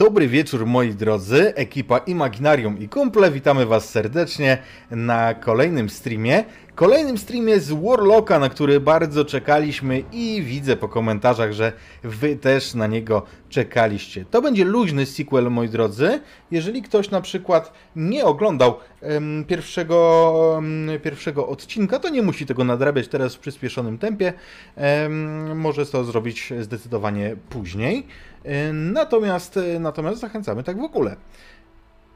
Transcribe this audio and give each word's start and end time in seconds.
Dobry 0.00 0.28
wieczór 0.28 0.66
moi 0.66 0.94
drodzy, 0.94 1.54
ekipa 1.54 1.98
Imaginarium 1.98 2.78
i 2.78 2.88
kumple, 2.88 3.30
witamy 3.30 3.66
was 3.66 3.88
serdecznie 3.88 4.58
na 4.90 5.34
kolejnym 5.34 5.90
streamie. 5.90 6.44
Kolejnym 6.74 7.18
streamie 7.18 7.60
z 7.60 7.72
Warlocka, 7.72 8.38
na 8.38 8.48
który 8.48 8.80
bardzo 8.80 9.24
czekaliśmy 9.24 10.02
i 10.12 10.42
widzę 10.42 10.76
po 10.76 10.88
komentarzach, 10.88 11.52
że 11.52 11.72
wy 12.02 12.36
też 12.36 12.74
na 12.74 12.86
niego 12.86 13.22
czekaliście. 13.48 14.24
To 14.30 14.42
będzie 14.42 14.64
luźny 14.64 15.06
sequel 15.06 15.50
moi 15.50 15.68
drodzy. 15.68 16.20
Jeżeli 16.50 16.82
ktoś 16.82 17.10
na 17.10 17.20
przykład 17.20 17.72
nie 17.96 18.24
oglądał 18.24 18.76
em, 19.00 19.44
pierwszego, 19.48 20.54
em, 20.58 20.90
pierwszego 21.02 21.48
odcinka, 21.48 21.98
to 21.98 22.08
nie 22.08 22.22
musi 22.22 22.46
tego 22.46 22.64
nadrabiać 22.64 23.08
teraz 23.08 23.34
w 23.34 23.38
przyspieszonym 23.38 23.98
tempie. 23.98 24.32
Em, 24.76 25.60
może 25.60 25.86
to 25.86 26.04
zrobić 26.04 26.52
zdecydowanie 26.60 27.36
później. 27.48 28.06
E, 28.44 28.72
Natomiast, 28.72 29.56
e, 29.56 29.78
natomiast 29.78 30.20
zachęcamy 30.20 30.62
tak 30.62 30.78
w 30.80 30.84
ogóle. 30.84 31.16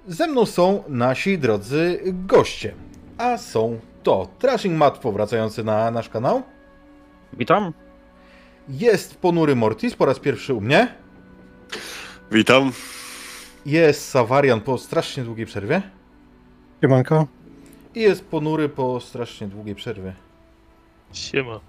Ze 0.09 0.27
mną 0.27 0.47
są 0.47 0.83
nasi 0.89 1.39
drodzy 1.39 2.01
goście, 2.05 2.75
a 3.19 3.39
są 3.39 3.79
to 4.03 4.29
Trashing 4.39 4.77
Matt 4.79 4.99
powracający 4.99 5.65
na 5.65 5.91
nasz 5.91 6.09
kanał, 6.09 6.43
Witam. 7.33 7.73
jest 8.69 9.15
Ponury 9.17 9.57
Mortis 9.57 9.95
po 9.95 10.07
raz 10.07 10.19
pierwszy 10.19 10.55
u 10.55 10.61
mnie, 10.61 10.89
Witam. 12.33 12.73
jest 13.67 14.09
Savarian 14.09 14.61
po 14.61 14.79
strasznie 14.79 15.23
długiej 15.25 15.47
przerwie 15.47 15.83
Siemanko. 16.81 17.27
i 17.95 18.01
jest 18.01 18.25
Ponury 18.25 18.69
po 18.69 19.01
strasznie 19.01 19.47
długiej 19.47 19.75
przerwie. 19.75 20.13
Siema. 21.13 21.61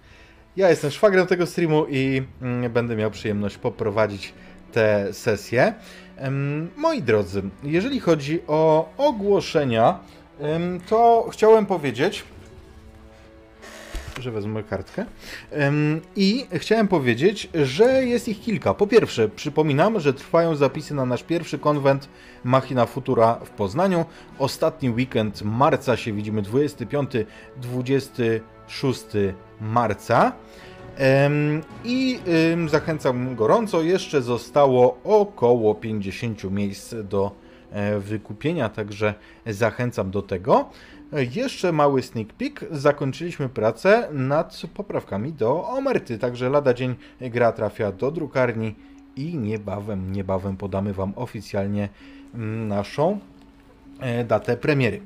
Ja 0.57 0.69
jestem 0.69 0.91
szwagrem 0.91 1.27
tego 1.27 1.45
streamu 1.45 1.85
i 1.89 2.23
mm, 2.41 2.71
będę 2.71 2.95
miał 2.95 3.11
przyjemność 3.11 3.57
poprowadzić 3.57 4.33
tę 4.71 5.13
sesję. 5.13 5.73
Em, 6.17 6.69
Moi 6.77 7.01
drodzy, 7.01 7.41
jeżeli 7.63 7.99
chodzi 7.99 8.39
o 8.47 8.89
ogłoszenia, 8.97 9.99
to 10.89 11.27
chciałem 11.31 11.65
powiedzieć, 11.65 12.23
że 14.19 14.31
wezmę 14.31 14.63
kartkę. 14.63 15.05
I 16.15 16.45
chciałem 16.53 16.87
powiedzieć, 16.87 17.49
że 17.53 18.05
jest 18.05 18.27
ich 18.27 18.41
kilka. 18.41 18.73
Po 18.73 18.87
pierwsze, 18.87 19.29
przypominam, 19.29 19.99
że 19.99 20.13
trwają 20.13 20.55
zapisy 20.55 20.93
na 20.93 21.05
nasz 21.05 21.23
pierwszy 21.23 21.59
konwent 21.59 22.09
Machina 22.43 22.85
Futura 22.85 23.39
w 23.45 23.49
Poznaniu. 23.49 24.05
Ostatni 24.39 24.89
weekend 24.89 25.41
marca 25.41 25.97
się 25.97 26.13
widzimy 26.13 26.41
25-26 26.41 28.39
marca. 29.61 30.31
I 31.83 32.19
zachęcam 32.67 33.35
gorąco. 33.35 33.81
Jeszcze 33.81 34.21
zostało 34.21 34.97
około 35.03 35.75
50 35.75 36.43
miejsc 36.51 36.95
do 37.09 37.31
e, 37.71 37.99
wykupienia, 37.99 38.69
także 38.69 39.13
zachęcam 39.47 40.11
do 40.11 40.21
tego. 40.21 40.69
E, 41.13 41.23
Jeszcze 41.23 41.71
mały 41.71 42.01
sneak 42.01 42.33
peek. 42.33 42.65
Zakończyliśmy 42.71 43.49
pracę 43.49 44.07
nad 44.11 44.61
poprawkami 44.73 45.33
do 45.33 45.67
omerty, 45.67 46.17
także 46.17 46.49
lada 46.49 46.73
dzień 46.73 46.95
gra 47.21 47.51
trafia 47.51 47.91
do 47.91 48.11
drukarni 48.11 48.75
i 49.15 49.37
niebawem, 49.37 50.11
niebawem 50.11 50.57
podamy 50.57 50.93
Wam 50.93 51.13
oficjalnie 51.15 51.89
mm, 52.35 52.67
naszą 52.67 53.19
e, 53.99 54.23
datę 54.23 54.57
premiery. 54.57 55.01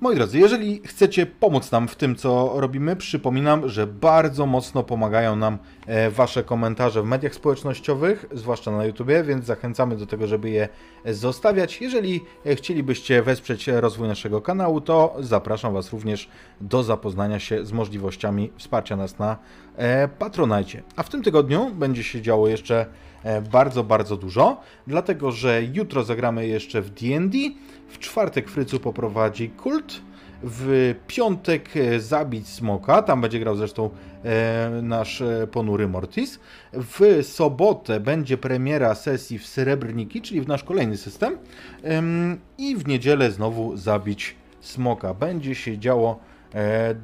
Moi 0.00 0.14
drodzy, 0.14 0.38
jeżeli 0.38 0.80
chcecie 0.84 1.26
pomóc 1.26 1.72
nam 1.72 1.88
w 1.88 1.96
tym, 1.96 2.16
co 2.16 2.52
robimy, 2.56 2.96
przypominam, 2.96 3.68
że 3.68 3.86
bardzo 3.86 4.46
mocno 4.46 4.82
pomagają 4.82 5.36
nam 5.36 5.58
e, 5.86 6.10
Wasze 6.10 6.44
komentarze 6.44 7.02
w 7.02 7.04
mediach 7.04 7.34
społecznościowych, 7.34 8.26
zwłaszcza 8.32 8.70
na 8.70 8.84
YouTubie, 8.84 9.24
więc 9.24 9.44
zachęcamy 9.44 9.96
do 9.96 10.06
tego, 10.06 10.26
żeby 10.26 10.50
je 10.50 10.68
zostawiać. 11.04 11.80
Jeżeli 11.80 12.20
e, 12.46 12.56
chcielibyście 12.56 13.22
wesprzeć 13.22 13.66
rozwój 13.66 14.08
naszego 14.08 14.40
kanału, 14.40 14.80
to 14.80 15.16
zapraszam 15.20 15.74
Was 15.74 15.92
również 15.92 16.28
do 16.60 16.82
zapoznania 16.82 17.38
się 17.38 17.66
z 17.66 17.72
możliwościami 17.72 18.52
wsparcia 18.56 18.96
nas 18.96 19.18
na 19.18 19.36
e, 19.76 20.08
Patronajcie. 20.08 20.82
A 20.96 21.02
w 21.02 21.08
tym 21.08 21.22
tygodniu 21.22 21.70
będzie 21.70 22.04
się 22.04 22.22
działo 22.22 22.48
jeszcze 22.48 22.86
e, 23.22 23.42
bardzo, 23.42 23.84
bardzo 23.84 24.16
dużo, 24.16 24.60
dlatego 24.86 25.32
że 25.32 25.62
jutro 25.72 26.04
zagramy 26.04 26.46
jeszcze 26.46 26.82
w 26.82 26.90
D&D, 26.90 27.38
w 27.88 27.98
czwartek 27.98 28.48
Frycu 28.48 28.80
poprowadzi 28.80 29.50
kult, 29.50 30.00
w 30.42 30.94
piątek 31.06 31.76
e, 31.76 32.00
zabić 32.00 32.48
smoka, 32.48 33.02
tam 33.02 33.20
będzie 33.20 33.40
grał 33.40 33.56
zresztą 33.56 33.90
e, 34.24 34.70
nasz 34.82 35.20
e, 35.20 35.46
ponury 35.52 35.88
Mortis. 35.88 36.40
W 36.72 37.20
sobotę 37.22 38.00
będzie 38.00 38.38
premiera 38.38 38.94
sesji 38.94 39.38
w 39.38 39.46
Srebrniki, 39.46 40.22
czyli 40.22 40.40
w 40.40 40.48
nasz 40.48 40.64
kolejny 40.64 40.96
system. 40.96 41.38
Em, 41.82 42.38
I 42.58 42.76
w 42.76 42.88
niedzielę 42.88 43.30
znowu 43.30 43.76
zabić 43.76 44.36
smoka. 44.60 45.14
Będzie 45.14 45.54
się 45.54 45.78
działo 45.78 46.18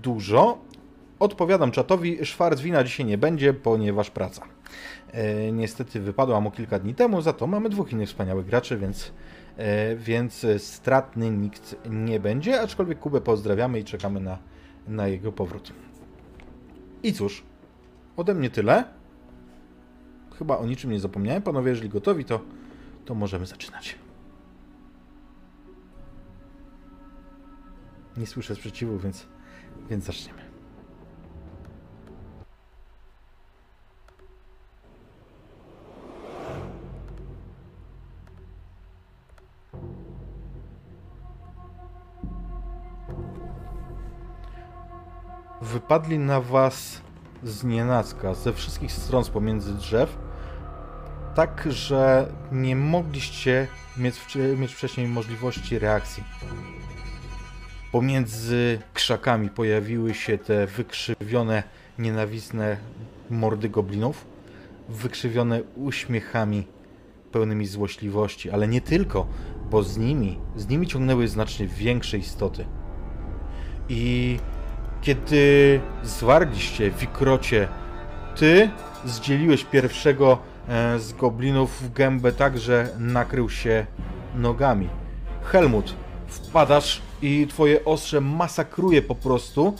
dużo. 0.02 0.58
Odpowiadam 1.18 1.70
czatowi, 1.70 2.26
Szwarcwina 2.26 2.84
dzisiaj 2.84 3.06
nie 3.06 3.18
będzie, 3.18 3.54
ponieważ 3.54 4.10
praca. 4.10 4.42
Niestety 5.52 6.00
wypadła 6.00 6.40
mu 6.40 6.50
kilka 6.50 6.78
dni 6.78 6.94
temu, 6.94 7.22
za 7.22 7.32
to 7.32 7.46
mamy 7.46 7.68
dwóch 7.68 7.92
innych 7.92 8.08
wspaniałych 8.08 8.46
graczy, 8.46 8.78
więc, 8.78 9.12
więc 9.96 10.46
stratny 10.58 11.30
nikt 11.30 11.76
nie 11.90 12.20
będzie, 12.20 12.60
aczkolwiek 12.60 12.98
Kubę 12.98 13.20
pozdrawiamy 13.20 13.80
i 13.80 13.84
czekamy 13.84 14.20
na, 14.20 14.38
na 14.88 15.08
jego 15.08 15.32
powrót. 15.32 15.72
I 17.02 17.12
cóż, 17.12 17.42
ode 18.16 18.34
mnie 18.34 18.50
tyle. 18.50 18.84
Chyba 20.38 20.58
o 20.58 20.66
niczym 20.66 20.90
nie 20.90 21.00
zapomniałem. 21.00 21.42
Panowie, 21.42 21.70
jeżeli 21.70 21.88
gotowi, 21.88 22.24
to, 22.24 22.40
to 23.04 23.14
możemy 23.14 23.46
zaczynać. 23.46 23.98
Nie 28.16 28.26
słyszę 28.26 28.54
sprzeciwu, 28.54 28.98
więc, 28.98 29.26
więc 29.90 30.04
zaczniemy. 30.04 30.43
Wypadli 45.62 46.18
na 46.18 46.40
was 46.40 47.00
z 47.42 47.64
nienacka, 47.64 48.34
ze 48.34 48.52
wszystkich 48.52 48.92
stron, 48.92 49.24
pomiędzy 49.24 49.74
drzew, 49.74 50.16
tak, 51.34 51.66
że 51.70 52.32
nie 52.52 52.76
mogliście 52.76 53.66
mieć, 53.96 54.20
mieć 54.56 54.74
wcześniej 54.74 55.08
możliwości 55.08 55.78
reakcji. 55.78 56.24
Pomiędzy 57.92 58.78
krzakami 58.94 59.48
pojawiły 59.48 60.14
się 60.14 60.38
te 60.38 60.66
wykrzywione, 60.66 61.62
nienawistne 61.98 62.76
mordy 63.30 63.68
goblinów, 63.68 64.26
wykrzywione 64.88 65.62
uśmiechami 65.76 66.66
pełnymi 67.32 67.66
złośliwości, 67.66 68.50
ale 68.50 68.68
nie 68.68 68.80
tylko, 68.80 69.26
bo 69.70 69.82
z 69.82 69.98
nimi, 69.98 70.38
z 70.56 70.68
nimi 70.68 70.86
ciągnęły 70.86 71.28
znacznie 71.28 71.66
większe 71.66 72.18
istoty. 72.18 72.64
I 73.88 74.38
kiedy 75.04 75.80
zwarliście 76.02 76.90
Wikrocie, 76.90 77.68
ty 78.36 78.70
zdzieliłeś 79.04 79.64
pierwszego 79.64 80.38
e, 80.68 80.98
z 80.98 81.12
goblinów 81.12 81.82
w 81.82 81.92
gębę 81.92 82.32
tak, 82.32 82.58
że 82.58 82.88
nakrył 82.98 83.50
się 83.50 83.86
nogami. 84.34 84.88
Helmut, 85.42 85.94
wpadasz 86.26 87.02
i 87.22 87.46
twoje 87.46 87.84
ostrze 87.84 88.20
masakruje 88.20 89.02
po 89.02 89.14
prostu 89.14 89.74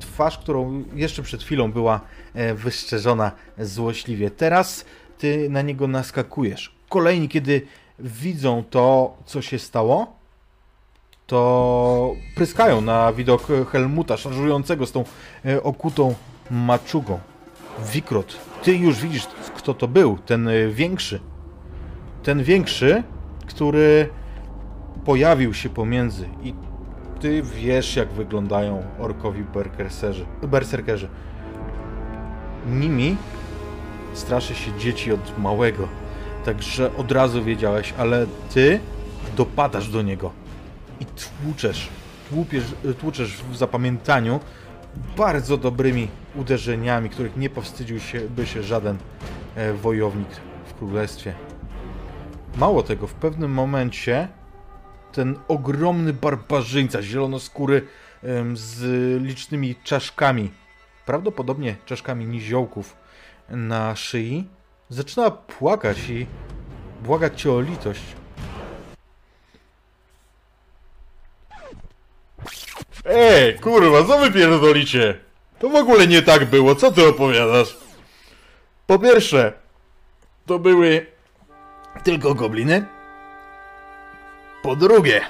twarz, 0.00 0.38
którą 0.38 0.84
jeszcze 0.94 1.22
przed 1.22 1.42
chwilą 1.42 1.72
była 1.72 2.00
e, 2.34 2.54
wyszczerzona 2.54 3.32
złośliwie. 3.58 4.30
Teraz 4.30 4.84
ty 5.18 5.50
na 5.50 5.62
niego 5.62 5.88
naskakujesz. 5.88 6.74
Kolejni, 6.88 7.28
kiedy 7.28 7.62
widzą 7.98 8.64
to, 8.70 9.16
co 9.26 9.42
się 9.42 9.58
stało, 9.58 10.23
to 11.26 12.14
pryskają 12.34 12.80
na 12.80 13.12
widok 13.12 13.46
Helmuta 13.72 14.16
szarżującego 14.16 14.86
z 14.86 14.92
tą 14.92 15.04
e, 15.44 15.62
okutą 15.62 16.14
maczugą. 16.50 17.18
Wikrot, 17.92 18.36
ty 18.62 18.76
już 18.76 19.00
widzisz, 19.00 19.26
kto 19.56 19.74
to 19.74 19.88
był, 19.88 20.18
ten 20.26 20.48
e, 20.48 20.68
większy. 20.68 21.20
Ten 22.22 22.42
większy, 22.42 23.02
który 23.46 24.08
pojawił 25.04 25.54
się 25.54 25.68
pomiędzy 25.68 26.28
i 26.42 26.54
ty 27.20 27.42
wiesz, 27.42 27.96
jak 27.96 28.08
wyglądają 28.08 28.82
orkowi 28.98 29.42
berserkerzy. 29.42 30.26
berserkerzy. 30.42 31.08
Nimi 32.66 33.16
straszy 34.14 34.54
się 34.54 34.78
dzieci 34.78 35.12
od 35.12 35.38
małego. 35.38 35.88
Także 36.44 36.96
od 36.96 37.12
razu 37.12 37.44
wiedziałeś, 37.44 37.94
ale 37.98 38.26
ty 38.54 38.80
dopadasz 39.36 39.88
do 39.88 40.02
niego 40.02 40.43
i 41.00 41.06
tłuczesz, 41.06 41.88
tłupiesz, 42.30 42.64
tłuczesz 43.00 43.42
w 43.42 43.56
zapamiętaniu 43.56 44.40
bardzo 45.16 45.56
dobrymi 45.56 46.08
uderzeniami, 46.34 47.10
których 47.10 47.36
nie 47.36 47.50
powstydził 47.50 48.00
się, 48.00 48.20
żaden 48.62 48.98
e, 49.54 49.72
wojownik 49.72 50.28
w 50.66 50.74
królestwie. 50.74 51.34
Mało 52.56 52.82
tego, 52.82 53.06
w 53.06 53.14
pewnym 53.14 53.50
momencie 53.50 54.28
ten 55.12 55.38
ogromny 55.48 56.12
barbarzyńca, 56.12 57.02
zielonoskóry 57.02 57.86
z 58.54 58.82
licznymi 59.22 59.74
czaszkami, 59.84 60.50
prawdopodobnie 61.06 61.76
czaszkami 61.86 62.26
niziołków 62.26 62.96
na 63.48 63.96
szyi, 63.96 64.48
zaczyna 64.88 65.30
płakać 65.30 66.08
i 66.08 66.26
błagać 67.02 67.40
cię 67.40 67.52
o 67.52 67.60
litość. 67.60 68.23
Ej, 73.04 73.58
kurwa, 73.58 74.04
co 74.04 74.18
wy 74.18 74.32
pierdolicie? 74.32 75.18
To 75.58 75.68
w 75.68 75.74
ogóle 75.74 76.06
nie 76.06 76.22
tak 76.22 76.44
było, 76.44 76.74
co 76.74 76.92
ty 76.92 77.08
opowiadasz? 77.08 77.76
Po 78.86 78.98
pierwsze, 78.98 79.52
to 80.46 80.58
były 80.58 81.06
tylko 82.04 82.34
gobliny. 82.34 82.86
Po 84.62 84.76
drugie, 84.76 85.20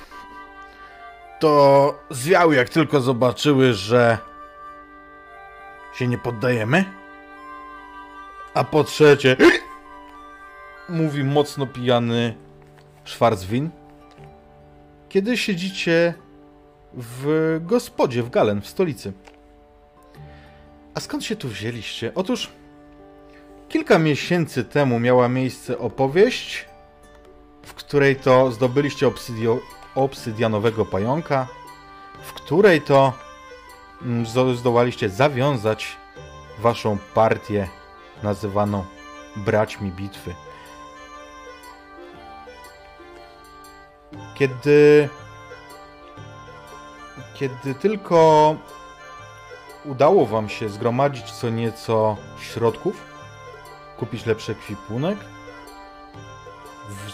to 1.41 1.95
zwiały 2.11 2.55
jak 2.55 2.69
tylko 2.69 3.01
zobaczyły, 3.01 3.73
że 3.73 4.19
się 5.95 6.07
nie 6.07 6.19
poddajemy. 6.19 6.85
A 8.55 8.65
po 8.65 8.85
trzecie, 8.85 9.37
mówi 10.89 11.25
mocno 11.25 11.67
pijany 11.67 12.35
Schwarzwin, 13.05 13.71
kiedy 15.09 15.37
siedzicie 15.37 16.15
w 16.97 17.61
gospodzie 17.63 18.23
w 18.23 18.31
Galen, 18.31 18.61
w 18.61 18.67
stolicy. 18.69 19.13
A 20.95 21.01
skąd 21.01 21.25
się 21.25 21.37
tu 21.37 21.49
wzięliście? 21.49 22.13
Otóż 22.15 22.53
kilka 23.69 23.99
miesięcy 23.99 24.65
temu 24.65 25.01
miała 25.01 25.29
miejsce 25.29 25.79
opowieść, 25.79 26.65
w 27.63 27.75
której 27.75 28.17
to 28.17 28.51
zdobyliście 28.53 29.07
obsydio, 29.07 29.59
obsydianowego 29.95 30.87
pająka, 30.87 31.47
w 32.23 32.33
której 32.33 32.81
to 32.81 33.13
mm, 34.03 34.25
zdo- 34.25 34.55
zdołaliście 34.55 35.09
zawiązać 35.09 35.97
waszą 36.59 36.99
partię 37.15 37.69
nazywaną 38.23 38.85
Braćmi 39.37 39.91
Bitwy. 39.91 40.35
Kiedy 44.35 45.09
kiedy 47.35 47.75
tylko 47.75 48.57
udało 49.85 50.27
wam 50.27 50.49
się 50.49 50.69
zgromadzić 50.69 51.33
co 51.33 51.51
nieco 51.51 52.17
środków, 52.41 53.07
kupić 53.99 54.27
lepszy 54.27 54.53
ekwipunek, 54.53 55.19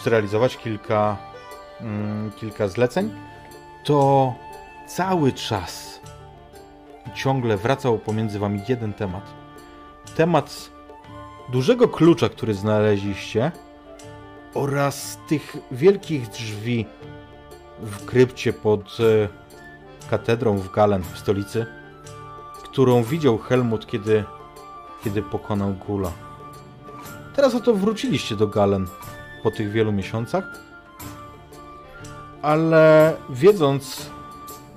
zrealizować 0.03 0.57
kilka, 0.57 1.17
mm, 1.81 2.31
kilka 2.31 2.67
zleceń, 2.67 3.11
to 3.83 4.33
cały 4.87 5.31
czas 5.31 5.99
ciągle 7.15 7.57
wracał 7.57 7.97
pomiędzy 7.97 8.39
wami 8.39 8.61
jeden 8.67 8.93
temat. 8.93 9.23
Temat 10.15 10.69
dużego 11.49 11.87
klucza, 11.87 12.29
który 12.29 12.53
znaleźliście 12.53 13.51
oraz 14.53 15.17
tych 15.27 15.57
wielkich 15.71 16.27
drzwi 16.27 16.85
w 17.79 18.05
krypcie 18.05 18.53
pod 18.53 18.97
e, 18.99 19.40
katedrą 20.11 20.57
w 20.57 20.71
Galen 20.71 21.03
w 21.13 21.19
stolicy, 21.19 21.65
którą 22.63 23.03
widział 23.03 23.37
Helmut, 23.37 23.87
kiedy, 23.87 24.23
kiedy 25.03 25.21
pokonał 25.21 25.73
Gula. 25.73 26.11
Teraz 27.35 27.55
oto 27.55 27.73
wróciliście 27.73 28.35
do 28.35 28.47
Galen 28.47 28.87
po 29.43 29.51
tych 29.51 29.71
wielu 29.71 29.91
miesiącach, 29.91 30.43
ale 32.41 33.15
wiedząc, 33.29 34.11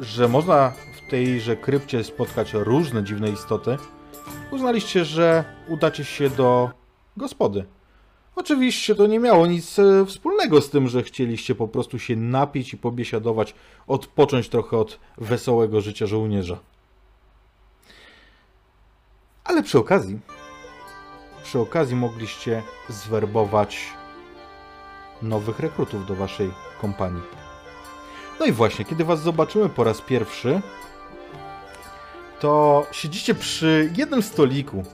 że 0.01 0.29
można 0.29 0.71
w 0.71 1.11
tejże 1.11 1.57
krypcie 1.57 2.05
spotkać 2.05 2.53
różne 2.53 3.05
dziwne 3.05 3.31
istoty, 3.31 3.79
uznaliście, 4.51 5.05
że 5.05 5.45
udacie 5.69 6.05
się 6.05 6.31
do 6.31 6.71
gospody. 7.17 7.65
Oczywiście 8.37 8.95
to 8.95 9.07
nie 9.07 9.19
miało 9.19 9.47
nic 9.47 9.79
e, 9.79 10.07
wspólnego 10.07 10.61
z 10.61 10.71
tym, 10.71 10.89
że 10.89 11.03
chcieliście 11.03 11.55
po 11.55 11.69
prostu 11.69 11.99
się 11.99 12.17
napić 12.17 12.75
i 12.75 12.79
pobiesiadować, 12.79 13.55
odpocząć 13.87 14.49
trochę 14.49 14.79
od 14.79 14.99
wesołego 15.19 15.81
życia 15.81 16.07
żołnierza. 16.07 16.59
Ale 19.45 19.63
przy 19.63 19.79
okazji, 19.79 20.19
przy 21.43 21.59
okazji 21.59 21.97
mogliście 21.97 22.63
zwerbować 22.89 23.87
nowych 25.23 25.61
rekrutów 25.61 26.07
do 26.07 26.15
waszej 26.15 26.51
kompanii. 26.81 27.23
No 28.41 28.47
i 28.47 28.53
właśnie, 28.53 28.85
kiedy 28.85 29.05
was 29.05 29.23
zobaczymy 29.23 29.69
po 29.69 29.85
raz 29.85 30.01
pierwszy, 30.01 30.61
to 32.41 32.87
siedzicie 32.93 33.35
przy 33.35 33.93
jednym 33.97 34.23
stoliku. 34.23 34.85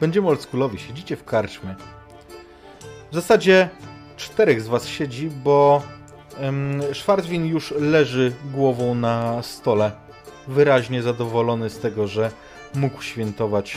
Będziemy 0.00 0.28
oldschoolowi, 0.28 0.78
siedzicie 0.78 1.16
w 1.16 1.24
karczmie. 1.24 1.74
W 3.10 3.14
zasadzie 3.14 3.68
czterech 4.16 4.62
z 4.62 4.68
was 4.68 4.88
siedzi, 4.88 5.30
bo 5.30 5.82
um, 6.42 6.80
Schwarzwin 6.94 7.46
już 7.46 7.70
leży 7.70 8.32
głową 8.52 8.94
na 8.94 9.42
stole. 9.42 9.92
Wyraźnie 10.48 11.02
zadowolony 11.02 11.70
z 11.70 11.78
tego, 11.78 12.06
że 12.06 12.30
mógł 12.74 13.02
świętować. 13.02 13.76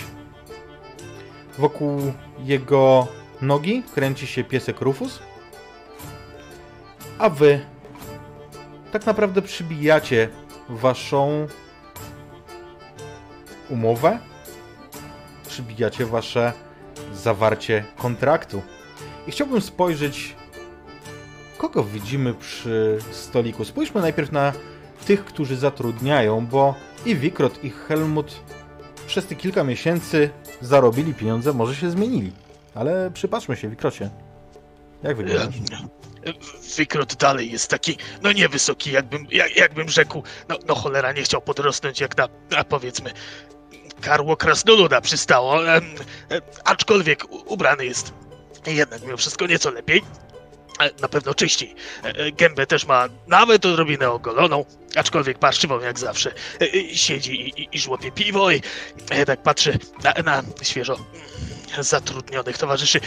Wokół 1.58 2.14
jego 2.44 3.08
nogi 3.42 3.84
kręci 3.96 4.28
się 4.28 4.44
piesek 4.44 4.82
Rufus. 4.82 5.20
A 7.18 7.30
wy 7.30 7.60
tak 8.92 9.06
naprawdę 9.06 9.42
przybijacie 9.42 10.30
waszą 10.70 11.48
umowę. 13.70 14.20
Przybijacie 15.48 16.06
wasze 16.06 16.54
zawarcie 17.14 17.86
kontraktu. 17.98 18.62
I 19.30 19.32
chciałbym 19.32 19.62
spojrzeć, 19.62 20.36
kogo 21.58 21.84
widzimy 21.84 22.34
przy 22.34 22.98
stoliku. 23.12 23.66
Spójrzmy 23.66 24.02
najpierw 24.02 24.32
na 24.32 24.54
tych, 25.06 25.26
którzy 25.26 25.58
zatrudniają, 25.58 26.48
bo 26.48 26.76
i 27.06 27.16
Wikrot, 27.16 27.64
i 27.64 27.70
Helmut 27.70 28.40
przez 29.08 29.26
te 29.26 29.36
kilka 29.36 29.64
miesięcy 29.64 30.30
zarobili 30.62 31.14
pieniądze, 31.14 31.54
może 31.54 31.76
się 31.76 31.92
zmienili. 31.92 32.32
Ale 32.76 33.12
przypatrzmy 33.12 33.58
się, 33.58 33.70
Wikrocie. 33.70 34.10
Jak 35.04 35.18
wyglądasz? 35.18 35.56
Wykrot 36.78 37.16
dalej 37.16 37.52
jest 37.52 37.70
taki, 37.70 37.98
no 38.22 38.32
niewysoki, 38.32 38.92
jakbym, 38.92 39.28
jak, 39.32 39.56
jakbym 39.56 39.90
rzekł, 39.90 40.24
no, 40.50 40.56
no 40.68 40.76
cholera, 40.76 41.12
nie 41.12 41.24
chciał 41.24 41.42
podrosnąć 41.42 42.00
jak 42.00 42.18
na, 42.18 42.28
na 42.52 42.64
powiedzmy, 42.64 43.12
karło 44.02 44.38
krasnoluda 44.38 45.02
przystało, 45.02 45.76
em, 45.76 45.84
em, 46.30 46.42
aczkolwiek 46.66 47.24
ubrany 47.46 47.86
jest 47.86 48.14
jednak 48.68 49.02
mimo 49.02 49.18
wszystko 49.18 49.48
nieco 49.48 49.72
lepiej. 49.72 50.02
E, 50.80 50.90
Na 51.02 51.08
pewno 51.08 51.34
czyściej. 51.34 51.76
E, 52.04 52.08
e, 52.08 52.32
Gębę 52.32 52.68
też 52.68 52.86
ma 52.86 53.08
nawet 53.28 53.66
odrobinę 53.66 54.12
ogoloną, 54.12 54.66
aczkolwiek 54.96 55.40
parszywą 55.40 55.80
jak 55.80 56.00
zawsze. 56.00 56.32
Siedzi 56.94 57.42
i, 57.42 57.62
i, 57.62 57.68
i 57.72 57.80
żłopie 57.80 58.12
piwo 58.12 58.52
i 58.52 58.62
tak 59.26 59.44
patrzy 59.44 59.80
na, 60.04 60.14
na 60.24 60.44
świeżo 60.62 60.98
zatrudnionych 61.80 62.58
towarzyszy. 62.58 63.00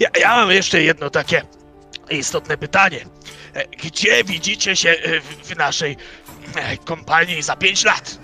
Ja, 0.00 0.08
ja 0.20 0.36
mam 0.36 0.50
jeszcze 0.50 0.82
jedno 0.82 1.10
takie 1.10 1.42
istotne 2.10 2.56
pytanie. 2.56 3.06
Gdzie 3.82 4.24
widzicie 4.24 4.76
się 4.76 4.96
w, 5.44 5.56
naszej 5.56 5.96
kompanii 6.84 7.42
za 7.42 7.56
5 7.56 7.84
lat? 7.84 8.18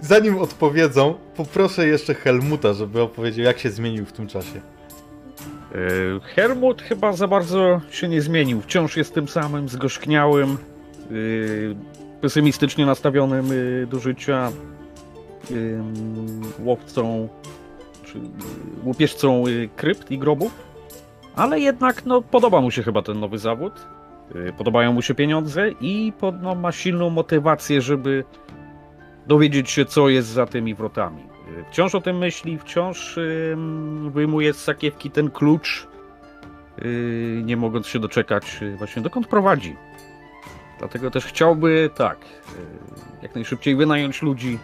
Zanim 0.00 0.38
odpowiedzą, 0.38 1.18
poproszę 1.36 1.86
jeszcze 1.86 2.14
Helmuta, 2.14 2.74
żeby 2.74 3.02
opowiedział, 3.02 3.44
jak 3.44 3.58
się 3.58 3.70
zmienił 3.70 4.06
w 4.06 4.12
tym 4.12 4.28
czasie. 4.28 4.73
E, 5.74 6.20
Helmut 6.20 6.82
chyba 6.82 7.12
za 7.12 7.28
bardzo 7.28 7.80
się 7.90 8.08
nie 8.08 8.22
zmienił. 8.22 8.60
Wciąż 8.60 8.96
jest 8.96 9.14
tym 9.14 9.28
samym 9.28 9.68
zgorzkniałym, 9.68 10.50
e, 10.50 11.14
pesymistycznie 12.20 12.86
nastawionym 12.86 13.46
e, 13.52 13.86
do 13.86 13.98
życia 13.98 14.52
łowcą, 16.64 17.28
czy 18.04 18.18
łupieżcą 18.84 19.44
krypt 19.76 20.10
i 20.10 20.18
grobów. 20.18 20.52
Ale 21.36 21.60
jednak 21.60 22.06
no, 22.06 22.22
podoba 22.22 22.60
mu 22.60 22.70
się 22.70 22.82
chyba 22.82 23.02
ten 23.02 23.20
nowy 23.20 23.38
zawód. 23.38 23.72
Podobają 24.58 24.92
mu 24.92 25.02
się 25.02 25.14
pieniądze 25.14 25.70
i 25.80 26.12
no, 26.42 26.54
ma 26.54 26.72
silną 26.72 27.10
motywację, 27.10 27.80
żeby 27.80 28.24
dowiedzieć 29.26 29.70
się, 29.70 29.84
co 29.84 30.08
jest 30.08 30.28
za 30.28 30.46
tymi 30.46 30.74
wrotami. 30.74 31.33
Wciąż 31.70 31.94
o 31.94 32.00
tym 32.00 32.18
myśli, 32.18 32.58
wciąż 32.58 33.18
wyjmuje 34.10 34.52
z 34.52 34.62
sakiewki 34.62 35.10
ten 35.10 35.30
klucz, 35.30 35.88
y, 36.82 37.42
nie 37.44 37.56
mogąc 37.56 37.86
się 37.86 37.98
doczekać 37.98 38.58
y, 38.62 38.76
właśnie 38.76 39.02
dokąd 39.02 39.26
prowadzi. 39.26 39.76
Dlatego 40.78 41.10
też 41.10 41.24
chciałby, 41.24 41.90
tak, 41.94 42.18
y, 42.18 43.22
jak 43.22 43.34
najszybciej 43.34 43.76
wynająć 43.76 44.22
ludzi 44.22 44.58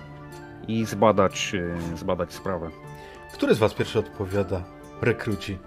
i 0.69 0.85
zbadać, 0.85 1.53
zbadać 1.97 2.33
sprawę. 2.33 2.71
Który 3.35 3.55
z 3.55 3.59
was 3.59 3.75
pierwszy 3.75 3.99
odpowiada? 3.99 4.63
Rekruci. 5.03 5.59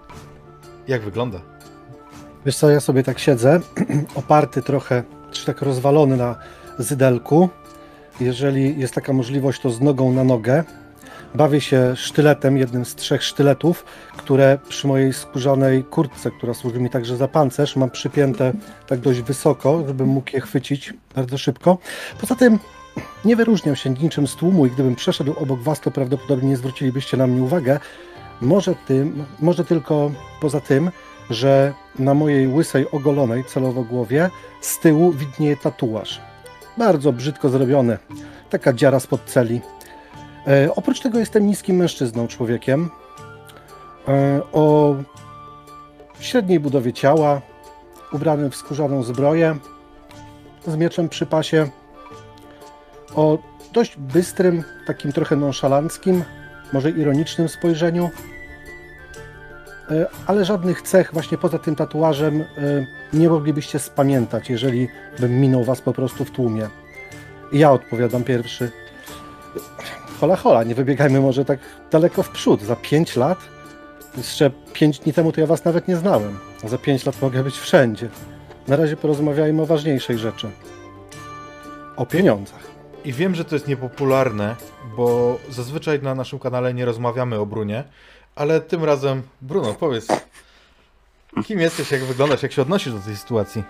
Jak 0.88 1.01
wygląda? 1.01 1.39
Wiesz 2.46 2.55
co, 2.55 2.70
ja 2.70 2.79
sobie 2.79 3.03
tak 3.03 3.20
siedzę, 3.20 3.60
oparty 4.15 4.62
trochę, 4.62 5.03
czy 5.32 5.46
tak 5.46 5.62
rozwalony 5.62 6.17
na 6.17 6.36
zydelku. 6.77 7.50
Jeżeli 8.20 8.79
jest 8.79 8.93
taka 8.93 9.13
możliwość, 9.13 9.62
to 9.62 9.70
z 9.70 9.82
nogą 9.82 10.13
na 10.13 10.24
nogę. 10.24 10.63
Bawię 11.36 11.62
się 11.62 11.96
sztyletem, 11.96 12.58
jednym 12.58 12.86
z 12.86 12.96
trzech 12.96 13.24
sztyletów, 13.24 13.86
które 14.18 14.60
przy 14.70 14.88
mojej 14.88 15.13
skórzanej 15.13 15.84
kurtce, 15.84 16.32
która 16.32 16.54
służy 16.54 16.80
mi 16.80 16.90
także 16.90 17.18
za 17.18 17.28
pancerz, 17.28 17.75
mam 17.75 17.90
przypięte 17.90 18.54
tak 18.88 19.00
dość 19.00 19.22
wysoko, 19.22 19.84
żebym 19.88 20.08
mógł 20.08 20.30
je 20.34 20.42
chwycić 20.42 20.94
bardzo 21.16 21.38
szybko. 21.38 21.78
Poza 22.22 22.36
tym 22.36 22.60
nie 23.25 23.36
wyróżniam 23.36 23.75
się 23.75 23.90
niczym 23.90 24.28
z 24.28 24.36
tłumu 24.36 24.66
i 24.66 24.72
gdybym 24.72 24.96
przeszedł 24.96 25.34
obok 25.40 25.60
was, 25.60 25.80
to 25.80 25.92
prawdopodobnie 25.92 26.50
nie 26.50 26.58
zwrócilibyście 26.58 27.18
na 27.18 27.28
mnie 27.28 27.44
uwagę. 27.44 27.80
Może, 28.42 28.75
tym, 28.88 29.25
może 29.40 29.66
tylko 29.66 30.12
poza 30.42 30.60
tym, 30.60 30.92
że 31.30 31.74
na 32.00 32.13
mojej 32.13 32.48
łysej, 32.48 32.92
ogolonej 32.92 33.44
celowo 33.44 33.84
głowie 33.84 34.30
z 34.62 34.80
tyłu 34.80 35.12
widnieje 35.12 35.58
tatuaż. 35.58 36.22
Bardzo 36.78 37.13
brzydko 37.13 37.50
zrobiony. 37.50 37.98
Taka 38.50 38.74
dziara 38.74 39.00
spod 39.00 39.22
celi. 39.25 39.62
E, 40.48 40.76
oprócz 40.76 41.00
tego 41.00 41.20
jestem 41.20 41.48
niskim 41.48 41.76
mężczyzną, 41.76 42.28
człowiekiem. 42.28 42.90
E, 44.08 44.42
o 44.54 44.96
średniej 46.20 46.60
budowie 46.60 46.94
ciała, 46.94 47.42
ubranym 48.12 48.52
w 48.52 48.56
skórzaną 48.56 49.04
zbroję, 49.04 49.58
z 50.68 50.76
mieczem 50.76 51.10
przy 51.10 51.26
pasie, 51.26 51.68
o 53.16 53.38
dość 53.74 53.98
bystrym, 53.98 54.64
takim 54.88 55.12
trochę 55.12 55.36
nonszalanckim, 55.36 56.24
może 56.74 56.92
ironicznym 56.92 57.50
spojrzeniu, 57.50 58.10
e, 59.92 60.06
ale 60.28 60.46
żadnych 60.46 60.82
cech 60.82 61.14
właśnie 61.14 61.38
poza 61.38 61.60
tym 61.60 61.76
tatuażem 61.76 62.44
nie 63.14 63.30
moglibyście 63.30 63.80
spamiętać, 63.80 64.50
jeżeli 64.50 64.88
bym 65.20 65.40
minął 65.42 65.64
was 65.64 65.82
po 65.82 65.94
prostu 65.94 66.26
w 66.26 66.32
tłumie. 66.32 66.70
Ja 67.54 67.72
odpowiadam 67.72 68.24
pierwszy. 68.24 68.72
Hola, 70.24 70.36
hola, 70.36 70.63
nie 70.63 70.75
wybiegajmy 70.75 71.22
może 71.22 71.46
tak 71.46 71.60
daleko 71.92 72.24
w 72.24 72.30
przód. 72.30 72.62
Za 72.62 72.75
pięć 72.75 73.15
lat? 73.15 73.38
Jeszcze 74.18 74.51
pięć 74.74 75.00
dni 75.00 75.13
temu 75.13 75.32
to 75.32 75.42
ja 75.42 75.48
was 75.48 75.65
nawet 75.65 75.88
nie 75.88 75.96
znałem. 75.96 76.39
A 76.63 76.68
za 76.68 76.77
pięć 76.77 77.06
lat 77.06 77.22
mogę 77.22 77.44
być 77.44 77.58
wszędzie. 77.58 78.10
Na 78.68 78.75
razie 78.75 78.98
porozmawiajmy 78.98 79.62
o 79.62 79.65
ważniejszej 79.65 80.18
rzeczy. 80.18 80.50
O 81.96 82.06
pieniądzach. 82.06 82.60
I 83.06 83.13
wiem, 83.13 83.36
że 83.36 83.46
to 83.46 83.56
jest 83.56 83.68
niepopularne, 83.68 84.56
bo 84.98 85.38
zazwyczaj 85.50 86.01
na 86.01 86.15
naszym 86.15 86.39
kanale 86.39 86.74
nie 86.74 86.86
rozmawiamy 86.86 87.39
o 87.39 87.46
Brunie, 87.46 87.84
ale 88.36 88.62
tym 88.62 88.84
razem, 88.84 89.22
Bruno, 89.42 89.74
powiedz, 89.74 90.08
kim 91.46 91.60
jesteś, 91.60 91.92
jak 91.92 92.03
wyglądasz, 92.03 92.44
jak 92.44 92.51
się 92.51 92.62
odnosisz 92.62 92.94
do 92.94 93.00
tej 93.00 93.15
sytuacji? 93.15 93.63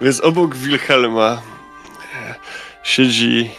Więc 0.00 0.20
obok 0.20 0.54
Wilhelma 0.54 1.42
siedzi 2.82 3.50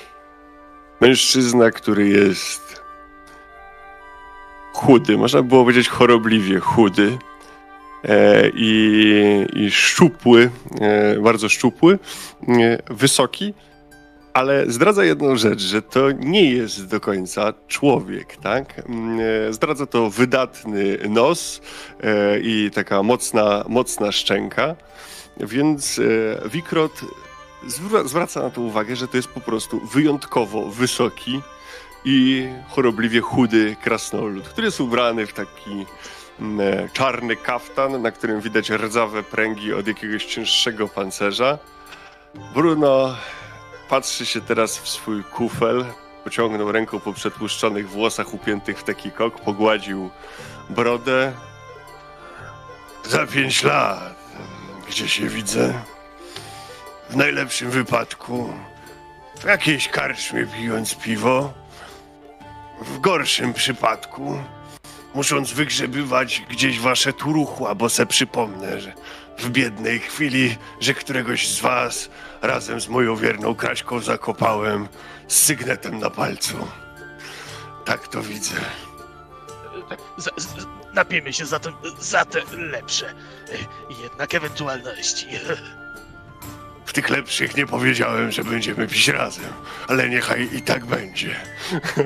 mężczyzna, 1.01 1.71
który 1.71 2.07
jest 2.07 2.81
chudy, 4.73 5.17
można 5.17 5.41
było 5.41 5.61
powiedzieć 5.63 5.89
chorobliwie 5.89 6.59
chudy 6.59 7.17
e, 8.03 8.49
i, 8.53 9.45
i 9.53 9.71
szczupły, 9.71 10.49
e, 10.81 11.19
bardzo 11.19 11.49
szczupły, 11.49 11.99
e, 12.47 12.93
wysoki, 12.93 13.53
ale 14.35 14.71
zdradza 14.71 15.05
jedną 15.05 15.35
rzecz, 15.35 15.61
że 15.61 15.81
to 15.81 16.11
nie 16.11 16.51
jest 16.51 16.87
do 16.87 16.99
końca 16.99 17.53
człowiek, 17.67 18.37
tak? 18.37 18.81
Mm, 18.89 19.19
e, 19.49 19.53
zdradza 19.53 19.85
to 19.85 20.09
wydatny 20.09 20.97
nos 21.09 21.61
e, 22.03 22.39
i 22.39 22.71
taka 22.73 23.03
mocna, 23.03 23.65
mocna 23.67 24.11
szczęka, 24.11 24.75
więc 25.39 25.99
e, 25.99 26.49
Wikrot 26.49 26.91
zwraca 28.05 28.41
na 28.41 28.49
to 28.49 28.61
uwagę, 28.61 28.95
że 28.95 29.07
to 29.07 29.17
jest 29.17 29.29
po 29.29 29.41
prostu 29.41 29.79
wyjątkowo 29.79 30.69
wysoki 30.69 31.41
i 32.05 32.47
chorobliwie 32.69 33.21
chudy 33.21 33.75
krasnolud, 33.83 34.47
który 34.47 34.65
jest 34.65 34.81
ubrany 34.81 35.27
w 35.27 35.33
taki 35.33 35.85
mm, 36.39 36.59
e, 36.59 36.89
czarny 36.89 37.35
kaftan, 37.35 38.01
na 38.01 38.11
którym 38.11 38.41
widać 38.41 38.69
rdzawe 38.69 39.23
pręgi 39.23 39.73
od 39.73 39.87
jakiegoś 39.87 40.25
cięższego 40.25 40.87
pancerza. 40.87 41.57
Bruno 42.53 43.15
patrzy 43.89 44.25
się 44.25 44.41
teraz 44.41 44.77
w 44.77 44.87
swój 44.87 45.23
kufel, 45.23 45.85
pociągnął 46.23 46.71
ręką 46.71 46.99
po 46.99 47.13
przetłuszczonych 47.13 47.89
włosach 47.89 48.33
upiętych 48.33 48.79
w 48.79 48.83
taki 48.83 49.11
kok, 49.11 49.41
pogładził 49.41 50.09
brodę. 50.69 51.33
Za 53.03 53.27
pięć 53.27 53.63
lat, 53.63 54.15
gdzie 54.87 55.07
się 55.07 55.29
widzę? 55.29 55.94
W 57.09 57.15
najlepszym 57.15 57.69
wypadku 57.71 58.53
w 59.39 59.43
jakiejś 59.43 59.87
karczmie 59.87 60.47
pijąc 60.47 60.95
piwo. 60.95 61.53
W 62.81 62.99
gorszym 62.99 63.53
przypadku 63.53 64.39
musząc 65.13 65.51
wygrzebywać 65.51 66.41
gdzieś 66.49 66.79
wasze 66.79 67.13
turuchła, 67.13 67.75
bo 67.75 67.89
se 67.89 68.05
przypomnę, 68.05 68.81
że 68.81 68.93
w 69.37 69.49
biednej 69.49 69.99
chwili, 69.99 70.57
że 70.79 70.93
któregoś 70.93 71.47
z 71.47 71.61
was 71.61 72.09
razem 72.41 72.81
z 72.81 72.87
moją 72.87 73.15
wierną 73.15 73.55
Kraśką 73.55 73.99
zakopałem 73.99 74.87
z 75.27 75.35
sygnetem 75.35 75.99
na 75.99 76.09
palcu. 76.09 76.67
Tak 77.85 78.07
to 78.07 78.21
widzę. 78.21 78.55
Z, 80.17 80.29
napijmy 80.93 81.33
się 81.33 81.45
za 81.99 82.25
te 82.25 82.41
lepsze. 82.57 83.13
Jednak 84.03 84.35
ewentualności. 84.35 85.27
Tych 86.95 87.09
lepszych 87.09 87.57
nie 87.57 87.67
powiedziałem, 87.67 88.31
że 88.31 88.43
będziemy 88.43 88.87
pić 88.87 89.07
razem, 89.07 89.53
ale 89.87 90.09
niechaj 90.09 90.49
i 90.53 90.61
tak 90.61 90.85
będzie. 90.85 91.35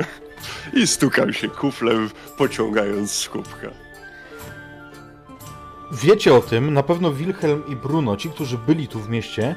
I 0.82 0.88
stukam 0.88 1.34
się 1.34 1.50
kuflem, 1.50 2.10
pociągając 2.38 3.12
z 3.12 3.30
kubka. 3.30 3.68
Wiecie 5.92 6.34
o 6.34 6.42
tym, 6.42 6.74
na 6.74 6.84
pewno 6.84 7.12
Wilhelm 7.12 7.64
i 7.68 7.76
Bruno, 7.76 8.18
ci, 8.18 8.30
którzy 8.30 8.58
byli 8.58 8.88
tu 8.88 9.00
w 9.00 9.10
mieście, 9.10 9.56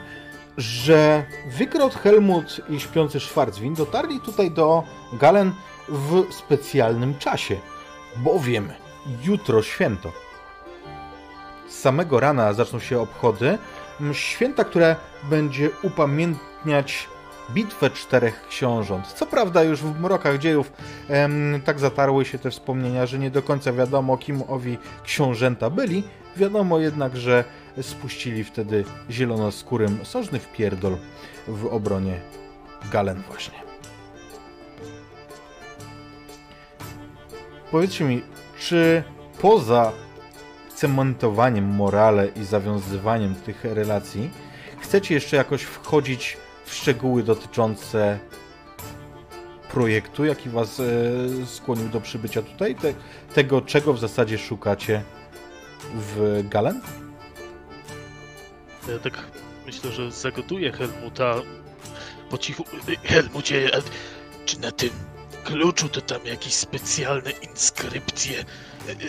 że 0.56 1.24
Wykrot, 1.58 1.94
Helmut 1.94 2.60
i 2.68 2.80
śpiący 2.80 3.20
Schwarzwin 3.20 3.74
dotarli 3.74 4.20
tutaj 4.20 4.50
do 4.50 4.82
Galen 5.12 5.52
w 5.88 6.34
specjalnym 6.34 7.18
czasie, 7.18 7.56
bowiem 8.16 8.68
jutro 9.24 9.62
święto. 9.62 10.12
Z 11.68 11.78
samego 11.78 12.20
rana 12.20 12.52
zaczną 12.52 12.78
się 12.78 13.00
obchody, 13.00 13.58
święta, 14.12 14.64
które 14.64 14.96
będzie 15.30 15.70
upamiętniać 15.82 17.08
bitwę 17.50 17.90
czterech 17.90 18.46
książąt. 18.48 19.06
Co 19.06 19.26
prawda 19.26 19.62
już 19.62 19.80
w 19.80 20.00
mrokach 20.00 20.38
dziejów 20.38 20.72
em, 21.08 21.60
tak 21.64 21.78
zatarły 21.78 22.24
się 22.24 22.38
te 22.38 22.50
wspomnienia, 22.50 23.06
że 23.06 23.18
nie 23.18 23.30
do 23.30 23.42
końca 23.42 23.72
wiadomo, 23.72 24.16
kim 24.16 24.42
owi 24.48 24.78
książęta 25.04 25.70
byli. 25.70 26.04
Wiadomo 26.36 26.78
jednak, 26.78 27.16
że 27.16 27.44
spuścili 27.82 28.44
wtedy 28.44 28.84
zielonoskórym 29.10 29.98
sążny 30.04 30.38
wpierdol 30.38 30.96
w 31.48 31.66
obronie 31.66 32.20
Galen 32.92 33.22
właśnie. 33.28 33.62
Powiedzcie 37.70 38.04
mi, 38.04 38.22
czy 38.58 39.02
poza 39.40 39.92
cementowaniem 40.82 41.64
morale 41.64 42.28
i 42.36 42.44
zawiązywaniem 42.44 43.34
tych 43.34 43.64
relacji, 43.64 44.30
chcecie 44.80 45.14
jeszcze 45.14 45.36
jakoś 45.36 45.62
wchodzić 45.62 46.36
w 46.64 46.74
szczegóły 46.74 47.22
dotyczące 47.22 48.18
projektu, 49.70 50.24
jaki 50.24 50.48
was 50.48 50.80
e, 50.80 50.84
skłonił 51.46 51.88
do 51.88 52.00
przybycia 52.00 52.42
tutaj? 52.42 52.74
Te, 52.74 52.94
tego, 53.34 53.60
czego 53.60 53.92
w 53.92 53.98
zasadzie 53.98 54.38
szukacie 54.38 55.02
w 55.94 56.44
Galen? 56.48 56.80
Ja 58.88 58.98
tak 58.98 59.18
myślę, 59.66 59.92
że 59.92 60.10
zagotuję 60.10 60.72
Helmuta 60.72 61.34
po 62.30 62.38
cichu. 62.38 62.64
Helmucie, 63.04 63.70
czy 64.46 64.60
na 64.60 64.72
tym 64.72 64.90
kluczu 65.44 65.88
to 65.88 66.00
tam 66.00 66.26
jakieś 66.26 66.54
specjalne 66.54 67.30
inskrypcje 67.30 68.44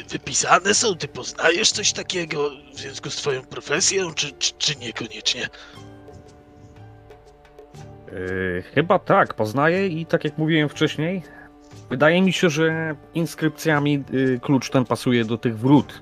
wypisane 0.10 0.74
są? 0.74 0.96
Ty 0.96 1.08
poznajesz 1.08 1.72
coś 1.72 1.94
takiego 1.94 2.50
w 2.74 2.80
związku 2.80 3.10
z 3.10 3.16
twoją 3.16 3.42
profesją, 3.42 4.14
czy, 4.14 4.32
czy, 4.32 4.54
czy 4.58 4.76
niekoniecznie? 4.76 5.50
Yy, 8.12 8.64
chyba 8.76 9.00
tak, 9.00 9.34
poznaję 9.34 9.88
i 9.88 10.06
tak 10.06 10.24
jak 10.24 10.38
mówiłem 10.38 10.70
wcześniej, 10.70 11.24
wydaje 11.90 12.22
mi 12.22 12.34
się, 12.34 12.50
że 12.50 12.96
inskrypcjami 13.14 14.04
yy, 14.12 14.40
klucz 14.40 14.70
ten 14.70 14.86
pasuje 14.86 15.26
do 15.26 15.38
tych 15.38 15.58
wrót, 15.58 16.02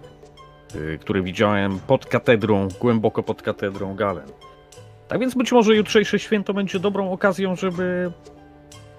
yy, 0.75 0.97
które 0.97 1.21
widziałem 1.21 1.79
pod 1.79 2.05
katedrą, 2.05 2.67
głęboko 2.79 3.23
pod 3.23 3.41
katedrą 3.41 3.95
Galen. 3.95 4.27
Tak 5.07 5.19
więc 5.19 5.35
być 5.35 5.51
może 5.51 5.75
jutrzejsze 5.75 6.19
święto 6.19 6.53
będzie 6.53 6.79
dobrą 6.79 7.11
okazją, 7.11 7.55
żeby 7.55 8.11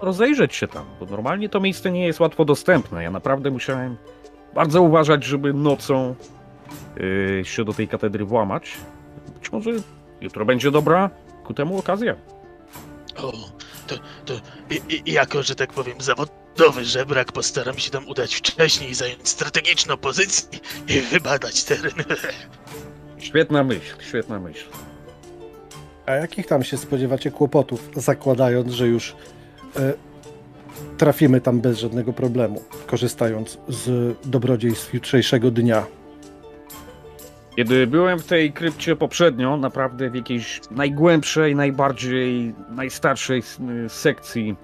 rozejrzeć 0.01 0.55
się 0.55 0.67
tam, 0.67 0.85
bo 0.99 1.05
normalnie 1.05 1.49
to 1.49 1.59
miejsce 1.59 1.91
nie 1.91 2.05
jest 2.07 2.19
łatwo 2.19 2.45
dostępne. 2.45 3.03
Ja 3.03 3.11
naprawdę 3.11 3.51
musiałem 3.51 3.97
bardzo 4.55 4.81
uważać, 4.81 5.23
żeby 5.23 5.53
nocą 5.53 6.15
y, 6.97 7.41
się 7.45 7.65
do 7.65 7.73
tej 7.73 7.87
katedry 7.87 8.25
włamać. 8.25 8.77
Być 9.39 9.51
może 9.51 9.71
jutro 10.21 10.45
będzie 10.45 10.71
dobra 10.71 11.09
ku 11.43 11.53
temu 11.53 11.77
okazja. 11.77 12.15
O, 13.17 13.31
to, 13.87 13.95
to 14.25 14.33
i, 14.69 14.81
i, 15.09 15.13
jako, 15.13 15.43
że 15.43 15.55
tak 15.55 15.73
powiem, 15.73 16.01
zawodowy 16.01 16.85
żebrak 16.85 17.31
postaram 17.31 17.77
się 17.77 17.91
tam 17.91 18.07
udać 18.07 18.35
wcześniej 18.35 18.93
zająć 18.93 19.29
strategiczną 19.29 19.97
pozycję 19.97 20.59
i 20.87 21.01
wybadać 21.01 21.63
teren. 21.63 22.03
Świetna 23.17 23.63
myśl, 23.63 23.95
świetna 23.99 24.39
myśl. 24.39 24.65
A 26.05 26.11
jakich 26.11 26.47
tam 26.47 26.63
się 26.63 26.77
spodziewacie 26.77 27.31
kłopotów, 27.31 27.89
zakładając, 27.95 28.71
że 28.71 28.87
już 28.87 29.15
e, 29.75 29.93
trafimy 30.97 31.41
tam 31.41 31.61
bez 31.61 31.79
żadnego 31.79 32.13
problemu, 32.13 32.61
korzystając 32.87 33.57
z 33.67 34.15
dobrodziejstw 34.25 34.93
jutrzejszego 34.93 35.51
dnia? 35.51 35.83
Kiedy 37.55 37.87
byłem 37.87 38.19
w 38.19 38.25
tej 38.25 38.53
krypcie 38.53 38.95
poprzednio, 38.95 39.57
naprawdę 39.57 40.09
w 40.09 40.15
jakiejś 40.15 40.61
najgłębszej, 40.71 41.55
najbardziej, 41.55 42.55
najstarszej 42.69 43.41
sekcji 43.87 44.55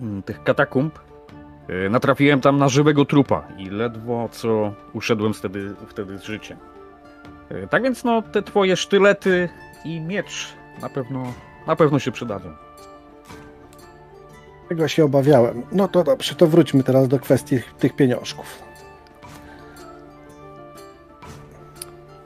mm, 0.00 0.22
tych 0.22 0.42
katakumb, 0.42 0.98
y, 1.86 1.90
natrafiłem 1.90 2.40
tam 2.40 2.58
na 2.58 2.68
żywego 2.68 3.04
trupa 3.04 3.48
i 3.58 3.70
ledwo 3.70 4.28
co 4.32 4.74
uszedłem 4.92 5.34
wtedy, 5.34 5.74
wtedy 5.88 6.18
z 6.18 6.22
życiem. 6.22 6.58
Y, 7.52 7.68
Tak 7.70 7.82
więc 7.82 8.04
no, 8.04 8.22
te 8.22 8.42
twoje 8.42 8.76
sztylety 8.76 9.48
i 9.84 10.00
miecz 10.00 10.48
na 10.82 10.88
pewno, 10.88 11.32
na 11.66 11.76
pewno 11.76 11.98
się 11.98 12.12
przydadzą. 12.12 12.65
Tego 14.68 14.88
się 14.88 15.04
obawiałem. 15.04 15.62
No 15.72 15.88
to 15.88 16.04
dobrze, 16.04 16.34
to 16.34 16.46
wróćmy 16.46 16.82
teraz 16.82 17.08
do 17.08 17.18
kwestii 17.18 17.58
tych 17.78 17.96
pieniążków. 17.96 18.58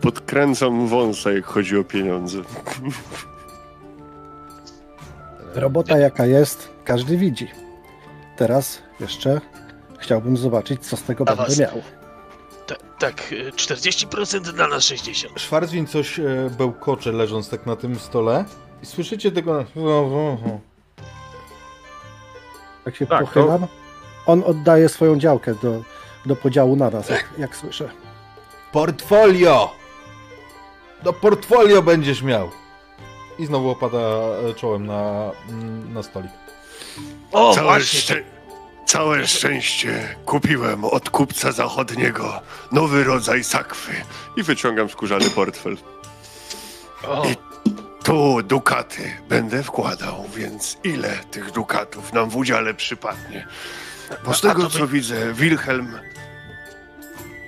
Podkręcam 0.00 0.88
wąsa, 0.88 1.32
jak 1.32 1.44
chodzi 1.44 1.78
o 1.78 1.84
pieniądze. 1.84 2.38
Robota 5.54 5.98
jaka 5.98 6.26
jest, 6.26 6.68
każdy 6.84 7.16
widzi. 7.16 7.48
Teraz 8.36 8.82
jeszcze 9.00 9.40
chciałbym 9.98 10.36
zobaczyć, 10.36 10.86
co 10.86 10.96
z 10.96 11.02
tego 11.02 11.24
A 11.28 11.36
będę 11.36 11.42
was? 11.42 11.58
miał. 11.58 11.82
Ta, 12.66 12.74
tak, 12.98 13.32
y, 13.32 13.52
40% 13.52 14.40
dla 14.52 14.68
nas 14.68 14.82
60%. 14.82 15.26
Szwarcwin 15.36 15.86
coś 15.86 16.18
e, 16.18 16.50
bełkocze, 16.58 17.12
leżąc 17.12 17.48
tak 17.48 17.66
na 17.66 17.76
tym 17.76 17.98
stole. 17.98 18.44
I 18.82 18.86
słyszycie 18.86 19.32
tego... 19.32 19.64
Jak 22.90 22.96
się 22.96 23.06
Tak, 23.06 23.20
pochylam, 23.20 23.66
on 24.26 24.42
oddaje 24.46 24.88
swoją 24.88 25.18
działkę 25.18 25.54
do, 25.54 25.82
do 26.26 26.36
podziału 26.36 26.76
na 26.76 26.90
nas, 26.90 27.08
jak, 27.08 27.28
jak 27.38 27.56
słyszę. 27.56 27.88
Portfolio! 28.72 29.74
Do 31.02 31.12
portfolio 31.12 31.82
będziesz 31.82 32.22
miał! 32.22 32.50
I 33.38 33.46
znowu 33.46 33.70
opada 33.70 33.98
e, 33.98 34.54
czołem 34.54 34.86
na, 34.86 35.30
mm, 35.48 35.92
na 35.94 36.02
stolik. 36.02 36.30
O, 37.32 37.54
Całe, 37.54 37.66
właśnie, 37.66 38.00
szczę- 38.00 38.22
całe 38.86 39.26
szczęście 39.26 40.16
kupiłem 40.26 40.84
od 40.84 41.10
kupca 41.10 41.52
zachodniego 41.52 42.40
nowy 42.72 43.04
rodzaj 43.04 43.44
sakwy 43.44 43.92
i 44.36 44.42
wyciągam 44.42 44.88
skórzany 44.88 45.30
portfel. 45.30 45.76
o, 47.08 47.22
Tu 48.02 48.42
dukaty 48.42 49.12
będę 49.28 49.62
wkładał, 49.62 50.24
więc 50.36 50.76
ile 50.84 51.18
tych 51.30 51.50
dukatów 51.50 52.12
nam 52.12 52.30
w 52.30 52.36
udziale 52.36 52.74
przypadnie? 52.74 53.46
Bo 54.24 54.34
z 54.34 54.40
tego 54.40 54.70
co 54.70 54.86
widzę, 54.86 55.32
Wilhelm 55.32 55.98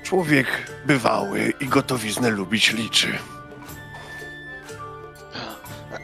człowiek 0.03 0.47
bywały 0.87 1.53
i 1.61 1.67
gotowiznę 1.69 2.31
lubić 2.31 2.73
liczy. 2.73 3.19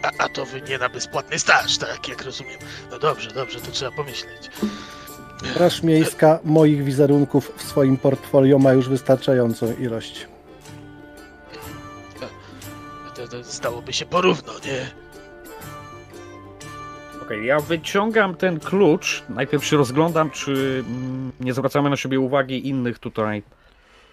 a, 0.03 0.25
a 0.25 0.29
to 0.29 0.47
wy 0.47 0.63
nie 0.63 0.79
na 0.79 0.89
bezpłatny 0.89 1.39
staż, 1.39 1.79
tak 1.79 2.09
jak 2.09 2.23
rozumiem. 2.23 2.59
No 2.91 2.99
dobrze, 2.99 3.31
dobrze, 3.31 3.61
to 3.61 3.71
trzeba 3.71 3.91
pomyśleć. 3.91 4.51
Straż 5.51 5.83
Miejska 5.83 6.39
moich 6.45 6.85
wizerunków 6.85 7.53
w 7.57 7.63
swoim 7.63 7.97
portfolio 7.97 8.59
ma 8.59 8.73
już 8.73 8.89
wystarczającą 8.89 9.77
ilość. 9.77 10.27
To, 13.19 13.29
to 13.29 13.45
stałoby 13.45 13.93
się 13.93 14.07
porówno, 14.07 14.53
nie? 14.67 14.87
Okej, 17.23 17.47
ja 17.47 17.61
wyciągam 17.61 18.35
ten 18.35 18.61
klucz. 18.61 19.23
Najpierw 19.29 19.65
się 19.65 19.77
rozglądam, 19.77 20.31
czy 20.31 20.85
mm, 20.89 21.33
nie 21.41 21.55
zwracamy 21.55 21.91
na 21.91 21.97
siebie 21.97 22.21
uwagi 22.21 22.69
innych 22.69 22.99
tutaj 22.99 23.43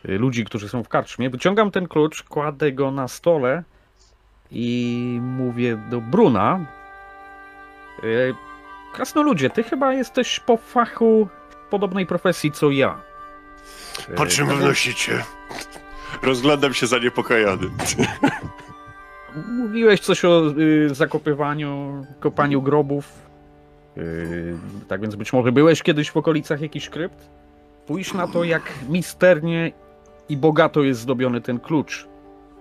y, 0.09 0.17
ludzi, 0.17 0.45
którzy 0.45 0.69
są 0.69 0.83
w 0.83 0.87
karczmie. 0.89 1.29
Wyciągam 1.29 1.71
ten 1.71 1.87
klucz, 1.87 2.23
kładę 2.23 2.71
go 2.71 2.91
na 2.91 3.07
stole 3.07 3.63
i 4.51 5.19
mówię 5.21 5.77
do 5.89 6.01
Bruna. 6.01 6.65
y, 8.03 8.33
Krasnoludzie, 8.93 9.49
ty 9.49 9.63
chyba 9.63 9.93
jesteś 9.93 10.39
po 10.39 10.57
fachu 10.57 11.27
w 11.49 11.55
podobnej 11.69 12.05
profesji 12.05 12.51
co 12.51 12.71
ja. 12.71 13.01
Po 14.15 14.25
Y, 14.25 14.27
czym 14.27 14.47
tak 14.47 14.57
wnosicie? 14.57 15.23
Rozglądam 16.21 16.73
się 16.73 16.87
zaniepokojony. 16.87 17.69
Mówiłeś 19.47 19.99
coś 19.99 20.25
o 20.25 20.51
y, 20.57 20.95
zakopywaniu, 20.95 22.05
kopaniu 22.19 22.61
grobów. 22.61 23.29
Y, 23.97 24.57
tak 24.87 25.01
więc 25.01 25.15
być 25.15 25.33
może 25.33 25.51
byłeś 25.51 25.83
kiedyś 25.83 26.11
w 26.11 26.17
okolicach 26.17 26.61
jakichś 26.61 26.89
krypt? 26.89 27.29
Spójrz 27.83 28.13
na 28.13 28.27
to, 28.27 28.43
jak 28.43 28.73
misternie 28.89 29.71
i 30.29 30.37
bogato 30.37 30.83
jest 30.83 30.99
zdobiony 30.99 31.41
ten 31.41 31.59
klucz. 31.59 32.07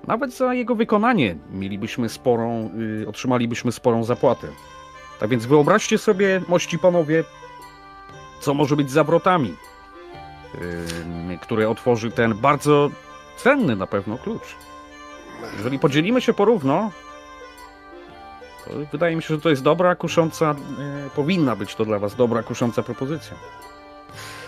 Nawet 0.06 0.32
za 0.32 0.54
jego 0.54 0.74
wykonanie 0.74 1.36
mielibyśmy 1.50 2.08
sporą, 2.08 2.70
y, 3.02 3.08
otrzymalibyśmy 3.08 3.72
sporą 3.72 4.04
zapłatę. 4.04 4.46
Tak 5.20 5.30
więc 5.30 5.46
wyobraźcie 5.46 5.98
sobie, 5.98 6.40
mości 6.48 6.78
panowie, 6.78 7.24
co 8.40 8.54
może 8.54 8.76
być 8.76 8.90
za 8.90 9.04
wrotami, 9.04 9.54
y, 11.32 11.38
które 11.38 11.68
otworzy 11.68 12.10
ten 12.10 12.34
bardzo 12.34 12.90
cenny 13.36 13.76
na 13.76 13.86
pewno 13.86 14.18
klucz. 14.18 14.56
Jeżeli 15.56 15.78
podzielimy 15.78 16.20
się 16.20 16.32
porówno, 16.34 16.90
to 18.64 18.70
wydaje 18.92 19.16
mi 19.16 19.22
się, 19.22 19.34
że 19.34 19.40
to 19.40 19.50
jest 19.50 19.62
dobra, 19.62 19.94
kusząca, 19.94 20.50
e, 20.50 21.10
powinna 21.16 21.56
być 21.56 21.74
to 21.74 21.84
dla 21.84 21.98
was 21.98 22.14
dobra, 22.16 22.42
kusząca 22.42 22.82
propozycja. 22.82 23.36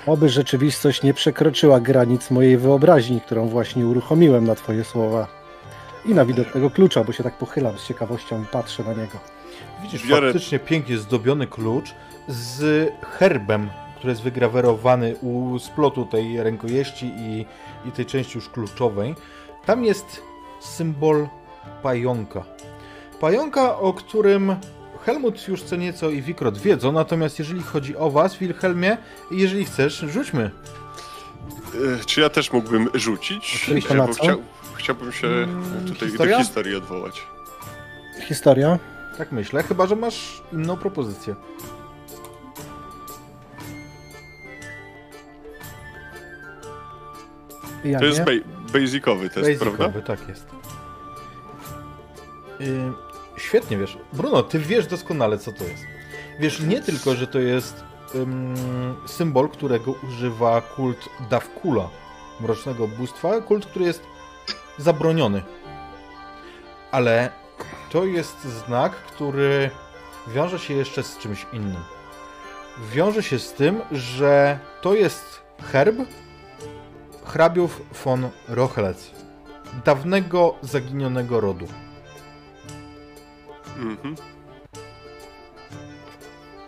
Oby 0.06 0.28
rzeczywistość 0.28 1.02
nie 1.02 1.14
przekroczyła 1.14 1.80
granic 1.80 2.30
mojej 2.30 2.56
wyobraźni, 2.58 3.20
którą 3.20 3.48
właśnie 3.48 3.86
uruchomiłem 3.86 4.44
na 4.46 4.54
twoje 4.54 4.84
słowa. 4.84 5.26
I 6.04 6.14
na 6.14 6.24
widok 6.24 6.52
tego 6.52 6.70
klucza, 6.70 7.04
bo 7.04 7.12
się 7.12 7.22
tak 7.24 7.38
pochylam 7.38 7.78
z 7.78 7.86
ciekawością 7.86 8.42
i 8.42 8.46
patrzę 8.46 8.84
na 8.84 8.90
niego. 8.92 9.18
Widzisz 9.82 10.06
Biorę- 10.06 10.26
faktycznie 10.32 10.58
pięknie 10.58 10.98
zdobiony 10.98 11.46
klucz 11.46 11.94
z 12.28 12.90
herbem, 13.18 13.70
który 13.96 14.10
jest 14.10 14.22
wygrawerowany 14.22 15.16
u 15.22 15.58
splotu 15.58 16.04
tej 16.04 16.42
rękojeści 16.42 17.06
i, 17.16 17.46
i 17.88 17.92
tej 17.92 18.06
części 18.06 18.38
już 18.38 18.48
kluczowej. 18.48 19.14
Tam 19.66 19.84
jest 19.84 20.22
symbol 20.66 21.28
pająka. 21.82 22.42
Pająka, 23.20 23.78
o 23.78 23.92
którym 23.92 24.56
Helmut 25.04 25.48
już 25.48 25.62
co 25.62 25.76
nieco 25.76 26.10
i 26.10 26.22
Wikrot 26.22 26.58
wiedzą, 26.58 26.92
natomiast 26.92 27.38
jeżeli 27.38 27.62
chodzi 27.62 27.96
o 27.96 28.10
was, 28.10 28.36
Wilhelmie, 28.38 28.96
jeżeli 29.30 29.64
chcesz, 29.64 29.98
rzućmy. 30.08 30.50
E, 32.00 32.04
Czy 32.06 32.20
ja 32.20 32.28
też 32.30 32.52
mógłbym 32.52 32.88
rzucić? 32.94 33.52
Oczywiście, 33.62 33.94
Bo 33.94 34.06
na 34.06 34.14
co? 34.14 34.22
chciał, 34.22 34.38
chciałbym 34.74 35.12
się 35.12 35.26
Mm, 35.28 35.84
tutaj 35.88 36.08
historia? 36.08 36.38
do 36.38 36.44
historii 36.44 36.76
odwołać. 36.76 37.22
Historia? 38.28 38.78
Tak 39.18 39.32
myślę, 39.32 39.62
chyba 39.62 39.86
że 39.86 39.96
masz 39.96 40.42
inną 40.52 40.76
propozycję. 40.76 41.34
Ja 47.84 47.98
To 47.98 48.04
jest 48.04 48.18
nie? 48.18 48.24
ba- 48.24 48.72
basicowy 48.72 49.30
test, 49.30 49.46
Basicowy, 49.48 49.76
prawda? 49.76 50.00
tak 50.02 50.28
jest. 50.28 50.46
Yy, 52.60 52.92
świetnie 53.36 53.76
wiesz. 53.76 53.98
Bruno, 54.12 54.42
ty 54.42 54.58
wiesz 54.58 54.86
doskonale, 54.86 55.38
co 55.38 55.52
to 55.52 55.64
jest. 55.64 55.84
Wiesz 56.40 56.60
nie 56.60 56.80
tylko, 56.80 57.14
że 57.14 57.26
to 57.26 57.38
jest 57.38 57.84
ym, 58.14 58.54
symbol, 59.06 59.48
którego 59.48 59.94
używa 60.08 60.60
kult 60.60 61.08
Davkula, 61.30 61.88
mrocznego 62.40 62.88
bóstwa, 62.88 63.40
kult, 63.40 63.66
który 63.66 63.84
jest 63.84 64.02
zabroniony. 64.78 65.42
Ale 66.90 67.30
to 67.90 68.04
jest 68.04 68.44
znak, 68.44 68.92
który 68.92 69.70
wiąże 70.28 70.58
się 70.58 70.74
jeszcze 70.74 71.02
z 71.02 71.18
czymś 71.18 71.46
innym. 71.52 71.82
Wiąże 72.92 73.22
się 73.22 73.38
z 73.38 73.52
tym, 73.52 73.82
że 73.92 74.58
to 74.82 74.94
jest 74.94 75.42
herb 75.72 75.96
hrabiów 77.24 77.82
von 78.04 78.28
Rochlec, 78.48 79.10
dawnego 79.84 80.54
zaginionego 80.62 81.40
rodu. 81.40 81.66
Mhm. 83.78 84.16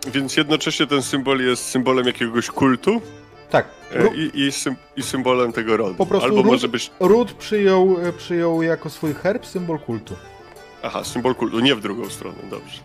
Więc 0.07 0.37
jednocześnie 0.37 0.87
ten 0.87 1.01
symbol 1.03 1.39
jest 1.39 1.65
symbolem 1.65 2.05
jakiegoś 2.07 2.47
kultu? 2.47 3.01
Tak. 3.49 3.67
e, 3.95 4.15
i, 4.15 4.39
i, 4.47 4.51
sym, 4.51 4.75
i 4.95 5.03
symbolem 5.03 5.53
tego 5.53 5.77
rodu. 5.77 5.95
Po 5.95 6.05
prostu 6.05 6.25
Albo 6.25 6.41
ród- 6.41 6.45
może 6.51 6.67
być. 6.67 6.91
Ród 6.99 7.33
przyjął, 7.33 7.97
e, 8.07 8.13
przyjął 8.13 8.61
jako 8.61 8.89
swój 8.89 9.13
herb 9.13 9.45
symbol 9.45 9.79
kultu. 9.79 10.15
Aha, 10.83 11.03
symbol 11.03 11.35
kultu, 11.35 11.59
nie 11.59 11.75
w 11.75 11.81
drugą 11.81 12.09
stronę, 12.09 12.37
dobrze. 12.49 12.79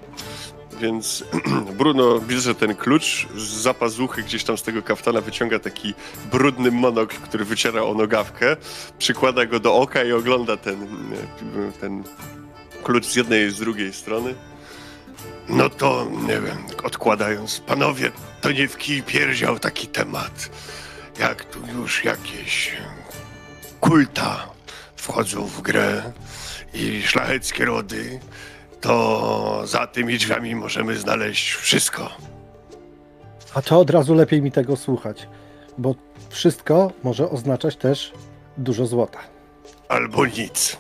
Więc 0.81 1.25
Bruno 1.79 2.19
bierze 2.21 2.55
ten 2.55 2.75
klucz, 2.75 3.27
z 3.37 3.43
zapazuchy 3.43 4.23
gdzieś 4.23 4.45
tam 4.45 4.59
z 4.59 4.63
tego 4.63 4.83
kaftana 4.83 5.21
wyciąga 5.21 5.59
taki 5.59 5.95
brudny 6.33 6.71
monokl, 6.71 7.17
który 7.17 7.45
wyciera 7.45 7.83
o 7.83 7.95
nogawkę, 7.95 8.57
przykłada 8.99 9.47
go 9.47 9.61
do 9.61 9.75
oka 9.75 10.05
i 10.05 10.13
ogląda 10.13 10.57
ten, 10.57 10.83
e, 10.83 11.73
ten 11.81 12.05
klucz 12.85 13.07
z 13.07 13.17
jednej 13.17 13.47
i 13.47 13.51
z 13.51 13.59
drugiej 13.59 13.93
strony. 13.93 14.35
No 15.49 15.71
to, 15.71 16.07
nie 16.27 16.41
wiem, 16.41 16.59
odkładając, 16.85 17.61
panowie, 17.61 18.13
to 18.41 18.53
nie 18.53 18.69
w 18.69 18.77
kij 18.77 19.03
pierdział 19.03 19.59
taki 19.59 19.87
temat. 19.87 20.51
Jak 21.19 21.45
tu 21.45 21.59
już 21.79 22.05
jakieś 22.05 22.73
kulta 23.81 24.49
wchodzą 24.97 25.47
w 25.47 25.61
grę 25.61 26.13
i 26.75 27.03
szlacheckie 27.03 27.65
rody, 27.65 28.21
to 28.81 29.63
za 29.65 29.87
tymi 29.87 30.19
drzwiami 30.19 30.55
możemy 30.55 30.97
znaleźć 30.97 31.53
wszystko. 31.53 32.11
A 33.55 33.63
to 33.63 33.81
od 33.81 33.91
razu 33.91 34.15
lepiej 34.15 34.43
mi 34.43 34.53
tego 34.53 34.77
słuchać, 34.77 35.29
bo 35.79 35.95
wszystko 36.31 36.93
może 37.03 37.31
oznaczać 37.31 37.77
też 37.77 38.13
dużo 38.57 38.87
złota. 38.87 39.19
Albo 39.89 40.27
nic. 40.27 40.77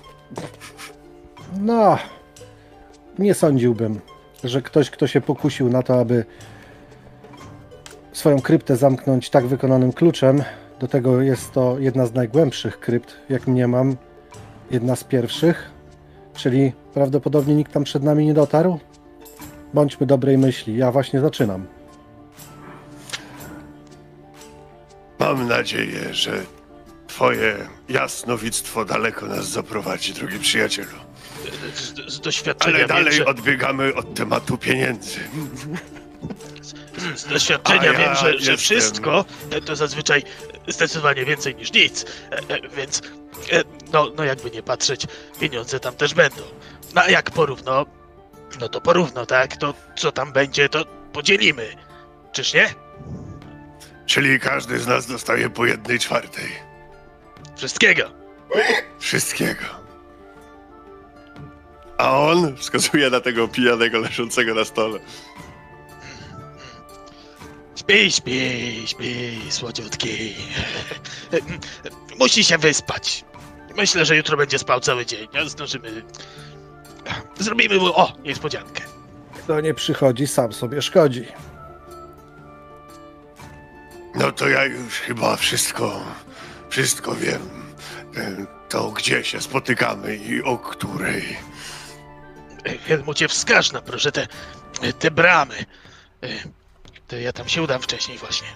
No, 1.60 1.98
nie 3.18 3.34
sądziłbym, 3.34 4.00
że 4.44 4.62
ktoś, 4.62 4.90
kto 4.90 5.06
się 5.06 5.20
pokusił 5.20 5.70
na 5.70 5.82
to, 5.82 6.00
aby 6.00 6.24
swoją 8.12 8.40
kryptę 8.40 8.76
zamknąć 8.76 9.30
tak 9.30 9.46
wykonanym 9.46 9.92
kluczem, 9.92 10.42
do 10.80 10.88
tego 10.88 11.22
jest 11.22 11.52
to 11.52 11.78
jedna 11.78 12.06
z 12.06 12.14
najgłębszych 12.14 12.80
krypt, 12.80 13.16
jak 13.28 13.46
mniemam, 13.46 13.96
jedna 14.70 14.96
z 14.96 15.04
pierwszych, 15.04 15.70
czyli 16.34 16.72
prawdopodobnie 16.94 17.54
nikt 17.54 17.72
tam 17.72 17.84
przed 17.84 18.02
nami 18.02 18.26
nie 18.26 18.34
dotarł. 18.34 18.78
Bądźmy 19.74 20.06
dobrej 20.06 20.38
myśli, 20.38 20.76
ja 20.76 20.92
właśnie 20.92 21.20
zaczynam. 21.20 21.66
Mam 25.18 25.48
nadzieję, 25.48 26.14
że 26.14 26.32
twoje 27.06 27.56
jasnowictwo 27.88 28.84
daleko 28.84 29.26
nas 29.26 29.48
zaprowadzi, 29.48 30.12
drogi 30.12 30.38
przyjacielu. 30.38 31.13
Z, 31.74 32.12
z 32.14 32.20
doświadczenia 32.20 32.76
Ale 32.76 32.86
dalej 32.86 33.04
wiem, 33.04 33.12
że, 33.12 33.24
odbiegamy 33.26 33.94
od 33.94 34.14
tematu 34.14 34.58
pieniędzy. 34.58 35.20
z 37.16 37.24
doświadczenia 37.26 37.84
ja 37.84 37.92
wiem, 37.98 38.14
że, 38.14 38.38
że 38.38 38.56
wszystko 38.56 39.24
e, 39.50 39.60
to 39.60 39.76
zazwyczaj 39.76 40.22
zdecydowanie 40.68 41.24
więcej 41.24 41.54
niż 41.54 41.72
nic. 41.72 42.04
E, 42.32 42.38
e, 42.54 42.68
Więc 42.76 43.02
no, 43.92 44.10
no 44.16 44.24
jakby 44.24 44.50
nie 44.50 44.62
patrzeć, 44.62 45.06
pieniądze 45.40 45.80
tam 45.80 45.94
też 45.94 46.14
będą. 46.14 46.42
No 46.94 47.02
a 47.02 47.10
jak 47.10 47.30
porówno, 47.30 47.86
no 48.60 48.68
to 48.68 48.80
porówno, 48.80 49.26
tak? 49.26 49.56
To 49.56 49.74
co 49.96 50.12
tam 50.12 50.32
będzie, 50.32 50.68
to 50.68 50.84
podzielimy. 51.12 51.76
Czyż 52.32 52.54
nie? 52.54 52.74
Czyli 54.06 54.40
każdy 54.40 54.78
z 54.78 54.86
nas 54.86 55.06
dostaje 55.06 55.50
po 55.50 55.66
jednej 55.66 55.98
czwartej. 55.98 56.48
Wszystkiego. 57.56 58.10
Wszystkiego. 58.98 59.83
A 61.98 62.18
on 62.20 62.56
wskazuje 62.56 63.10
na 63.10 63.20
tego 63.20 63.48
pijanego 63.48 63.98
leżącego 63.98 64.54
na 64.54 64.64
stole. 64.64 64.98
Śpi, 67.76 68.12
śpi, 68.12 68.82
śpi, 68.86 69.40
słodziutki. 69.50 70.34
Musi 72.18 72.44
się 72.44 72.58
wyspać. 72.58 73.24
Myślę, 73.76 74.04
że 74.04 74.16
jutro 74.16 74.36
będzie 74.36 74.58
spał 74.58 74.80
cały 74.80 75.06
dzień. 75.06 75.28
a 75.34 75.48
Zdążymy. 75.48 76.02
Zrobimy 77.38 77.76
mu, 77.78 77.86
o, 77.86 78.12
niespodziankę. 78.22 78.82
Kto 79.44 79.60
nie 79.60 79.74
przychodzi, 79.74 80.26
sam 80.26 80.52
sobie 80.52 80.82
szkodzi. 80.82 81.24
No 84.14 84.32
to 84.32 84.48
ja 84.48 84.64
już 84.64 85.00
chyba 85.00 85.36
wszystko, 85.36 86.00
wszystko 86.70 87.14
wiem. 87.14 87.40
To 88.68 88.90
gdzie 88.90 89.24
się 89.24 89.40
spotykamy 89.40 90.16
i 90.16 90.42
o 90.42 90.58
której. 90.58 91.36
Helmucie, 92.86 93.28
wskaż 93.28 93.72
nam, 93.72 93.82
proszę, 93.82 94.12
te, 94.12 94.26
te 94.98 95.10
bramy. 95.10 95.54
E, 96.22 96.28
To 97.08 97.16
ja 97.16 97.32
tam 97.32 97.48
się 97.48 97.62
udam 97.62 97.80
wcześniej 97.82 98.18
właśnie. 98.18 98.48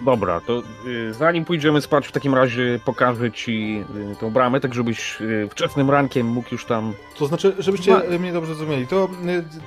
Dobra, 0.00 0.40
to 0.40 0.62
y, 0.86 1.14
zanim 1.14 1.44
pójdziemy 1.44 1.80
spać, 1.80 2.06
w 2.06 2.12
takim 2.12 2.34
razie 2.34 2.80
pokażę 2.84 3.32
ci 3.32 3.84
y, 4.12 4.16
tą 4.20 4.30
bramę, 4.30 4.60
tak 4.60 4.74
żebyś 4.74 5.20
y, 5.20 5.48
wczesnym 5.50 5.90
rankiem 5.90 6.26
mógł 6.26 6.48
już 6.52 6.64
tam. 6.64 6.94
To 7.18 7.26
znaczy, 7.26 7.54
żebyście 7.58 7.90
Ma- 7.92 8.00
e, 8.02 8.18
mnie 8.18 8.32
dobrze 8.32 8.54
zrozumieli, 8.54 8.86
to 8.86 9.08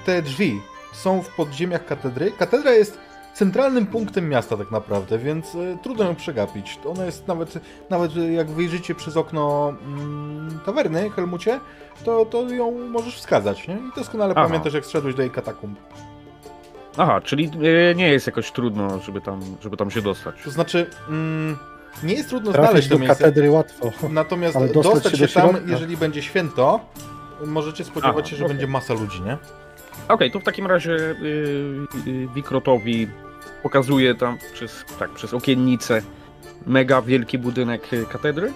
te 0.05 0.21
drzwi 0.21 0.61
są 0.93 1.21
w 1.23 1.27
podziemiach 1.29 1.85
katedry. 1.85 2.31
Katedra 2.31 2.71
jest 2.71 2.97
centralnym 3.33 3.85
punktem 3.85 4.29
miasta 4.29 4.57
tak 4.57 4.71
naprawdę, 4.71 5.17
więc 5.17 5.55
y, 5.55 5.77
trudno 5.83 6.05
ją 6.05 6.15
przegapić. 6.15 6.79
Ona 6.85 7.05
jest 7.05 7.27
nawet, 7.27 7.59
nawet 7.89 8.17
y, 8.17 8.31
jak 8.31 8.49
wyjrzycie 8.49 8.95
przez 8.95 9.17
okno 9.17 9.73
mm, 9.85 10.59
tawerny, 10.65 11.09
Helmucie, 11.09 11.59
to, 12.05 12.25
to 12.25 12.49
ją 12.49 12.71
możesz 12.71 13.15
wskazać, 13.15 13.67
nie? 13.67 13.73
I 13.75 13.95
doskonale 13.95 14.33
Aha. 14.37 14.47
pamiętasz, 14.47 14.73
jak 14.73 14.85
zszedłeś 14.85 15.15
do 15.15 15.21
jej 15.21 15.31
katakumb. 15.31 15.79
Aha, 16.97 17.21
czyli 17.21 17.51
y, 17.91 17.95
nie 17.95 18.09
jest 18.09 18.27
jakoś 18.27 18.51
trudno, 18.51 18.99
żeby 18.99 19.21
tam, 19.21 19.41
żeby 19.61 19.77
tam 19.77 19.91
się 19.91 20.01
dostać. 20.01 20.35
To 20.43 20.51
znaczy, 20.51 20.89
mm, 21.09 21.57
nie 22.03 22.13
jest 22.13 22.29
trudno 22.29 22.51
Trafić 22.51 22.69
znaleźć 22.69 22.87
to 22.87 22.95
do 22.95 22.99
miejsce, 22.99 23.23
katedry 23.23 23.51
łatwo. 23.51 23.91
natomiast 24.09 24.57
dostać, 24.59 24.73
dostać 24.83 25.17
się, 25.17 25.27
się 25.27 25.33
tam, 25.33 25.49
środka? 25.49 25.71
jeżeli 25.71 25.97
będzie 25.97 26.21
święto, 26.21 26.79
możecie 27.45 27.83
spodziewać 27.83 28.19
Aha, 28.19 28.29
się, 28.29 28.35
że 28.35 28.45
okej. 28.45 28.55
będzie 28.57 28.71
masa 28.71 28.93
ludzi, 28.93 29.21
nie? 29.21 29.37
Okej, 30.11 30.31
to 30.31 30.39
w 30.39 30.43
takim 30.43 30.67
razie 30.67 30.91
y, 30.91 31.15
y, 32.07 32.27
Wikrotowi 32.35 33.07
pokazuje 33.63 34.15
tam 34.15 34.37
przez, 34.53 34.85
tak, 34.99 35.09
przez 35.11 35.33
okiennicę 35.33 36.01
mega 36.65 37.01
wielki 37.01 37.37
budynek 37.37 37.93
y, 37.93 38.05
katedry. 38.05 38.53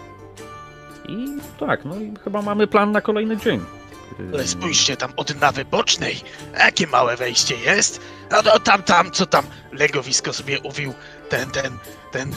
I 1.09 1.27
tak, 1.59 1.85
no 1.85 1.95
i 1.95 2.13
chyba 2.23 2.41
mamy 2.41 2.67
plan 2.67 2.91
na 2.91 3.01
kolejny 3.01 3.37
dzień. 3.37 3.59
Y, 4.19 4.29
Ale 4.33 4.47
spójrzcie 4.47 4.97
tam 4.97 5.13
od 5.15 5.41
nawy 5.41 5.65
bocznej. 5.65 6.21
Jakie 6.59 6.87
małe 6.87 7.17
wejście 7.17 7.55
jest. 7.55 8.01
A 8.29 8.41
no 8.41 8.59
tam, 8.59 8.83
tam, 8.83 9.11
co 9.11 9.25
tam 9.25 9.45
legowisko 9.71 10.33
sobie 10.33 10.59
uwił 10.59 10.93
ten, 11.29 11.51
ten, 11.51 11.77
ten. 12.11 12.31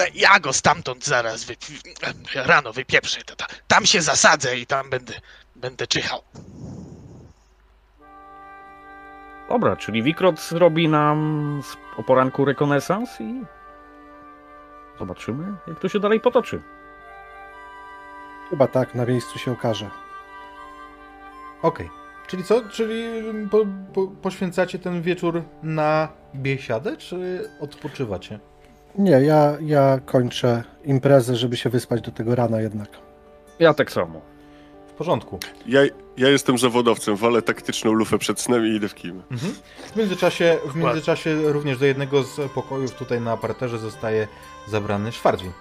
e, 0.00 0.06
Ja 0.14 0.40
go 0.40 0.52
stamtąd 0.52 1.04
zaraz 1.04 1.44
wy, 1.44 1.56
rano 2.34 2.72
wypieprzę. 2.72 3.20
Tam 3.68 3.86
się 3.86 4.02
zasadzę 4.02 4.58
i 4.58 4.66
tam 4.66 4.90
będę, 4.90 5.12
będę 5.56 5.86
czyhał. 5.86 6.22
Dobra, 9.48 9.76
czyli 9.76 10.02
Wikrot 10.02 10.40
zrobi 10.40 10.88
nam 10.88 11.60
z- 11.64 11.76
o 12.00 12.02
poranku 12.02 12.44
rekonesans 12.44 13.20
i 13.20 13.42
zobaczymy, 14.98 15.52
jak 15.66 15.78
to 15.80 15.88
się 15.88 16.00
dalej 16.00 16.20
potoczy. 16.20 16.62
Chyba 18.50 18.66
tak, 18.66 18.94
na 18.94 19.06
miejscu 19.06 19.38
się 19.38 19.52
okaże. 19.52 19.90
Okej. 21.62 21.90
Czyli 22.26 22.44
co? 22.44 22.62
Czyli 22.70 23.04
po, 23.50 23.58
po, 23.94 24.06
poświęcacie 24.06 24.78
ten 24.78 25.02
wieczór 25.02 25.42
na 25.62 26.08
biesiadę, 26.34 26.96
czy 26.96 27.48
odpoczywacie? 27.60 28.38
Nie, 28.98 29.10
ja, 29.12 29.52
ja 29.60 29.98
kończę 30.06 30.62
imprezę, 30.84 31.36
żeby 31.36 31.56
się 31.56 31.70
wyspać 31.70 32.00
do 32.00 32.10
tego 32.10 32.34
rana 32.34 32.60
jednak. 32.60 32.88
Ja 33.58 33.74
tak 33.74 33.90
samo. 33.92 34.20
W 34.94 34.96
porządku. 34.96 35.38
Ja, 35.66 35.80
ja 36.16 36.28
jestem 36.28 36.58
zawodowcem, 36.58 37.16
walę 37.16 37.42
taktyczną 37.42 37.92
lufę 37.92 38.18
przed 38.18 38.40
snem 38.40 38.66
i 38.66 38.76
idę 38.76 38.88
w 38.88 38.94
kim. 38.94 39.22
Mhm. 39.30 39.54
W, 39.92 39.96
międzyczasie, 39.96 40.58
w 40.66 40.76
międzyczasie 40.76 41.52
również 41.52 41.78
do 41.78 41.86
jednego 41.86 42.22
z 42.22 42.52
pokojów 42.52 42.90
tutaj 42.92 43.20
na 43.20 43.36
parterze 43.36 43.78
zostaje 43.78 44.28
zabrany 44.66 45.12
Szwardwin. 45.12 45.52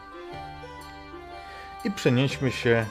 I 1.85 1.91
przenieśmy 1.91 2.51
się 2.51 2.85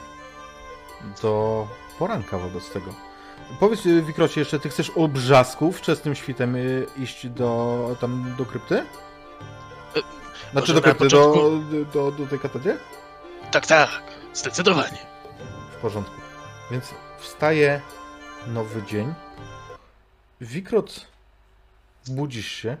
do 1.21 1.67
poranka 1.99 2.37
wobec 2.37 2.69
tego. 2.69 2.93
Powiedz, 3.59 3.85
y, 3.85 4.01
Wikrocie, 4.01 4.41
jeszcze 4.41 4.59
ty 4.59 4.69
chcesz 4.69 4.89
o 4.95 5.07
brzasku 5.07 5.71
wczesnym 5.71 6.15
świtem 6.15 6.55
y, 6.55 6.87
iść 6.97 7.27
do, 7.27 7.95
tam, 7.99 8.35
do 8.37 8.45
krypty? 8.45 8.83
Znaczy 10.51 10.73
może 10.73 10.73
do 10.73 10.81
krypty, 10.81 11.07
do, 11.07 11.17
początku- 11.33 11.85
do, 11.93 12.11
do 12.11 12.27
tej 12.27 12.39
katedry? 12.39 12.77
Tak, 13.51 13.67
tak, 13.67 13.89
zdecydowanie. 14.33 14.97
W 15.77 15.81
porządku. 15.81 16.22
Więc 16.71 16.93
wstaje 17.17 17.81
nowy 18.47 18.83
dzień. 18.83 19.13
Wikrot, 20.41 21.07
budzisz 22.07 22.47
się 22.47 22.77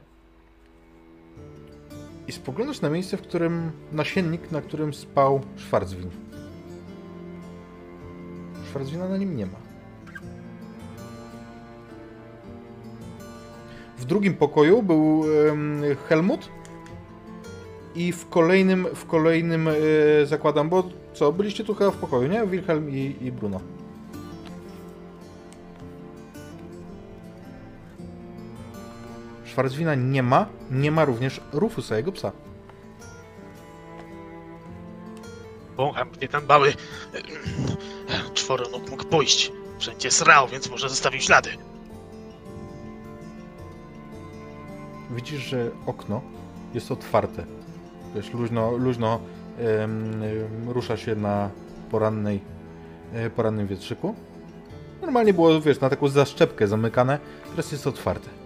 i 2.27 2.31
spoglądasz 2.31 2.81
na 2.81 2.89
miejsce, 2.89 3.17
w 3.17 3.21
którym 3.21 3.71
nasiennik, 3.91 4.51
na 4.51 4.61
którym 4.61 4.93
spał 4.93 5.41
Szwarcwin. 5.57 6.09
Szwarcwina 8.69 9.09
na 9.09 9.17
nim 9.17 9.37
nie 9.37 9.45
ma. 9.45 9.57
W 13.97 14.05
drugim 14.05 14.33
pokoju 14.33 14.83
był 14.83 15.23
Helmut 16.07 16.49
I 17.95 18.11
w 18.11 18.29
kolejnym, 18.29 18.87
w 18.95 19.05
kolejnym 19.05 19.67
e, 19.67 19.71
zakładam, 20.25 20.69
bo 20.69 20.83
co, 21.13 21.31
byliście 21.31 21.63
tu 21.63 21.75
chyba 21.75 21.91
w 21.91 21.97
pokoju, 21.97 22.27
nie? 22.27 22.47
Wilhelm 22.47 22.89
i, 22.89 23.15
i 23.21 23.31
Bruno. 23.31 23.59
Schwarzwina 29.53 29.95
nie 29.95 30.23
ma, 30.23 30.45
nie 30.71 30.91
ma 30.91 31.05
również 31.05 31.41
Rufusa, 31.51 31.97
jego 31.97 32.11
psa. 32.11 32.31
Wącham, 35.77 36.09
gdzie 36.09 36.27
ten 36.27 36.45
mały 36.45 36.73
czworonóg 38.33 38.89
mógł 38.89 39.05
pójść. 39.05 39.51
Wszędzie 39.79 40.11
srał, 40.11 40.47
więc 40.47 40.69
może 40.69 40.89
zostawił 40.89 41.21
ślady. 41.21 41.49
Widzisz, 45.11 45.41
że 45.41 45.71
okno 45.85 46.21
jest 46.73 46.91
otwarte. 46.91 47.45
Wiesz, 48.15 48.33
luźno, 48.33 48.71
luźno 48.71 49.19
em, 49.59 50.21
rusza 50.67 50.97
się 50.97 51.15
na 51.15 51.49
porannej, 51.91 52.41
e, 53.13 53.29
porannym 53.29 53.67
wietrzyku. 53.67 54.15
Normalnie 55.01 55.33
było, 55.33 55.61
wiesz, 55.61 55.79
na 55.79 55.89
taką 55.89 56.07
zaszczepkę 56.07 56.67
zamykane, 56.67 57.19
teraz 57.49 57.71
jest 57.71 57.87
otwarte. 57.87 58.42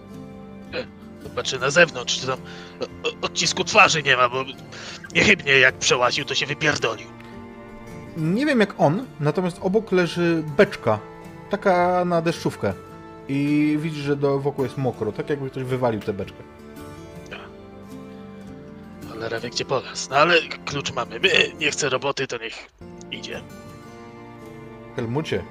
Zobaczy 1.38 1.58
na 1.58 1.70
zewnątrz, 1.70 2.20
czy 2.20 2.26
tam 2.26 2.38
o- 2.80 3.08
o- 3.08 3.12
odcisku 3.22 3.64
twarzy 3.64 4.02
nie 4.02 4.16
ma, 4.16 4.28
bo 4.28 4.44
niechybnie 5.14 5.58
jak 5.58 5.74
przełaził, 5.74 6.24
to 6.24 6.34
się 6.34 6.46
wypierdolił. 6.46 7.06
Nie 8.16 8.46
wiem 8.46 8.60
jak 8.60 8.74
on, 8.80 9.06
natomiast 9.20 9.58
obok 9.60 9.92
leży 9.92 10.42
beczka, 10.56 10.98
taka 11.50 12.04
na 12.04 12.22
deszczówkę. 12.22 12.72
I 13.28 13.76
widzisz, 13.80 14.02
że 14.04 14.16
do, 14.16 14.38
wokół 14.38 14.64
jest 14.64 14.78
mokro, 14.78 15.12
tak 15.12 15.30
jakby 15.30 15.50
ktoś 15.50 15.64
wywalił 15.64 16.00
tę 16.00 16.12
beczkę. 16.12 16.42
Cholera 19.08 19.40
wie 19.40 19.50
gdzie 19.50 19.64
polas. 19.64 20.08
No 20.10 20.16
ale 20.16 20.34
klucz 20.64 20.92
mamy. 20.92 21.20
My, 21.20 21.28
nie 21.58 21.70
chce 21.70 21.88
roboty, 21.88 22.26
to 22.26 22.38
niech 22.38 22.54
idzie. 23.10 23.40
Helmucie, 24.96 25.44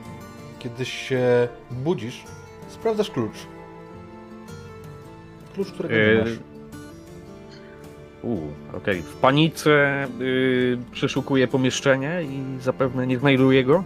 kiedy 0.59 0.85
się 0.85 1.47
budzisz, 1.71 2.23
sprawdzasz 2.69 3.11
klucz. 3.11 3.35
Klucz, 5.57 5.71
którego 5.71 5.95
nie 5.95 6.01
Yy, 6.01 6.19
masz. 6.21 6.31
U, 8.23 8.37
okej. 8.77 9.01
W 9.01 9.15
panice 9.15 10.07
yy, 10.19 10.77
przeszukuję 10.91 11.47
pomieszczenie 11.47 12.23
i 12.23 12.61
zapewne 12.61 13.07
nie 13.07 13.19
znajduję 13.19 13.63
go. 13.63 13.83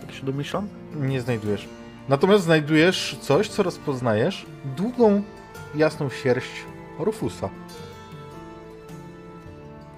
Jak 0.00 0.12
się 0.12 0.26
domyślam? 0.26 0.68
Nie 1.00 1.20
znajdujesz. 1.20 1.68
Natomiast 2.08 2.44
znajdujesz 2.44 3.16
coś, 3.20 3.48
co 3.48 3.62
rozpoznajesz. 3.62 4.46
Długą, 4.76 5.22
jasną 5.74 6.10
sierść 6.10 6.50
Rufusa. 6.98 7.48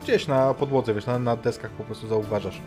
Gdzieś 0.02 0.26
na 0.26 0.54
podłodze, 0.54 0.94
wiesz, 0.94 1.06
na, 1.06 1.18
na 1.18 1.36
deskach 1.36 1.70
po 1.70 1.84
prostu 1.84 2.08
zauważasz. 2.08 2.60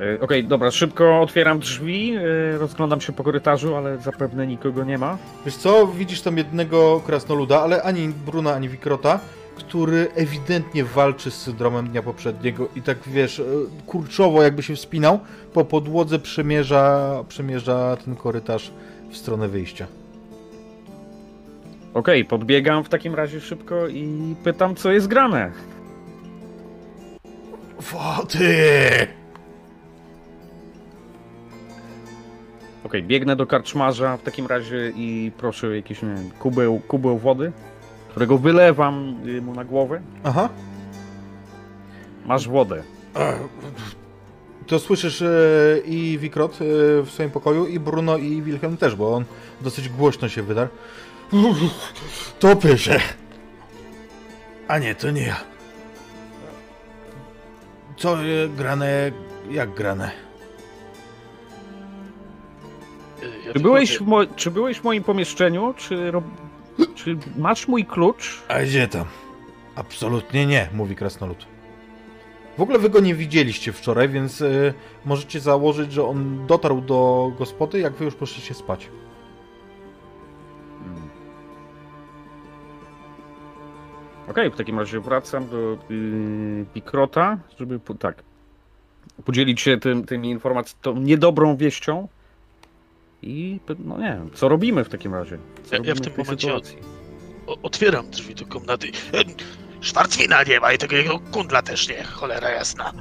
Yy, 0.00 0.20
Okej, 0.20 0.44
dobra, 0.44 0.70
szybko 0.70 1.20
otwieram 1.20 1.58
drzwi, 1.58 2.08
yy, 2.08 2.58
rozglądam 2.58 3.00
się 3.00 3.12
po 3.12 3.24
korytarzu, 3.24 3.76
ale 3.76 3.98
zapewne 3.98 4.46
nikogo 4.46 4.84
nie 4.84 4.98
ma. 4.98 5.18
Wiesz 5.44 5.56
co, 5.56 5.86
widzisz 5.86 6.22
tam 6.22 6.38
jednego 6.38 7.00
krasnoluda, 7.06 7.62
ale 7.62 7.82
ani 7.82 8.08
Bruna, 8.08 8.54
ani 8.54 8.68
Wikrota, 8.68 9.20
który 9.56 10.08
ewidentnie 10.14 10.84
walczy 10.84 11.30
z 11.30 11.42
syndromem 11.42 11.88
dnia 11.88 12.02
poprzedniego 12.02 12.68
i 12.76 12.82
tak, 12.82 12.98
wiesz, 13.06 13.40
e, 13.40 13.44
kurczowo 13.86 14.42
jakby 14.42 14.62
się 14.62 14.76
wspinał, 14.76 15.20
po 15.52 15.64
podłodze 15.64 16.18
przemierza, 16.18 17.14
przemierza 17.28 17.96
ten 18.04 18.16
korytarz 18.16 18.70
w 19.10 19.16
stronę 19.16 19.48
wyjścia. 19.48 19.86
Okej, 21.94 22.24
podbiegam 22.24 22.84
w 22.84 22.88
takim 22.88 23.14
razie 23.14 23.40
szybko 23.40 23.88
i 23.88 24.34
pytam, 24.44 24.74
co 24.74 24.92
jest 24.92 25.06
grane. 25.06 25.52
Wody! 27.92 29.25
Okej, 32.86 33.02
biegnę 33.02 33.36
do 33.36 33.46
karczmarza 33.46 34.16
w 34.16 34.22
takim 34.22 34.46
razie 34.46 34.92
i 34.96 35.32
proszę 35.38 35.66
o 35.66 35.70
jakiś, 35.70 36.02
nie 36.02 36.08
wiem, 36.08 36.30
kubeł, 36.30 36.80
kubeł 36.88 37.18
wody, 37.18 37.52
którego 38.10 38.38
wylewam 38.38 39.16
y, 39.26 39.42
mu 39.42 39.54
na 39.54 39.64
głowę. 39.64 40.00
Aha. 40.24 40.48
Masz 42.26 42.48
wodę. 42.48 42.82
To 44.66 44.78
słyszysz 44.78 45.22
e, 45.22 45.28
i 45.84 46.18
Wikrot 46.18 46.52
e, 46.52 46.56
w 47.02 47.10
swoim 47.10 47.30
pokoju, 47.30 47.66
i 47.66 47.80
Bruno, 47.80 48.16
i 48.16 48.42
Wilhelm 48.42 48.76
też, 48.76 48.94
bo 48.96 49.14
on 49.14 49.24
dosyć 49.60 49.88
głośno 49.88 50.28
się 50.28 50.42
wydarł. 50.42 50.68
Topię 52.38 52.78
się. 52.78 53.00
A 54.68 54.78
nie, 54.78 54.94
to 54.94 55.10
nie 55.10 55.22
ja. 55.22 55.36
Co 57.96 58.22
e, 58.22 58.48
grane, 58.56 59.10
jak 59.50 59.74
grane? 59.74 60.25
Ja 63.46 63.52
Czy 63.52 63.60
byłeś, 63.60 64.00
mo- 64.00 64.26
czy 64.26 64.50
byłeś 64.50 64.78
w 64.78 64.84
moim 64.84 65.02
pomieszczeniu, 65.02 65.74
czy, 65.76 66.10
rob... 66.10 66.24
czy 66.94 67.16
masz 67.36 67.68
mój 67.68 67.84
klucz? 67.84 68.42
A 68.48 68.62
gdzie 68.62 68.88
tam? 68.88 69.04
Absolutnie 69.76 70.46
nie, 70.46 70.68
mówi 70.74 70.96
krasnolud. 70.96 71.46
W 72.58 72.62
ogóle 72.62 72.78
wy 72.78 72.90
go 72.90 73.00
nie 73.00 73.14
widzieliście 73.14 73.72
wczoraj, 73.72 74.08
więc 74.08 74.42
e, 74.42 74.74
możecie 75.04 75.40
założyć, 75.40 75.92
że 75.92 76.06
on 76.06 76.46
dotarł 76.46 76.80
do 76.80 77.32
gospody, 77.38 77.80
jak 77.80 77.92
wy 77.92 78.04
już 78.04 78.14
poszliście 78.14 78.54
spać. 78.54 78.88
Hmm. 80.84 81.08
Okej, 84.28 84.50
w 84.50 84.56
takim 84.56 84.78
razie 84.78 85.00
wracam 85.00 85.48
do 85.48 85.78
yy, 85.90 86.66
Pikrota, 86.74 87.38
żeby 87.58 87.78
po, 87.78 87.94
tak 87.94 88.22
podzielić 89.24 89.60
się 89.60 89.78
tym, 89.78 90.04
tymi 90.04 90.30
informacjami, 90.30 90.82
tą 90.82 90.96
niedobrą 90.96 91.56
wieścią. 91.56 92.08
I 93.22 93.60
no 93.78 93.98
nie 93.98 94.04
wiem, 94.04 94.30
co 94.34 94.48
robimy 94.48 94.84
w 94.84 94.88
takim 94.88 95.14
razie? 95.14 95.38
Co 95.64 95.74
Ja- 95.76 95.82
ja 95.84 95.94
w 95.94 96.00
tym 96.00 96.12
tej 96.12 96.24
momencie 96.24 96.52
otwieram 97.62 98.10
drzwi 98.10 98.34
do 98.34 98.46
komnaty. 98.46 98.86
E, 98.88 99.24
Szwarcwina 99.80 100.42
nie 100.42 100.60
ma 100.60 100.72
i 100.72 100.78
tego 100.78 100.96
jego 100.96 101.18
kundla 101.18 101.62
też 101.62 101.88
nie, 101.88 102.04
cholera 102.04 102.50
jasna. 102.50 102.92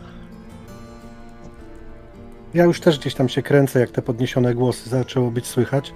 Ja 2.54 2.64
już 2.64 2.80
też 2.80 3.00
gdzieś 3.00 3.14
tam 3.14 3.30
się 3.30 3.42
kręcę, 3.42 3.80
jak 3.80 3.92
te 3.92 4.02
podniesione 4.02 4.54
głosy 4.56 4.90
zaczęło 4.90 5.32
być 5.32 5.48
słychać. 5.48 5.94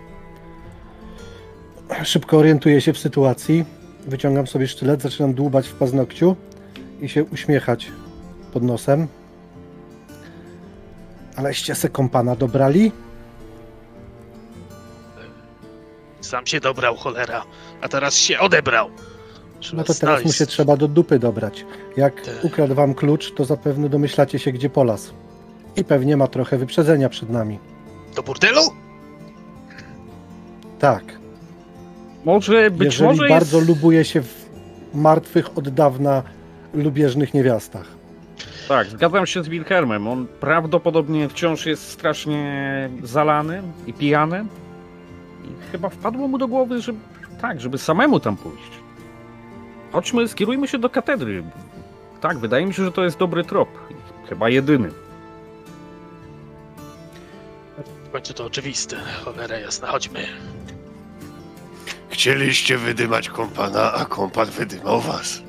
Szybko 2.04 2.38
orientuję 2.38 2.82
się 2.82 2.94
w 2.94 2.98
sytuacji. 2.98 3.66
Wyciągam 4.08 4.48
sobie 4.48 4.68
sztylet, 4.68 5.02
zaczynam 5.02 5.34
dłubać 5.34 5.68
w 5.68 5.74
paznokciu 5.76 6.36
i 7.02 7.10
się 7.10 7.24
uśmiechać 7.24 7.92
pod 8.54 8.64
nosem. 8.64 9.08
Aleście 11.36 11.76
se 11.76 11.90
kompana 11.90 12.36
dobrali? 12.36 12.92
Sam 16.22 16.46
się 16.48 16.60
dobrał, 16.60 16.96
cholera, 16.96 17.44
a 17.82 17.88
teraz 17.90 18.16
się 18.16 18.40
odebrał. 18.40 18.90
Trzeba 19.60 19.78
No 19.82 19.84
to 19.84 19.94
teraz 19.94 20.26
mu 20.26 20.32
się 20.32 20.46
trzeba 20.46 20.78
do 20.78 20.88
dupy 20.88 21.20
dobrać. 21.20 21.66
Jak 21.98 22.22
Tak. 22.22 22.34
ukradł 22.44 22.76
wam 22.76 22.94
klucz, 22.94 23.34
to 23.34 23.46
zapewne 23.46 23.90
domyślacie 23.90 24.40
się, 24.40 24.52
gdzie 24.52 24.70
polas. 24.70 25.14
I 25.76 25.84
pewnie 25.84 26.18
ma 26.18 26.28
trochę 26.28 26.58
wyprzedzenia 26.58 27.10
przed 27.10 27.30
nami. 27.30 27.60
Do 28.16 28.24
burdelu? 28.24 28.62
Tak. 30.80 31.04
Może, 32.26 32.72
być 32.72 32.86
Jeżeli 32.86 33.10
może 33.10 33.28
bardzo 33.30 33.58
jest... 33.58 33.70
lubuje 33.70 34.06
się 34.06 34.22
w 34.22 34.46
martwych 34.94 35.58
od 35.58 35.70
dawna 35.70 36.24
lubieżnych 36.74 37.34
niewiastach. 37.34 37.88
Tak, 38.68 38.88
zgadzam 38.88 39.26
się 39.26 39.44
z 39.44 39.48
Wilhelmem. 39.48 40.08
On 40.08 40.28
prawdopodobnie 40.40 41.30
wciąż 41.30 41.66
jest 41.66 41.90
strasznie 41.92 42.90
zalany 43.04 43.62
i 43.88 43.94
pijany. 43.94 44.46
I 45.50 45.72
chyba 45.72 45.90
wpadło 45.90 46.28
mu 46.28 46.38
do 46.38 46.48
głowy, 46.48 46.82
że 46.82 46.94
tak, 47.42 47.62
żeby 47.62 47.78
samemu 47.78 48.20
tam 48.20 48.38
pójść. 48.38 48.72
Chodźmy, 49.92 50.28
skierujmy 50.28 50.68
się 50.68 50.78
do 50.78 50.90
katedry. 50.90 51.44
Tak, 52.22 52.38
wydaje 52.38 52.66
mi 52.66 52.74
się, 52.74 52.86
że 52.86 52.92
to 52.92 53.04
jest 53.04 53.18
dobry 53.18 53.44
trop. 53.44 53.70
Chyba 54.30 54.50
jedyny. 54.50 54.92
W 58.06 58.12
końcu 58.12 58.34
to 58.34 58.46
oczywiste, 58.46 58.96
cholera 59.26 59.58
jasna, 59.58 59.88
chodźmy. 59.88 60.26
Chcieliście 62.10 62.78
wydymać 62.78 63.30
kompana, 63.30 63.94
a 63.94 64.06
kompan 64.06 64.46
wydymał 64.50 65.02
was. 65.02 65.42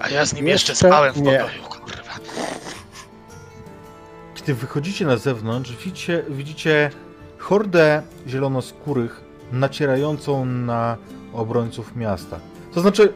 A 0.00 0.08
ja 0.08 0.26
z 0.26 0.34
nim 0.34 0.46
jeszcze, 0.46 0.72
Jeszcze 0.72 0.88
spałem 0.88 1.12
w 1.14 1.22
nie. 1.22 1.38
pokoju, 1.38 1.62
kurwa. 1.62 2.12
Kiedy 4.34 4.54
wychodzicie 4.54 5.06
na 5.06 5.16
zewnątrz, 5.16 5.70
widzicie, 5.76 6.24
widzicie 6.28 6.90
hordę 7.40 8.02
zielonoskórych 8.26 9.20
nacierającą 9.52 10.44
na 10.44 10.96
obrońców 11.32 11.96
miasta. 11.96 12.40
To 12.74 12.80
znaczy, 12.80 13.12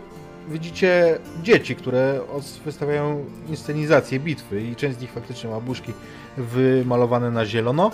widzicie 0.48 1.18
dzieci, 1.42 1.76
które 1.76 2.20
wystawiają 2.64 3.24
inscenizację 3.48 4.20
bitwy 4.20 4.62
i 4.62 4.76
część 4.76 4.98
z 4.98 5.00
nich 5.00 5.10
faktycznie 5.10 5.50
ma 5.50 5.60
buźki 5.60 5.92
wymalowane 6.36 7.30
na 7.30 7.46
zielono, 7.46 7.90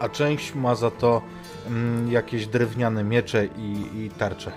a 0.00 0.08
część 0.08 0.54
ma 0.54 0.74
za 0.74 0.90
to 0.90 1.22
mm, 1.66 2.12
jakieś 2.12 2.46
drewniane 2.46 3.04
miecze 3.04 3.46
i, 3.46 3.86
i 3.96 4.10
tarcze. 4.10 4.52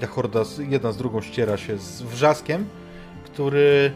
ta 0.00 0.06
horda 0.06 0.40
jedna 0.68 0.92
z 0.92 0.96
drugą 0.96 1.20
ściera 1.20 1.56
się 1.56 1.78
z 1.78 2.02
wrzaskiem, 2.02 2.64
który 3.24 3.92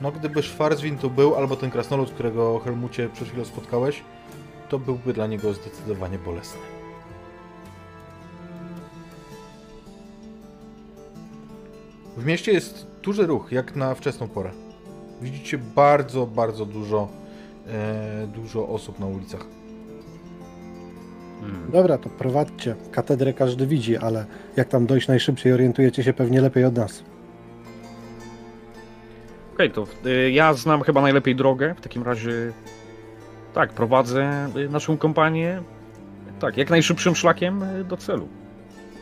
no 0.00 0.12
gdyby 0.12 0.42
Schwarzwin 0.42 0.98
tu 0.98 1.10
był, 1.10 1.34
albo 1.34 1.56
ten 1.56 1.70
krasnolud, 1.70 2.10
którego 2.10 2.58
Helmucie 2.58 3.08
przed 3.08 3.28
chwilą 3.28 3.44
spotkałeś, 3.44 4.02
to 4.68 4.78
byłby 4.78 5.12
dla 5.12 5.26
niego 5.26 5.52
zdecydowanie 5.52 6.18
bolesny. 6.18 6.60
W 12.16 12.26
mieście 12.26 12.52
jest 12.52 12.86
duży 13.02 13.26
ruch, 13.26 13.52
jak 13.52 13.76
na 13.76 13.94
wczesną 13.94 14.28
porę. 14.28 14.50
Widzicie 15.22 15.58
bardzo, 15.58 16.26
bardzo 16.26 16.66
dużo, 16.66 17.08
e, 17.68 18.26
dużo 18.26 18.68
osób 18.68 18.98
na 18.98 19.06
ulicach. 19.06 19.46
Hmm. 21.40 21.70
Dobra, 21.72 21.98
to 21.98 22.08
prowadźcie. 22.08 22.74
Katedrę 22.92 23.32
każdy 23.32 23.66
widzi, 23.66 23.96
ale 23.96 24.26
jak 24.56 24.68
tam 24.68 24.86
dojść 24.86 25.08
najszybciej, 25.08 25.52
orientujecie 25.52 26.04
się 26.04 26.12
pewnie 26.12 26.40
lepiej 26.40 26.64
od 26.64 26.76
nas. 26.76 27.02
Okej, 29.56 29.70
to 29.70 29.86
y, 30.06 30.30
ja 30.30 30.54
znam 30.54 30.82
chyba 30.82 31.00
najlepiej 31.00 31.36
drogę. 31.36 31.74
W 31.74 31.80
takim 31.80 32.02
razie 32.02 32.52
tak, 33.54 33.72
prowadzę 33.72 34.50
y, 34.56 34.68
naszą 34.68 34.98
kompanię 34.98 35.62
tak, 36.40 36.56
jak 36.56 36.70
najszybszym 36.70 37.16
szlakiem 37.16 37.62
y, 37.62 37.84
do 37.84 37.96
celu. 37.96 38.28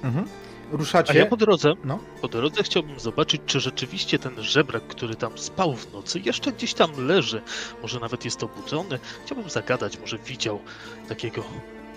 Mhm. 0.03 0.25
A 0.73 0.77
Ruszacie. 0.77 1.19
ja 1.19 1.27
po 1.27 1.37
drodze, 1.37 1.73
No. 1.85 1.99
po 2.21 2.29
drodze 2.29 2.62
chciałbym 2.62 3.01
zobaczyć, 3.01 3.43
czy 3.47 3.61
rzeczywiście 3.61 4.19
ten 4.19 4.43
żebrak, 4.43 4.83
który 4.83 5.14
tam 5.14 5.38
spał 5.38 5.75
w 5.77 5.93
nocy, 5.93 6.21
jeszcze 6.21 6.53
gdzieś 6.53 6.75
tam 6.75 6.90
leży. 7.07 7.43
Może 7.83 8.01
nawet 8.01 8.25
jest 8.25 8.43
obudzony. 8.43 8.99
Chciałbym 9.25 9.51
zagadać, 9.51 9.99
może 9.99 10.19
widział 10.19 10.61
takiego 11.09 11.43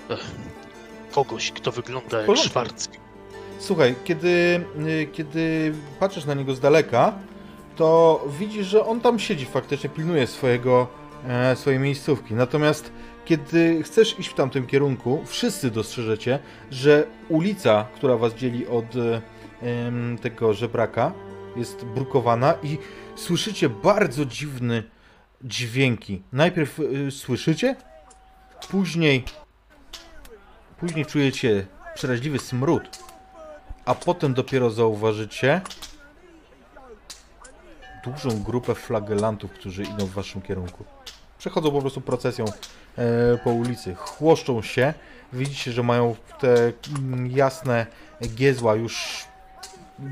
eh, 0.10 0.20
kogoś, 1.12 1.52
kto 1.52 1.72
wygląda 1.72 2.18
jak 2.18 2.26
porządku. 2.26 2.50
Szwarc. 2.50 2.88
Słuchaj, 3.60 3.96
kiedy, 4.04 4.62
y, 4.88 5.08
kiedy 5.14 5.74
patrzysz 6.00 6.26
na 6.26 6.34
niego 6.34 6.56
z 6.56 6.60
daleka, 6.60 7.14
to 7.78 8.24
widzisz, 8.40 8.68
że 8.68 8.86
on 8.86 9.02
tam 9.02 9.20
siedzi 9.20 9.46
faktycznie, 9.46 9.90
pilnuje 9.90 10.28
swojego, 10.28 10.88
e, 11.28 11.56
swojej 11.56 11.80
miejscówki. 11.80 12.34
Natomiast 12.34 12.92
kiedy 13.26 13.84
chcesz 13.84 14.20
iść 14.20 14.30
w 14.30 14.34
tamtym 14.34 14.68
kierunku, 14.68 15.24
wszyscy 15.26 15.72
dostrzeżecie, 15.72 16.40
że 16.72 17.08
ulica, 17.30 17.86
która 17.96 18.18
was 18.18 18.34
dzieli 18.34 18.68
od 18.68 18.86
e, 18.96 19.22
tego 20.22 20.54
żebraka, 20.54 21.12
jest 21.56 21.86
brukowana 21.86 22.54
i 22.64 22.78
słyszycie 23.16 23.70
bardzo 23.70 24.26
dziwne 24.26 24.84
dźwięki. 25.44 26.22
Najpierw 26.34 26.80
y, 26.80 27.12
słyszycie, 27.12 27.76
później, 28.70 29.24
później 30.80 31.06
czujecie 31.06 31.68
przeraźliwy 31.96 32.40
smród 32.40 33.08
a 33.88 33.96
potem 33.96 34.34
dopiero 34.34 34.70
zauważycie 34.70 35.62
dużą 38.04 38.44
grupę 38.44 38.76
flagelantów, 38.76 39.52
którzy 39.52 39.84
idą 39.84 40.06
w 40.06 40.12
waszym 40.12 40.42
kierunku. 40.42 40.84
Przechodzą 41.38 41.72
po 41.72 41.82
prostu 41.82 42.02
procesją 42.02 42.46
e, 42.46 43.38
po 43.44 43.52
ulicy, 43.52 43.96
chłoszczą 43.96 44.62
się. 44.62 44.94
Widzicie, 45.34 45.72
że 45.72 45.84
mają 45.84 46.16
te 46.40 46.74
mm, 47.00 47.32
jasne 47.32 47.86
giezła 48.36 48.76
już 48.76 49.26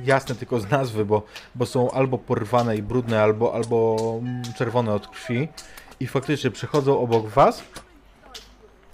jasne 0.04 0.36
tylko 0.36 0.60
z 0.60 0.70
nazwy, 0.70 1.06
bo, 1.06 1.24
bo 1.56 1.66
są 1.66 1.92
albo 1.92 2.18
porwane 2.18 2.78
i 2.78 2.82
brudne, 2.82 3.22
albo, 3.22 3.54
albo 3.54 3.98
mm, 4.22 4.44
czerwone 4.58 4.94
od 4.94 5.08
krwi. 5.08 5.48
I 6.00 6.08
faktycznie 6.08 6.52
przechodzą 6.52 7.00
obok 7.00 7.28
was 7.28 7.64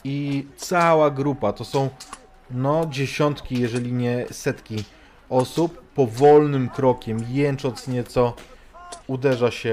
i 0.03 0.47
cała 0.57 1.11
grupa 1.11 1.53
to 1.53 1.65
są 1.65 1.89
no 2.51 2.85
dziesiątki, 2.89 3.59
jeżeli 3.61 3.93
nie 3.93 4.25
setki 4.31 4.83
osób 5.29 5.81
powolnym 5.95 6.69
krokiem, 6.69 7.17
jęcząc 7.29 7.87
nieco, 7.87 8.33
uderza 9.07 9.51
się 9.51 9.71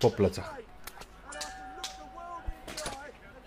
po 0.00 0.10
plecach. 0.10 0.54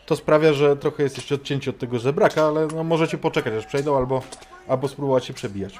To 0.05 0.15
sprawia, 0.15 0.53
że 0.53 0.77
trochę 0.77 1.03
jesteście 1.03 1.35
odcięci 1.35 1.69
od 1.69 1.77
tego 1.77 1.99
żebraka, 1.99 2.47
ale 2.47 2.67
no 2.67 2.83
możecie 2.83 3.17
poczekać 3.17 3.53
aż 3.53 3.65
przejdą 3.65 3.97
albo, 3.97 4.21
albo 4.67 4.87
spróbować 4.87 5.25
się 5.25 5.33
przebijać. 5.33 5.79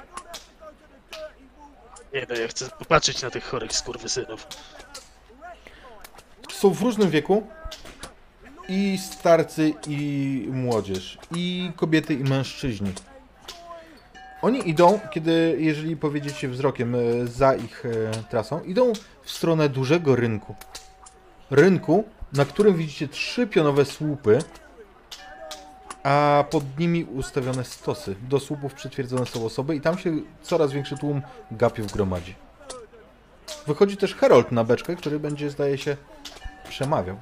Nie 2.14 2.26
no, 2.28 2.34
ja 2.34 2.48
chcę 2.48 2.70
popatrzeć 2.78 3.22
na 3.22 3.30
tych 3.30 3.44
chorych 3.44 3.72
skurwysynów. 3.72 4.46
Są 6.52 6.70
w 6.70 6.82
różnym 6.82 7.10
wieku 7.10 7.46
i 8.68 8.98
starcy 8.98 9.74
i 9.86 10.48
młodzież, 10.52 11.18
i 11.34 11.72
kobiety 11.76 12.14
i 12.14 12.24
mężczyźni. 12.24 12.92
Oni 14.42 14.68
idą, 14.68 15.00
kiedy, 15.10 15.56
jeżeli 15.58 15.96
powiedziecie 15.96 16.48
wzrokiem 16.48 16.94
e, 16.94 17.26
za 17.26 17.54
ich 17.54 17.86
e, 17.86 18.10
trasą, 18.30 18.62
idą 18.62 18.92
w 19.22 19.30
stronę 19.30 19.68
dużego 19.68 20.16
rynku. 20.16 20.54
Rynku, 21.50 22.04
na 22.32 22.44
którym 22.44 22.76
widzicie 22.76 23.08
trzy 23.08 23.46
pionowe 23.46 23.84
słupy, 23.84 24.38
a 26.02 26.44
pod 26.50 26.78
nimi 26.78 27.04
ustawione 27.04 27.64
stosy. 27.64 28.16
Do 28.28 28.40
słupów 28.40 28.74
przytwierdzone 28.74 29.26
są 29.26 29.46
osoby 29.46 29.76
i 29.76 29.80
tam 29.80 29.98
się 29.98 30.16
coraz 30.42 30.72
większy 30.72 30.96
tłum 30.96 31.22
gapiów 31.50 31.92
gromadzi. 31.92 32.34
Wychodzi 33.66 33.96
też 33.96 34.14
Harold 34.14 34.52
na 34.52 34.64
beczkę, 34.64 34.96
który 34.96 35.20
będzie, 35.20 35.50
zdaje 35.50 35.78
się, 35.78 35.96
przemawiał. 36.68 37.16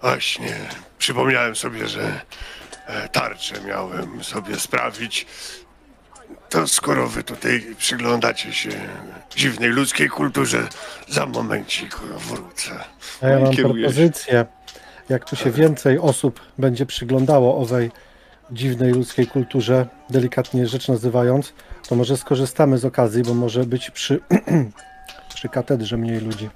Właśnie, 0.00 0.56
przypomniałem 0.98 1.56
sobie, 1.56 1.88
że 1.88 2.20
tarczę 3.12 3.60
miałem 3.60 4.24
sobie 4.24 4.56
sprawić. 4.56 5.26
To 6.48 6.66
skoro 6.66 7.08
wy 7.08 7.22
tutaj 7.22 7.66
przyglądacie 7.78 8.52
się 8.52 8.70
dziwnej 9.36 9.70
ludzkiej 9.70 10.08
kulturze, 10.08 10.68
za 11.08 11.26
momencik 11.26 11.96
wrócę. 11.98 12.70
A 13.22 13.28
ja 13.28 13.40
mam 13.40 13.56
propozycję. 13.56 14.46
Jak 15.08 15.24
tu 15.24 15.36
się 15.36 15.50
więcej 15.50 15.98
osób 15.98 16.40
będzie 16.58 16.86
przyglądało 16.86 17.58
owej 17.58 17.90
dziwnej 18.50 18.92
ludzkiej 18.92 19.26
kulturze, 19.26 19.86
delikatnie 20.10 20.66
rzecz 20.66 20.88
nazywając, 20.88 21.52
to 21.88 21.94
może 21.94 22.16
skorzystamy 22.16 22.78
z 22.78 22.84
okazji, 22.84 23.22
bo 23.22 23.34
może 23.34 23.64
być 23.64 23.90
przy, 23.90 24.20
przy 25.34 25.48
katedrze 25.48 25.96
mniej 25.96 26.20
ludzi. 26.20 26.48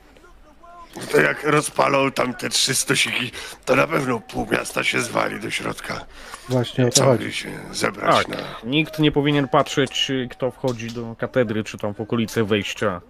To 1.10 1.20
jak 1.20 1.44
rozpalą 1.44 2.12
tam 2.12 2.34
te 2.34 2.48
trzy 2.48 2.74
stosiki, 2.74 3.30
to 3.64 3.76
na 3.76 3.86
pewno 3.86 4.20
pół 4.20 4.46
miasta 4.50 4.84
się 4.84 5.00
zwali 5.00 5.40
do 5.40 5.50
środka. 5.50 6.04
Właśnie 6.48 6.86
o 6.86 6.90
to 6.90 7.04
chodzi. 7.04 7.18
Cały 7.22 7.32
się 7.32 7.50
zebrać 7.72 8.16
Tak, 8.16 8.28
na... 8.28 8.36
nikt 8.64 8.98
nie 8.98 9.12
powinien 9.12 9.48
patrzeć, 9.48 10.10
y, 10.10 10.28
kto 10.30 10.50
wchodzi 10.50 10.86
do 10.86 11.16
katedry, 11.18 11.64
czy 11.64 11.78
tam 11.78 11.94
w 11.94 12.00
okolice 12.00 12.44
wejścia 12.44 13.00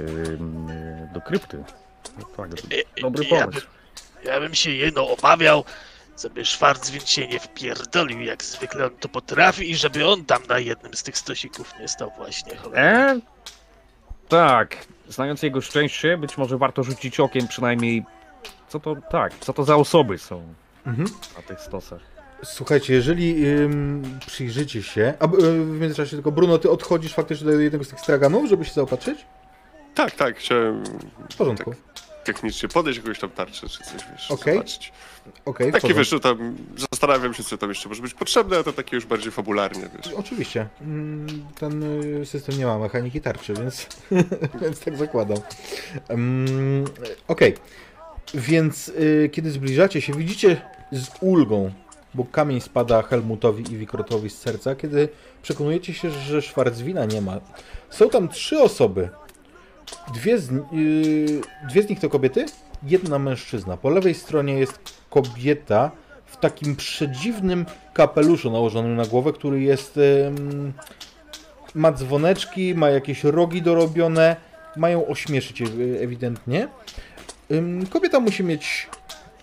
ym, 0.00 0.70
y, 0.70 1.08
do 1.14 1.20
krypty. 1.20 1.64
No 2.18 2.24
tak, 2.36 2.50
I- 2.96 3.00
dobry 3.02 3.24
i- 3.24 3.28
ja 3.34 3.40
pomysł. 3.44 3.60
bym- 3.60 3.68
Ja 4.32 4.40
bym 4.40 4.54
się 4.54 4.70
jeno 4.70 5.08
obawiał, 5.08 5.64
żeby 6.22 6.44
Szwarcwin 6.44 7.00
się 7.00 7.26
nie 7.28 7.40
wpierdolił, 7.40 8.20
jak 8.20 8.42
zwykle 8.44 8.84
on 8.86 8.90
to 9.00 9.08
potrafi, 9.08 9.70
i 9.70 9.76
żeby 9.76 10.06
on 10.08 10.24
tam 10.24 10.42
na 10.48 10.58
jednym 10.58 10.94
z 10.94 11.02
tych 11.02 11.18
stosików 11.18 11.74
nie 11.80 11.88
stał 11.88 12.12
właśnie. 12.16 12.56
Cholera. 12.56 12.82
E? 13.14 13.20
Tak, 14.28 14.76
znając 15.14 15.42
jego 15.42 15.60
szczęście, 15.60 16.16
być 16.18 16.38
może 16.38 16.58
warto 16.58 16.82
rzucić 16.82 17.20
okiem 17.20 17.48
przynajmniej, 17.48 18.04
co 18.68 18.80
to, 18.80 18.96
tak, 19.10 19.32
co 19.40 19.52
to 19.52 19.64
za 19.64 19.76
osoby 19.76 20.18
są 20.18 20.42
Mhm. 20.86 21.08
na 21.36 21.42
tych 21.42 21.60
stosach. 21.60 22.00
Słuchajcie, 22.44 22.94
jeżeli 22.94 23.46
ym, 23.48 24.18
przyjrzycie 24.26 24.82
się. 24.82 25.14
A 25.20 25.24
y, 25.24 25.28
w 25.64 25.80
międzyczasie 25.80 26.10
tylko 26.16 26.32
Bruno, 26.32 26.58
ty 26.58 26.70
odchodzisz 26.70 27.14
faktycznie 27.14 27.46
do 27.52 27.60
jednego 27.60 27.84
z 27.84 27.88
tych 27.88 28.00
straganów, 28.00 28.48
żeby 28.48 28.64
się 28.64 28.72
zaopatrzyć? 28.72 29.24
Tak, 29.94 30.10
tak, 30.10 30.36
chciałem 30.38 30.84
W 31.30 31.36
porządku. 31.36 31.74
Technicznie 32.24 32.68
podejść 32.68 32.98
jakąś 32.98 33.18
tam 33.18 33.30
tarczę, 33.30 33.68
czy 33.68 33.84
coś, 33.84 34.04
wiesz, 34.12 34.30
Okej. 34.30 34.54
zobaczyć. 34.54 34.92
W 35.46 35.72
Takie, 35.72 35.94
wiesz, 35.94 36.08
że 36.08 36.20
tam 36.20 36.56
zastanawiam 36.76 37.34
się, 37.34 37.44
co 37.44 37.58
tam 37.58 37.68
jeszcze 37.68 37.88
może 37.88 38.02
być 38.02 38.14
potrzebne, 38.14 38.58
a 38.58 38.62
to 38.62 38.72
takie 38.72 38.96
już 38.96 39.06
bardziej 39.06 39.32
fabularnie, 39.32 39.88
wiesz. 39.96 40.14
Oczywiście. 40.14 40.68
Mm, 40.80 41.46
Ten 41.58 42.02
y, 42.22 42.26
system 42.26 42.58
nie 42.58 42.66
ma 42.66 42.78
mechaniki 42.78 43.20
tarczy, 43.20 43.54
więc, 43.54 43.86
więc 44.62 44.80
tak 44.80 44.96
zakładam. 44.96 45.38
Um, 46.08 46.84
Okej. 47.28 47.54
Więc 48.34 48.88
y, 48.88 49.30
kiedy 49.32 49.50
zbliżacie 49.50 50.00
się, 50.00 50.12
widzicie 50.12 50.60
z 50.92 51.08
ulgą, 51.20 51.72
bo 52.14 52.24
kamień 52.24 52.60
spada 52.60 53.02
Helmutowi 53.02 53.72
i 53.72 53.76
Wikrotowi 53.76 54.30
z 54.30 54.38
serca, 54.38 54.76
kiedy 54.76 55.08
przekonujecie 55.42 55.94
się, 55.94 56.10
że 56.10 56.42
Szwarcwina 56.42 57.04
nie 57.04 57.20
ma. 57.20 57.40
Są 57.90 58.10
tam 58.10 58.28
trzy 58.28 58.58
osoby. 58.58 59.08
Dwie 60.14 60.38
z, 60.38 60.50
y, 60.50 61.40
dwie 61.68 61.82
z 61.82 61.88
nich 61.88 62.00
to 62.00 62.08
kobiety, 62.08 62.46
jedna 62.82 63.18
mężczyzna. 63.18 63.76
Po 63.76 63.90
lewej 63.90 64.14
stronie 64.14 64.58
jest 64.58 64.78
kobieta 65.10 65.90
w 66.26 66.36
takim 66.36 66.76
przedziwnym 66.76 67.66
kapeluszu 67.92 68.50
nałożonym 68.50 68.96
na 68.96 69.06
głowę, 69.06 69.32
który 69.32 69.60
jest. 69.60 69.96
ym, 69.96 70.72
ma 71.74 71.92
dzwoneczki, 71.92 72.74
ma 72.74 72.90
jakieś 72.90 73.24
rogi 73.24 73.62
dorobione, 73.62 74.36
mają 74.76 75.06
ośmieszyć 75.06 75.60
y, 75.60 75.98
ewidentnie. 76.02 76.68
Kobieta 77.90 78.20
musi 78.20 78.44
mieć 78.44 78.88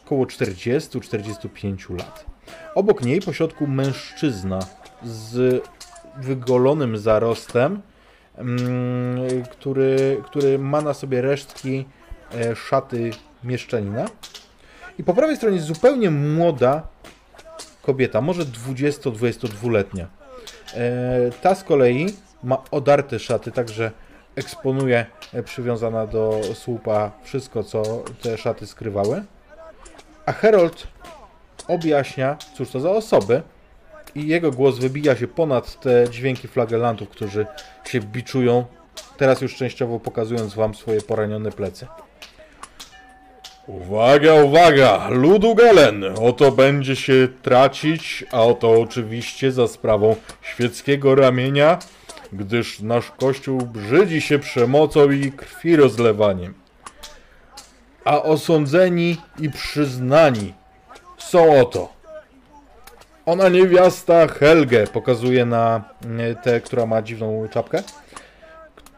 około 0.06 0.26
40-45 0.26 1.97
lat. 1.97 2.26
Obok 2.76 3.04
niej, 3.04 3.22
po 3.22 3.34
środku, 3.34 3.68
mężczyzna 3.68 4.60
z 5.04 5.64
wygolonym 6.18 6.97
zarostem, 6.97 7.82
który, 9.51 10.21
który 10.25 10.59
ma 10.59 10.81
na 10.81 10.93
sobie 10.93 11.21
resztki 11.21 11.85
e, 12.35 12.55
szaty 12.55 13.11
mieszczanina. 13.43 14.05
I 14.99 15.03
po 15.03 15.13
prawej 15.13 15.37
stronie 15.37 15.59
zupełnie 15.59 16.11
młoda 16.11 16.87
kobieta, 17.81 18.21
może 18.21 18.45
20-22-letnia. 18.45 20.07
E, 20.73 21.31
Ta 21.41 21.55
z 21.55 21.63
kolei 21.63 22.07
ma 22.43 22.63
odarte 22.71 23.19
szaty, 23.19 23.51
także 23.51 23.91
eksponuje 24.35 25.05
e, 25.33 25.43
przywiązana 25.43 26.07
do 26.07 26.41
słupa 26.53 27.11
wszystko, 27.23 27.63
co 27.63 28.03
te 28.21 28.37
szaty 28.37 28.67
skrywały. 28.67 29.23
A 30.25 30.31
Harold 30.31 30.87
objaśnia, 31.67 32.37
cóż 32.57 32.69
to 32.69 32.79
za 32.79 32.91
osoby, 32.91 33.41
i 34.16 34.28
jego 34.28 34.51
głos 34.51 34.80
wybija 34.80 35.16
się 35.16 35.28
ponad 35.28 35.80
te 35.80 36.09
dźwięki 36.09 36.47
flagellantów, 36.47 37.09
którzy 37.09 37.45
się 37.86 37.99
biczują, 37.99 38.66
teraz 39.18 39.41
już 39.41 39.55
częściowo 39.55 39.99
pokazując 39.99 40.53
wam 40.53 40.76
swoje 40.76 41.01
poranione 41.01 41.51
plecy. 41.51 41.88
Uwaga, 43.68 44.34
uwaga! 44.34 45.09
Ludu 45.09 45.55
Gelen! 45.55 46.03
Oto 46.22 46.51
będzie 46.51 46.95
się 46.95 47.28
tracić, 47.41 48.26
a 48.32 48.41
oto 48.41 48.72
oczywiście 48.82 49.51
za 49.51 49.68
sprawą 49.68 50.16
świeckiego 50.41 51.16
ramienia, 51.16 51.80
gdyż 52.34 52.80
nasz 52.80 53.12
kościół 53.12 53.62
brzydzi 53.62 54.22
się 54.22 54.39
przemocą 54.39 55.12
i 55.12 55.32
krwi 55.32 55.76
rozlewaniem. 55.76 56.53
A 58.05 58.24
osądzeni 58.24 59.18
i 59.39 59.49
przyznani 59.49 60.53
są 61.18 61.62
oto. 61.62 62.01
Ona 63.26 63.49
niewiasta 63.49 64.28
Helge, 64.28 64.88
pokazuje 64.88 65.45
na 65.45 65.82
mm, 66.05 66.36
tę, 66.36 66.61
która 66.61 66.86
ma 66.86 67.01
dziwną 67.01 67.47
czapkę, 67.51 67.84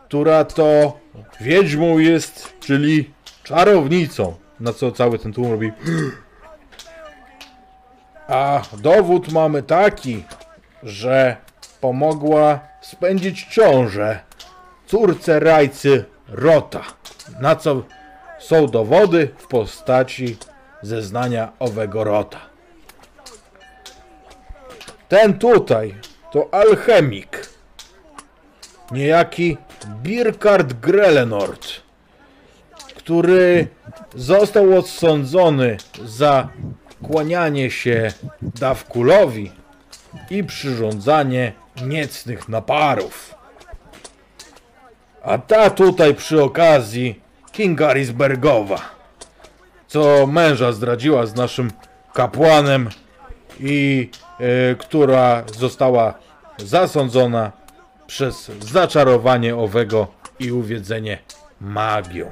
która 0.08 0.46
to 0.46 0.98
wiedźmą 1.42 1.98
jest, 1.98 2.54
czyli 2.60 3.14
czarownicą, 3.44 4.36
na 4.60 4.74
co 4.74 4.92
cały 4.92 5.20
ten 5.20 5.34
tłum 5.34 5.52
robi. 5.52 5.72
A 8.28 8.62
dowód 8.78 9.32
mamy 9.32 9.64
taki, 9.64 10.24
że 10.84 11.36
pomogła 11.82 12.60
spędzić 12.82 13.44
ciążę 13.44 14.20
córce 14.88 15.40
rajcy 15.40 16.06
Rota, 16.28 16.82
na 17.40 17.56
co 17.56 17.84
są 18.40 18.68
dowody 18.68 19.30
w 19.38 19.48
postaci 19.48 20.38
zeznania 20.82 21.52
owego 21.60 22.04
Rota. 22.04 22.53
Ten 25.14 25.38
tutaj 25.40 25.96
to 26.32 26.50
alchemik. 26.52 27.50
Niejaki 28.92 29.58
Birkard 30.04 30.74
Grelenord, 30.74 31.68
który 32.96 33.68
został 34.16 34.78
odsądzony 34.78 35.78
za 36.06 36.48
kłanianie 37.04 37.72
się 37.72 38.12
Dawkulowi 38.42 39.52
i 40.30 40.44
przyrządzanie 40.44 41.54
niecnych 41.86 42.50
naparów. 42.50 43.36
A 45.24 45.38
ta 45.38 45.70
tutaj 45.70 46.16
przy 46.16 46.44
okazji 46.44 47.22
Kingarisbergowa, 47.52 48.82
co 49.88 50.28
męża 50.28 50.72
zdradziła 50.72 51.26
z 51.26 51.36
naszym 51.36 51.72
kapłanem 52.14 52.90
i 53.60 54.10
która 54.78 55.44
została 55.58 56.14
zasądzona 56.58 57.52
przez 58.08 58.52
zaczarowanie 58.60 59.56
owego 59.56 60.08
i 60.40 60.52
uwiedzenie 60.52 61.20
magią. 61.62 62.32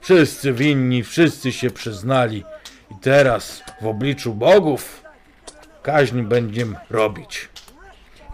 Wszyscy 0.00 0.52
winni, 0.52 1.04
wszyscy 1.04 1.52
się 1.52 1.70
przyznali 1.70 2.44
i 2.90 2.94
teraz 3.00 3.62
w 3.80 3.86
obliczu 3.86 4.34
bogów 4.34 5.02
kaźń 5.82 6.22
będziemy 6.22 6.76
robić. 6.90 7.48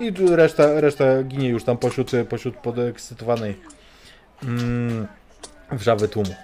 I 0.00 0.12
reszta, 0.36 0.80
reszta 0.80 1.22
ginie 1.22 1.48
już 1.48 1.64
tam 1.64 1.78
pośród, 1.78 2.10
pośród 2.28 2.56
podekscytowanej 2.56 3.56
mm, 4.42 5.06
wrzawy 5.72 6.08
tłumu. 6.08 6.34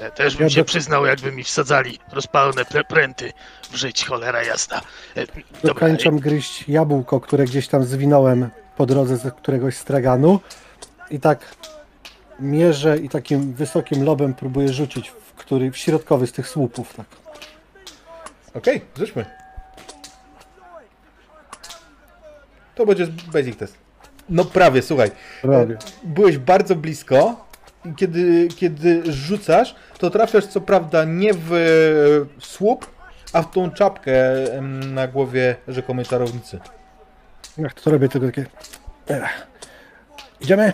Ja 0.00 0.10
też 0.10 0.36
bym 0.36 0.44
Ja 0.46 0.50
się 0.50 0.60
do- 0.60 0.64
przyznał, 0.64 1.06
jakby 1.06 1.32
mi 1.32 1.44
wsadzali 1.44 1.98
rozpalone 2.12 2.64
pre 2.64 2.84
pręty 2.84 3.32
w 3.70 3.74
żyć, 3.76 4.04
cholera 4.06 4.42
jasna. 4.42 4.80
E, 5.16 5.26
Dokończam 5.64 6.18
gryźć 6.18 6.68
jabłko, 6.68 7.20
które 7.20 7.44
gdzieś 7.44 7.68
tam 7.68 7.84
zwinąłem 7.84 8.50
po 8.76 8.86
drodze 8.86 9.16
z 9.16 9.34
któregoś 9.34 9.76
straganu 9.76 10.40
i 11.10 11.20
tak 11.20 11.54
mierzę 12.40 12.98
i 12.98 13.08
takim 13.08 13.52
wysokim 13.52 14.04
lobem 14.04 14.34
próbuję 14.34 14.68
rzucić 14.72 15.08
w, 15.10 15.32
który, 15.36 15.70
w 15.70 15.76
środkowy 15.76 16.26
z 16.26 16.32
tych 16.32 16.48
słupów. 16.48 16.94
Tak. 16.94 17.06
Okej, 18.54 18.80
rzućmy. 18.98 19.24
To 22.74 22.86
będzie 22.86 23.06
basic 23.32 23.56
test. 23.56 23.74
No 24.28 24.44
prawie, 24.44 24.82
słuchaj. 24.82 25.10
Robię. 25.42 25.76
Byłeś 26.04 26.38
bardzo 26.38 26.76
blisko 26.76 27.46
kiedy, 27.96 28.48
kiedy 28.56 29.12
rzucasz, 29.12 29.74
to 29.98 30.10
trafiasz 30.10 30.46
co 30.46 30.60
prawda 30.60 31.04
nie 31.04 31.34
w 31.34 31.52
e, 31.52 32.40
słup, 32.40 32.90
a 33.32 33.42
w 33.42 33.50
tą 33.50 33.70
czapkę 33.70 34.14
na 34.92 35.08
głowie 35.08 35.56
rzekomej 35.68 36.06
czarownicy. 36.06 36.60
Jak 37.58 37.80
to 37.80 37.90
robię 37.90 38.08
tylko 38.08 38.26
takie... 38.26 38.46
Ech. 39.08 39.46
Idziemy? 40.40 40.72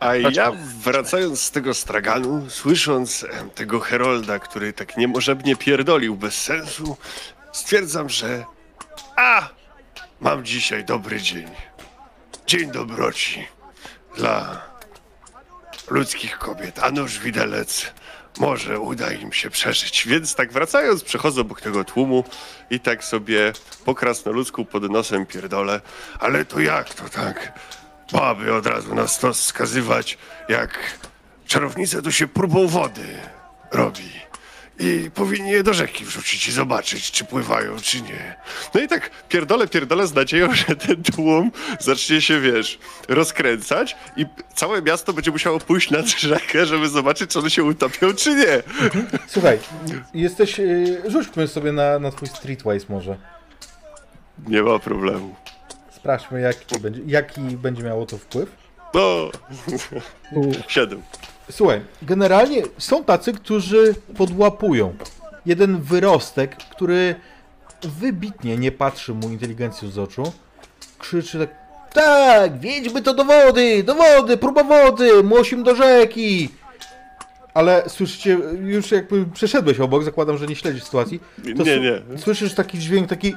A 0.00 0.14
ja 0.16 0.52
wracając 0.84 1.42
z 1.42 1.50
tego 1.50 1.74
straganu, 1.74 2.50
słysząc 2.50 3.26
tego 3.54 3.80
Herolda, 3.80 4.38
który 4.38 4.72
tak 4.72 4.96
niemożebnie 4.96 5.56
pierdolił 5.56 6.16
bez 6.16 6.34
sensu, 6.34 6.96
stwierdzam, 7.52 8.08
że 8.08 8.44
a, 9.16 9.48
mam 10.20 10.44
dzisiaj 10.44 10.84
dobry 10.84 11.20
dzień. 11.20 11.48
Dzień 12.46 12.70
dobroci 12.70 13.46
dla 14.16 14.62
ludzkich 15.90 16.38
kobiet. 16.38 16.78
A 16.78 16.90
nóż 16.90 17.18
widelec, 17.18 17.92
może 18.38 18.80
uda 18.80 19.12
im 19.12 19.32
się 19.32 19.50
przeżyć. 19.50 20.06
Więc 20.06 20.34
tak 20.34 20.52
wracając, 20.52 21.04
przechodzę 21.04 21.40
obok 21.40 21.60
tego 21.60 21.84
tłumu 21.84 22.24
i 22.70 22.80
tak 22.80 23.04
sobie 23.04 23.52
po 23.84 23.94
krasnoludzku 23.94 24.64
pod 24.64 24.90
nosem 24.90 25.26
pierdolę. 25.26 25.80
Ale 26.18 26.44
to 26.44 26.60
jak 26.60 26.94
to 26.94 27.08
tak? 27.08 27.58
Baby 28.12 28.54
od 28.54 28.66
razu 28.66 28.94
na 28.94 29.08
stos 29.08 29.40
wskazywać, 29.40 30.18
jak 30.48 30.98
czarownica 31.46 32.02
to 32.02 32.10
się 32.10 32.28
próbą 32.28 32.66
wody 32.66 33.18
robi. 33.70 34.31
I 34.82 35.10
powinni 35.10 35.50
je 35.50 35.62
do 35.62 35.74
rzeki 35.74 36.04
wrzucić 36.04 36.48
i 36.48 36.52
zobaczyć, 36.52 37.10
czy 37.10 37.24
pływają, 37.24 37.76
czy 37.82 38.00
nie. 38.02 38.36
No 38.74 38.80
i 38.80 38.88
tak 38.88 39.10
pierdolę, 39.28 39.68
pierdolę 39.68 40.06
z 40.06 40.14
nadzieją, 40.14 40.54
że 40.68 40.76
ten 40.76 41.02
tłum 41.02 41.50
zacznie 41.80 42.20
się, 42.20 42.40
wiesz, 42.40 42.78
rozkręcać 43.08 43.96
i 44.16 44.26
całe 44.54 44.82
miasto 44.82 45.12
będzie 45.12 45.30
musiało 45.30 45.58
pójść 45.60 45.90
nad 45.90 46.06
rzekę, 46.08 46.66
żeby 46.66 46.88
zobaczyć, 46.88 47.30
czy 47.30 47.38
one 47.38 47.50
się 47.50 47.64
utopią, 47.64 48.14
czy 48.14 48.34
nie. 48.34 48.62
Słuchaj, 49.26 49.58
jesteś. 50.14 50.60
e, 50.60 50.64
Rzućmy 51.10 51.48
sobie 51.48 51.72
na, 51.72 51.98
na 51.98 52.10
twój 52.10 52.28
streetwise 52.28 52.86
może. 52.88 53.16
Nie 54.46 54.62
ma 54.62 54.78
problemu. 54.78 55.34
Sprawdźmy, 55.96 56.40
jaki 56.40 56.80
będzie, 56.80 57.00
jaki 57.06 57.40
będzie 57.40 57.82
miało 57.82 58.06
to 58.06 58.18
wpływ. 58.18 58.48
No, 58.94 59.30
siedem. 60.68 61.02
Słuchaj, 61.50 61.80
generalnie 62.02 62.62
są 62.78 63.04
tacy, 63.04 63.32
którzy 63.32 63.94
podłapują. 64.16 64.94
Jeden 65.46 65.80
wyrostek, 65.80 66.56
który 66.56 67.14
wybitnie 67.82 68.56
nie 68.56 68.72
patrzy 68.72 69.14
mu 69.14 69.28
inteligencją 69.28 69.90
z 69.90 69.98
oczu, 69.98 70.32
krzyczy 70.98 71.38
tak 71.38 71.50
Tak, 71.94 72.58
wiedźmy 72.58 73.02
to 73.02 73.14
do 73.14 73.24
wody, 73.24 73.82
do 73.82 73.94
wody, 73.94 74.36
próba 74.36 74.64
wody, 74.64 75.22
musimy 75.22 75.62
do 75.62 75.74
rzeki. 75.74 76.48
Ale 77.54 77.84
słyszycie, 77.88 78.38
już 78.64 78.90
jakby 78.90 79.26
przeszedłeś 79.26 79.80
obok, 79.80 80.04
zakładam, 80.04 80.38
że 80.38 80.46
nie 80.46 80.56
śledzisz 80.56 80.84
sytuacji. 80.84 81.20
Nie, 81.44 81.80
nie. 81.80 82.18
Słyszysz 82.18 82.54
taki 82.54 82.78
dźwięk, 82.78 83.08
taki... 83.08 83.34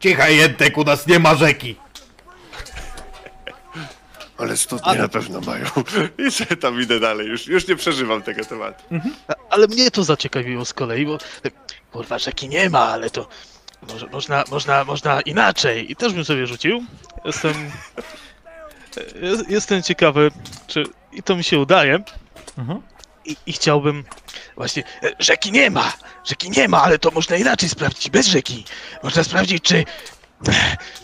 Cicha 0.00 0.28
Jentek, 0.28 0.78
u 0.78 0.84
nas 0.84 1.06
nie 1.06 1.18
ma 1.18 1.34
rzeki. 1.34 1.76
Ale 4.38 4.56
studnie 4.56 4.94
na 4.94 5.08
pewno 5.08 5.40
mają. 5.40 5.64
I 6.28 6.30
sobie 6.30 6.56
tam 6.56 6.82
idę 6.82 7.00
dalej, 7.00 7.26
już, 7.26 7.46
już 7.46 7.68
nie 7.68 7.76
przeżywam 7.76 8.22
tego 8.22 8.44
tematu. 8.44 8.84
A- 9.28 9.34
Ale 9.50 9.66
mnie 9.66 9.90
to 9.90 10.04
zaciekawiło 10.04 10.64
z 10.64 10.72
kolei, 10.74 11.06
bo 11.06 11.18
kurwa 11.92 12.18
rzeki 12.18 12.48
nie 12.48 12.70
ma, 12.70 12.88
ale 12.88 13.10
to 13.10 13.28
może, 13.92 14.06
można, 14.06 14.44
można, 14.50 14.84
można 14.84 15.20
inaczej. 15.20 15.92
I 15.92 15.96
też 15.96 16.12
bym 16.12 16.24
sobie 16.24 16.46
rzucił. 16.46 16.84
Jestem. 17.24 17.54
jest- 19.22 19.48
Jestem 19.50 19.82
ciekawy, 19.82 20.30
czy 20.66 20.84
i 21.12 21.22
to 21.22 21.36
mi 21.36 21.44
się 21.44 21.58
udaje. 21.58 22.02
Mhm. 22.58 22.82
i, 23.24 23.36
i 23.46 23.52
chciałbym... 23.52 24.04
Właśnie, 24.56 24.82
e, 25.02 25.10
rzeki 25.18 25.52
nie 25.52 25.70
ma! 25.70 25.92
Rzeki 26.24 26.50
nie 26.50 26.68
ma, 26.68 26.82
ale 26.82 26.98
to 26.98 27.10
można 27.10 27.36
inaczej 27.36 27.68
sprawdzić, 27.68 28.10
bez 28.10 28.26
rzeki. 28.26 28.64
Można 29.02 29.24
sprawdzić, 29.24 29.62
czy... 29.64 29.84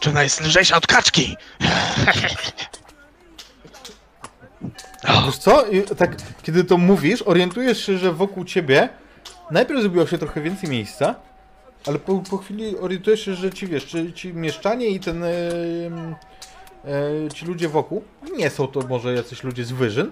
Czy 0.00 0.10
ona 0.10 0.22
jest 0.22 0.40
lżejsza 0.40 0.76
od 0.76 0.86
kaczki. 0.86 1.36
Wiesz 5.26 5.38
co? 5.38 5.66
I 5.66 5.82
tak, 5.82 6.16
kiedy 6.42 6.64
to 6.64 6.78
mówisz, 6.78 7.22
orientujesz 7.22 7.86
się, 7.86 7.98
że 7.98 8.12
wokół 8.12 8.44
ciebie 8.44 8.88
najpierw 9.50 9.80
zrobiło 9.80 10.06
się 10.06 10.18
trochę 10.18 10.40
więcej 10.40 10.70
miejsca, 10.70 11.14
ale 11.86 11.98
po, 11.98 12.18
po 12.18 12.38
chwili 12.38 12.76
orientujesz 12.76 13.24
się, 13.24 13.34
że 13.34 13.50
ci 13.50 13.66
wiesz, 13.66 13.86
czy 13.86 14.12
ci 14.12 14.34
mieszczanie 14.34 14.86
i 14.86 15.00
ten. 15.00 15.24
E, 15.24 15.28
e, 15.28 17.30
ci 17.34 17.46
ludzie 17.46 17.68
wokół 17.68 18.04
nie 18.36 18.50
są 18.50 18.66
to 18.66 18.80
może 18.80 19.14
jacyś 19.14 19.42
ludzie 19.42 19.64
z 19.64 19.72
wyżyn, 19.72 20.10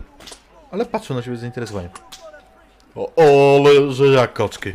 ale 0.70 0.86
patrzą 0.86 1.14
na 1.14 1.22
ciebie 1.22 1.36
z 1.36 1.40
zainteresowaniem. 1.40 1.90
O, 2.94 3.12
ale 3.58 3.92
że 3.92 4.06
jak 4.06 4.32
koczki. 4.32 4.72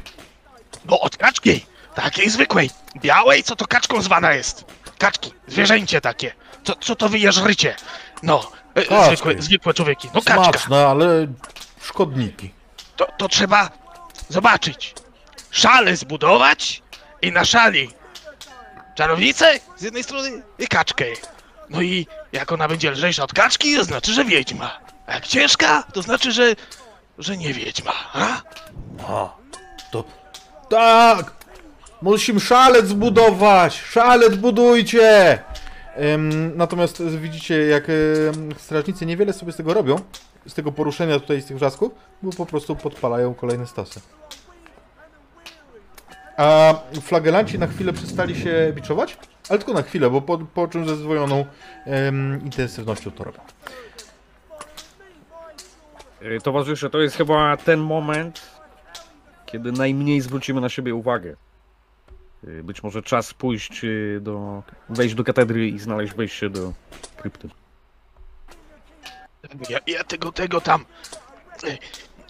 No 0.86 1.00
od 1.00 1.18
kaczki! 1.18 1.66
Takiej 1.96 2.30
zwykłej, 2.30 2.70
białej, 3.02 3.44
co 3.44 3.56
to 3.56 3.68
kaczką 3.68 4.02
zwana 4.02 4.34
jest. 4.34 4.66
Kaczki, 4.98 5.34
zwierzęcie 5.48 6.02
takie. 6.02 6.34
Co, 6.64 6.76
co 6.76 6.96
to 6.96 7.10
wyjeżdżrycie? 7.10 7.76
No, 8.24 8.42
e, 8.42 8.65
Kaczki. 8.76 9.06
zwykłe, 9.06 9.42
zwykłe 9.42 9.74
człowieki. 9.74 10.10
No 10.14 10.22
kaczka. 10.22 10.44
Smaczne, 10.44 10.88
ale 10.88 11.28
szkodniki. 11.82 12.54
To, 12.96 13.08
to 13.18 13.28
trzeba 13.28 13.70
zobaczyć. 14.30 14.94
Szale 15.52 15.96
zbudować 15.96 16.82
i 17.22 17.32
na 17.32 17.46
szali 17.46 17.90
czarownicę 18.96 19.60
z 19.78 19.82
jednej 19.82 20.04
strony 20.04 20.42
i 20.60 20.68
kaczkę. 20.68 21.06
No 21.70 21.82
i 21.82 22.08
jak 22.32 22.52
ona 22.52 22.68
będzie 22.68 22.92
lżejsza 22.92 23.24
od 23.24 23.34
kaczki, 23.34 23.76
to 23.76 23.84
znaczy, 23.84 24.14
że 24.14 24.26
wiedźma. 24.26 24.80
A 25.08 25.14
jak 25.14 25.28
ciężka, 25.28 25.84
to 25.94 26.02
znaczy, 26.02 26.32
że, 26.32 26.56
że 27.18 27.38
nie 27.38 27.54
wiedźma. 27.54 27.94
A? 28.14 28.42
A, 29.08 29.30
to 29.92 30.04
tak! 30.70 31.32
Musimy 32.02 32.40
szalec 32.40 32.88
zbudować! 32.88 33.82
Szalec 33.92 34.36
budujcie! 34.36 35.40
Natomiast 36.56 37.04
widzicie, 37.04 37.68
jak 37.68 37.84
strażnicy 38.58 39.06
niewiele 39.06 39.34
sobie 39.34 39.52
z 39.52 39.56
tego 39.56 39.74
robią, 39.74 39.96
z 40.48 40.54
tego 40.54 40.72
poruszenia 40.72 41.20
tutaj, 41.20 41.42
z 41.42 41.46
tych 41.46 41.58
wrzasków, 41.58 41.92
bo 42.22 42.32
po 42.32 42.46
prostu 42.46 42.76
podpalają 42.76 43.34
kolejne 43.34 43.68
stosy. 43.68 44.00
A 46.38 46.74
flagelanci 47.02 47.60
na 47.60 47.68
chwilę 47.68 47.94
przestali 47.94 48.36
się 48.36 48.72
biczować, 48.76 49.18
ale 49.50 49.60
tylko 49.60 49.74
na 49.74 49.82
chwilę, 49.82 50.10
bo 50.10 50.22
po, 50.22 50.38
po 50.38 50.68
czym 50.68 50.88
ze 50.88 50.96
zdwojoną 50.96 51.46
intensywnością 52.44 53.12
to 53.12 53.24
robią. 53.24 53.40
Y, 56.22 56.42
Towarzysze, 56.42 56.90
to 56.90 57.00
jest 57.00 57.16
chyba 57.16 57.58
ten 57.58 57.80
moment, 57.80 58.42
kiedy 59.46 59.72
najmniej 59.72 60.22
zwrócimy 60.22 60.62
na 60.62 60.70
siebie 60.70 60.96
uwagę. 60.96 61.36
Y, 62.48 62.64
Być 62.64 62.84
może 62.84 63.04
czas 63.04 63.34
pójść 63.34 63.84
y, 63.84 64.20
do. 64.22 64.64
wejść 64.90 65.16
do 65.16 65.24
katedry 65.24 65.68
i 65.68 65.80
znaleźć 65.80 66.14
wejście 66.14 66.50
do 66.50 66.74
krypty. 67.18 67.50
Ja, 69.70 69.80
ja 69.88 70.04
tego, 70.04 70.32
tego 70.32 70.62
tam 70.62 70.86
e, 71.64 71.78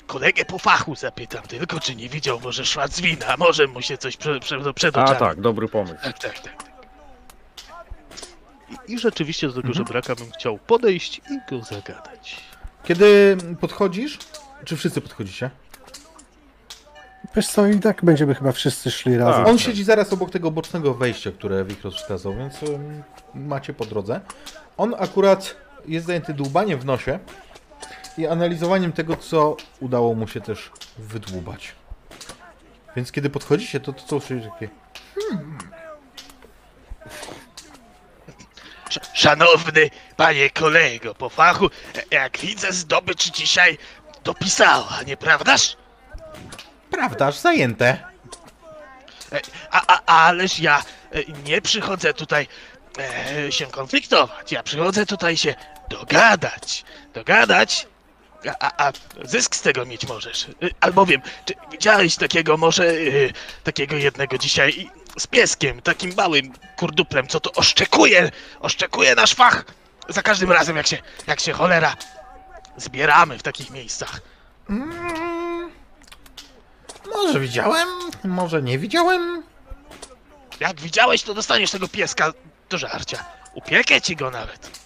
kolegę 0.07 0.45
po 0.45 0.59
fachu 0.59 0.95
zapytam 0.95 1.43
tylko, 1.43 1.79
czy 1.79 1.95
nie 1.95 2.09
widział 2.09 2.39
może 2.39 2.65
Szwadzwina, 2.65 3.37
może 3.37 3.67
mu 3.67 3.81
się 3.81 3.97
coś 3.97 4.17
prze, 4.17 4.39
prze, 4.39 4.73
przed 4.73 4.97
A 4.97 5.15
tak, 5.15 5.41
dobry 5.41 5.67
pomysł. 5.67 5.95
tak, 6.03 6.19
tak, 6.19 6.39
tak. 6.39 6.63
tak. 6.63 6.75
I, 8.87 8.93
I 8.93 8.99
rzeczywiście 8.99 9.47
do 9.47 9.61
tego 9.61 9.73
żebraka 9.73 10.15
bym 10.15 10.31
chciał 10.31 10.57
podejść 10.57 11.17
i 11.17 11.39
go 11.49 11.63
zagadać. 11.63 12.43
Kiedy 12.83 13.37
podchodzisz, 13.59 14.19
czy 14.65 14.77
wszyscy 14.77 15.01
podchodzicie? 15.01 15.49
Wiesz 17.35 17.47
co, 17.47 17.67
i 17.67 17.79
tak 17.79 18.05
będziemy 18.05 18.35
chyba 18.35 18.51
wszyscy 18.51 18.91
szli 18.91 19.17
razem. 19.17 19.33
Tak. 19.43 19.47
On 19.47 19.59
siedzi 19.59 19.83
zaraz 19.83 20.13
obok 20.13 20.31
tego 20.31 20.51
bocznego 20.51 20.93
wejścia, 20.93 21.31
które 21.31 21.65
Wikros 21.65 21.95
wskazał, 21.95 22.35
więc 22.37 22.63
ym, 22.63 23.03
macie 23.35 23.73
po 23.73 23.85
drodze. 23.85 24.21
On 24.77 24.95
akurat 24.99 25.55
jest 25.87 26.05
zajęty 26.07 26.33
dłubaniem 26.33 26.79
w 26.79 26.85
nosie 26.85 27.19
i 28.17 28.27
analizowaniem 28.27 28.91
tego, 28.91 29.17
co 29.17 29.57
udało 29.79 30.13
mu 30.15 30.27
się 30.27 30.41
też 30.41 30.71
wydłubać. 30.97 31.75
Więc 32.95 33.11
kiedy 33.11 33.29
podchodzicie, 33.29 33.79
to 33.79 33.93
to 33.93 34.03
co 34.07 34.15
usłyszycie 34.15 34.49
takie... 34.49 34.69
Sz- 38.89 39.09
Szanowny 39.13 39.89
panie 40.17 40.49
kolego 40.49 41.15
po 41.15 41.29
fachu, 41.29 41.65
e, 42.11 42.15
jak 42.15 42.37
widzę 42.37 42.71
zdobycz 42.73 43.31
dzisiaj 43.31 43.77
dopisała, 44.23 44.89
nieprawdaż? 45.07 45.77
Prawdaż, 46.95 47.35
zajęte. 47.35 47.97
E, 49.31 49.39
A, 49.71 49.81
a, 49.87 50.25
ależ 50.27 50.59
ja 50.59 50.83
e, 51.11 51.23
nie 51.45 51.61
przychodzę 51.61 52.13
tutaj 52.13 52.47
e, 53.47 53.51
się 53.51 53.65
konfliktować, 53.65 54.51
ja 54.51 54.63
przychodzę 54.63 55.05
tutaj 55.05 55.37
się 55.37 55.55
dogadać. 55.89 56.85
Dogadać, 57.13 57.87
a, 58.59 58.67
a, 58.77 58.87
a 58.87 58.91
zysk 59.23 59.55
z 59.55 59.61
tego 59.61 59.85
mieć 59.85 60.07
możesz. 60.07 60.43
E, 60.43 60.49
Albowiem, 60.79 61.21
czy 61.45 61.53
widziałeś 61.71 62.15
takiego 62.15 62.57
może, 62.57 62.93
takiego 63.63 63.95
jednego 63.95 64.37
dzisiaj 64.37 64.89
z 65.19 65.27
pieskiem, 65.27 65.81
takim 65.81 66.13
małym 66.17 66.53
kurduplem, 66.77 67.27
co 67.27 67.39
to 67.39 67.51
oszczekuje, 67.51 68.31
oszczekuje 68.59 69.15
nasz 69.15 69.33
fach 69.33 69.65
za 70.09 70.21
każdym 70.21 70.51
razem, 70.51 70.77
jak 70.77 70.87
się, 70.87 70.97
jak 71.27 71.39
się 71.39 71.53
cholera 71.53 71.95
zbieramy 72.77 73.39
w 73.39 73.43
takich 73.43 73.69
miejscach. 73.69 74.21
Mm, 74.69 75.34
może 77.15 77.39
widziałem, 77.39 77.87
może 78.23 78.61
nie 78.61 78.79
widziałem. 78.79 79.43
Jak 80.59 80.81
widziałeś, 80.81 81.23
to 81.23 81.33
dostaniesz 81.33 81.71
tego 81.71 81.87
pieska 81.87 82.33
do 82.69 82.77
żarcia. 82.77 83.25
Upiekę 83.53 84.01
ci 84.01 84.15
go 84.15 84.31
nawet. 84.31 84.79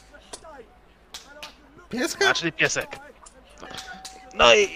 Pieska? 1.89 2.25
Znaczy 2.25 2.51
piesek. 2.51 2.99
No 4.33 4.55
i, 4.55 4.67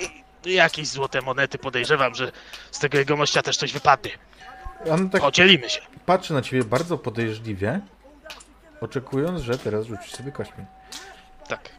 i 0.46 0.54
jakieś 0.54 0.88
złote 0.88 1.22
monety 1.22 1.58
podejrzewam, 1.58 2.16
że 2.16 2.32
z 2.72 2.80
tego 2.80 2.98
jego 2.98 3.18
mościa 3.18 3.42
też 3.42 3.58
coś 3.58 3.74
wypadnie. 3.74 4.12
On 4.92 5.10
tak 5.10 5.22
Podzielimy 5.22 5.70
się. 5.70 5.82
patrzy 6.06 6.34
na 6.34 6.42
ciebie 6.42 6.64
bardzo 6.64 6.98
podejrzliwie, 6.98 7.80
oczekując, 8.82 9.42
że 9.42 9.58
teraz 9.58 9.86
rzucisz 9.86 10.12
sobie 10.12 10.32
kośćmi. 10.32 10.66
Tak. 11.48 11.70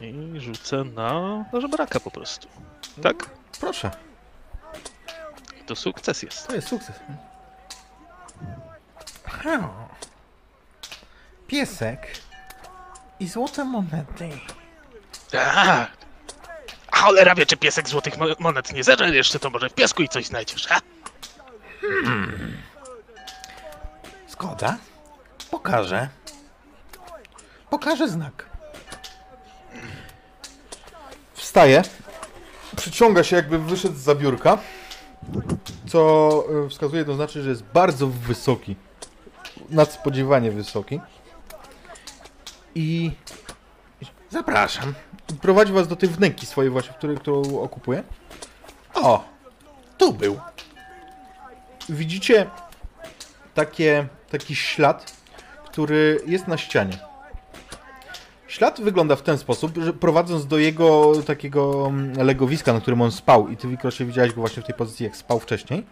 I 0.00 0.40
rzucę 0.40 0.84
na, 0.84 1.12
na 1.52 1.60
żebraka 1.60 2.00
po 2.00 2.10
prostu. 2.10 2.48
Tak? 3.02 3.16
Proszę, 3.60 3.90
to 5.66 5.76
sukces 5.76 6.22
jest. 6.22 6.46
to 6.46 6.54
jest 6.54 6.68
sukces. 6.68 6.96
Ha. 9.24 9.68
Piesek 11.46 12.06
i 13.20 13.28
złote 13.28 13.64
monety. 13.64 14.30
Tak. 15.30 15.90
A 16.90 16.96
cholera 16.96 17.34
wie, 17.34 17.46
czy 17.46 17.56
piesek 17.56 17.88
złotych 17.88 18.18
mo- 18.18 18.26
monet 18.38 18.72
nie 18.72 18.84
zeżre 18.84 19.10
jeszcze, 19.10 19.38
to 19.38 19.50
może 19.50 19.68
w 19.70 19.74
piesku 19.74 20.02
i 20.02 20.08
coś 20.08 20.26
znajdziesz, 20.26 20.66
ha? 20.66 20.80
Zgoda. 24.28 24.76
Pokażę. 25.50 26.08
Pokażę 27.70 28.08
znak. 28.08 28.46
Wstaje. 31.48 31.82
Przyciąga 32.76 33.24
się, 33.24 33.36
jakby 33.36 33.58
wyszedł 33.58 33.94
z 33.94 33.98
zabiórka. 33.98 34.58
Co 35.86 36.44
y, 36.66 36.68
wskazuje, 36.68 37.04
to 37.04 37.14
znaczy, 37.14 37.42
że 37.42 37.50
jest 37.50 37.62
bardzo 37.62 38.06
wysoki. 38.06 38.76
Nadspodziewanie 39.70 40.50
wysoki. 40.50 41.00
I. 42.74 43.10
Zapraszam. 44.30 44.94
Prowadzi 45.42 45.72
was 45.72 45.88
do 45.88 45.96
tej 45.96 46.08
wnęki 46.08 46.46
swojej 46.46 46.70
właśnie, 46.70 46.94
której, 46.94 47.16
którą 47.16 47.60
okupuje. 47.60 48.02
O! 48.94 49.24
Tu 49.98 50.12
był. 50.12 50.40
Widzicie 51.88 52.50
takie, 53.54 54.08
taki 54.30 54.56
ślad, 54.56 55.12
który 55.64 56.20
jest 56.26 56.48
na 56.48 56.56
ścianie. 56.56 57.07
Ślad 58.48 58.80
wygląda 58.80 59.16
w 59.16 59.22
ten 59.22 59.38
sposób, 59.38 59.76
że 59.76 59.92
prowadząc 59.92 60.46
do 60.46 60.58
jego 60.58 61.12
takiego 61.26 61.86
mm, 61.86 62.26
legowiska, 62.26 62.72
na 62.72 62.80
którym 62.80 63.02
on 63.02 63.12
spał, 63.12 63.48
i 63.48 63.56
ty 63.56 63.68
Wikrosie 63.68 64.04
widziałeś 64.04 64.32
go 64.32 64.40
właśnie 64.40 64.62
w 64.62 64.66
tej 64.66 64.74
pozycji, 64.74 65.04
jak 65.04 65.16
spał 65.16 65.40
wcześniej. 65.40 65.86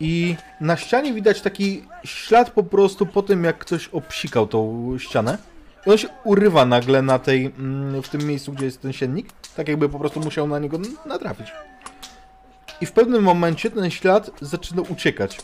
I 0.00 0.36
na 0.60 0.76
ścianie 0.76 1.12
widać 1.12 1.40
taki 1.40 1.82
ślad 2.04 2.50
po 2.50 2.62
prostu 2.62 3.06
po 3.06 3.22
tym, 3.22 3.44
jak 3.44 3.58
ktoś 3.58 3.88
obsikał 3.88 4.46
tą 4.46 4.94
ścianę. 4.98 5.38
I 5.86 5.90
on 5.90 5.98
się 5.98 6.08
urywa 6.24 6.66
nagle 6.66 7.02
na 7.02 7.18
tej, 7.18 7.46
mm, 7.46 8.02
w 8.02 8.08
tym 8.08 8.20
miejscu, 8.20 8.52
gdzie 8.52 8.64
jest 8.64 8.82
ten 8.82 8.92
siennik, 8.92 9.28
tak 9.56 9.68
jakby 9.68 9.88
po 9.88 9.98
prostu 9.98 10.20
musiał 10.20 10.48
na 10.48 10.58
niego 10.58 10.78
natrafić. 11.06 11.46
I 12.80 12.86
w 12.86 12.92
pewnym 12.92 13.22
momencie 13.22 13.70
ten 13.70 13.90
ślad 13.90 14.30
zaczyna 14.40 14.82
uciekać. 14.82 15.38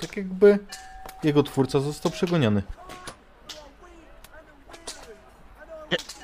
Tak 0.00 0.16
jakby 0.16 0.58
jego 1.22 1.42
twórca 1.42 1.80
został 1.80 2.12
przegoniony. 2.12 2.62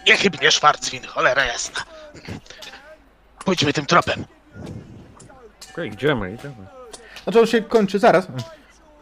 Niechybnie 0.07 0.51
Schwarzwin, 0.51 1.07
cholera 1.07 1.45
jasna. 1.45 1.81
Pójdźmy 3.45 3.73
tym 3.73 3.87
tropem. 3.87 4.25
Okej, 5.73 5.93
idziemy, 5.93 6.35
idziemy. 6.35 6.55
Znaczy 7.25 7.41
on 7.41 7.47
się 7.47 7.63
kończy 7.63 7.99
zaraz. 7.99 8.27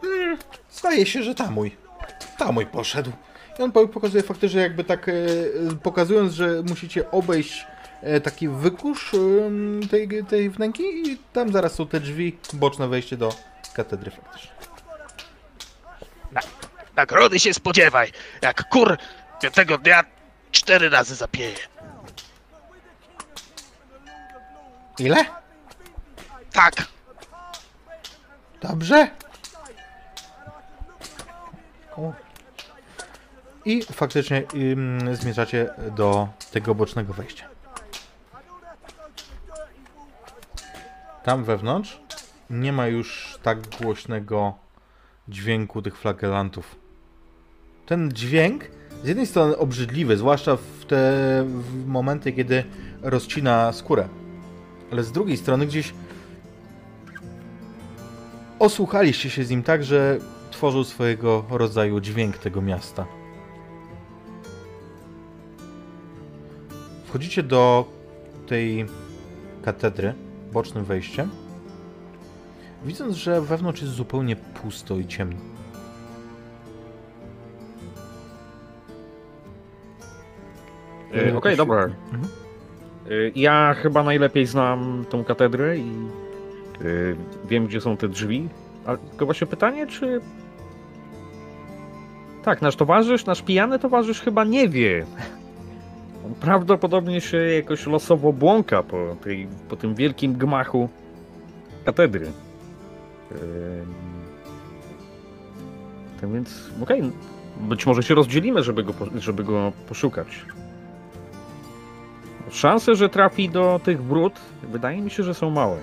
Mm, 0.03 0.37
Zdaje 0.71 1.05
się, 1.05 1.23
że 1.23 1.35
Tamuj. 1.35 1.77
Tamuj 2.37 2.65
poszedł. 2.65 3.11
I 3.59 3.61
on 3.61 3.71
po- 3.71 3.87
pokazuje 3.87 4.23
faktycznie 4.23 4.61
jakby 4.61 4.83
tak, 4.83 5.09
e, 5.09 5.13
pokazując, 5.83 6.33
że 6.33 6.61
musicie 6.69 7.11
obejść 7.11 7.65
e, 8.01 8.21
taki 8.21 8.47
wykusz 8.47 9.13
em, 9.13 9.81
tej, 9.91 10.23
tej 10.29 10.49
wnęki 10.49 10.83
i 10.83 11.17
tam 11.33 11.51
zaraz 11.51 11.73
są 11.73 11.87
te 11.87 11.99
drzwi, 11.99 12.37
boczne 12.53 12.87
wejście 12.87 13.17
do 13.17 13.33
katedry 13.73 14.11
faktycznie. 14.11 14.51
Nagrody 16.95 17.39
się 17.39 17.53
spodziewaj. 17.53 18.11
Jak 18.41 18.69
kur 18.69 18.97
piątego 19.41 19.77
dnia 19.77 20.03
cztery 20.55 20.89
razy 20.89 21.15
zapieje. 21.15 21.55
Ile? 24.99 25.25
Tak, 26.51 26.87
Dobrze. 28.61 29.07
O. 31.97 32.13
I 33.65 33.83
faktycznie 33.83 34.43
ym, 34.53 35.15
zmierzacie 35.15 35.69
do 35.91 36.27
tego 36.51 36.75
bocznego 36.75 37.13
wejścia. 37.13 37.49
Tam 41.23 41.43
wewnątrz 41.43 41.99
nie 42.49 42.73
ma 42.73 42.87
już 42.87 43.37
tak 43.43 43.67
głośnego 43.67 44.53
dźwięku 45.27 45.81
tych 45.81 45.97
flagelantów. 45.97 46.75
Ten 47.85 48.11
dźwięk 48.11 48.63
z 49.03 49.07
jednej 49.07 49.27
strony 49.27 49.57
obrzydliwy, 49.57 50.17
zwłaszcza 50.17 50.55
w 50.55 50.85
te 50.87 51.43
w 51.47 51.87
momenty, 51.87 52.31
kiedy 52.31 52.63
rozcina 53.01 53.71
skórę. 53.71 54.07
Ale 54.91 55.03
z 55.03 55.11
drugiej 55.11 55.37
strony 55.37 55.67
gdzieś 55.67 55.93
osłuchaliście 58.59 59.29
się 59.29 59.43
z 59.43 59.49
nim 59.49 59.63
tak, 59.63 59.83
że 59.83 60.19
tworzył 60.51 60.83
swojego 60.83 61.45
rodzaju 61.49 61.99
dźwięk 61.99 62.37
tego 62.37 62.61
miasta. 62.61 63.05
Wchodzicie 67.05 67.43
do 67.43 67.85
tej 68.47 68.85
katedry, 69.63 70.13
bocznym 70.53 70.85
wejściem, 70.85 71.29
widząc, 72.85 73.15
że 73.15 73.41
wewnątrz 73.41 73.81
jest 73.81 73.93
zupełnie 73.93 74.35
pusto 74.35 74.97
i 74.97 75.07
ciemno. 75.07 75.54
E, 81.15 81.37
Okej, 81.37 81.57
dobra. 81.57 81.83
Mhm. 81.83 82.23
E, 83.05 83.09
Ja 83.35 83.73
chyba 83.73 84.03
najlepiej 84.03 84.45
znam 84.45 85.05
tą 85.09 85.23
katedrę 85.23 85.77
i 85.77 85.89
e, 86.81 86.85
wiem, 87.49 87.67
gdzie 87.67 87.81
są 87.81 87.97
te 87.97 88.07
drzwi. 88.07 88.49
Ale 88.85 88.97
tylko 88.97 89.25
właśnie 89.25 89.47
pytanie, 89.47 89.87
czy... 89.87 90.21
Tak, 92.43 92.61
nasz 92.61 92.75
towarzysz, 92.75 93.25
nasz 93.25 93.41
pijany 93.41 93.79
towarzysz 93.79 94.21
chyba 94.21 94.43
nie 94.43 94.69
wie. 94.69 95.05
On 96.25 96.35
prawdopodobnie 96.35 97.21
się 97.21 97.37
jakoś 97.37 97.87
losowo 97.87 98.33
błąka 98.33 98.83
po, 98.83 99.15
tej, 99.23 99.47
po 99.69 99.75
tym 99.75 99.95
wielkim 99.95 100.33
gmachu 100.33 100.89
katedry. 101.85 102.31
Tak 106.21 106.31
więc, 106.31 106.69
okej, 106.83 107.11
być 107.59 107.85
może 107.85 108.03
się 108.03 108.15
rozdzielimy, 108.15 108.63
żeby 108.63 108.83
go, 108.83 108.93
żeby 109.19 109.43
go 109.43 109.71
poszukać. 109.89 110.45
Szanse, 112.49 112.95
że 112.95 113.09
trafi 113.09 113.49
do 113.49 113.79
tych 113.83 114.03
wrót, 114.03 114.33
wydaje 114.63 115.01
mi 115.01 115.09
się, 115.11 115.23
że 115.23 115.33
są 115.33 115.49
małe. 115.49 115.77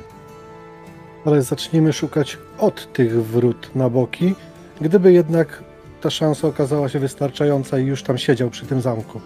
Ale 1.27 1.43
zacznijmy 1.43 1.93
szukać 1.93 2.39
od 2.59 2.93
tych 2.93 3.25
wrót 3.27 3.71
na 3.75 3.91
boki, 3.91 4.35
gdyby 4.81 5.13
jednak 5.13 5.63
ta 6.01 6.11
szansa 6.11 6.49
okazała 6.49 6.89
się 6.89 6.99
wystarczająca 6.99 7.79
i 7.79 7.85
już 7.87 8.03
tam 8.03 8.19
siedział 8.19 8.51
przy 8.51 8.67
tym 8.67 8.81
zamku. 8.81 9.21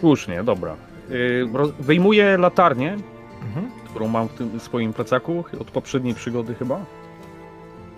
Słusznie, 0.00 0.44
dobra. 0.44 0.76
Yy, 1.10 1.48
wyjmuję 1.80 2.36
latarnię, 2.38 2.96
Mhm. 3.42 3.70
którą 3.90 4.08
mam 4.08 4.28
w 4.28 4.32
tym 4.32 4.60
swoim 4.60 4.92
plecaku 4.92 5.44
od 5.60 5.70
poprzedniej 5.70 6.14
przygody 6.14 6.54
chyba. 6.54 6.80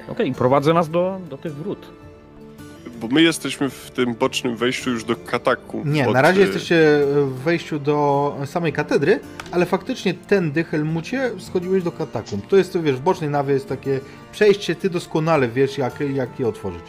Okej, 0.08 0.34
prowadzę 0.34 0.72
nas 0.74 0.90
do, 0.90 1.20
do 1.30 1.38
tych 1.38 1.54
wrót. 1.54 1.90
Bo 3.02 3.08
my 3.08 3.22
jesteśmy 3.22 3.70
w 3.70 3.90
tym 3.90 4.14
bocznym 4.14 4.56
wejściu 4.56 4.90
już 4.90 5.04
do 5.04 5.16
kataku. 5.16 5.82
Nie, 5.84 6.08
od, 6.08 6.14
na 6.14 6.22
razie 6.22 6.40
y, 6.40 6.44
jesteście 6.44 7.00
w 7.26 7.42
wejściu 7.44 7.78
do 7.78 8.36
samej 8.46 8.72
katedry, 8.72 9.20
ale 9.50 9.66
faktycznie 9.66 10.14
tędy, 10.14 10.64
Helmucie, 10.64 11.30
schodziłeś 11.38 11.82
do 11.82 11.92
katakumb. 11.92 12.46
To 12.46 12.56
jest, 12.56 12.80
wiesz, 12.80 12.96
w 12.96 13.00
bocznej 13.00 13.30
nawie 13.30 13.54
jest 13.54 13.68
takie 13.68 14.00
przejście, 14.32 14.74
ty 14.74 14.90
doskonale 14.90 15.48
wiesz, 15.48 15.78
jak, 15.78 16.00
jak 16.14 16.40
je 16.40 16.48
otworzyć. 16.48 16.82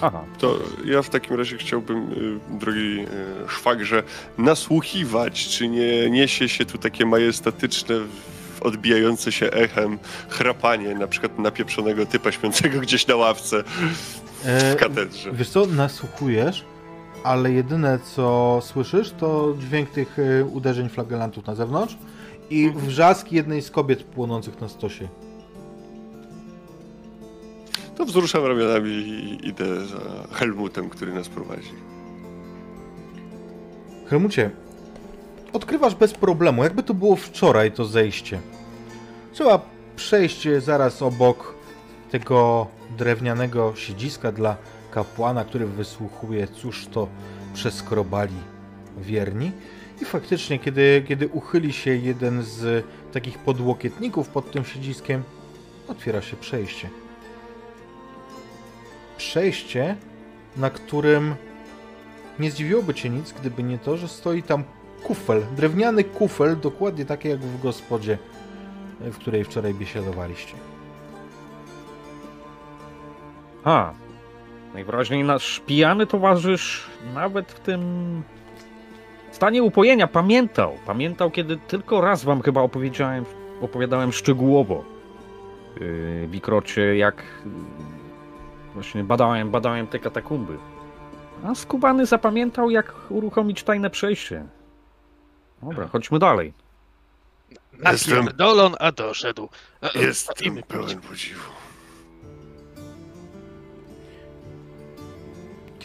Aha, 0.00 0.24
To 0.38 0.58
ja 0.84 1.02
w 1.02 1.10
takim 1.10 1.36
razie 1.36 1.56
chciałbym, 1.56 2.12
y, 2.12 2.58
drogi 2.58 3.00
y, 3.00 3.06
szwagrze, 3.48 4.02
nasłuchiwać, 4.38 5.48
czy 5.48 5.68
nie 5.68 6.10
niesie 6.10 6.48
się 6.48 6.64
tu 6.64 6.78
takie 6.78 7.06
majestatyczne, 7.06 7.94
odbijające 8.60 9.32
się 9.32 9.50
echem 9.50 9.98
chrapanie, 10.28 10.94
na 10.94 11.06
przykład 11.06 11.38
napieprzonego 11.38 12.06
typa 12.06 12.32
śpiącego 12.32 12.80
gdzieś 12.80 13.06
na 13.06 13.16
ławce 13.16 13.58
E, 13.58 14.27
w 14.44 14.76
katedrze. 14.76 15.32
Wiesz 15.32 15.50
co, 15.50 15.66
nasłuchujesz, 15.66 16.64
ale 17.24 17.52
jedyne 17.52 17.98
co 18.14 18.58
słyszysz 18.62 19.10
to 19.10 19.54
dźwięk 19.58 19.90
tych 19.90 20.18
e, 20.18 20.44
uderzeń 20.44 20.88
flagelantów 20.88 21.46
na 21.46 21.54
zewnątrz 21.54 21.96
i 22.50 22.70
wrzask 22.70 23.32
jednej 23.32 23.62
z 23.62 23.70
kobiet 23.70 24.02
płonących 24.02 24.60
na 24.60 24.68
stosie. 24.68 25.08
To 27.96 28.04
wzruszam 28.04 28.46
ramionami 28.46 28.90
i 28.90 29.48
idę 29.48 29.86
za 29.86 29.98
Helmutem, 30.32 30.88
który 30.88 31.14
nas 31.14 31.28
prowadzi. 31.28 31.72
Helmucie, 34.06 34.50
odkrywasz 35.52 35.94
bez 35.94 36.14
problemu, 36.14 36.64
jakby 36.64 36.82
to 36.82 36.94
było 36.94 37.16
wczoraj 37.16 37.72
to 37.72 37.84
zejście. 37.84 38.40
Trzeba 39.32 39.60
przejść 39.96 40.48
zaraz 40.58 41.02
obok 41.02 41.54
tego 42.10 42.66
drewnianego 42.98 43.72
siedziska 43.76 44.32
dla 44.32 44.56
kapłana, 44.90 45.44
który 45.44 45.66
wysłuchuje, 45.66 46.48
cóż 46.48 46.86
to 46.86 47.08
przeskrobali 47.54 48.36
wierni. 48.98 49.52
I 50.02 50.04
faktycznie, 50.04 50.58
kiedy, 50.58 51.04
kiedy 51.08 51.28
uchyli 51.28 51.72
się 51.72 51.96
jeden 51.96 52.42
z 52.42 52.84
takich 53.12 53.38
podłokietników 53.38 54.28
pod 54.28 54.50
tym 54.50 54.64
siedziskiem, 54.64 55.22
otwiera 55.88 56.22
się 56.22 56.36
przejście. 56.36 56.88
Przejście, 59.16 59.96
na 60.56 60.70
którym 60.70 61.34
nie 62.38 62.50
zdziwiłoby 62.50 62.94
cię 62.94 63.10
nic, 63.10 63.32
gdyby 63.32 63.62
nie 63.62 63.78
to, 63.78 63.96
że 63.96 64.08
stoi 64.08 64.42
tam 64.42 64.64
kufel, 65.02 65.42
drewniany 65.56 66.04
kufel, 66.04 66.60
dokładnie 66.60 67.04
taki 67.04 67.28
jak 67.28 67.40
w 67.40 67.62
gospodzie, 67.62 68.18
w 69.00 69.16
której 69.16 69.44
wczoraj 69.44 69.74
biesiadowaliście. 69.74 70.54
A. 73.64 73.92
Najwyraźniej 74.74 75.24
nasz 75.24 75.60
pijany 75.66 76.06
towarzysz 76.06 76.86
nawet 77.14 77.52
w 77.52 77.60
tym 77.60 77.82
stanie 79.32 79.62
upojenia 79.62 80.06
pamiętał. 80.06 80.78
Pamiętał, 80.86 81.30
kiedy 81.30 81.56
tylko 81.56 82.00
raz 82.00 82.24
wam 82.24 82.42
chyba 82.42 82.60
opowiedziałem, 82.60 83.24
opowiadałem 83.60 84.12
szczegółowo 84.12 84.84
yy, 85.80 86.26
w 86.26 86.34
Ikrocie, 86.34 86.96
jak 86.96 87.16
yy, 87.16 87.50
właśnie 88.74 89.04
badałem, 89.04 89.50
badałem 89.50 89.86
te 89.86 89.98
katakumby. 89.98 90.58
A 91.46 91.54
skubany 91.54 92.06
zapamiętał, 92.06 92.70
jak 92.70 92.94
uruchomić 93.08 93.62
tajne 93.62 93.90
przejście. 93.90 94.44
Dobra, 95.62 95.88
chodźmy 95.88 96.18
dalej. 96.18 96.52
Jestem- 97.92 98.16
Napierdolon, 98.18 98.74
a 98.80 98.92
doszedł. 98.92 99.48
E, 99.82 99.94
e, 99.94 99.98
Jestem 100.02 100.62
pełen 100.68 101.00
podziwu. 101.00 101.57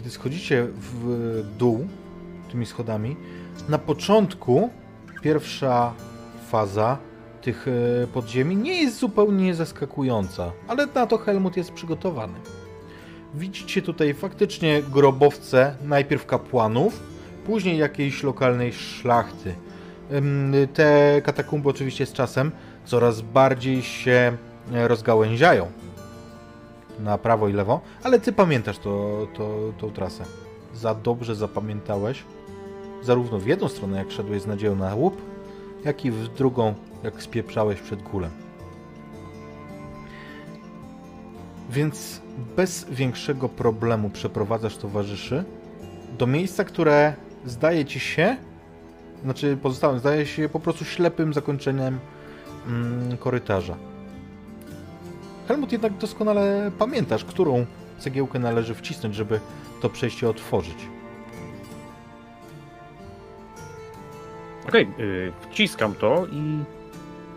Kiedy 0.04 0.16
schodzicie 0.16 0.68
w 0.76 1.46
dół 1.58 1.88
tymi 2.52 2.66
schodami, 2.66 3.16
na 3.70 3.78
początku 3.78 4.70
pierwsza 5.22 5.94
faza 6.50 6.98
tych 7.42 7.68
e, 7.68 8.08
podziemi 8.08 8.56
nie 8.56 8.82
jest 8.82 9.00
zupełnie 9.00 9.56
zaskakująca, 9.56 10.52
ale 10.68 10.86
na 10.86 11.08
to 11.08 11.18
Helmut 11.18 11.58
jest 11.58 11.72
przygotowany. 11.72 12.34
Widzicie 13.34 13.82
tutaj 13.82 14.14
faktycznie 14.14 14.82
grobowce, 14.82 15.76
najpierw 15.84 16.26
kapłanów, 16.26 17.04
później 17.46 17.78
jakiejś 17.78 18.24
lokalnej 18.24 18.74
szlachty. 18.74 19.56
Te 20.74 21.22
katakumby 21.26 21.70
oczywiście 21.70 22.06
z 22.06 22.14
czasem 22.14 22.52
coraz 22.86 23.22
bardziej 23.22 23.82
się 23.82 24.38
e, 24.74 24.88
rozgałęziają 24.88 25.72
na 27.00 27.18
prawo 27.18 27.48
i 27.48 27.54
lewo, 27.54 27.82
ale 28.04 28.20
ty 28.20 28.34
pamiętasz 28.34 28.78
to, 28.78 29.28
to, 29.34 29.74
tą 29.78 29.92
trasę. 29.92 30.24
za 30.74 30.96
dobrze 30.96 31.36
zapamiętałeś, 31.36 32.24
zarówno 33.02 33.40
w 33.40 33.48
jedną 33.48 33.68
stronę, 33.68 33.98
jak 33.98 34.12
szedłeś 34.12 34.42
z 34.42 34.48
nadzieją 34.48 34.76
na 34.76 34.96
łup, 34.96 35.22
jak 35.86 36.06
i 36.06 36.12
w 36.12 36.28
drugą, 36.28 36.74
jak 37.04 37.24
spieprzałeś 37.24 37.82
przed 37.82 38.02
gulem. 38.02 38.32
Więc 41.70 42.22
bez 42.56 42.86
większego 42.90 43.50
problemu 43.50 44.10
przeprowadzasz 44.10 44.78
towarzyszy 44.78 45.44
do 46.18 46.28
miejsca, 46.28 46.64
które 46.64 47.14
zdaje 47.46 47.86
ci 47.86 48.00
się, 48.00 48.38
znaczy 49.24 49.58
pozostałym, 49.62 50.00
zdaje 50.00 50.26
się 50.26 50.50
po 50.50 50.60
prostu 50.60 50.86
ślepym 50.86 51.34
zakończeniem 51.34 52.00
mm, 52.68 53.18
korytarza. 53.18 53.76
Helmut 55.48 55.72
jednak 55.72 55.98
doskonale 55.98 56.72
pamiętasz, 56.80 57.26
którą 57.26 57.66
cegiełkę 58.00 58.40
należy 58.40 58.76
wcisnąć, 58.76 59.16
żeby 59.16 59.40
to 59.82 59.90
przejście 59.90 60.30
otworzyć. 60.30 60.78
Okej, 64.68 64.88
y, 65.00 65.32
wciskam 65.52 65.96
to 65.96 66.26
i 66.32 66.60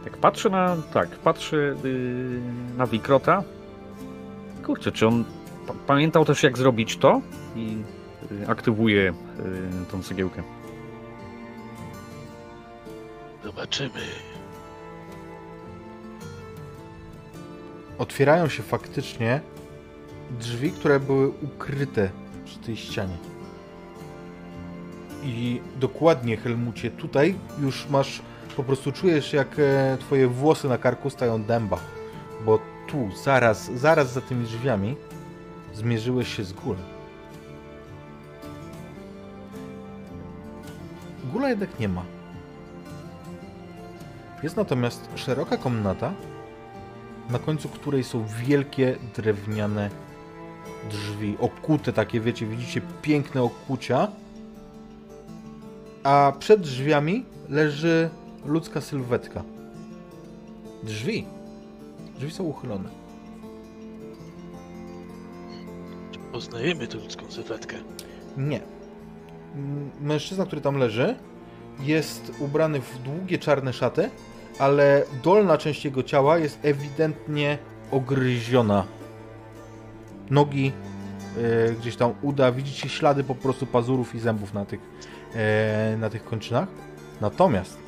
tak 0.05 0.17
patrzę 0.17 0.51
na, 0.51 0.77
tak, 0.93 1.09
patrzę 1.09 1.57
y, 1.57 2.41
na 2.77 2.87
Wikrota. 2.87 3.43
Kurczę, 4.67 4.93
czy 4.93 5.07
on 5.07 5.25
pa- 5.67 5.75
pamiętał 5.87 6.25
też 6.25 6.43
jak 6.43 6.59
zrobić 6.59 6.97
to? 6.97 7.21
I 7.57 7.77
y, 8.43 8.49
aktywuję 8.49 9.11
y, 9.11 9.15
tą 9.93 10.03
cegiełkę. 10.03 10.43
Zobaczymy. 13.45 14.01
Otwierają 17.99 18.49
się 18.49 18.63
faktycznie 18.63 19.41
drzwi, 20.31 20.71
które 20.71 21.01
były 21.01 21.29
ukryte 21.29 22.11
przy 22.45 22.59
tej 22.59 22.77
ścianie. 22.77 23.17
I 25.25 25.61
dokładnie, 25.77 26.37
Helmucie, 26.37 26.91
tutaj 26.91 27.35
już 27.61 27.89
masz, 27.91 28.23
po 28.57 28.65
prostu 28.65 28.93
czujesz, 28.93 29.33
jak 29.33 29.59
e, 29.59 29.97
twoje 30.01 30.29
włosy 30.29 30.69
na 30.69 30.79
karku 30.79 31.11
stają 31.11 31.43
dęba. 31.43 31.79
Bo 32.45 32.59
tu, 32.89 33.09
zaraz, 33.25 33.71
zaraz 33.75 34.13
za 34.13 34.21
tymi 34.21 34.45
drzwiami, 34.45 34.97
zmierzyłeś 35.75 36.37
się 36.37 36.45
z 36.45 36.53
górą. 36.53 36.79
Gula 41.33 41.49
jednak 41.49 41.79
nie 41.81 41.89
ma. 41.89 42.05
Jest 44.43 44.57
natomiast 44.57 45.09
szeroka 45.15 45.57
komnata, 45.57 46.13
na 47.31 47.39
końcu 47.39 47.69
której 47.69 48.05
są 48.05 48.27
wielkie 48.27 48.97
drewniane 49.17 49.91
drzwi, 50.91 51.37
okute 51.41 51.93
takie, 51.93 52.21
wiecie, 52.21 52.47
widzicie 52.47 52.81
piękne 53.03 53.43
okucia, 53.43 54.09
a 56.05 56.33
przed 56.39 56.61
drzwiami 56.61 57.25
leży 57.49 58.11
ludzka 58.45 58.81
sylwetka. 58.81 59.43
Drzwi. 60.83 61.25
Drzwi 62.19 62.31
są 62.31 62.45
uchylone. 62.45 62.89
Czy 66.13 66.19
poznajemy 66.33 66.87
tę 66.87 66.99
ludzką 66.99 67.31
sylwetkę? 67.31 67.77
Nie. 68.37 68.61
Mężczyzna, 70.01 70.47
który 70.47 70.61
tam 70.61 70.77
leży, 70.77 71.17
jest 71.81 72.33
ubrany 72.39 72.81
w 72.81 72.99
długie 72.99 73.39
czarne 73.39 73.73
szaty, 73.73 74.11
ale 74.59 75.05
dolna 75.23 75.59
część 75.59 75.85
jego 75.85 76.03
ciała 76.03 76.39
jest 76.39 76.59
ewidentnie 76.63 77.59
ogryziona. 77.91 78.85
Nogi, 80.31 80.73
e, 81.37 81.73
gdzieś 81.73 81.97
tam 81.97 82.15
uda, 82.23 82.53
widzicie 82.53 82.89
ślady 82.89 83.25
po 83.25 83.35
prostu 83.35 83.67
pazurów 83.67 84.15
i 84.15 84.21
zębów 84.21 84.55
na 84.55 84.65
tych, 84.65 84.81
e, 85.35 85.97
na 85.97 86.11
tych 86.11 86.25
kończynach. 86.25 86.69
Natomiast 87.21 87.79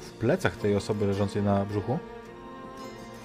w 0.00 0.10
plecach 0.10 0.56
tej 0.56 0.76
osoby 0.76 1.06
leżącej 1.06 1.42
na 1.42 1.64
brzuchu, 1.64 1.98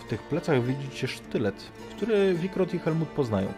w 0.05 0.07
tych 0.09 0.21
plecach 0.21 0.63
widzicie 0.63 1.07
sztylet, 1.07 1.55
który 1.95 2.33
Wikrot 2.33 2.73
i 2.73 2.79
Helmut 2.79 3.09
poznają. 3.09 3.53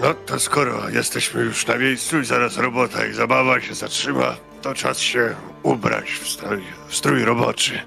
No 0.00 0.14
to 0.14 0.40
skoro 0.40 0.88
jesteśmy 0.88 1.42
już 1.42 1.66
na 1.66 1.76
miejscu 1.76 2.18
i 2.18 2.24
zaraz 2.24 2.56
robota 2.56 3.06
i 3.06 3.12
zabawa 3.12 3.60
się 3.60 3.74
zatrzyma, 3.74 4.36
to 4.62 4.74
czas 4.74 4.98
się 4.98 5.34
ubrać 5.62 6.10
w 6.10 6.28
strój, 6.28 6.62
w 6.88 6.96
strój 6.96 7.24
roboczy. 7.24 7.80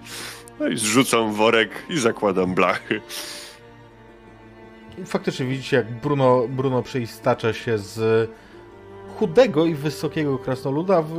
No 0.60 0.68
i 0.68 0.78
zrzucam 0.78 1.34
worek 1.34 1.72
i 1.90 2.00
zakładam 2.00 2.56
blachy. 2.56 3.02
Faktycznie 5.06 5.46
widzicie, 5.46 5.78
jak 5.78 6.00
Bruno, 6.00 6.48
Bruno 6.48 6.84
przeistacza 6.84 7.54
się 7.54 7.78
z 7.78 8.30
chudego 9.18 9.66
i 9.66 9.76
wysokiego 9.76 10.38
krasnoluda 10.38 11.04
w 11.08 11.16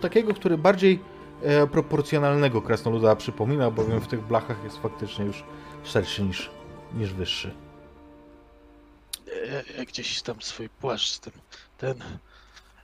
takiego, 0.00 0.34
który 0.34 0.58
bardziej 0.58 1.00
e, 1.42 1.66
proporcjonalnego 1.66 2.62
krasnoluda 2.62 3.16
przypomina, 3.16 3.70
bowiem 3.70 4.00
w 4.00 4.08
tych 4.08 4.20
blachach 4.20 4.64
jest 4.64 4.78
faktycznie 4.78 5.24
już 5.24 5.44
szerszy 5.84 6.22
niż, 6.22 6.50
niż 6.94 7.12
wyższy. 7.12 7.54
Ja, 9.26 9.76
ja 9.78 9.84
gdzieś 9.84 10.22
tam 10.22 10.42
swój 10.42 10.68
płaszcz, 10.68 11.18
ten, 11.18 11.32
ten... 11.78 11.94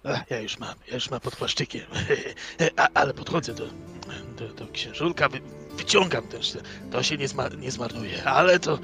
A, 0.05 0.25
ja 0.35 0.41
już 0.41 0.59
mam, 0.59 0.75
ja 0.89 0.95
już 0.95 1.11
mam 1.11 1.21
pod 1.21 1.37
płaszczykiem. 1.37 1.83
A, 2.77 2.89
ale 2.95 3.15
podchodzę 3.15 3.55
do, 3.55 3.65
do, 4.39 4.55
do 4.55 4.73
księżulka, 4.73 5.29
wy, 5.29 5.41
wyciągam 5.77 6.23
też, 6.29 6.59
to 6.93 7.03
się 7.03 7.17
nie, 7.17 7.29
zma, 7.29 7.49
nie 7.49 7.71
zmarnuje, 7.71 8.25
ale 8.25 8.59
to, 8.59 8.79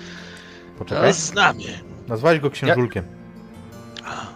Poczekaj. 0.78 1.12
to 1.12 1.18
znamie. 1.18 1.68
Nazwałeś 2.08 2.40
go 2.40 2.50
księżulkiem. 2.50 3.04
A, 4.04 4.26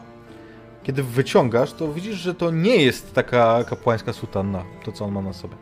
Kiedy 0.83 1.03
wyciągasz, 1.03 1.73
to 1.73 1.93
widzisz, 1.93 2.17
że 2.17 2.35
to 2.35 2.51
nie 2.51 2.77
jest 2.77 3.15
taka 3.15 3.65
kapłańska 3.65 4.13
sutanna, 4.13 4.65
to 4.85 4.93
co 4.93 5.05
on 5.05 5.13
ma 5.13 5.23
na 5.23 5.33
sobie. 5.33 5.57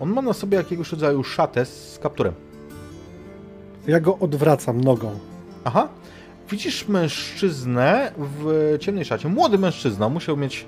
On 0.00 0.12
ma 0.12 0.22
na 0.22 0.32
sobie 0.32 0.56
jakiegoś 0.56 0.92
rodzaju 0.92 1.24
szatę 1.24 1.64
z 1.66 1.98
kapturem. 2.02 2.34
Ja 3.86 4.00
go 4.00 4.18
odwracam 4.18 4.80
nogą. 4.80 5.18
Aha. 5.64 5.88
Widzisz 6.50 6.88
mężczyznę 6.88 8.12
w 8.18 8.76
ciemnej 8.80 9.04
szacie. 9.04 9.28
Młody 9.28 9.58
mężczyzna, 9.58 10.08
musiał 10.08 10.36
mieć 10.36 10.66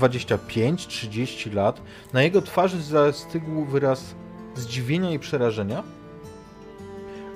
25-30 0.00 1.54
lat. 1.54 1.82
Na 2.12 2.22
jego 2.22 2.42
twarzy 2.42 2.82
zastygł 2.82 3.64
wyraz 3.64 4.14
zdziwienia 4.54 5.10
i 5.10 5.18
przerażenia. 5.18 5.82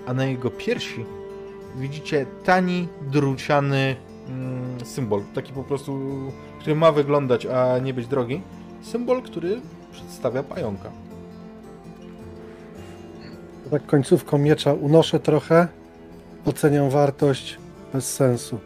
A 0.06 0.14
na 0.14 0.24
jego 0.24 0.50
piersi 0.50 1.04
widzicie 1.76 2.26
tani, 2.44 2.88
druciany 3.02 3.96
mm, 4.28 4.84
symbol. 4.84 5.22
Taki 5.34 5.52
po 5.52 5.64
prostu, 5.64 6.00
który 6.60 6.76
ma 6.76 6.92
wyglądać, 6.92 7.46
a 7.46 7.78
nie 7.78 7.94
być 7.94 8.06
drogi. 8.06 8.40
Symbol, 8.82 9.22
który 9.22 9.60
przedstawia 9.92 10.42
pająka. 10.42 10.90
Tak 13.70 13.86
końcówką 13.86 14.38
miecza 14.38 14.72
unoszę 14.72 15.20
trochę, 15.20 15.68
oceniam 16.44 16.90
wartość 16.90 17.58
bez 17.94 18.14
sensu. 18.14 18.58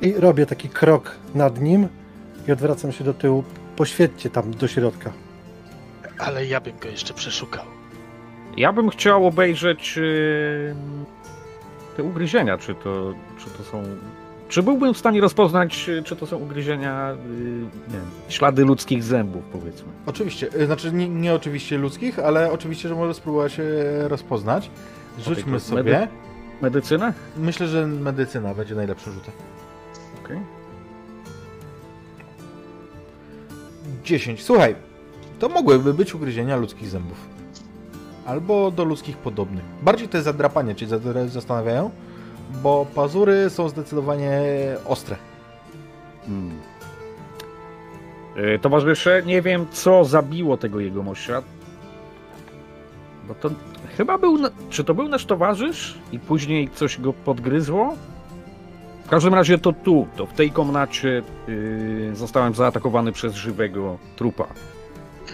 I 0.00 0.12
robię 0.12 0.46
taki 0.46 0.68
krok 0.68 1.10
nad 1.34 1.60
nim 1.60 1.88
i 2.48 2.52
odwracam 2.52 2.92
się 2.92 3.04
do 3.04 3.14
tyłu. 3.14 3.44
Poświećcie 3.76 4.30
tam 4.30 4.50
do 4.54 4.68
środka. 4.68 5.12
ale 6.18 6.46
ja 6.46 6.60
bym 6.60 6.78
go 6.78 6.88
jeszcze 6.88 7.14
przeszukał. 7.14 7.64
Ja 8.56 8.72
bym 8.72 8.90
chciał 8.90 9.26
obejrzeć 9.26 9.98
y, 9.98 10.74
te 11.96 12.02
ugryzienia, 12.02 12.58
czy 12.58 12.74
to, 12.74 13.14
czy 13.38 13.50
to 13.50 13.64
są... 13.64 13.82
Czy 14.48 14.62
byłbym 14.62 14.94
w 14.94 14.98
stanie 14.98 15.20
rozpoznać, 15.20 15.88
y, 15.88 16.02
czy 16.02 16.16
to 16.16 16.26
są 16.26 16.36
ugryzienia, 16.36 17.12
y, 17.12 17.16
nie 17.88 17.92
wiem, 17.98 18.10
ślady 18.28 18.64
ludzkich 18.64 19.02
zębów, 19.02 19.42
powiedzmy. 19.52 19.88
Oczywiście, 20.06 20.48
y, 20.54 20.66
znaczy 20.66 20.92
nie, 20.92 21.08
nie 21.08 21.34
oczywiście 21.34 21.78
ludzkich, 21.78 22.18
ale 22.18 22.52
oczywiście, 22.52 22.88
że 22.88 22.94
może 22.94 23.14
spróbować 23.14 23.52
się 23.52 23.64
rozpoznać. 24.08 24.70
Rzućmy 25.18 25.60
sobie. 25.60 25.82
medy- 25.82 26.23
Medycyna? 26.64 27.12
Myślę, 27.36 27.68
że 27.68 27.86
medycyna 27.86 28.54
będzie 28.54 28.74
najlepszym 28.74 29.12
rzutem. 29.12 29.34
Okej. 30.24 30.40
10. 34.04 34.42
Słuchaj, 34.42 34.74
to 35.38 35.48
mogłyby 35.48 35.94
być 35.94 36.14
ugryzienia 36.14 36.56
ludzkich 36.56 36.88
zębów. 36.88 37.18
Albo 38.26 38.70
do 38.70 38.84
ludzkich 38.84 39.16
podobnych. 39.16 39.64
Bardziej 39.82 40.08
te 40.08 40.22
zadrapania 40.22 40.74
cię 40.74 40.86
zastanawiają, 41.26 41.90
bo 42.62 42.86
pazury 42.94 43.50
są 43.50 43.68
zdecydowanie 43.68 44.40
ostre. 44.86 45.16
Hmm. 46.26 46.58
Y, 48.36 48.58
Towarzysze, 48.58 49.22
nie 49.26 49.42
wiem 49.42 49.66
co 49.72 50.04
zabiło 50.04 50.56
tego 50.56 50.80
jegomościa. 50.80 51.42
Bo 53.28 53.34
to 53.34 53.50
chyba 53.96 54.18
był. 54.18 54.38
na- 54.38 54.50
Czy 54.70 54.84
to 54.84 54.94
był 54.94 55.08
nasz 55.08 55.26
towarzysz 55.26 55.98
i 56.12 56.18
później 56.18 56.68
coś 56.74 57.00
go 57.00 57.12
podgryzło? 57.12 57.94
W 59.04 59.08
każdym 59.08 59.34
razie 59.34 59.58
to 59.58 59.72
tu, 59.72 60.06
to 60.16 60.26
w 60.26 60.32
tej 60.32 60.50
komnacie 60.50 61.22
y, 61.48 62.10
zostałem 62.14 62.54
zaatakowany 62.54 63.12
przez 63.12 63.34
żywego 63.34 63.98
trupa. 64.16 64.46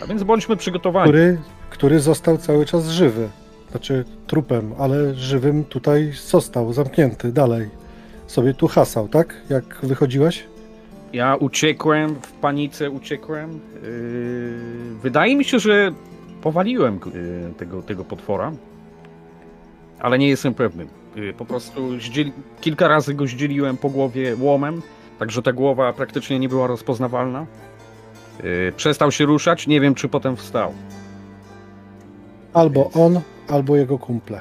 A 0.03 0.07
więc 0.07 0.23
bądźmy 0.23 0.57
przygotowani. 0.57 1.05
Który, 1.11 1.39
który 1.71 2.01
został 2.01 2.39
cały 2.39 2.67
czas 2.67 2.89
żywy. 2.89 3.29
znaczy 3.71 4.05
trupem, 4.27 4.73
ale 4.79 5.15
żywym 5.15 5.65
tutaj 5.65 6.13
został, 6.27 6.73
zamknięty 6.73 7.33
dalej. 7.33 7.69
Sobie 8.27 8.55
tu 8.55 8.69
hasał, 8.69 9.09
tak? 9.09 9.35
Jak 9.51 9.65
wychodziłeś? 9.83 10.45
Ja 11.13 11.37
uciekłem, 11.37 12.15
w 12.15 12.33
panice 12.33 12.91
uciekłem. 12.91 13.51
Yy, 13.51 15.01
wydaje 15.03 15.37
mi 15.37 15.45
się, 15.45 15.59
że 15.59 15.93
powaliłem 16.43 17.01
yy, 17.15 17.55
tego, 17.55 17.83
tego 17.83 18.05
potwora, 18.05 18.53
ale 20.01 20.19
nie 20.19 20.29
jestem 20.29 20.55
pewny. 20.55 20.87
Yy, 21.17 21.33
po 21.33 21.45
prostu 21.45 22.01
zdzieli, 22.01 22.33
kilka 22.61 22.89
razy 22.89 23.15
go 23.15 23.27
zdzieliłem 23.27 23.77
po 23.77 23.91
głowie 23.91 24.37
łomem, 24.41 24.83
także 25.19 25.43
ta 25.43 25.53
głowa 25.53 25.93
praktycznie 25.93 26.39
nie 26.39 26.49
była 26.49 26.67
rozpoznawalna. 26.67 27.47
Yy, 28.43 28.73
przestał 28.77 29.13
się 29.13 29.25
ruszać, 29.27 29.67
nie 29.67 29.81
wiem 29.81 29.95
czy 29.95 30.09
potem 30.09 30.37
wstał. 30.37 30.75
Albo 32.53 32.91
on, 32.91 33.21
albo 33.49 33.77
jego 33.77 33.99
kumple. 33.99 34.41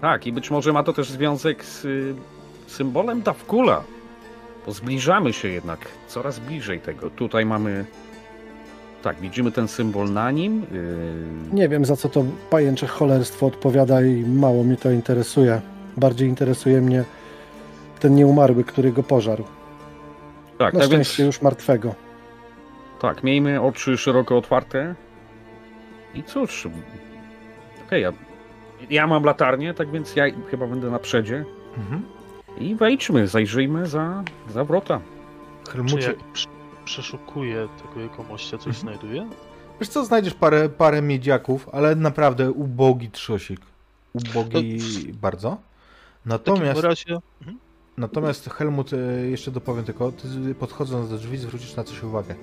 Tak, 0.00 0.26
i 0.26 0.32
być 0.32 0.50
może 0.50 0.72
ma 0.72 0.82
to 0.82 0.92
też 0.92 1.10
związek 1.10 1.64
z 1.64 1.86
symbolem 2.66 3.22
Dawkula. 3.22 3.82
Bo 4.66 4.72
zbliżamy 4.72 5.32
się 5.32 5.48
jednak 5.48 5.78
coraz 6.08 6.38
bliżej 6.38 6.80
tego. 6.80 7.10
Tutaj 7.10 7.46
mamy. 7.46 7.84
Tak, 9.06 9.20
widzimy 9.20 9.52
ten 9.52 9.68
symbol 9.68 10.12
na 10.12 10.30
nim. 10.30 10.60
Yy, 10.72 11.54
Nie 11.54 11.68
wiem, 11.68 11.84
za 11.84 11.96
co 11.96 12.08
to 12.08 12.24
pajęcze 12.50 12.86
cholerstwo 12.86 13.46
odpowiada 13.46 14.02
i 14.02 14.24
mało 14.24 14.64
mnie 14.64 14.76
to 14.76 14.90
interesuje. 14.90 15.60
Bardziej 15.96 16.28
interesuje 16.28 16.80
mnie 16.80 17.04
ten 18.00 18.14
nieumarły, 18.14 18.64
który 18.64 18.92
go 18.92 19.02
pożarł. 19.02 19.44
tak, 20.58 20.74
Na 20.74 20.80
tak 20.80 20.90
więc. 20.90 21.06
szczęście 21.06 21.24
już 21.24 21.42
martwego. 21.42 21.94
Tak, 23.00 23.24
miejmy 23.24 23.60
oczy 23.60 23.96
szeroko 23.98 24.36
otwarte. 24.38 24.94
I 26.14 26.22
cóż. 26.22 26.68
Okej, 27.86 28.02
ja, 28.02 28.12
ja 28.90 29.06
mam 29.06 29.24
latarnię, 29.24 29.74
tak 29.74 29.90
więc 29.90 30.16
ja 30.16 30.24
chyba 30.50 30.66
będę 30.66 30.90
na 30.90 30.98
przedzie. 30.98 31.44
Mhm. 31.78 32.02
I 32.58 32.74
wejdźmy, 32.74 33.26
zajrzyjmy 33.26 33.86
za, 33.86 34.22
za 34.50 34.64
wrota. 34.64 35.00
Helmucie, 35.72 36.06
jak 36.06 36.16
przeszukuję 36.86 37.68
tego 37.82 38.00
jegomościa, 38.00 38.58
coś 38.58 38.66
Mhm. 38.76 38.80
znajduję? 38.98 39.30
wiesz 39.80 39.88
co, 39.88 40.04
znajdziesz 40.04 40.34
parę, 40.34 40.68
parę 40.68 41.02
miedziaków, 41.02 41.68
ale 41.72 41.94
naprawdę 41.94 42.50
ubogi 42.50 43.10
trzosik. 43.10 43.60
Ubogi 44.12 44.78
bardzo. 45.20 45.50
W 45.50 46.28
takim 46.28 46.30
Natomiast, 46.54 46.80
razie... 46.80 47.18
Mhm. 47.40 47.58
natomiast 47.96 48.50
Helmut, 48.50 48.92
e, 48.92 48.96
jeszcze 49.26 49.50
dopowiem 49.50 49.84
tylko, 49.84 50.12
ty 50.12 50.54
podchodząc 50.54 51.10
do 51.10 51.18
drzwi 51.18 51.38
zwrócisz 51.38 51.76
na 51.76 51.84
coś 51.84 52.02
uwagę. 52.02 52.34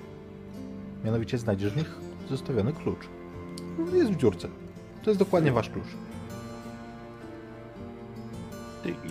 Mianowicie 1.05 1.37
znajdziesz 1.37 1.71
w 1.73 1.77
nich 1.77 1.91
zostawiony 2.29 2.73
klucz. 2.73 3.07
Jest 3.93 4.11
w 4.11 4.17
dziurce. 4.17 4.47
To 5.03 5.09
jest 5.09 5.19
dokładnie 5.19 5.51
wasz 5.51 5.69
klucz. 5.69 5.87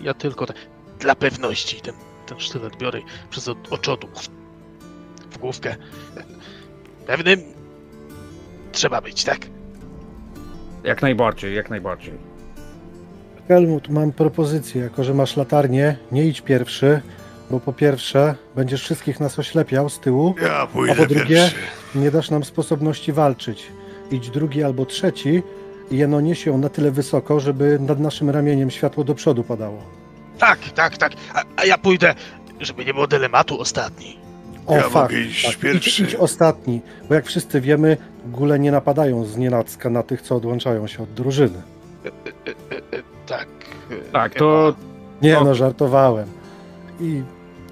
Ja 0.03 0.13
tylko 0.13 0.45
tak, 0.45 0.55
dla 0.99 1.15
pewności 1.15 1.81
ten, 1.81 1.95
ten 2.25 2.39
sztylet 2.39 2.77
biorę 2.77 2.99
przez 3.29 3.47
o- 3.47 3.55
oczodu 3.69 4.07
w 5.33 5.37
główkę. 5.37 5.75
Pewnym 7.07 7.41
trzeba 8.71 9.01
być, 9.01 9.23
tak? 9.23 9.39
Jak 10.83 11.01
najbardziej, 11.01 11.55
jak 11.55 11.69
najbardziej. 11.69 12.13
Helmut, 13.47 13.89
mam 13.89 14.11
propozycję. 14.11 14.81
Jako, 14.81 15.03
że 15.03 15.13
masz 15.13 15.37
latarnię, 15.37 15.97
nie 16.11 16.25
idź 16.25 16.41
pierwszy, 16.41 17.01
bo 17.51 17.59
po 17.59 17.73
pierwsze 17.73 18.35
będziesz 18.55 18.81
wszystkich 18.83 19.19
nas 19.19 19.39
oślepiał 19.39 19.89
z 19.89 19.99
tyłu, 19.99 20.35
Ja 20.41 20.53
a 20.91 20.95
po 20.95 21.05
drugie 21.05 21.25
pierwszy. 21.25 21.55
nie 21.95 22.11
dasz 22.11 22.29
nam 22.29 22.43
sposobności 22.43 23.13
walczyć. 23.13 23.67
Idź 24.11 24.29
drugi 24.29 24.63
albo 24.63 24.85
trzeci 24.85 25.43
i 25.91 25.97
jeno 25.97 26.21
nieś 26.21 26.45
ją 26.45 26.57
na 26.57 26.69
tyle 26.69 26.91
wysoko, 26.91 27.39
żeby 27.39 27.79
nad 27.79 27.99
naszym 27.99 28.29
ramieniem 28.29 28.71
światło 28.71 29.03
do 29.03 29.15
przodu 29.15 29.43
padało. 29.43 29.83
Tak, 30.39 30.59
tak, 30.59 30.97
tak. 30.97 31.13
A, 31.33 31.43
a 31.55 31.65
ja 31.65 31.77
pójdę, 31.77 32.15
żeby 32.59 32.85
nie 32.85 32.93
było 32.93 33.07
dylematu 33.07 33.59
ostatni. 33.59 34.17
O, 34.67 34.75
Ja 34.75 34.81
fakt, 34.81 34.93
mogę 34.95 35.21
iść 35.21 35.43
tak. 35.45 35.53
Idź, 35.53 35.59
pierwszy. 35.59 36.03
idź 36.03 36.15
ostatni, 36.15 36.81
bo 37.09 37.15
jak 37.15 37.25
wszyscy 37.25 37.61
wiemy, 37.61 37.97
góle 38.25 38.59
nie 38.59 38.71
napadają 38.71 39.25
z 39.25 39.37
nienacka 39.37 39.89
na 39.89 40.03
tych, 40.03 40.21
co 40.21 40.35
odłączają 40.35 40.87
się 40.87 41.03
od 41.03 41.13
drużyny. 41.13 41.61
E, 42.05 42.07
e, 42.07 42.97
e, 42.97 43.03
tak. 43.27 43.47
Tak, 44.11 44.33
to, 44.35 44.73
Nie 45.21 45.33
no, 45.33 45.55
żartowałem. 45.55 46.27
I 46.99 47.21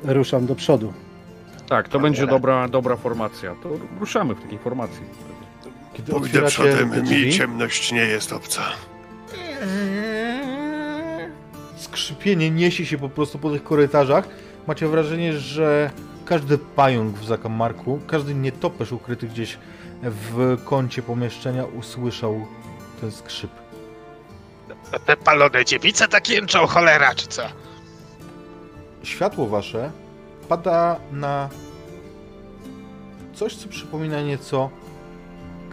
ruszam 0.04 0.46
do 0.46 0.56
przodu. 0.56 0.94
tak, 1.70 1.90
to 1.90 2.00
będzie 2.00 2.28
dobra, 2.28 2.68
dobra 2.68 2.96
formacja. 2.96 3.56
To 3.64 3.70
ruszamy 4.00 4.36
w 4.36 4.42
takiej 4.42 4.60
formacji. 4.60 5.02
Kiedy 5.94 6.12
Pójdę 6.12 6.42
przodem, 6.42 6.92
mi 7.10 7.34
ciemność 7.34 7.92
nie 7.92 8.02
jest 8.06 8.34
obca. 8.34 8.62
skrzypienie 11.78 12.52
niesie 12.52 12.86
się 12.86 12.98
po 12.98 13.10
prostu 13.10 13.40
po 13.40 13.50
tych 13.52 13.64
korytarzach. 13.64 14.28
Macie 14.68 14.88
wrażenie, 14.88 15.34
że 15.34 15.92
każdy 16.32 16.58
pająk 16.58 17.16
w 17.18 17.26
zakamarku, 17.26 18.00
każdy 18.08 18.36
nietoperz 18.36 18.92
ukryty 18.92 19.28
gdzieś 19.28 19.58
w 20.04 20.58
kącie 20.66 21.02
pomieszczenia 21.02 21.66
usłyszał 21.66 22.46
ten 23.02 23.12
skrzyp. 23.12 23.52
Te 25.06 25.18
palone 25.18 25.66
dziewice 25.66 26.08
tak 26.08 26.30
jęczą, 26.30 26.68
cholera, 26.68 27.16
czy 27.16 27.28
co? 27.28 27.42
Światło 29.04 29.48
wasze 29.48 29.92
pada 30.50 31.00
na 31.12 31.50
coś, 33.34 33.56
co 33.56 33.70
przypomina 33.70 34.22
nieco 34.22 34.70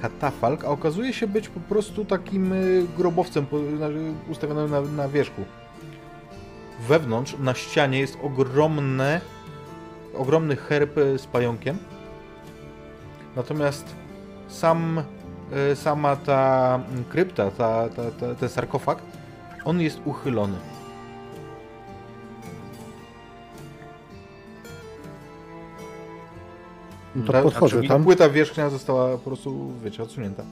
katafalk, 0.02 0.64
a 0.64 0.68
okazuje 0.68 1.12
się 1.12 1.26
być 1.26 1.48
po 1.48 1.60
prostu 1.60 2.04
takim 2.04 2.52
y, 2.52 2.86
grobowcem 2.96 3.46
na- 3.80 4.30
ustawionym 4.32 4.70
na, 4.70 4.80
na 4.80 5.08
wierzchu. 5.08 5.44
Wewnątrz, 6.88 7.34
na 7.38 7.54
ścianie 7.54 7.98
jest 7.98 8.18
ogromne, 8.22 9.20
ogromny 10.14 10.56
herb 10.56 10.98
y, 10.98 11.18
z 11.18 11.26
pająkiem. 11.26 11.78
Natomiast 13.36 13.94
sam, 14.48 15.02
y, 15.72 15.76
sama 15.76 16.16
ta 16.16 16.80
krypta, 17.08 17.50
ta, 17.50 17.88
ta, 17.88 18.10
ta, 18.10 18.34
ten 18.34 18.48
sarkofag, 18.48 18.98
on 19.64 19.80
jest 19.80 20.00
uchylony. 20.04 20.56
No 27.16 27.32
to 27.32 27.42
podchodzę 27.42 27.74
znaczy, 27.74 27.88
tam. 27.88 28.04
Płyta 28.04 28.28
wierzchnia 28.28 28.70
została 28.70 29.10
po 29.10 29.18
prostu, 29.18 29.72
wiecie, 29.84 30.02
odsunięta. 30.02 30.42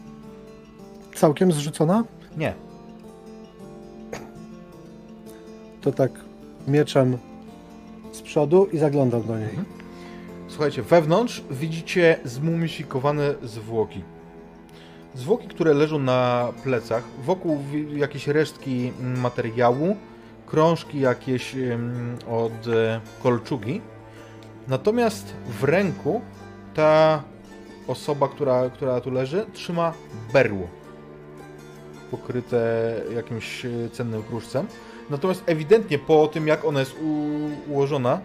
Całkiem 1.15 1.53
zrzucona? 1.53 2.05
Nie. 2.37 2.55
To 5.81 5.93
tak 5.93 6.11
mieczem 6.69 7.19
z 8.17 8.23
przodu 8.23 8.69
i 8.73 8.79
zaglądam 8.79 9.23
do 9.23 9.39
niej. 9.39 9.59
Słuchajcie, 10.49 10.83
wewnątrz 10.83 11.43
widzicie 11.51 12.19
zmumifikowane 12.25 13.35
zwłoki. 13.43 14.03
Zwłoki, 15.15 15.49
które 15.49 15.75
leżą 15.75 15.99
na 15.99 16.53
plecach, 16.65 17.05
wokół 17.25 17.59
jakieś 17.97 18.29
resztki 18.29 18.93
materiału, 19.01 19.97
krążki 20.47 21.01
jakieś 21.01 21.55
od 22.31 22.67
e, 22.69 23.01
kolczugi. 23.23 23.81
Natomiast 24.69 25.35
w 25.61 25.65
ręku 25.65 26.21
ta 26.75 27.23
osoba, 27.87 28.29
która, 28.29 28.71
która 28.71 29.01
tu 29.01 29.11
leży, 29.11 29.47
trzyma 29.53 29.93
berło 30.33 30.69
pokryte 32.11 32.95
jakimś 33.15 33.65
e, 33.65 33.91
cennym 33.93 34.23
kruszcem. 34.23 34.67
Natomiast 35.11 35.43
ewidentnie 35.47 35.99
po 35.99 36.29
tym, 36.29 36.47
jak 36.47 36.65
ona 36.65 36.81
jest 36.81 36.97
ułożona, 37.69 38.21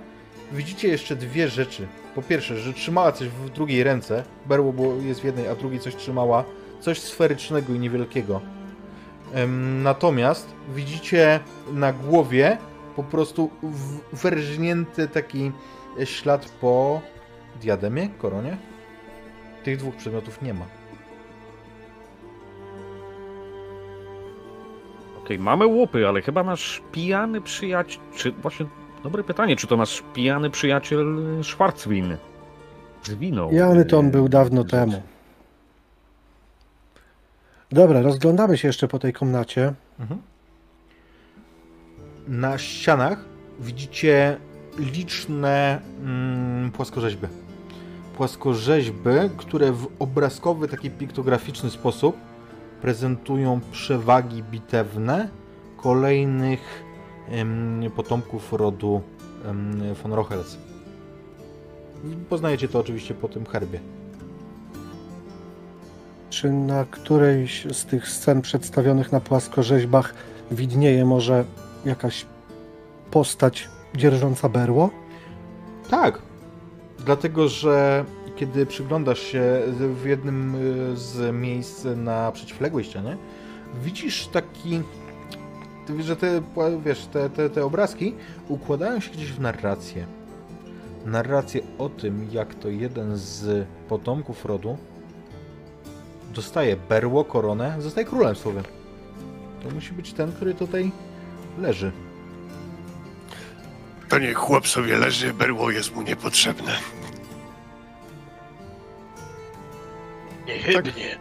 widzicie 0.52 0.88
jeszcze 0.88 1.16
dwie 1.16 1.48
rzeczy. 1.48 1.88
Po 2.16 2.22
pierwsze, 2.22 2.58
że 2.58 2.74
trzymała 2.74 3.12
coś 3.12 3.28
w 3.28 3.50
drugiej 3.50 3.84
ręce, 3.84 4.24
berło 4.46 4.74
było, 4.74 4.96
jest 4.96 5.22
w 5.22 5.24
jednej, 5.24 5.48
a 5.48 5.56
drugiej 5.56 5.80
coś 5.80 5.96
trzymała, 5.96 6.44
coś 6.80 7.00
sferycznego 7.00 7.74
i 7.74 7.80
niewielkiego. 7.80 8.42
Natomiast 9.84 10.48
widzicie 10.76 11.40
na 11.74 11.94
głowie 11.94 12.58
po 12.96 13.04
prostu 13.04 13.50
wyrżnięty 14.14 15.08
taki 15.08 15.52
ślad 16.04 16.50
po 16.62 17.02
diademie, 17.62 18.10
koronie. 18.10 18.58
Tych 19.64 19.78
dwóch 19.78 19.96
przedmiotów 19.96 20.42
nie 20.42 20.54
ma. 20.54 20.81
Okej, 25.24 25.40
mamy 25.40 25.66
łupy, 25.66 26.08
ale 26.08 26.22
chyba 26.22 26.44
nasz 26.44 26.82
pijany 26.92 27.42
przyjaciel. 27.42 28.02
Czy 28.16 28.32
właśnie. 28.32 28.66
Dobre 29.04 29.24
pytanie, 29.24 29.56
czy 29.56 29.68
to 29.68 29.78
nasz 29.78 30.04
pijany 30.14 30.50
przyjaciel 30.50 31.18
Schwarzwin 31.44 32.18
zwinął? 33.04 33.52
Jany 33.52 33.86
to 33.86 34.00
on 34.00 34.08
y, 34.08 34.12
był 34.12 34.30
dawno 34.30 34.62
rzecz. 34.62 34.72
temu. 34.72 35.02
Dobra, 37.72 38.02
rozglądamy 38.02 38.58
się 38.58 38.68
jeszcze 38.68 38.88
po 38.88 39.00
tej 39.00 39.14
komnacie. 39.14 39.74
Mhm. 40.00 40.22
Na 42.28 42.58
ścianach 42.58 43.26
widzicie 43.60 44.38
liczne 44.78 45.82
mm, 46.04 46.72
płaskorzeźby. 46.72 47.28
Płaskorzeźby, 48.18 49.10
które 49.38 49.72
w 49.72 49.88
obrazkowy, 50.00 50.68
taki 50.68 50.90
piktograficzny 50.90 51.70
sposób 51.70 52.18
prezentują 52.82 53.60
przewagi 53.72 54.44
bitewne 54.44 55.30
kolejnych 55.78 56.84
potomków 57.96 58.54
rodu 58.54 59.02
von 60.04 60.14
Rochels. 60.14 60.58
Poznajecie 62.30 62.68
to 62.68 62.80
oczywiście 62.80 63.14
po 63.14 63.28
tym 63.28 63.46
herbie. 63.46 63.80
Czy 66.30 66.52
na 66.52 66.86
którejś 66.86 67.68
z 67.72 67.86
tych 67.86 68.10
scen 68.10 68.42
przedstawionych 68.42 69.12
na 69.12 69.20
płaskorzeźbach 69.20 70.14
widnieje 70.52 71.06
może 71.06 71.46
jakaś 71.86 72.26
postać 73.12 73.70
dzierżąca 73.96 74.50
berło? 74.50 74.90
Tak, 75.90 76.22
dlatego 77.06 77.48
że 77.48 78.06
kiedy 78.42 78.66
przyglądasz 78.66 79.20
się 79.20 79.62
w 80.02 80.06
jednym 80.06 80.56
y, 80.56 80.98
z 80.98 81.36
miejsc 81.36 81.86
na 81.96 82.32
przeciwległej 82.32 82.86
ścianie, 82.86 83.18
widzisz 83.84 84.28
taki. 84.28 84.82
Że 86.00 86.16
te, 86.16 86.42
wiesz, 86.86 87.06
te, 87.06 87.30
te, 87.30 87.50
te 87.50 87.66
obrazki 87.66 88.16
układają 88.48 89.00
się 89.00 89.12
gdzieś 89.12 89.32
w 89.32 89.40
narrację. 89.40 90.06
Narrację 91.06 91.62
o 91.78 91.90
tym, 91.90 92.28
jak 92.32 92.56
to 92.56 92.70
jeden 92.70 93.18
z 93.18 93.68
potomków 93.90 94.46
rodu 94.46 94.78
dostaje 96.34 96.78
berło, 96.90 97.26
koronę, 97.26 97.76
zostaje 97.80 98.08
królem 98.08 98.36
słowem. 98.36 98.64
To 99.64 99.70
musi 99.70 99.94
być 99.94 100.14
ten, 100.14 100.32
który 100.32 100.54
tutaj 100.54 100.92
leży. 101.58 101.92
To 104.10 104.20
niech 104.20 104.38
chłop 104.38 104.68
sobie 104.68 104.98
leży, 104.98 105.34
berło 105.34 105.72
jest 105.72 105.96
mu 105.96 106.02
niepotrzebne. 106.02 107.01
Niechybnie. 110.76 111.18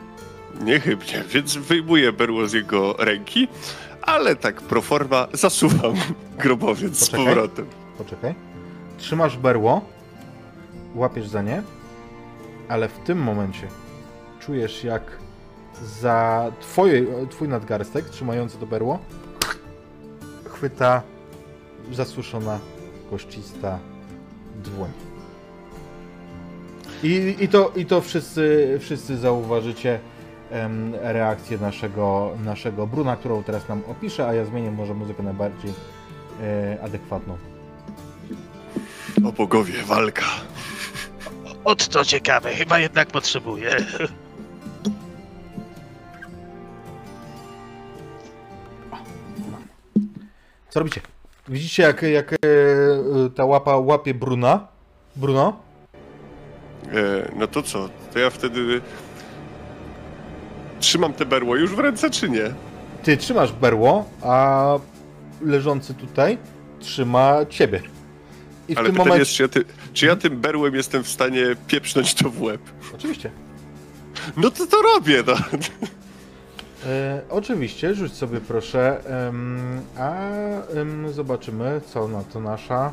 Niechybnie, 0.65 1.25
więc 1.29 1.57
wyjmuję 1.57 2.13
berło 2.13 2.47
z 2.47 2.53
jego 2.53 2.93
ręki, 2.99 3.49
ale 4.03 4.37
tak 4.37 4.61
pro 4.63 4.83
forma 4.83 5.27
zasuwam 5.33 5.95
grobowiec 6.43 6.97
z 6.99 7.11
Poczekaj. 7.11 7.27
powrotem. 7.27 7.67
Poczekaj. 7.99 8.35
Trzymasz 8.99 9.37
berło, 9.37 9.81
łapiesz 10.95 11.29
za 11.29 11.43
nie, 11.43 11.63
ale 12.69 12.89
w 12.89 12.99
tym 12.99 13.19
momencie 13.19 13.69
czujesz 14.41 14.85
jak 14.85 15.03
za 16.01 16.53
twoje, 16.61 17.05
twój 17.31 17.49
nadgarstek 17.49 18.09
trzymający 18.11 18.59
to 18.59 18.67
berło 18.67 18.99
chwyta 20.53 21.03
zasuszona, 21.93 22.59
koścista 23.11 23.79
dłoń. 24.65 24.91
I, 27.03 27.37
i, 27.41 27.49
to, 27.49 27.73
i 27.77 27.87
to 27.87 28.01
wszyscy, 28.01 28.79
wszyscy 28.81 29.17
zauważycie 29.17 30.01
em, 30.51 30.95
reakcję 31.01 31.59
naszego, 31.59 32.37
naszego 32.45 32.87
Bruna, 32.87 33.17
którą 33.17 33.43
teraz 33.43 33.69
nam 33.69 33.83
opiszę, 33.89 34.27
a 34.27 34.35
ja 34.35 34.45
zmienię 34.45 34.71
może 34.71 34.95
muzykę 34.95 35.23
na 35.23 35.35
bardziej 35.35 35.73
e, 36.43 36.79
adekwatną. 36.83 37.37
O 39.25 39.33
bogowie, 39.33 39.83
walka. 39.83 40.27
Ot 41.65 41.89
to 41.89 42.05
ciekawe, 42.05 42.55
chyba 42.55 42.79
jednak 42.79 43.09
potrzebuję. 43.09 43.77
Co 50.71 50.81
robicie? 50.81 51.01
Widzicie, 51.49 51.83
jak, 51.83 52.03
jak 52.03 52.33
e, 52.33 52.37
ta 53.35 53.45
łapa 53.45 53.77
łapie 53.77 54.15
Bruna? 54.15 54.69
Bruno? 55.17 55.70
E, 56.87 57.31
no 57.37 57.47
to 57.47 57.63
co? 57.63 57.89
To 58.13 58.19
ja 58.19 58.31
wtedy 58.31 58.81
trzymam 60.81 61.13
te 61.13 61.27
berło 61.27 61.57
już 61.57 61.75
w 61.75 61.79
ręce, 61.79 62.11
czy 62.11 62.31
nie? 62.31 62.55
Ty 63.03 63.17
trzymasz 63.17 63.53
berło, 63.53 64.09
a 64.23 64.65
leżący 65.43 65.95
tutaj 65.95 66.39
trzyma 66.81 67.47
ciebie. 67.49 67.81
I 68.69 68.75
w 68.75 68.79
Ale 68.79 68.87
tym 68.87 68.95
pytanie 68.97 69.09
momencie. 69.09 69.19
jest, 69.19 69.33
czy 69.33 69.43
ja, 69.43 69.49
ty, 69.49 69.65
czy 69.93 70.07
ja 70.07 70.17
tym 70.17 70.41
berłem 70.41 70.75
jestem 70.75 71.05
w 71.05 71.09
stanie 71.09 71.43
pieprznąć 71.67 72.15
to 72.15 72.31
w 72.31 72.43
łeb? 72.43 72.61
Oczywiście. 72.95 73.31
No 74.37 74.51
to 74.51 74.67
to 74.67 74.77
robię, 74.83 75.23
no. 75.27 75.35
E, 76.87 77.21
oczywiście, 77.31 77.95
rzuć 77.95 78.13
sobie 78.13 78.41
proszę. 78.41 79.01
em, 79.29 79.81
a 79.99 80.13
em, 80.77 81.13
zobaczymy, 81.13 81.81
co 81.87 82.09
na 82.09 82.25
to 82.25 82.41
nasza. 82.41 82.93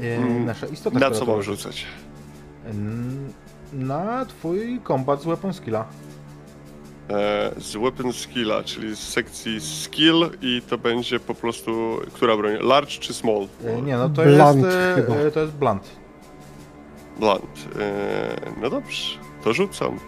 Mm, 0.00 0.44
nasza 0.46 0.66
istota. 0.66 0.98
Na 0.98 1.10
co 1.10 1.24
mam 1.26 1.42
rzucać? 1.42 1.86
Na 3.72 4.24
twój 4.24 4.80
kombat 4.82 5.22
z 5.22 5.24
weapon 5.24 5.52
skilla. 5.52 5.84
E, 7.10 7.50
z 7.58 7.76
weapon 7.76 8.12
skilla, 8.12 8.62
czyli 8.64 8.96
z 8.96 8.98
sekcji 8.98 9.60
skill 9.60 10.30
i 10.42 10.62
to 10.68 10.78
będzie 10.78 11.20
po 11.20 11.34
prostu, 11.34 12.00
która 12.12 12.36
broń? 12.36 12.52
Large 12.60 12.90
czy 12.90 13.14
small? 13.14 13.48
E, 13.64 13.82
nie, 13.82 13.96
no 13.96 14.08
to 14.08 14.22
Blunt 14.22 14.64
jest. 14.64 14.76
e, 14.76 14.94
chyba. 14.96 15.14
e, 15.16 15.30
To 15.30 15.40
jest 15.40 15.52
blunt. 15.52 15.90
Blunt. 17.18 17.68
E, 17.80 18.36
no 18.62 18.70
dobrze, 18.70 19.18
to 19.44 19.52
rzucam. 19.52 19.98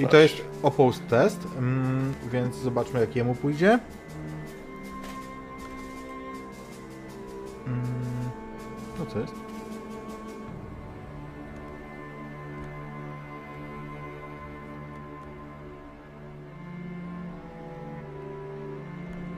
I 0.00 0.06
to 0.06 0.16
jest 0.16 0.34
opposed 0.62 1.08
test, 1.08 1.38
mm, 1.58 2.14
więc 2.32 2.56
zobaczmy 2.56 3.00
jak 3.00 3.16
jemu 3.16 3.34
pójdzie. 3.34 3.78
Mm, 7.66 7.82
No 9.02 9.06
co 9.10 9.18
jest? 9.20 9.34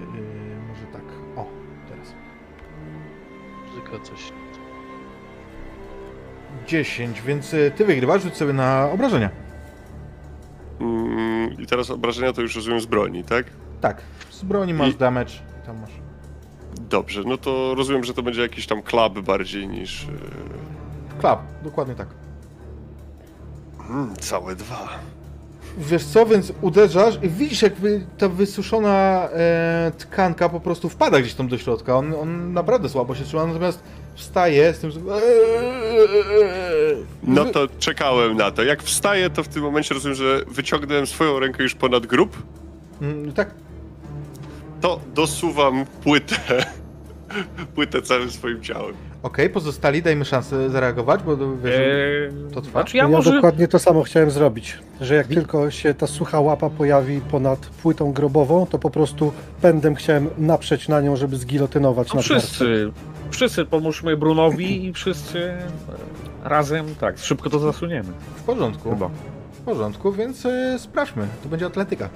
Yy, 0.00 0.56
może 0.68 0.86
tak. 0.92 1.02
O, 1.36 1.46
teraz. 1.88 2.14
Muzyka 3.68 4.04
coś. 4.04 4.32
10, 6.66 7.22
więc 7.22 7.54
y, 7.54 7.72
ty 7.76 7.84
wygrywasz, 7.84 8.22
rzuć 8.22 8.36
sobie 8.36 8.52
na 8.52 8.88
obrażenia. 8.92 9.30
Mm, 10.80 11.52
I 11.58 11.66
teraz 11.66 11.90
obrażenia 11.90 12.32
to 12.32 12.42
już 12.42 12.56
rozumiem 12.56 12.80
z 12.80 12.86
broni, 12.86 13.24
tak? 13.24 13.46
Tak, 13.80 14.02
z 14.30 14.44
broni 14.44 14.74
masz 14.74 14.88
I- 14.90 14.94
damage, 14.94 15.32
tam 15.66 15.80
masz. 15.80 16.03
Dobrze, 16.90 17.22
no 17.26 17.36
to 17.36 17.74
rozumiem, 17.74 18.04
że 18.04 18.14
to 18.14 18.22
będzie 18.22 18.42
jakiś 18.42 18.66
tam 18.66 18.82
klub 18.82 19.20
bardziej 19.20 19.68
niż... 19.68 20.04
e, 20.04 21.20
Klap, 21.20 21.42
dokładnie 21.64 21.94
tak. 21.94 22.08
Mm, 23.90 24.16
całe 24.16 24.56
dwa. 24.56 24.88
Wiesz 25.78 26.04
co, 26.04 26.26
więc 26.26 26.52
uderzasz 26.60 27.18
i 27.22 27.28
widzisz 27.28 27.62
jakby 27.62 28.06
ta 28.18 28.28
wysuszona 28.28 29.28
e, 29.32 29.92
tkanka 29.98 30.48
po 30.48 30.60
prostu 30.60 30.88
wpada 30.88 31.20
gdzieś 31.20 31.34
tam 31.34 31.48
do 31.48 31.58
środka. 31.58 31.96
On, 31.96 32.14
on 32.14 32.52
naprawdę 32.52 32.88
słabo 32.88 33.14
się 33.14 33.24
trzyma, 33.24 33.46
natomiast 33.46 33.82
wstaje 34.14 34.74
z 34.74 34.78
tym... 34.78 34.90
No 37.22 37.44
to 37.44 37.68
czekałem 37.78 38.36
na 38.36 38.50
to. 38.50 38.62
Jak 38.62 38.82
wstaję, 38.82 39.30
to 39.30 39.42
w 39.42 39.48
tym 39.48 39.62
momencie 39.62 39.94
rozumiem, 39.94 40.14
że 40.16 40.40
wyciągnąłem 40.48 41.06
swoją 41.06 41.38
rękę 41.38 41.62
już 41.62 41.74
ponad 41.74 42.06
grób, 42.06 42.42
Mm, 43.02 43.32
Tak, 43.32 43.50
to 44.84 45.00
dosuwam 45.14 45.84
płytę. 46.02 46.36
płytę 47.74 48.02
całym 48.02 48.30
swoim 48.30 48.62
ciałem. 48.62 48.94
okej, 49.22 49.50
pozostali 49.50 50.02
dajmy 50.02 50.24
szansę 50.24 50.70
zareagować, 50.70 51.22
bo 51.22 51.36
wiesz, 51.36 51.74
Eee, 51.74 52.52
to 52.54 52.60
trwa? 52.62 52.80
Znaczy 52.80 52.96
Ja, 52.96 53.02
ja 53.02 53.08
może... 53.08 53.32
dokładnie 53.32 53.68
to 53.68 53.78
samo 53.78 54.02
chciałem 54.02 54.30
zrobić, 54.30 54.78
że 55.00 55.14
jak 55.14 55.26
tylko 55.26 55.70
się 55.70 55.94
ta 55.94 56.06
sucha 56.06 56.40
łapa 56.40 56.70
pojawi 56.70 57.20
ponad 57.20 57.58
płytą 57.58 58.12
grobową, 58.12 58.66
to 58.66 58.78
po 58.78 58.90
prostu 58.90 59.32
pędem 59.62 59.94
chciałem 59.94 60.28
naprzeć 60.38 60.88
na 60.88 61.00
nią, 61.00 61.16
żeby 61.16 61.36
zgilotynować 61.36 62.08
No 62.08 62.14
na 62.14 62.22
wszyscy, 62.22 62.92
wszyscy 63.30 63.64
pomóżmy 63.64 64.16
Brunowi 64.16 64.86
i 64.86 64.92
wszyscy 64.92 65.38
e, 65.38 65.68
razem, 66.44 66.94
tak, 67.00 67.18
szybko 67.18 67.50
to 67.50 67.58
zasuniemy. 67.58 68.08
w 68.36 68.42
porządku. 68.42 68.90
Chyba. 68.90 69.10
W 69.52 69.58
porządku, 69.64 70.12
więc 70.12 70.46
e, 70.46 70.78
sprawdźmy. 70.78 71.26
To 71.42 71.48
będzie 71.48 71.66
atletyka. 71.66 72.08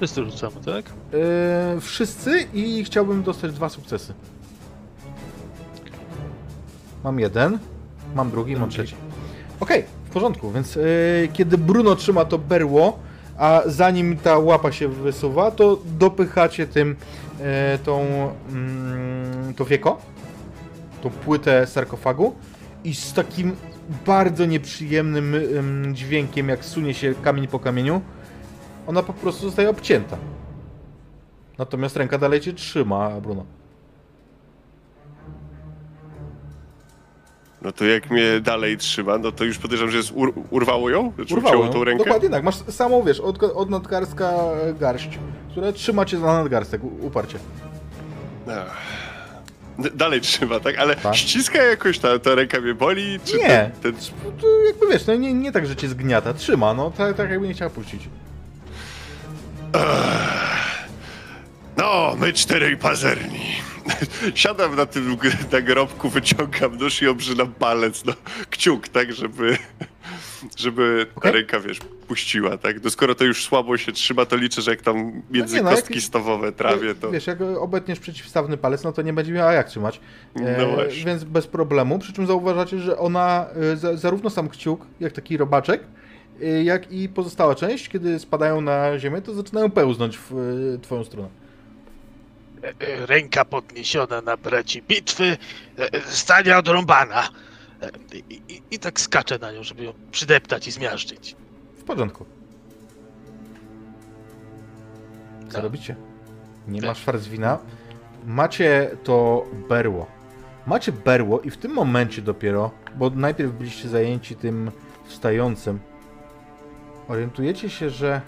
Wszyscy 0.00 0.24
rzucamy, 0.24 0.54
tak? 0.64 0.84
E, 1.14 1.80
wszyscy 1.80 2.46
i 2.54 2.84
chciałbym 2.84 3.22
dostać 3.22 3.52
dwa 3.52 3.68
sukcesy. 3.68 4.14
Mam 7.04 7.20
jeden, 7.20 7.58
mam 8.14 8.30
drugi, 8.30 8.56
mam 8.56 8.70
trzeci. 8.70 8.94
Okej, 9.60 9.84
w 10.04 10.10
porządku, 10.10 10.52
więc 10.52 10.76
e, 10.76 10.80
kiedy 11.32 11.58
Bruno 11.58 11.96
trzyma 11.96 12.24
to 12.24 12.38
berło, 12.38 12.98
a 13.38 13.62
zanim 13.66 14.16
ta 14.16 14.38
łapa 14.38 14.72
się 14.72 14.88
wysuwa, 14.88 15.50
to 15.50 15.78
dopychacie 15.98 16.66
tym 16.66 16.96
e, 17.40 17.78
tą 17.78 18.00
mm, 18.48 19.54
to 19.54 19.64
wieko, 19.64 20.00
tą 21.02 21.10
płytę 21.10 21.66
sarkofagu 21.66 22.34
i 22.84 22.94
z 22.94 23.12
takim 23.12 23.56
bardzo 24.06 24.46
nieprzyjemnym 24.46 25.34
ym, 25.34 25.94
dźwiękiem, 25.94 26.48
jak 26.48 26.64
sunie 26.64 26.94
się 26.94 27.14
kamień 27.22 27.48
po 27.48 27.58
kamieniu, 27.58 28.00
ona 28.86 29.02
po 29.02 29.12
prostu 29.12 29.42
zostaje 29.46 29.70
obcięta. 29.70 30.16
Natomiast 31.58 31.96
ręka 31.96 32.18
dalej 32.18 32.40
cię 32.40 32.52
trzyma, 32.52 33.10
Bruno. 33.20 33.44
No 37.62 37.72
to 37.72 37.84
jak 37.84 38.10
mnie 38.10 38.40
dalej 38.40 38.76
trzyma, 38.76 39.18
no 39.18 39.32
to 39.32 39.44
już 39.44 39.58
podejrzewam, 39.58 39.90
że 39.90 39.96
jest 39.96 40.12
ur 40.14 40.32
urwało 40.50 40.90
ją? 40.90 41.12
Czy 41.26 41.34
Urwało 41.34 41.68
tą 41.68 41.84
rękę? 41.84 42.04
Dokładnie 42.04 42.30
tak, 42.30 42.42
masz 42.44 42.56
samą, 42.56 43.02
wiesz, 43.02 43.20
od, 43.20 43.42
od 43.42 43.70
nadgarstka 43.70 44.32
garść, 44.80 45.18
która 45.50 45.72
trzyma 45.72 46.04
cię 46.04 46.18
za 46.18 46.26
nadgarstek, 46.26 46.80
uparcie. 47.00 47.38
Dalej 49.94 50.20
trzyma, 50.20 50.60
tak? 50.60 50.78
Ale 50.78 50.96
Tak. 50.96 51.16
ściska 51.16 51.62
jakoś 51.62 51.98
ta, 51.98 52.18
ta 52.18 52.34
ręka 52.34 52.60
mnie 52.60 52.74
boli? 52.74 53.20
Czy 53.24 53.36
Nie. 53.36 53.70
Ten, 53.82 53.94
To 54.40 54.46
jakby 54.66 54.86
wiesz, 54.92 55.06
no 55.06 55.14
nie, 55.14 55.34
nie 55.34 55.52
tak, 55.52 55.66
że 55.66 55.76
cię 55.76 55.88
zgniata, 55.88 56.34
trzyma, 56.34 56.74
no 56.74 56.90
tak, 56.90 57.16
tak 57.16 57.30
jakby 57.30 57.48
nie 57.48 57.54
chciała 57.54 57.70
puścić. 57.70 58.08
No, 61.76 62.14
my 62.18 62.32
czterej 62.32 62.76
pazerni. 62.76 63.40
Siadam 64.34 64.76
na 64.76 64.86
tym 64.86 65.16
nagrobku, 65.52 66.08
wyciągam 66.08 66.76
nóż 66.76 67.02
i 67.02 67.08
obrzynam 67.08 67.52
palec, 67.52 68.04
no, 68.04 68.12
kciuk, 68.50 68.88
tak, 68.88 69.12
żeby, 69.12 69.58
żeby 70.56 71.06
ta 71.14 71.14
Okej. 71.14 71.32
ręka, 71.32 71.60
wiesz, 71.60 71.78
puściła, 72.08 72.56
tak? 72.58 72.84
No 72.84 72.90
skoro 72.90 73.14
to 73.14 73.24
już 73.24 73.44
słabo 73.44 73.76
się 73.76 73.92
trzyma, 73.92 74.24
to 74.26 74.36
liczę, 74.36 74.62
że 74.62 74.70
jak 74.70 74.82
tam 74.82 75.22
między 75.30 75.56
nie, 75.56 75.62
no, 75.62 75.70
jak- 75.70 75.78
kostki 75.78 76.00
stowowe 76.00 76.52
trawię, 76.52 76.94
to... 76.94 77.10
Wiesz, 77.10 77.26
jak 77.26 77.40
obetniesz 77.40 77.98
przeciwstawny 78.00 78.56
palec, 78.56 78.84
no 78.84 78.92
to 78.92 79.02
nie 79.02 79.12
będzie 79.12 79.32
miała 79.32 79.52
jak 79.52 79.68
trzymać. 79.68 80.00
E, 80.36 80.56
No 80.58 80.68
właśnie. 80.68 81.04
Więc 81.04 81.24
bez 81.24 81.46
problemu. 81.46 81.98
Przy 81.98 82.12
czym 82.12 82.26
zauważacie, 82.26 82.78
że 82.78 82.98
ona, 82.98 83.46
e, 83.72 83.76
za, 83.76 83.96
zarówno 83.96 84.30
sam 84.30 84.48
kciuk, 84.48 84.86
jak 85.00 85.12
taki 85.12 85.36
robaczek, 85.36 85.82
jak 86.64 86.92
i 86.92 87.08
pozostała 87.08 87.54
część, 87.54 87.88
kiedy 87.88 88.18
spadają 88.18 88.60
na 88.60 88.98
ziemię, 88.98 89.22
to 89.22 89.34
zaczynają 89.34 89.70
pełznąć 89.70 90.18
w 90.18 90.32
e, 90.32 90.78
twoją 90.78 91.04
stronę. 91.04 91.28
Ręka 93.06 93.44
podniesiona 93.44 94.20
na 94.20 94.36
braci 94.36 94.82
bitwy, 94.82 95.24
e, 95.78 95.92
e, 95.92 96.00
stania 96.00 96.58
odrąbana. 96.58 97.28
E, 97.82 97.90
I, 98.30 98.42
i, 98.48 98.62
I 98.70 98.78
tak 98.78 99.00
skaczę 99.00 99.38
na 99.38 99.52
nią, 99.52 99.62
żeby 99.62 99.84
ją 99.84 99.92
przydeptać 100.10 100.66
i 100.68 100.70
zmiażdżyć. 100.70 101.36
W 101.78 101.84
porządku. 101.84 102.24
Co 105.48 105.54
Tak. 105.54 105.62
robicie? 105.62 105.96
Nie 106.68 106.82
ma 106.82 106.94
Schwarzwina. 106.94 107.58
Macie 108.26 108.90
to 109.04 109.46
berło. 109.68 110.06
Macie 110.66 110.92
berło 110.92 111.40
i 111.40 111.50
w 111.50 111.56
tym 111.56 111.72
momencie 111.72 112.22
dopiero, 112.22 112.70
bo 112.96 113.10
najpierw 113.10 113.52
byliście 113.52 113.88
zajęci 113.88 114.36
tym 114.36 114.70
wstającym, 115.04 115.78
orientujecie 117.10 117.70
się, 117.70 117.90
że 117.90 118.20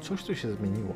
coś 0.00 0.24
tu 0.24 0.34
się 0.34 0.52
zmieniło. 0.52 0.94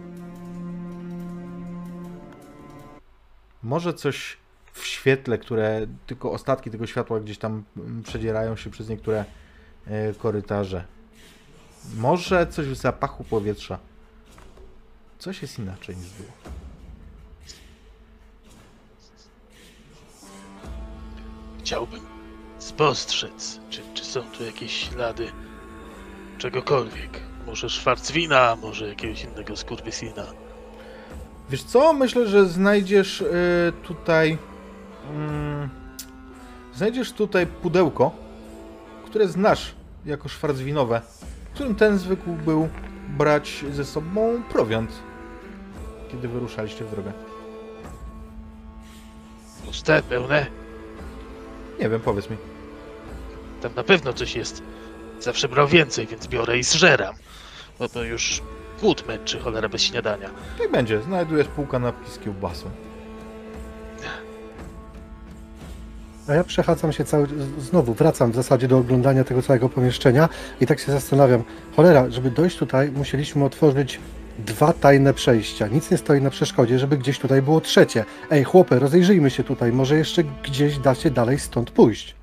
Może 3.62 3.94
coś 3.94 4.36
w 4.72 4.86
świetle, 4.86 5.38
które 5.38 5.86
tylko 6.06 6.32
ostatki 6.32 6.70
tego 6.70 6.86
światła 6.86 7.20
gdzieś 7.20 7.38
tam 7.38 7.64
mm, 7.76 8.02
przedzierają 8.02 8.56
się 8.56 8.70
przez 8.70 8.88
niektóre 8.88 9.24
e, 9.86 10.14
korytarze. 10.14 10.84
Może 11.96 12.46
coś 12.46 12.66
w 12.66 12.74
zapachu 12.74 13.24
powietrza. 13.24 13.78
Coś 15.18 15.42
jest 15.42 15.58
inaczej 15.58 15.96
niż 15.96 16.10
było. 16.10 16.32
Chciałbym 21.58 22.00
spostrzec, 22.58 23.60
czy, 23.70 23.82
czy 23.94 24.04
są 24.04 24.22
tu 24.22 24.44
jakieś 24.44 24.88
ślady 24.88 25.32
czegokolwiek. 26.40 27.20
Może 27.46 27.70
Schwarzwina, 27.70 28.56
może 28.62 28.88
jakiegoś 28.88 29.24
innego 29.24 29.56
skurwysyna. 29.56 30.26
Wiesz 31.50 31.62
co? 31.62 31.92
Myślę, 31.92 32.26
że 32.26 32.46
znajdziesz 32.46 33.20
y, 33.20 33.72
tutaj. 33.82 34.38
mm, 35.10 35.68
znajdziesz 36.74 37.12
tutaj 37.12 37.46
pudełko, 37.46 38.10
które 39.06 39.28
znasz 39.28 39.74
jako 40.06 40.28
szwarcwinowe, 40.28 41.00
w 41.50 41.54
którym 41.54 41.74
ten 41.74 41.98
zwykł 41.98 42.30
był 42.32 42.68
brać 43.08 43.64
ze 43.72 43.84
sobą 43.84 44.42
prowiant, 44.50 44.90
kiedy 46.12 46.28
wyruszaliście 46.28 46.84
w 46.84 46.90
drogę. 46.90 47.12
Puste, 49.66 50.02
pełne, 50.02 50.46
Nie 51.80 51.88
wiem, 51.88 52.00
powiedz 52.00 52.30
mi. 52.30 52.36
tam 53.62 53.74
na 53.76 53.82
pewno 53.84 54.12
coś 54.12 54.36
jest. 54.36 54.62
Zawsze 55.20 55.48
brał 55.48 55.68
więcej, 55.68 56.06
więc 56.06 56.26
biorę 56.26 56.58
i 56.58 56.62
zżeram. 56.62 57.14
Bo 57.78 57.88
to 57.88 58.04
już 58.04 58.42
głód 58.80 59.08
męczy, 59.08 59.38
cholera 59.38 59.68
bez 59.68 59.82
śniadania. 59.82 60.30
Tak 60.58 60.70
będzie. 60.70 61.02
Znajdujesz 61.02 61.48
pół 61.48 61.66
kanapki 61.66 62.10
z 62.10 62.18
kiełbasą. 62.18 62.70
A 66.28 66.34
ja 66.34 66.44
przechadzam 66.44 66.92
się 66.92 67.04
cały, 67.04 67.28
znowu 67.58 67.94
wracam 67.94 68.32
w 68.32 68.34
zasadzie 68.34 68.68
do 68.68 68.78
oglądania 68.78 69.24
tego 69.24 69.42
całego 69.42 69.68
pomieszczenia 69.68 70.28
i 70.60 70.66
tak 70.66 70.80
się 70.80 70.92
zastanawiam, 70.92 71.44
cholera, 71.76 72.10
żeby 72.10 72.30
dojść 72.30 72.56
tutaj 72.56 72.90
musieliśmy 72.90 73.44
otworzyć 73.44 74.00
dwa 74.38 74.72
tajne 74.72 75.14
przejścia. 75.14 75.66
Nic 75.66 75.90
nie 75.90 75.96
stoi 75.96 76.20
na 76.20 76.30
przeszkodzie, 76.30 76.78
żeby 76.78 76.98
gdzieś 76.98 77.18
tutaj 77.18 77.42
było 77.42 77.60
trzecie. 77.60 78.04
Ej, 78.30 78.44
chłopy, 78.44 78.78
rozejrzyjmy 78.78 79.30
się 79.30 79.44
tutaj, 79.44 79.72
może 79.72 79.96
jeszcze 79.96 80.24
gdzieś 80.24 80.78
da 80.78 80.94
się 80.94 81.10
dalej 81.10 81.38
stąd 81.38 81.70
pójść. 81.70 82.19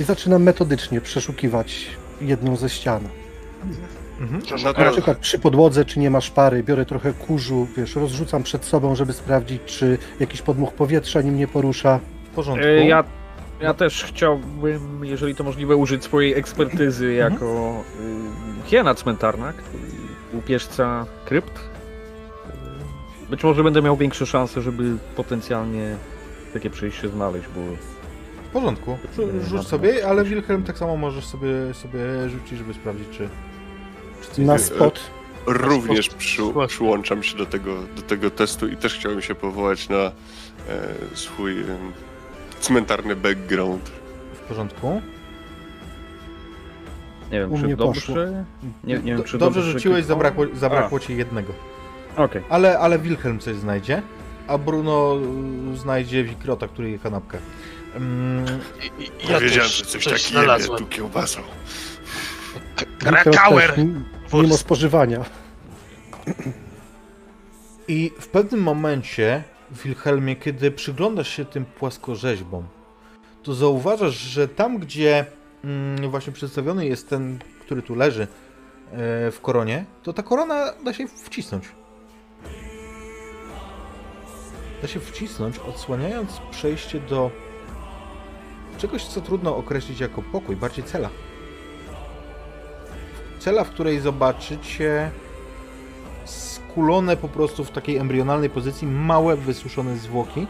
I 0.00 0.04
zaczynam 0.04 0.42
metodycznie 0.42 1.00
przeszukiwać 1.00 1.86
jedną 2.20 2.56
ze 2.56 2.68
ścian. 2.68 3.00
Mhm. 4.20 4.42
No 4.64 4.84
Na 4.84 4.90
przykład 4.92 5.18
przy 5.18 5.38
podłodze, 5.38 5.84
czy 5.84 5.98
nie 6.00 6.10
ma 6.10 6.20
szpary, 6.20 6.62
biorę 6.62 6.86
trochę 6.86 7.12
kurzu, 7.12 7.66
wiesz, 7.76 7.96
rozrzucam 7.96 8.42
przed 8.42 8.64
sobą, 8.64 8.94
żeby 8.94 9.12
sprawdzić, 9.12 9.62
czy 9.66 9.98
jakiś 10.20 10.42
podmuch 10.42 10.72
powietrza 10.72 11.22
nim 11.22 11.36
nie 11.36 11.48
porusza. 11.48 12.00
W 12.32 12.34
porządku. 12.34 12.66
E, 12.66 12.86
Ja, 12.86 13.04
ja 13.60 13.74
też 13.74 14.04
chciałbym, 14.04 15.04
jeżeli 15.04 15.34
to 15.34 15.44
możliwe, 15.44 15.76
użyć 15.76 16.04
swojej 16.04 16.34
ekspertyzy 16.34 17.12
jako 17.12 17.74
y, 18.64 18.68
hiena 18.68 18.94
cmentarna, 18.94 19.52
który 19.52 19.82
upieżca 20.32 21.06
krypt. 21.24 21.60
Być 23.30 23.44
może 23.44 23.64
będę 23.64 23.82
miał 23.82 23.96
większe 23.96 24.26
szanse, 24.26 24.62
żeby 24.62 24.96
potencjalnie 25.16 25.96
takie 26.52 26.70
przejście 26.70 27.08
znaleźć, 27.08 27.46
bo 27.54 27.60
W 28.50 28.52
porządku. 28.52 28.98
Rzuć 29.48 29.66
sobie, 29.66 30.06
ale 30.08 30.24
Wilhelm 30.24 30.62
tak 30.62 30.78
samo 30.78 30.96
możesz 30.96 31.24
sobie, 31.26 31.48
sobie 31.74 32.28
rzucić, 32.28 32.58
żeby 32.58 32.74
sprawdzić, 32.74 33.08
czy. 33.10 33.28
czy 34.22 34.28
coś 34.30 34.38
Na 34.46 34.58
spot. 34.58 35.00
również 35.46 36.08
przy, 36.08 36.42
przyłączam 36.68 37.22
się 37.22 37.38
do 37.38 37.46
tego, 37.46 37.74
do 37.96 38.02
tego 38.02 38.30
testu 38.30 38.68
i 38.68 38.76
też 38.76 38.94
chciałem 38.94 39.22
się 39.22 39.34
powołać 39.34 39.88
na 39.88 39.96
e, 39.96 40.12
swój 41.14 41.60
e, 41.60 41.64
cmentarny 42.60 43.16
background. 43.16 43.90
W 44.34 44.38
porządku. 44.48 45.02
nie 47.32 47.38
wiem, 47.40 47.52
U 47.52 47.58
czy 47.58 47.64
mnie 47.64 47.76
dobrze. 47.76 48.00
poszło. 48.00 48.16
Nie, 48.84 48.94
nie 48.98 49.00
wiem, 49.14 49.22
czy 49.22 49.38
dobrze 49.38 49.60
dobrze 49.60 49.62
rzuciłeś, 49.62 50.04
zabrakło, 50.04 50.44
zabrakło 50.54 51.00
ci 51.00 51.16
jednego. 51.16 51.52
Okej. 52.16 52.42
Ale, 52.48 52.78
ale 52.78 52.98
Wilhelm 52.98 53.38
coś 53.38 53.56
znajdzie, 53.56 54.02
a 54.48 54.58
Bruno 54.58 55.16
y, 55.74 55.76
znajdzie 55.76 56.24
Wikrota, 56.24 56.68
który 56.68 56.90
je 56.90 56.98
kanapkę. 56.98 57.38
Mm, 57.94 58.46
ja 59.30 59.40
Wiedziałem, 59.40 59.70
że 59.70 59.84
coś, 59.84 60.04
coś 60.04 60.04
takiego 60.04 60.28
znalazłem. 60.28 60.78
tu 60.78 60.86
kiełbasą. 60.86 61.40
Krakauer! 62.98 63.74
Mimo 64.32 64.56
spożywania. 64.56 65.24
I 67.88 68.10
w 68.20 68.28
pewnym 68.28 68.62
momencie, 68.62 69.42
Wilhelmie, 69.84 70.36
kiedy 70.36 70.70
przyglądasz 70.70 71.28
się 71.28 71.44
tym 71.44 71.64
płaskorzeźbom, 71.64 72.64
to 73.42 73.54
zauważasz, 73.54 74.14
że 74.18 74.48
tam, 74.48 74.78
gdzie 74.78 75.26
mm, 75.64 76.10
właśnie 76.10 76.32
przedstawiony 76.32 76.86
jest 76.86 77.08
ten, 77.08 77.38
który 77.60 77.82
tu 77.82 77.94
leży 77.94 78.22
e, 78.22 78.26
w 79.30 79.38
koronie, 79.42 79.84
to 80.02 80.12
ta 80.12 80.22
korona 80.22 80.72
da 80.84 80.92
się 80.94 81.08
wcisnąć. 81.08 81.68
Da 84.82 84.88
się 84.88 85.00
wcisnąć, 85.00 85.58
odsłaniając 85.58 86.30
przejście 86.50 87.00
do 87.00 87.30
czegoś, 88.80 89.04
co 89.04 89.20
trudno 89.20 89.56
określić 89.56 90.00
jako 90.00 90.22
pokój, 90.22 90.56
bardziej 90.56 90.84
cela. 90.84 91.08
Cela, 93.38 93.64
w 93.64 93.70
której 93.70 94.00
zobaczycie 94.00 95.10
skulone 96.24 97.16
po 97.16 97.28
prostu 97.28 97.64
w 97.64 97.70
takiej 97.70 97.96
embrionalnej 97.96 98.50
pozycji 98.50 98.88
małe, 98.88 99.36
wysuszone 99.36 99.96
zwłoki. 99.96 100.46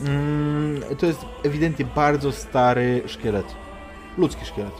Mm, 0.00 0.82
to 0.98 1.06
jest 1.06 1.20
ewidentnie 1.44 1.84
bardzo 1.84 2.32
stary 2.32 3.02
szkielet. 3.06 3.46
Ludzki 4.18 4.44
szkielet. 4.44 4.74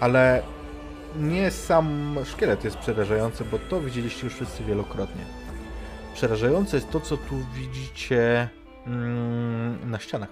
Ale 0.00 0.42
nie 1.16 1.50
sam 1.50 2.16
szkielet 2.24 2.64
jest 2.64 2.76
przerażający, 2.76 3.44
bo 3.44 3.58
to 3.58 3.80
widzieliście 3.80 4.24
już 4.24 4.34
wszyscy 4.34 4.64
wielokrotnie. 4.64 5.24
Przerażające 6.14 6.76
jest 6.76 6.90
to, 6.90 7.00
co 7.00 7.16
tu 7.16 7.36
widzicie 7.54 8.48
na 9.86 9.98
ścianach. 9.98 10.28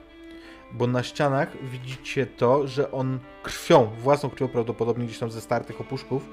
Bo 0.73 0.87
na 0.87 1.03
ścianach 1.03 1.49
widzicie 1.63 2.27
to, 2.27 2.67
że 2.67 2.93
on 2.93 3.19
krwią, 3.43 3.85
własną 3.85 4.31
krwią 4.31 4.49
prawdopodobnie 4.49 5.07
gdzieś 5.07 5.19
tam 5.19 5.31
ze 5.31 5.41
startych 5.41 5.81
opuszków, 5.81 6.29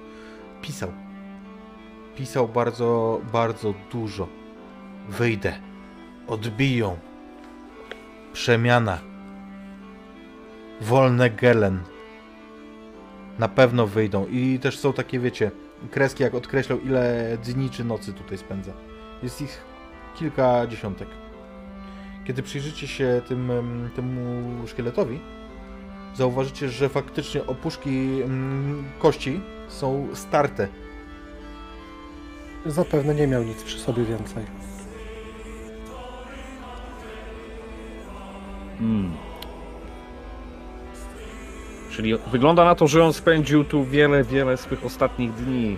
pisał. 0.61 0.91
Pisał 2.15 2.47
bardzo, 2.47 3.21
bardzo 3.33 3.73
dużo. 3.91 4.27
Wyjdę. 5.09 5.59
odbiją. 6.27 6.97
Przemiana. 8.33 8.99
Wolne 10.81 11.29
gelen. 11.29 11.83
Na 13.39 13.47
pewno 13.47 13.87
wyjdą. 13.87 14.27
I 14.27 14.59
też 14.59 14.79
są 14.79 14.93
takie, 14.93 15.19
wiecie, 15.19 15.51
kreski, 15.91 16.23
jak 16.23 16.35
odkreślał, 16.35 16.79
ile 16.79 17.37
dni 17.43 17.69
czy 17.69 17.83
nocy 17.83 18.13
tutaj 18.13 18.37
spędza. 18.37 18.71
Jest 19.23 19.41
ich 19.41 19.61
kilka 20.15 20.67
dziesiątek. 20.67 21.07
Kiedy 22.29 22.43
przyjrzycie 22.43 22.87
się 22.87 23.21
tym, 23.27 23.51
em, 23.51 23.89
temu 23.95 24.67
szkieletowi, 24.67 25.19
zauważycie, 26.15 26.69
że 26.69 26.89
faktycznie 26.89 27.45
opuszki 27.45 28.21
kości 28.99 29.41
są 29.67 30.07
starte. 30.13 30.67
Zapewne 32.65 33.15
nie 33.15 33.27
miał 33.27 33.43
nic 33.43 33.63
przy 33.63 33.79
sobie 33.79 34.03
więcej. 34.03 34.45
Hmm. 38.79 39.11
Czyli 41.91 42.13
wygląda 42.31 42.65
na 42.65 42.75
to, 42.75 42.87
że 42.87 43.05
on 43.05 43.13
spędził 43.13 43.63
tu 43.63 43.85
wiele, 43.85 44.23
wiele 44.23 44.57
swych 44.57 44.85
ostatnich 44.85 45.33
dni. 45.33 45.77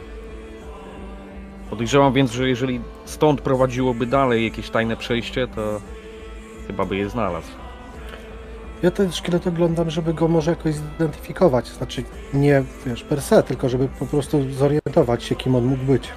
Podejrzewam 1.69 2.13
więc, 2.13 2.31
że 2.31 2.49
jeżeli 2.49 2.81
stąd 3.05 3.41
prowadziłoby 3.41 4.05
dalej 4.05 4.43
jakieś 4.43 4.69
tajne 4.69 4.97
przejście, 4.97 5.47
to 5.47 5.81
chyba 6.67 6.85
by 6.85 6.97
je 6.97 7.09
znalazł. 7.09 7.47
Ja 8.83 8.91
ten 8.91 9.11
szkielet 9.11 9.47
oglądam, 9.47 9.89
żeby 9.89 10.13
go 10.13 10.27
może 10.27 10.51
jakoś 10.51 10.73
zidentyfikować. 10.75 11.67
Znaczy 11.67 12.03
nie, 12.33 12.63
wiesz, 12.85 13.03
per 13.03 13.21
se, 13.21 13.43
tylko 13.43 13.69
żeby 13.69 13.87
po 13.99 14.05
prostu 14.05 14.51
zorientować 14.51 15.23
się, 15.23 15.35
kim 15.35 15.55
on 15.55 15.65
mógł 15.65 15.83
być. 15.83 16.09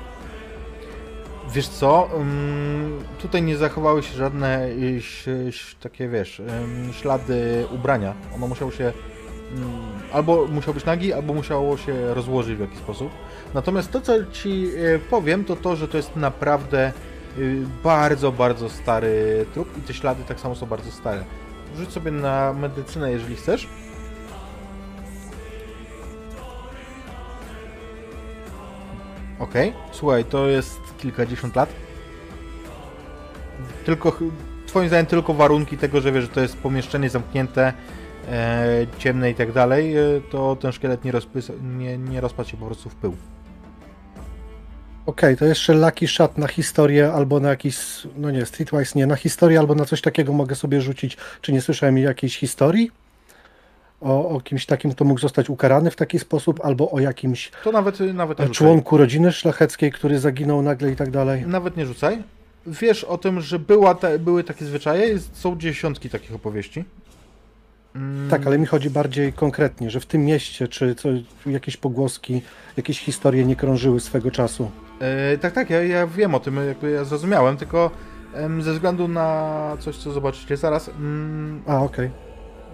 Wiesz 1.52 1.68
co, 1.68 2.08
ym, 2.20 3.04
tutaj 3.22 3.42
nie 3.42 3.56
zachowały 3.56 4.02
się 4.02 4.16
żadne 4.16 4.66
y, 4.68 4.96
ś- 4.96 5.28
ś- 5.28 5.76
takie, 5.80 6.08
wiesz, 6.08 6.40
ym, 6.40 6.92
ślady 6.92 7.66
ubrania. 7.74 8.14
Ono 8.34 8.46
musiało 8.48 8.70
się, 8.70 8.84
ym, 9.56 9.64
albo 10.12 10.46
musiał 10.46 10.74
być 10.74 10.84
nagi, 10.84 11.12
albo 11.12 11.34
musiało 11.34 11.76
się 11.76 12.14
rozłożyć 12.14 12.56
w 12.56 12.60
jakiś 12.60 12.78
sposób. 12.78 13.10
Natomiast 13.54 13.90
to, 13.90 14.00
co 14.00 14.12
ci 14.32 14.66
y, 14.76 15.00
powiem, 15.10 15.44
to 15.44 15.56
to, 15.56 15.76
że 15.76 15.88
to 15.88 15.96
jest 15.96 16.16
naprawdę 16.16 16.92
bardzo, 17.84 18.32
bardzo 18.32 18.70
stary 18.70 19.46
trup 19.54 19.78
i 19.78 19.80
te 19.80 19.94
ślady 19.94 20.22
tak 20.28 20.40
samo 20.40 20.54
są 20.54 20.66
bardzo 20.66 20.90
stare. 20.90 21.24
Rzuć 21.76 21.92
sobie 21.92 22.10
na 22.10 22.52
medycynę, 22.52 23.12
jeżeli 23.12 23.36
chcesz. 23.36 23.68
Okej, 29.38 29.72
słuchaj, 29.92 30.24
to 30.24 30.46
jest 30.46 30.80
kilkadziesiąt 30.98 31.56
lat. 31.56 31.68
Tylko, 33.84 34.18
twoim 34.66 34.88
zdaniem, 34.88 35.06
tylko 35.06 35.34
warunki 35.34 35.78
tego, 35.78 36.00
że 36.00 36.12
wiesz, 36.12 36.24
że 36.24 36.30
to 36.30 36.40
jest 36.40 36.56
pomieszczenie 36.56 37.10
zamknięte, 37.10 37.72
e, 38.28 38.86
ciemne 38.98 39.30
i 39.30 39.34
tak 39.34 39.52
dalej, 39.52 39.96
e, 39.96 40.02
to 40.30 40.56
ten 40.56 40.72
szkielet 40.72 41.04
nie, 41.04 41.12
rozpys- 41.12 41.62
nie, 41.62 41.98
nie 41.98 42.20
rozpadł 42.20 42.48
się 42.48 42.56
po 42.56 42.66
prostu 42.66 42.90
w 42.90 42.94
pył. 42.94 43.16
Okej, 45.06 45.36
to 45.36 45.44
jeszcze 45.44 45.74
Lucky 45.74 46.08
Shot 46.08 46.38
na 46.38 46.46
historię 46.48 47.12
albo 47.12 47.40
na 47.40 47.48
jakiś, 47.48 47.78
no 48.16 48.30
nie, 48.30 48.46
Streetwise 48.46 48.98
nie, 48.98 49.06
na 49.06 49.16
historię 49.16 49.58
albo 49.58 49.74
na 49.74 49.84
coś 49.84 50.00
takiego 50.00 50.32
mogę 50.32 50.54
sobie 50.54 50.80
rzucić. 50.80 51.16
Czy 51.40 51.52
nie 51.52 51.60
słyszałem 51.60 51.98
jakiejś 51.98 52.38
historii? 52.38 52.90
O, 54.00 54.28
o 54.28 54.40
kimś 54.40 54.66
takim, 54.66 54.90
kto 54.90 55.04
mógł 55.04 55.20
zostać 55.20 55.50
ukarany 55.50 55.90
w 55.90 55.96
taki 55.96 56.18
sposób, 56.18 56.60
albo 56.64 56.90
o 56.90 57.00
jakimś 57.00 57.50
To 57.64 57.72
nawet, 57.72 58.00
nawet 58.00 58.38
nie 58.38 58.44
rzucaj. 58.46 58.56
członku 58.56 58.96
rodziny 58.96 59.32
szlacheckiej, 59.32 59.92
który 59.92 60.18
zaginął 60.18 60.62
nagle 60.62 60.90
i 60.90 60.96
tak 60.96 61.10
dalej. 61.10 61.44
Nawet 61.46 61.76
nie 61.76 61.86
rzucaj. 61.86 62.22
Wiesz 62.66 63.04
o 63.04 63.18
tym, 63.18 63.40
że 63.40 63.58
była 63.58 63.94
ta, 63.94 64.18
były 64.18 64.44
takie 64.44 64.64
zwyczaje, 64.64 65.06
jest, 65.08 65.36
są 65.36 65.58
dziesiątki 65.58 66.10
takich 66.10 66.34
opowieści. 66.34 66.84
Mm, 67.94 68.30
Tak, 68.30 68.46
ale 68.46 68.58
mi 68.58 68.66
chodzi 68.66 68.90
bardziej 68.90 69.32
konkretnie, 69.32 69.90
że 69.90 70.00
w 70.00 70.06
tym 70.06 70.24
mieście, 70.24 70.68
czy 70.68 70.94
co, 70.94 71.08
jakieś 71.46 71.76
pogłoski, 71.76 72.42
jakieś 72.76 73.00
historie 73.00 73.44
nie 73.44 73.56
krążyły 73.56 74.00
swego 74.00 74.30
czasu. 74.30 74.70
E, 75.00 75.38
tak, 75.38 75.52
tak, 75.52 75.70
ja, 75.70 75.82
ja 75.82 76.06
wiem 76.06 76.34
o 76.34 76.40
tym, 76.40 76.56
jakby 76.68 76.90
ja 76.90 77.04
zrozumiałem, 77.04 77.56
tylko 77.56 77.90
em, 78.34 78.62
ze 78.62 78.72
względu 78.72 79.08
na 79.08 79.76
coś, 79.80 79.96
co 79.96 80.12
zobaczycie 80.12 80.56
zaraz, 80.56 80.88
mm, 80.88 81.62
A, 81.66 81.78
okej. 81.82 82.10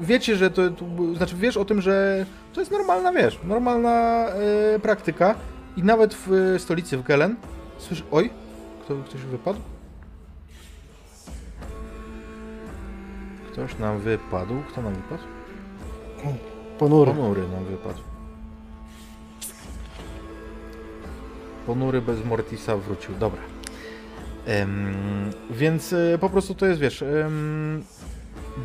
wiecie, 0.01 0.36
że 0.36 0.51
to, 0.51 0.70
to, 0.70 0.84
znaczy 1.16 1.36
wiesz 1.36 1.56
o 1.56 1.64
tym, 1.64 1.80
że 1.80 2.26
to 2.52 2.60
jest 2.60 2.72
normalna, 2.72 3.12
wiesz, 3.12 3.40
normalna 3.44 4.26
e, 4.74 4.78
praktyka 4.78 5.34
i 5.76 5.82
nawet 5.82 6.14
w 6.14 6.32
e, 6.32 6.59
stolicy, 6.59 6.98
w 6.98 7.02
Gelen, 7.02 7.36
słysz, 7.78 8.05
oj, 8.10 8.30
kto, 8.84 8.94
ktoś 9.05 9.20
wypadł? 9.20 9.60
Ktoś 13.52 13.78
nam 13.78 13.98
wypadł, 13.98 14.55
kto 14.68 14.82
nam 14.82 14.94
wypadł? 14.94 15.22
Ponury. 16.78 17.12
Ponury 17.12 17.42
nam 17.48 17.64
wypadł. 17.64 18.10
Ponury 21.70 22.02
bez 22.02 22.24
Mortisa 22.24 22.76
wrócił, 22.76 23.14
dobra. 23.14 23.40
Em, 24.47 24.94
więc 25.51 25.92
e, 25.92 26.18
po 26.20 26.30
prostu 26.30 26.55
to 26.55 26.66
jest, 26.66 26.80
wiesz, 26.80 27.02
em, 27.02 27.84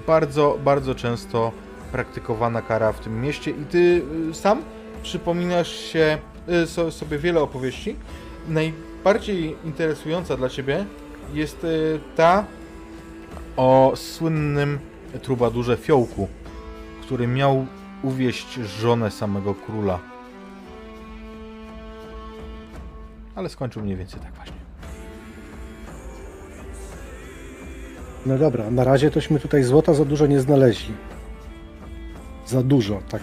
bardzo, 0.07 0.57
bardzo 0.63 0.95
często 0.95 1.51
praktykowana 1.91 2.61
kara 2.61 2.91
w 2.91 2.99
tym 2.99 3.21
mieście 3.21 3.51
i 3.51 3.65
ty 3.65 4.01
y, 4.31 4.33
sam 4.33 4.63
przypominasz 5.03 5.71
się 5.71 6.17
y, 6.63 6.67
so, 6.67 6.91
sobie 6.91 7.17
wiele 7.17 7.41
opowieści. 7.41 7.95
Najbardziej 8.49 9.55
interesująca 9.65 10.37
dla 10.37 10.49
ciebie 10.49 10.85
jest 11.33 11.63
y, 11.63 11.99
ta 12.15 12.45
o 13.57 13.93
słynnym 13.95 14.79
trubadurze 15.21 15.77
Fiołku, 15.77 16.27
który 17.01 17.27
miał 17.27 17.65
uwieść 18.03 18.53
żonę 18.53 19.11
samego 19.11 19.53
króla. 19.53 20.14
Ale 23.35 23.49
skończył 23.49 23.81
mniej 23.81 23.97
więcej 23.97 24.19
tak 24.19 24.33
właśnie. 24.33 24.55
No 28.25 28.37
dobra, 28.37 28.71
na 28.71 28.83
razie 28.83 29.11
tośmy 29.11 29.39
tutaj 29.39 29.63
złota 29.63 29.93
za 29.93 30.05
dużo 30.05 30.27
nie 30.27 30.41
znaleźli. 30.41 30.93
Za 32.45 32.63
dużo, 32.63 33.01
tak. 33.09 33.21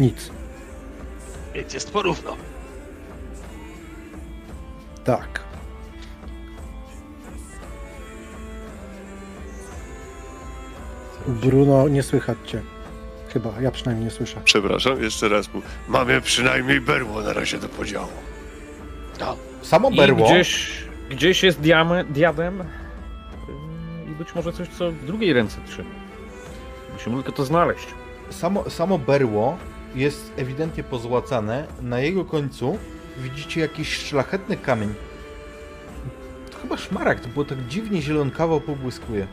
Nic. 0.00 0.30
Więc 1.54 1.74
jest 1.74 1.90
porówno. 1.90 2.36
Tak. 5.04 5.40
Bruno, 11.26 11.88
nie 11.88 12.02
słychać 12.02 12.38
cię. 12.46 12.62
Chyba, 13.28 13.60
ja 13.60 13.70
przynajmniej 13.70 14.04
nie 14.04 14.10
słyszę. 14.10 14.40
Przepraszam, 14.44 15.02
jeszcze 15.02 15.28
raz. 15.28 15.46
Mamy 15.88 16.20
przynajmniej 16.20 16.80
berło 16.80 17.20
na 17.22 17.32
razie 17.32 17.58
do 17.58 17.68
podziału. 17.68 18.29
Samo 19.62 19.90
I 19.90 19.96
berło, 19.96 20.26
gdzieś, 20.26 20.70
gdzieś 21.10 21.42
jest 21.42 21.60
diame, 21.60 22.04
diadem 22.04 22.64
i 24.12 24.14
być 24.14 24.34
może 24.34 24.52
coś, 24.52 24.68
co 24.68 24.90
w 24.90 25.04
drugiej 25.04 25.32
ręce 25.32 25.56
trzyma. 25.66 25.90
Musimy 26.92 27.16
tylko 27.16 27.32
to 27.32 27.44
znaleźć. 27.44 27.86
samo, 28.30 28.70
samo 28.70 28.98
berło 28.98 29.56
jest 29.94 30.32
ewidentnie 30.36 30.82
pozłacane. 30.84 31.66
Na 31.82 32.00
jego 32.00 32.24
końcu 32.24 32.78
widzicie 33.18 33.60
jakiś 33.60 33.96
szlachetny 33.96 34.56
kamień. 34.56 34.94
To 36.50 36.58
chyba 36.58 36.76
szmaragd, 36.76 37.26
bo 37.26 37.44
tak 37.44 37.66
dziwnie 37.66 38.02
zielonkawo 38.02 38.60
pobłyskuje. 38.60 39.26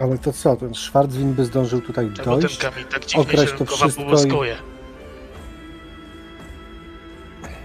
Ale 0.00 0.18
to 0.18 0.32
co, 0.32 0.56
ten 0.56 0.74
Schwarzwin 0.74 1.32
by 1.34 1.44
zdążył 1.44 1.80
tutaj 1.80 2.10
ten 2.16 2.24
dojść? 2.24 2.58
kamień 2.58 2.84
tak 2.84 3.06
dziwnie 3.06 3.22
okraść 3.22 3.50
się 3.50 3.58
to 3.58 3.58
rynkowa 3.58 3.88
wszystko 3.88 4.44
i-? 4.44 4.52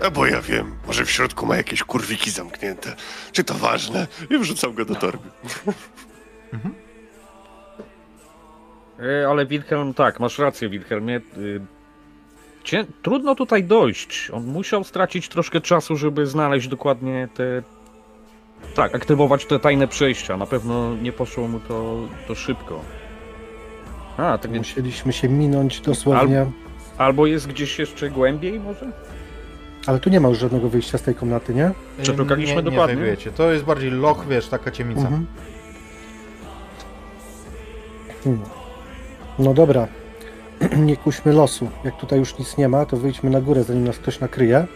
A 0.05 0.09
bo 0.11 0.25
ja 0.25 0.41
wiem, 0.41 0.75
może 0.87 1.05
w 1.05 1.11
środku 1.11 1.45
ma 1.45 1.57
jakieś 1.57 1.83
kurwiki 1.83 2.31
zamknięte. 2.31 2.95
Czy 3.31 3.43
to 3.43 3.53
ważne? 3.53 4.07
I 4.29 4.37
wrzucam 4.37 4.73
go 4.73 4.85
do 4.85 4.95
torby. 4.95 5.29
E, 8.99 9.27
ale 9.29 9.45
Wilhelm, 9.45 9.93
tak, 9.93 10.19
masz 10.19 10.39
rację, 10.39 10.69
Wilhelmie. 10.69 11.21
y, 11.37 11.61
Cię, 12.63 12.85
trudno 13.01 13.35
tutaj 13.35 13.63
dojść. 13.63 14.29
On 14.33 14.45
musiał 14.45 14.83
stracić 14.83 15.29
troszkę 15.29 15.61
czasu, 15.61 15.97
żeby 15.97 16.27
znaleźć 16.27 16.67
dokładnie 16.67 17.27
te. 17.33 17.63
Tak, 18.75 18.95
aktywować 18.95 19.45
te 19.45 19.59
tajne 19.59 19.87
przejścia. 19.87 20.37
Na 20.37 20.45
pewno 20.45 20.95
nie 20.95 21.11
poszło 21.11 21.47
mu 21.47 21.59
to, 21.59 21.95
to 22.27 22.35
szybko. 22.35 22.81
A, 24.17 24.37
tak 24.37 24.51
więc. 24.51 24.67
Musieliśmy 24.67 25.13
się 25.13 25.29
minąć 25.29 25.81
dosłownie. 25.81 26.45
Albo 26.97 27.25
jest 27.25 27.47
gdzieś 27.47 27.79
jeszcze 27.79 28.09
głębiej, 28.09 28.59
może? 28.59 28.91
Ale 29.87 29.99
tu 29.99 30.09
nie 30.09 30.19
ma 30.19 30.29
już 30.29 30.37
żadnego 30.37 30.69
wyjścia 30.69 30.97
z 30.97 31.01
tej 31.01 31.15
komnaty, 31.15 31.53
nie? 31.53 31.71
Przeszukaliśmy 32.01 32.55
nie, 32.55 32.61
dokładnie. 32.63 32.95
Nie 32.95 33.01
znajdujecie. 33.01 33.31
To 33.31 33.51
jest 33.51 33.65
bardziej 33.65 33.91
loch, 33.91 34.27
wiesz, 34.27 34.47
taka 34.47 34.71
ciemnica. 34.71 35.01
Mhm. 35.01 35.25
Hmm. 38.23 38.41
No 39.39 39.53
dobra. 39.53 39.87
nie 40.77 40.97
kuśmy 40.97 41.33
losu. 41.33 41.69
Jak 41.83 41.97
tutaj 41.97 42.19
już 42.19 42.39
nic 42.39 42.57
nie 42.57 42.69
ma, 42.69 42.85
to 42.85 42.97
wyjdźmy 42.97 43.29
na 43.29 43.41
górę, 43.41 43.63
zanim 43.63 43.83
nas 43.83 43.97
ktoś 43.97 44.19
nakryje. 44.19 44.67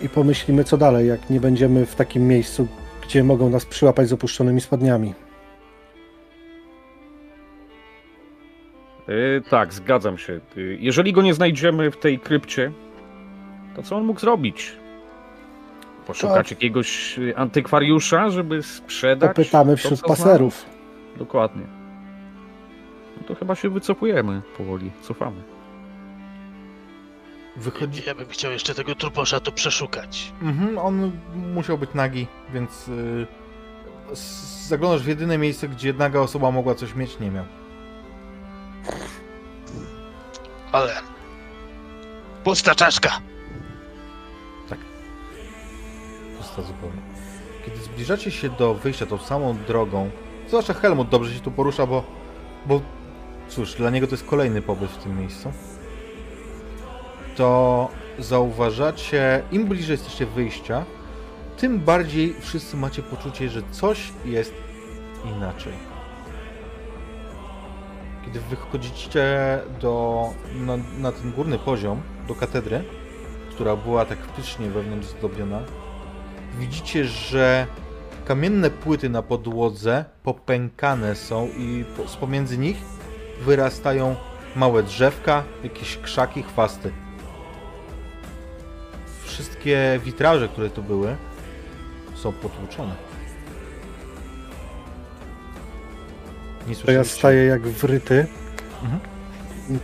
I 0.00 0.08
pomyślimy, 0.08 0.64
co 0.64 0.76
dalej, 0.76 1.08
jak 1.08 1.30
nie 1.30 1.40
będziemy 1.40 1.86
w 1.86 1.94
takim 1.94 2.28
miejscu, 2.28 2.68
gdzie 3.02 3.24
mogą 3.24 3.50
nas 3.50 3.66
przyłapać 3.66 4.08
z 4.08 4.12
opuszczonymi 4.12 4.60
spodniami. 4.60 5.14
Yy, 9.08 9.42
tak, 9.50 9.74
zgadzam 9.74 10.18
się. 10.18 10.40
Yy, 10.56 10.76
jeżeli 10.80 11.12
go 11.12 11.22
nie 11.22 11.34
znajdziemy 11.34 11.90
w 11.90 11.96
tej 11.96 12.18
krypcie, 12.18 12.72
to 13.76 13.82
co 13.82 13.96
on 13.96 14.04
mógł 14.04 14.20
zrobić? 14.20 14.72
Poszukać 16.06 16.50
jakiegoś 16.50 17.18
y, 17.18 17.36
antykwariusza, 17.36 18.30
żeby 18.30 18.62
sprzedać? 18.62 19.36
Popytamy 19.36 19.72
to, 19.72 19.76
wśród 19.76 20.00
paserów. 20.00 20.54
znalazł? 20.54 21.18
Dokładnie. 21.18 21.62
No 23.16 23.26
to 23.26 23.34
chyba 23.34 23.54
się 23.54 23.70
wycofujemy 23.70 24.42
powoli, 24.56 24.90
cofamy. 25.02 25.57
Wychodzi... 27.58 28.02
Ja 28.06 28.14
bym 28.14 28.28
chciał 28.28 28.52
jeszcze 28.52 28.74
tego 28.74 28.94
truposza 28.94 29.40
tu 29.40 29.52
przeszukać. 29.52 30.32
Mhm, 30.42 30.78
on 30.78 31.12
musiał 31.54 31.78
być 31.78 31.90
nagi, 31.94 32.26
więc 32.52 32.88
y, 32.88 33.26
s- 34.12 34.66
zaglądasz 34.68 35.02
w 35.02 35.06
jedyne 35.08 35.38
miejsce, 35.38 35.68
gdzie 35.68 35.92
naga 35.92 36.20
osoba 36.20 36.50
mogła 36.50 36.74
coś 36.74 36.94
mieć, 36.94 37.18
nie 37.20 37.30
miał. 37.30 37.44
Ale... 40.72 40.92
Pusta 42.44 42.74
czaszka! 42.74 43.20
Pusta 46.38 46.62
zupełnie. 46.62 47.00
Kiedy 47.66 47.76
zbliżacie 47.78 48.30
się 48.30 48.48
do 48.48 48.74
wyjścia 48.74 49.06
tą 49.06 49.18
samą 49.18 49.56
drogą, 49.66 50.10
zwłaszcza 50.48 50.74
Helmut 50.74 51.08
dobrze 51.08 51.34
się 51.34 51.40
tu 51.40 51.50
porusza, 51.50 51.86
bo, 51.86 52.04
bo 52.66 52.80
cóż, 53.48 53.74
dla 53.74 53.90
niego 53.90 54.06
to 54.06 54.12
jest 54.14 54.26
kolejny 54.26 54.62
pobyt 54.62 54.90
w 54.90 55.02
tym 55.02 55.18
miejscu, 55.20 55.52
to 57.38 57.88
zauważacie, 58.18 59.42
im 59.52 59.66
bliżej 59.66 59.92
jesteście 59.94 60.26
wyjścia, 60.26 60.84
tym 61.56 61.80
bardziej 61.80 62.34
wszyscy 62.40 62.76
macie 62.76 63.02
poczucie, 63.02 63.48
że 63.48 63.62
coś 63.70 64.12
jest 64.24 64.54
inaczej. 65.36 65.72
Kiedy 68.24 68.40
wychodzicie 68.40 69.58
do, 69.80 70.26
na, 70.54 70.76
na 70.98 71.12
ten 71.12 71.32
górny 71.32 71.58
poziom, 71.58 72.00
do 72.28 72.34
katedry, 72.34 72.84
która 73.50 73.76
była 73.76 74.04
tak 74.04 74.18
wpysznie 74.18 74.70
wewnątrz 74.70 75.08
zdobiona, 75.08 75.60
widzicie, 76.58 77.04
że 77.04 77.66
kamienne 78.24 78.70
płyty 78.70 79.08
na 79.08 79.22
podłodze 79.22 80.04
popękane 80.22 81.14
są 81.14 81.48
i 81.56 81.84
z 82.06 82.16
pomiędzy 82.16 82.58
nich 82.58 82.76
wyrastają 83.40 84.16
małe 84.56 84.82
drzewka, 84.82 85.44
jakieś 85.64 85.96
krzaki, 85.96 86.42
chwasty. 86.42 87.07
Wszystkie 89.38 90.00
witraże, 90.04 90.48
które 90.48 90.70
tu 90.70 90.82
były, 90.82 91.16
są 92.14 92.32
potłuczone. 92.32 92.94
Nie 96.68 96.76
To 96.76 96.90
ja 96.90 97.04
staję 97.04 97.44
jak 97.44 97.62
wryty 97.68 98.26
Mhm. 98.82 99.00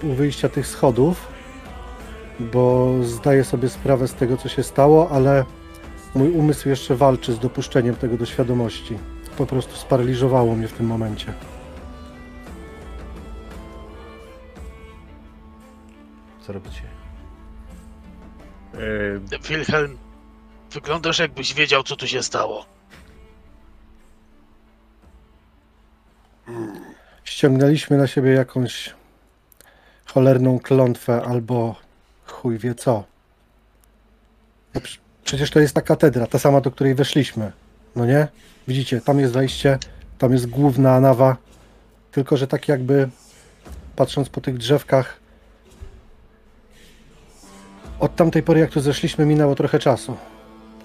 u 0.03 0.15
wyjścia 0.15 0.49
tych 0.49 0.67
schodów, 0.67 1.29
bo 2.41 2.93
zdaję 3.03 3.45
sobie 3.45 3.69
sprawę 3.69 4.09
z 4.09 4.15
tego, 4.15 4.37
co 4.37 4.49
się 4.49 4.63
stało, 4.63 5.11
ale 5.11 5.45
mój 6.15 6.31
umysł 6.31 6.69
jeszcze 6.69 6.97
walczy 6.97 7.33
z 7.33 7.39
dopuszczeniem 7.39 7.97
tego 7.97 8.17
do 8.17 8.27
świadomości. 8.27 8.99
Po 9.39 9.47
prostu 9.47 9.77
sparaliżowało 9.77 10.55
mnie 10.55 10.69
w 10.69 10.73
tym 10.73 10.87
momencie. 10.87 11.33
Co 16.47 16.53
robicie? 16.53 16.94
Yy, 18.79 19.39
Wilhelm, 19.49 19.99
wyglądasz 20.73 21.19
jakbyś 21.19 21.55
wiedział, 21.55 21.83
co 21.83 21.97
tu 21.97 22.07
się 22.07 22.23
stało. 22.23 22.67
Ściągnęliśmy 27.25 27.97
na 27.97 28.07
siebie 28.07 28.31
jakąś 28.31 28.95
cholerną 30.07 30.59
klątwę 30.59 31.23
albo 31.27 31.77
chuj 32.27 32.59
wie 32.59 32.75
co. 32.75 33.05
No 34.75 34.81
prze- 34.81 34.99
Przecież 35.25 35.51
to 35.51 35.61
jest 35.61 35.75
ta 35.75 35.81
katedra, 35.83 36.27
ta 36.27 36.39
sama, 36.39 36.61
do 36.61 36.71
której 36.71 36.95
weszliśmy. 36.95 37.53
No 37.97 38.07
nie? 38.07 38.29
Widzicie, 38.69 39.01
tam 39.01 39.21
jest 39.21 39.33
wejście, 39.33 39.79
tam 40.19 40.33
jest 40.33 40.47
główna 40.47 41.01
nawa. 41.01 41.37
Tylko, 42.13 42.37
że 42.37 42.47
tak 42.47 42.69
jakby 42.69 43.09
patrząc 43.97 44.29
po 44.29 44.41
tych 44.41 44.59
drzewkach, 44.59 45.21
od 48.01 48.17
tamtej 48.17 48.43
pory, 48.43 48.61
jak 48.61 48.71
tu 48.71 48.81
zeszliśmy, 48.81 49.27
minęło 49.27 49.55
trochę 49.55 49.79
czasu. 49.79 50.17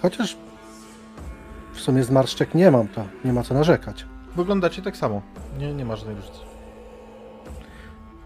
Chociaż 0.01 0.37
w 1.73 1.79
sumie 1.79 2.03
zmarszczek 2.03 2.55
nie 2.55 2.71
mam, 2.71 2.87
to 2.87 3.05
nie 3.25 3.33
ma 3.33 3.43
co 3.43 3.53
narzekać. 3.53 4.05
Wyglądacie 4.35 4.81
tak 4.81 4.97
samo. 4.97 5.21
Nie, 5.57 5.73
nie 5.73 5.85
ma 5.85 5.95
żadnej 5.95 6.15
różnicy. 6.15 6.39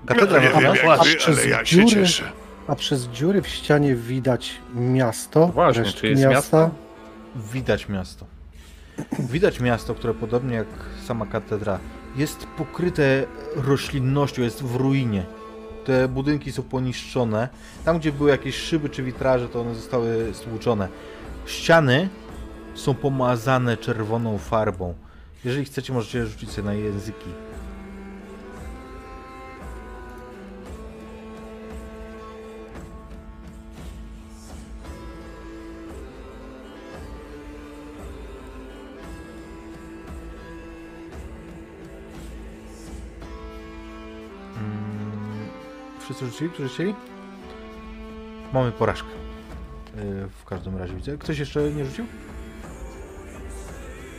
No, 0.01 0.07
Katedra 0.07 0.39
nie 0.39 0.49
ma 0.49 0.61
wiem 0.61 0.75
jak 0.75 0.99
a 0.99 1.03
wy, 1.03 1.15
przez 1.15 1.39
ale 1.39 1.47
ja 1.47 1.65
się 1.65 1.75
dziury- 1.77 1.89
cieszę. 1.89 2.23
A 2.67 2.75
przez 2.75 3.03
dziury 3.07 3.41
w 3.41 3.47
ścianie 3.47 3.95
widać 3.95 4.55
miasto, 4.75 5.47
Właśnie, 5.47 5.83
resztki 5.83 5.99
czy 6.01 6.07
jest 6.07 6.21
miasta. 6.23 6.57
miasto? 6.57 6.69
Widać 7.53 7.89
miasto. 7.89 8.25
Widać 9.19 9.59
miasto, 9.59 9.95
które 9.95 10.13
podobnie 10.13 10.55
jak 10.55 10.67
sama 11.07 11.25
katedra 11.25 11.79
jest 12.15 12.47
pokryte 12.57 13.03
roślinnością, 13.55 14.41
jest 14.41 14.63
w 14.63 14.75
ruinie. 14.75 15.23
Te 15.85 16.07
budynki 16.07 16.51
są 16.51 16.63
poniszczone. 16.63 17.49
Tam, 17.85 17.99
gdzie 17.99 18.11
były 18.11 18.29
jakieś 18.29 18.55
szyby 18.55 18.89
czy 18.89 19.03
witraże, 19.03 19.49
to 19.49 19.61
one 19.61 19.75
zostały 19.75 20.33
stłuczone. 20.33 20.87
Ściany 21.45 22.09
są 22.75 22.93
pomazane 22.93 23.77
czerwoną 23.77 24.37
farbą. 24.37 24.93
Jeżeli 25.45 25.65
chcecie, 25.65 25.93
możecie 25.93 26.25
rzucić 26.25 26.51
sobie 26.51 26.65
na 26.65 26.73
języki. 26.73 27.29
Wszyscy 46.03 46.25
rzucili, 46.25 46.49
którzy 46.49 46.69
chcieli? 46.69 46.95
Mamy 48.53 48.71
porażkę. 48.71 49.07
Yy, 49.95 50.27
W 50.41 50.45
każdym 50.45 50.77
razie 50.77 50.93
widzę. 50.95 51.17
Ktoś 51.17 51.39
jeszcze 51.39 51.71
nie 51.71 51.85
rzucił? 51.85 52.05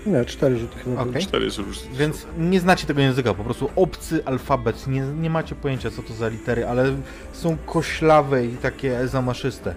Nie, 0.07 0.25
cztery 0.25 0.59
rzuty 0.59 0.79
chyba. 0.79 1.03
Okej. 1.03 1.23
Cztery 1.23 1.51
zużyć. 1.51 1.85
Więc 1.93 2.27
nie 2.39 2.61
znacie 2.61 2.87
tego 2.87 3.01
języka, 3.01 3.35
po 3.35 3.45
prostu 3.45 3.71
obcy 3.77 4.23
alfabet, 4.25 4.87
nie, 4.87 5.01
nie 5.01 5.31
macie 5.31 5.55
pojęcia 5.55 5.91
co 5.91 6.03
to 6.03 6.15
za 6.15 6.29
litery, 6.29 6.67
ale 6.67 6.97
są 7.33 7.57
koślawe 7.67 8.47
i 8.47 8.57
takie 8.57 9.09
zamaszyste. 9.09 9.75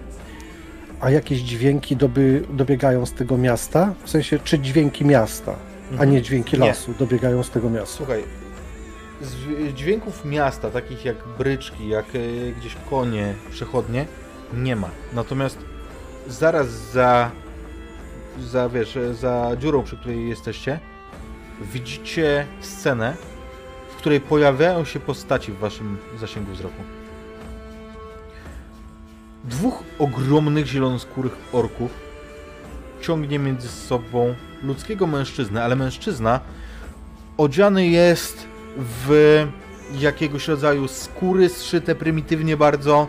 A 1.00 1.10
jakieś 1.10 1.38
dźwięki 1.40 1.96
doby, 1.96 2.44
dobiegają 2.50 3.06
z 3.06 3.12
tego 3.12 3.38
miasta? 3.38 3.94
W 4.04 4.10
sensie, 4.10 4.38
czy 4.44 4.58
dźwięki 4.58 5.04
miasta, 5.04 5.54
a 5.90 5.92
Mhm. 5.92 6.10
nie 6.10 6.22
dźwięki 6.22 6.58
Nie. 6.58 6.66
lasu 6.66 6.94
dobiegają 6.98 7.42
z 7.42 7.50
tego 7.50 7.70
miasta? 7.70 7.96
Słuchaj, 7.96 8.22
z 9.20 9.74
dźwięków 9.74 10.24
miasta, 10.24 10.70
takich 10.70 11.04
jak 11.04 11.16
bryczki, 11.38 11.88
jak 11.88 12.04
e, 12.14 12.52
gdzieś 12.52 12.76
konie, 12.90 13.34
przechodnie, 13.50 14.06
nie 14.54 14.76
ma. 14.76 14.90
Natomiast 15.12 15.58
zaraz 16.28 16.68
za, 16.68 17.30
za, 18.40 18.68
wiesz, 18.68 18.96
e, 18.96 19.14
za 19.14 19.56
dziurą, 19.58 19.82
przy 19.82 19.96
której 19.96 20.28
jesteście, 20.28 20.80
widzicie 21.72 22.46
scenę, 22.60 23.16
w 23.90 23.96
której 23.96 24.20
pojawiają 24.20 24.84
się 24.84 25.00
postaci 25.00 25.52
w 25.52 25.58
waszym 25.58 25.98
zasięgu 26.20 26.52
wzroku. 26.52 26.82
Dwóch 29.44 29.82
ogromnych 29.98 30.66
zielonoskórych 30.66 31.36
orków 31.52 31.90
ciągnie 33.00 33.38
między 33.38 33.68
sobą 33.68 34.34
ludzkiego 34.62 35.06
mężczyznę, 35.06 35.64
ale 35.64 35.76
mężczyzna 35.76 36.40
odziany 37.36 37.86
jest 37.86 38.48
w 38.78 39.46
jakiegoś 39.92 40.48
rodzaju 40.48 40.88
skóry 40.88 41.48
zszyte 41.48 41.94
prymitywnie 41.94 42.56
bardzo, 42.56 43.06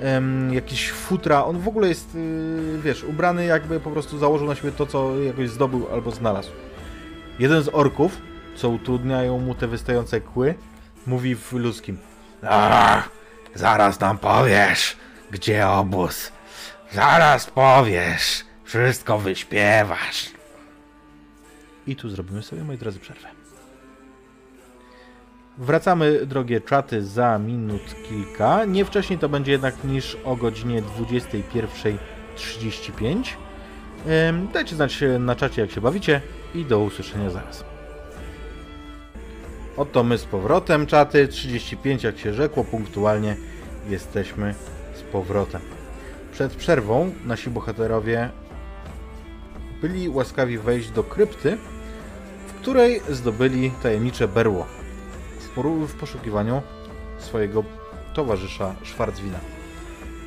em, 0.00 0.54
jakieś 0.54 0.90
futra. 0.90 1.44
On 1.44 1.58
w 1.58 1.68
ogóle 1.68 1.88
jest, 1.88 2.14
y, 2.14 2.78
wiesz, 2.84 3.04
ubrany 3.04 3.44
jakby 3.44 3.80
po 3.80 3.90
prostu 3.90 4.18
założył 4.18 4.46
na 4.46 4.54
siebie 4.54 4.72
to, 4.72 4.86
co 4.86 5.20
jakoś 5.20 5.50
zdobył 5.50 5.88
albo 5.92 6.10
znalazł. 6.10 6.50
Jeden 7.38 7.62
z 7.62 7.68
orków, 7.68 8.16
co 8.56 8.68
utrudniają 8.68 9.38
mu 9.38 9.54
te 9.54 9.66
wystające 9.68 10.20
kły, 10.20 10.54
mówi 11.06 11.36
w 11.36 11.52
ludzkim. 11.52 11.98
Zaraz 13.54 14.00
nam 14.00 14.18
powiesz, 14.18 14.96
gdzie 15.30 15.68
obóz. 15.68 16.32
Zaraz 16.92 17.46
powiesz, 17.46 18.44
wszystko 18.64 19.18
wyśpiewasz. 19.18 20.30
I 21.86 21.96
tu 21.96 22.10
zrobimy 22.10 22.42
sobie, 22.42 22.64
moi 22.64 22.78
drodzy, 22.78 22.98
przerwę. 22.98 23.41
Wracamy, 25.62 26.26
drogie 26.26 26.60
czaty, 26.60 27.04
za 27.04 27.38
minut 27.38 27.82
kilka. 28.08 28.64
Nie 28.64 28.84
wcześniej 28.84 29.18
to 29.18 29.28
będzie 29.28 29.52
jednak 29.52 29.84
niż 29.84 30.16
o 30.24 30.36
godzinie 30.36 30.82
21.35. 30.82 33.28
Ym, 34.28 34.48
Dajcie 34.52 34.76
znać 34.76 35.02
e, 35.02 35.18
na 35.18 35.36
czacie, 35.36 35.62
jak 35.62 35.70
się 35.70 35.80
bawicie 35.80 36.20
i 36.54 36.64
do 36.64 36.80
usłyszenia 36.80 37.30
zaraz. 37.30 37.64
Oto 39.76 40.04
my 40.04 40.18
z 40.18 40.24
powrotem, 40.24 40.86
czaty. 40.86 41.28
35, 41.28 42.04
jak 42.04 42.18
się 42.18 42.34
rzekło, 42.34 42.64
punktualnie 42.64 43.36
jesteśmy 43.88 44.54
z 44.94 45.02
powrotem. 45.02 45.60
Przed 46.32 46.54
przerwą 46.54 47.12
nasi 47.24 47.50
bohaterowie 47.50 48.30
byli 49.80 50.08
łaskawi 50.08 50.58
wejść 50.58 50.90
do 50.90 51.04
krypty, 51.04 51.58
w 52.46 52.52
której 52.60 53.00
zdobyli 53.08 53.72
tajemnicze 53.82 54.28
berło 54.28 54.81
w, 55.56 55.94
poszukiwaniu 55.94 56.62
swojego 57.18 57.64
towarzysza 58.14 58.74
Schwarzwina. 58.84 59.38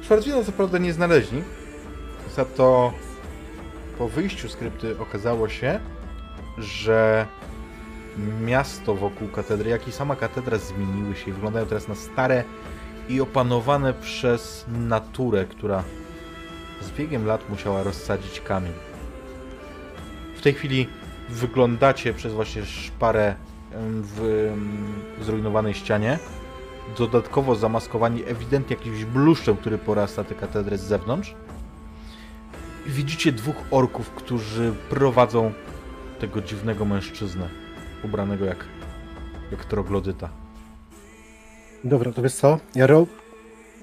Schwarzwina 0.03 0.43
co 0.43 0.51
prawda 0.51 0.77
nie 0.77 0.93
znaleźli, 0.93 1.43
za 2.35 2.45
to 2.45 2.93
po 3.97 4.07
wyjściu 4.07 4.49
z 4.49 4.55
krypty 4.55 4.99
okazało 4.99 5.49
się, 5.49 5.79
że 6.57 7.25
miasto 8.41 8.95
wokół 8.95 9.27
katedry, 9.27 9.69
jak 9.69 9.87
i 9.87 9.91
sama 9.91 10.15
katedra 10.15 10.57
zmieniły 10.57 11.15
się 11.15 11.31
i 11.31 11.33
wyglądają 11.33 11.65
teraz 11.65 11.87
na 11.87 11.95
stare 11.95 12.43
i 13.09 13.21
opanowane 13.21 13.93
przez 13.93 14.65
naturę, 14.67 15.45
która 15.45 15.83
z 16.81 16.91
biegiem 16.91 17.25
lat 17.25 17.49
musiała 17.49 17.83
rozsadzić 17.83 18.41
kamień. 18.41 18.73
W 20.37 20.41
tej 20.41 20.53
chwili 20.53 20.87
wyglądacie 21.29 22.13
przez 22.13 22.33
właśnie 22.33 22.65
szparę 22.65 23.27
em, 23.27 23.35
w 23.77 24.53
zrujnowanej 25.21 25.73
ścianie, 25.73 26.19
dodatkowo 26.97 27.55
zamaskowani 27.55 28.23
ewidentnie 28.27 28.75
jakimś 28.75 29.05
bluszczem, 29.05 29.57
który 29.57 29.77
porasta 29.77 30.23
tę 30.23 30.35
katedrę 30.35 30.77
z 30.77 30.81
zewnątrz. 30.81 31.35
Widzicie 32.85 33.31
dwóch 33.31 33.55
orków, 33.71 34.09
którzy 34.09 34.73
prowadzą 34.89 35.53
tego 36.19 36.41
dziwnego 36.41 36.85
mężczyznę, 36.85 37.49
ubranego 38.03 38.45
jak, 38.45 38.65
jak 39.51 39.65
troglodyta. 39.65 40.29
Dobra, 41.83 42.11
to 42.11 42.21
wiesz 42.21 42.35
co? 42.35 42.59
Jaro, 42.75 43.05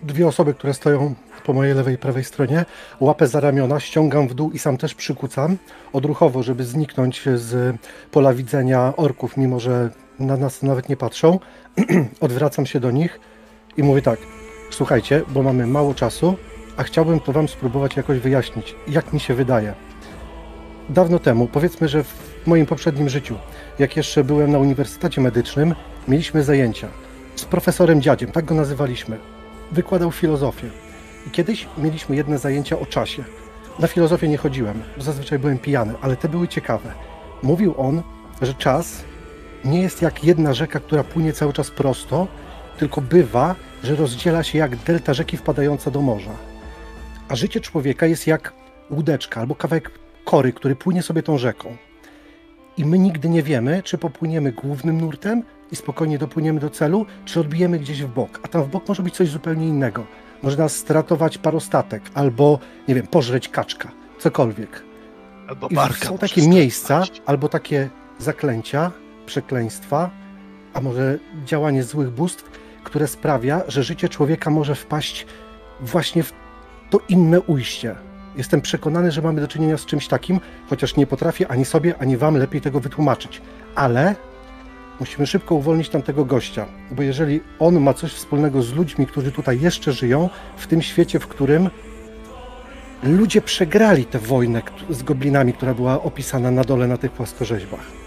dwie 0.02 0.28
osoby, 0.28 0.54
które 0.54 0.74
stoją 0.74 1.14
po 1.44 1.52
mojej 1.52 1.74
lewej 1.74 1.94
i 1.94 1.98
prawej 1.98 2.24
stronie, 2.24 2.64
łapę 3.00 3.28
za 3.28 3.40
ramiona, 3.40 3.80
ściągam 3.80 4.28
w 4.28 4.34
dół 4.34 4.50
i 4.50 4.58
sam 4.58 4.76
też 4.76 4.94
przykucam 4.94 5.56
odruchowo, 5.92 6.42
żeby 6.42 6.64
zniknąć 6.64 7.22
z 7.34 7.76
pola 8.10 8.34
widzenia 8.34 8.92
orków, 8.96 9.36
mimo 9.36 9.60
że 9.60 9.90
na 10.18 10.36
nas 10.36 10.62
nawet 10.62 10.88
nie 10.88 10.96
patrzą. 10.96 11.38
Odwracam 12.20 12.66
się 12.66 12.80
do 12.80 12.90
nich 12.90 13.20
i 13.76 13.82
mówię 13.82 14.02
tak, 14.02 14.18
słuchajcie, 14.70 15.22
bo 15.28 15.42
mamy 15.42 15.66
mało 15.66 15.94
czasu, 15.94 16.36
a 16.76 16.82
chciałbym 16.82 17.20
to 17.20 17.32
wam 17.32 17.48
spróbować 17.48 17.96
jakoś 17.96 18.18
wyjaśnić, 18.18 18.74
jak 18.88 19.12
mi 19.12 19.20
się 19.20 19.34
wydaje. 19.34 19.74
Dawno 20.88 21.18
temu, 21.18 21.48
powiedzmy, 21.52 21.88
że 21.88 22.04
w 22.04 22.46
moim 22.46 22.66
poprzednim 22.66 23.08
życiu, 23.08 23.36
jak 23.78 23.96
jeszcze 23.96 24.24
byłem 24.24 24.50
na 24.50 24.58
Uniwersytecie 24.58 25.20
Medycznym, 25.20 25.74
mieliśmy 26.08 26.42
zajęcia 26.42 26.88
z 27.36 27.44
profesorem 27.44 28.02
Dziadziem, 28.02 28.32
tak 28.32 28.44
go 28.44 28.54
nazywaliśmy. 28.54 29.31
Wykładał 29.72 30.12
filozofię. 30.12 30.70
I 31.26 31.30
kiedyś 31.30 31.68
mieliśmy 31.78 32.16
jedne 32.16 32.38
zajęcia 32.38 32.78
o 32.78 32.86
czasie. 32.86 33.24
Na 33.78 33.86
filozofię 33.86 34.28
nie 34.28 34.36
chodziłem, 34.36 34.82
bo 34.96 35.02
zazwyczaj 35.02 35.38
byłem 35.38 35.58
pijany, 35.58 35.94
ale 36.00 36.16
te 36.16 36.28
były 36.28 36.48
ciekawe. 36.48 36.92
Mówił 37.42 37.74
on, 37.76 38.02
że 38.42 38.54
czas 38.54 39.04
nie 39.64 39.82
jest 39.82 40.02
jak 40.02 40.24
jedna 40.24 40.54
rzeka, 40.54 40.80
która 40.80 41.04
płynie 41.04 41.32
cały 41.32 41.52
czas 41.52 41.70
prosto, 41.70 42.28
tylko 42.78 43.00
bywa, 43.00 43.54
że 43.84 43.96
rozdziela 43.96 44.42
się 44.42 44.58
jak 44.58 44.76
delta 44.76 45.14
rzeki 45.14 45.36
wpadająca 45.36 45.90
do 45.90 46.00
morza. 46.00 46.34
A 47.28 47.36
życie 47.36 47.60
człowieka 47.60 48.06
jest 48.06 48.26
jak 48.26 48.52
łódeczka 48.90 49.40
albo 49.40 49.54
kawałek 49.54 49.90
kory, 50.24 50.52
który 50.52 50.76
płynie 50.76 51.02
sobie 51.02 51.22
tą 51.22 51.38
rzeką. 51.38 51.76
I 52.76 52.84
my 52.84 52.98
nigdy 52.98 53.28
nie 53.28 53.42
wiemy, 53.42 53.82
czy 53.82 53.98
popłyniemy 53.98 54.52
głównym 54.52 55.00
nurtem 55.00 55.42
i 55.72 55.76
spokojnie 55.76 56.18
dopłyniemy 56.18 56.60
do 56.60 56.70
celu, 56.70 57.06
czy 57.24 57.40
odbijemy 57.40 57.78
gdzieś 57.78 58.02
w 58.02 58.08
bok. 58.08 58.40
A 58.42 58.48
tam 58.48 58.62
w 58.62 58.68
bok 58.68 58.88
może 58.88 59.02
być 59.02 59.14
coś 59.14 59.28
zupełnie 59.28 59.68
innego. 59.68 60.06
Może 60.42 60.56
nas 60.56 60.76
stratować 60.76 61.38
parostatek, 61.38 62.02
albo, 62.14 62.58
nie 62.88 62.94
wiem, 62.94 63.06
pożreć 63.06 63.48
kaczka, 63.48 63.90
cokolwiek. 64.18 64.82
Albo 65.48 65.68
barka 65.68 66.08
są 66.08 66.18
takie 66.18 66.48
miejsca, 66.48 67.02
albo 67.26 67.48
takie 67.48 67.90
zaklęcia, 68.18 68.92
przekleństwa, 69.26 70.10
a 70.74 70.80
może 70.80 71.18
działanie 71.44 71.82
złych 71.82 72.10
bóstw, 72.10 72.50
które 72.84 73.08
sprawia, 73.08 73.62
że 73.68 73.82
życie 73.82 74.08
człowieka 74.08 74.50
może 74.50 74.74
wpaść 74.74 75.26
właśnie 75.80 76.22
w 76.22 76.32
to 76.90 77.00
inne 77.08 77.40
ujście. 77.40 77.94
Jestem 78.36 78.60
przekonany, 78.60 79.12
że 79.12 79.22
mamy 79.22 79.40
do 79.40 79.48
czynienia 79.48 79.76
z 79.76 79.86
czymś 79.86 80.08
takim, 80.08 80.40
chociaż 80.70 80.96
nie 80.96 81.06
potrafię 81.06 81.48
ani 81.48 81.64
sobie, 81.64 81.98
ani 81.98 82.16
wam 82.16 82.36
lepiej 82.36 82.60
tego 82.60 82.80
wytłumaczyć. 82.80 83.42
Ale 83.74 84.14
musimy 85.00 85.26
szybko 85.26 85.54
uwolnić 85.54 85.88
tamtego 85.88 86.24
gościa, 86.24 86.66
bo 86.90 87.02
jeżeli 87.02 87.40
on 87.58 87.80
ma 87.80 87.94
coś 87.94 88.12
wspólnego 88.12 88.62
z 88.62 88.72
ludźmi, 88.72 89.06
którzy 89.06 89.32
tutaj 89.32 89.60
jeszcze 89.60 89.92
żyją, 89.92 90.28
w 90.56 90.66
tym 90.66 90.82
świecie, 90.82 91.18
w 91.18 91.26
którym 91.26 91.70
ludzie 93.02 93.42
przegrali 93.42 94.04
tę 94.04 94.18
wojnę 94.18 94.62
z 94.90 95.02
goblinami, 95.02 95.52
która 95.52 95.74
była 95.74 96.02
opisana 96.02 96.50
na 96.50 96.64
dole 96.64 96.86
na 96.86 96.96
tych 96.96 97.12
płaskorzeźbach. 97.12 98.02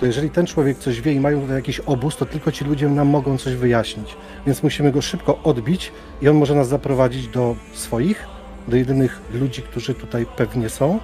To 0.00 0.06
jeżeli 0.06 0.30
ten 0.30 0.46
człowiek 0.46 0.78
coś 0.78 1.00
wie 1.00 1.12
i 1.12 1.20
mają 1.20 1.40
tutaj 1.40 1.56
jakiś 1.56 1.80
obóz, 1.80 2.16
to 2.16 2.26
tylko 2.26 2.52
ci 2.52 2.64
ludzie 2.64 2.88
nam 2.88 3.08
mogą 3.08 3.38
coś 3.38 3.54
wyjaśnić. 3.54 4.16
Więc 4.46 4.62
musimy 4.62 4.92
go 4.92 5.02
szybko 5.02 5.38
odbić 5.42 5.92
i 6.22 6.28
on 6.28 6.36
może 6.36 6.54
nas 6.54 6.68
zaprowadzić 6.68 7.28
do 7.28 7.56
swoich, 7.72 8.26
do 8.68 8.76
jedynych 8.76 9.20
ludzi, 9.34 9.62
którzy 9.62 9.94
tutaj 9.94 10.26
pewnie 10.36 10.68
są. 10.68 10.98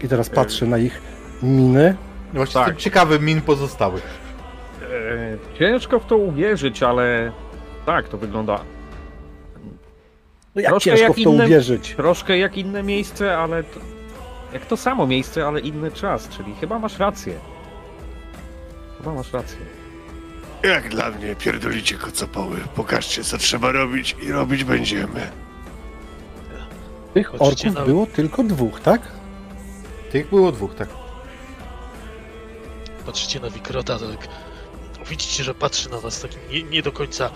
I 0.00 0.08
teraz 0.08 0.30
patrzę 0.30 0.66
na 0.66 0.78
ich 0.78 1.00
miny. 1.42 1.96
Właśnie 2.34 2.54
Tak. 2.54 2.66
jestem 2.66 2.76
ciekawy 2.76 3.18
min 3.20 3.40
pozostałych. 3.40 4.04
E, 5.54 5.58
ciężko 5.58 6.00
w 6.00 6.06
to 6.06 6.16
uwierzyć, 6.16 6.82
ale 6.82 7.32
tak, 7.86 8.08
to 8.08 8.18
wygląda 8.18 8.60
No 10.54 10.60
jak 10.62 10.70
Troszkę 10.70 10.90
ciężko 10.90 11.02
jak 11.04 11.12
w 11.12 11.24
to 11.24 11.30
inne- 11.30 11.44
uwierzyć. 11.44 11.94
troszkę 11.96 12.38
jak 12.38 12.56
inne 12.56 12.82
miejsce, 12.82 13.38
ale 13.38 13.64
to, 13.64 13.80
jak 14.52 14.66
to 14.66 14.76
samo 14.76 15.06
miejsce, 15.06 15.46
ale 15.46 15.60
inny 15.60 15.90
czas, 15.92 16.28
czyli 16.28 16.54
chyba 16.60 16.78
masz 16.78 16.98
rację. 16.98 17.34
Chyba 18.98 19.14
masz 19.14 19.32
rację. 19.32 19.58
Jak 20.62 20.88
dla 20.88 21.10
mnie, 21.10 21.34
pierdolicie 21.38 21.94
kocopoły. 21.94 22.56
Pokażcie, 22.76 23.24
co 23.24 23.38
trzeba 23.38 23.72
robić 23.72 24.16
i 24.22 24.32
robić 24.32 24.64
będziemy. 24.64 25.20
Tych 27.14 27.42
orków 27.42 27.74
na- 27.74 27.84
było 27.84 28.06
tylko 28.06 28.42
dwóch, 28.42 28.80
tak? 28.80 29.00
Tych 30.12 30.28
było 30.28 30.52
dwóch, 30.52 30.74
tak. 30.74 30.88
Patrzycie 33.06 33.40
na 33.40 33.50
Wikrota, 33.50 33.98
tak. 33.98 34.28
Widzicie, 35.08 35.44
że 35.44 35.54
patrzy 35.54 35.90
na 35.90 36.00
was 36.00 36.20
takim 36.20 36.40
nie, 36.50 36.62
nie 36.62 36.82
do 36.82 36.92
końca 36.92 37.30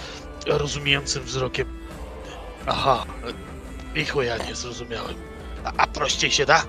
rozumiejącym 0.46 1.22
wzrokiem. 1.22 1.66
Aha, 2.66 3.04
licho 3.94 4.22
ja 4.22 4.38
nie 4.38 4.54
zrozumiałem. 4.54 5.14
A, 5.64 5.72
a 5.76 5.86
prościej 5.86 6.30
się 6.30 6.46
da? 6.46 6.64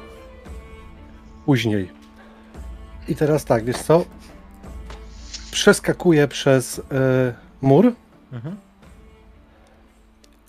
później. 1.45 1.91
I 3.07 3.15
teraz 3.15 3.45
tak, 3.45 3.65
wiesz 3.65 3.77
co? 3.77 4.05
Przeskakuję 5.51 6.27
przez 6.27 6.79
e, 6.79 7.33
mur. 7.61 7.93
Mhm. 8.31 8.57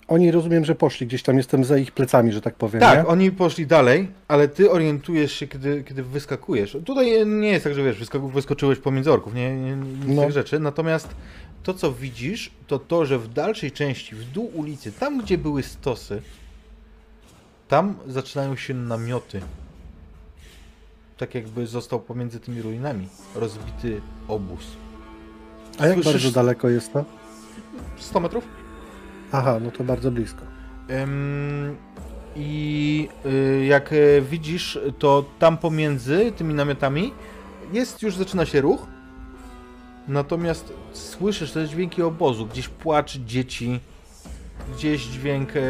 Oni 0.07 0.31
rozumiem, 0.31 0.65
że 0.65 0.75
poszli 0.75 1.07
gdzieś 1.07 1.23
tam, 1.23 1.37
jestem 1.37 1.63
za 1.65 1.77
ich 1.77 1.91
plecami, 1.91 2.31
że 2.31 2.41
tak 2.41 2.55
powiem. 2.55 2.81
Tak, 2.81 2.99
nie? 2.99 3.07
oni 3.07 3.31
poszli 3.31 3.67
dalej, 3.67 4.07
ale 4.27 4.47
ty 4.47 4.71
orientujesz 4.71 5.31
się, 5.33 5.47
kiedy, 5.47 5.83
kiedy 5.83 6.03
wyskakujesz. 6.03 6.77
Tutaj 6.85 7.25
nie 7.27 7.47
jest 7.47 7.63
tak, 7.63 7.75
że 7.75 7.83
wiesz, 7.83 7.97
wyskoczyłeś 8.33 8.79
pomiędzy 8.79 9.11
orków, 9.11 9.33
nie, 9.33 9.55
nie 9.61 9.75
nic 9.75 10.15
No. 10.17 10.21
tych 10.21 10.31
rzeczy. 10.31 10.59
Natomiast 10.59 11.07
to, 11.63 11.73
co 11.73 11.91
widzisz, 11.93 12.51
to 12.67 12.79
to, 12.79 13.05
że 13.05 13.19
w 13.19 13.33
dalszej 13.33 13.71
części, 13.71 14.15
w 14.15 14.23
dół 14.31 14.51
ulicy, 14.53 14.91
tam 14.91 15.21
gdzie 15.21 15.37
były 15.37 15.63
stosy, 15.63 16.21
tam 17.67 17.95
zaczynają 18.07 18.55
się 18.55 18.73
namioty. 18.73 19.41
Tak 21.17 21.35
jakby 21.35 21.67
został 21.67 21.99
pomiędzy 21.99 22.39
tymi 22.39 22.61
ruinami 22.61 23.07
rozbity 23.35 24.01
obóz. 24.27 24.63
A 25.79 25.87
jak 25.87 25.95
słyszysz- 25.97 26.11
bardzo 26.11 26.31
daleko 26.31 26.69
jest 26.69 26.93
to? 26.93 27.05
100 27.97 28.19
metrów? 28.19 28.43
Aha, 29.31 29.59
no 29.61 29.71
to 29.71 29.83
bardzo 29.83 30.11
blisko. 30.11 30.41
Ym, 30.89 31.75
I 32.35 33.09
y, 33.25 33.65
jak 33.65 33.93
y, 33.93 34.23
widzisz, 34.29 34.79
to 34.99 35.25
tam 35.39 35.57
pomiędzy 35.57 36.31
tymi 36.37 36.53
namiotami 36.53 37.13
jest 37.73 38.01
już 38.01 38.15
zaczyna 38.15 38.45
się 38.45 38.61
ruch. 38.61 38.87
Natomiast 40.07 40.73
słyszysz 40.93 41.51
te 41.51 41.67
dźwięki 41.67 42.01
obozu, 42.01 42.45
gdzieś 42.45 42.67
płacz 42.67 43.17
dzieci, 43.17 43.79
gdzieś 44.75 45.05
dźwięk 45.05 45.49
e, 45.55 45.61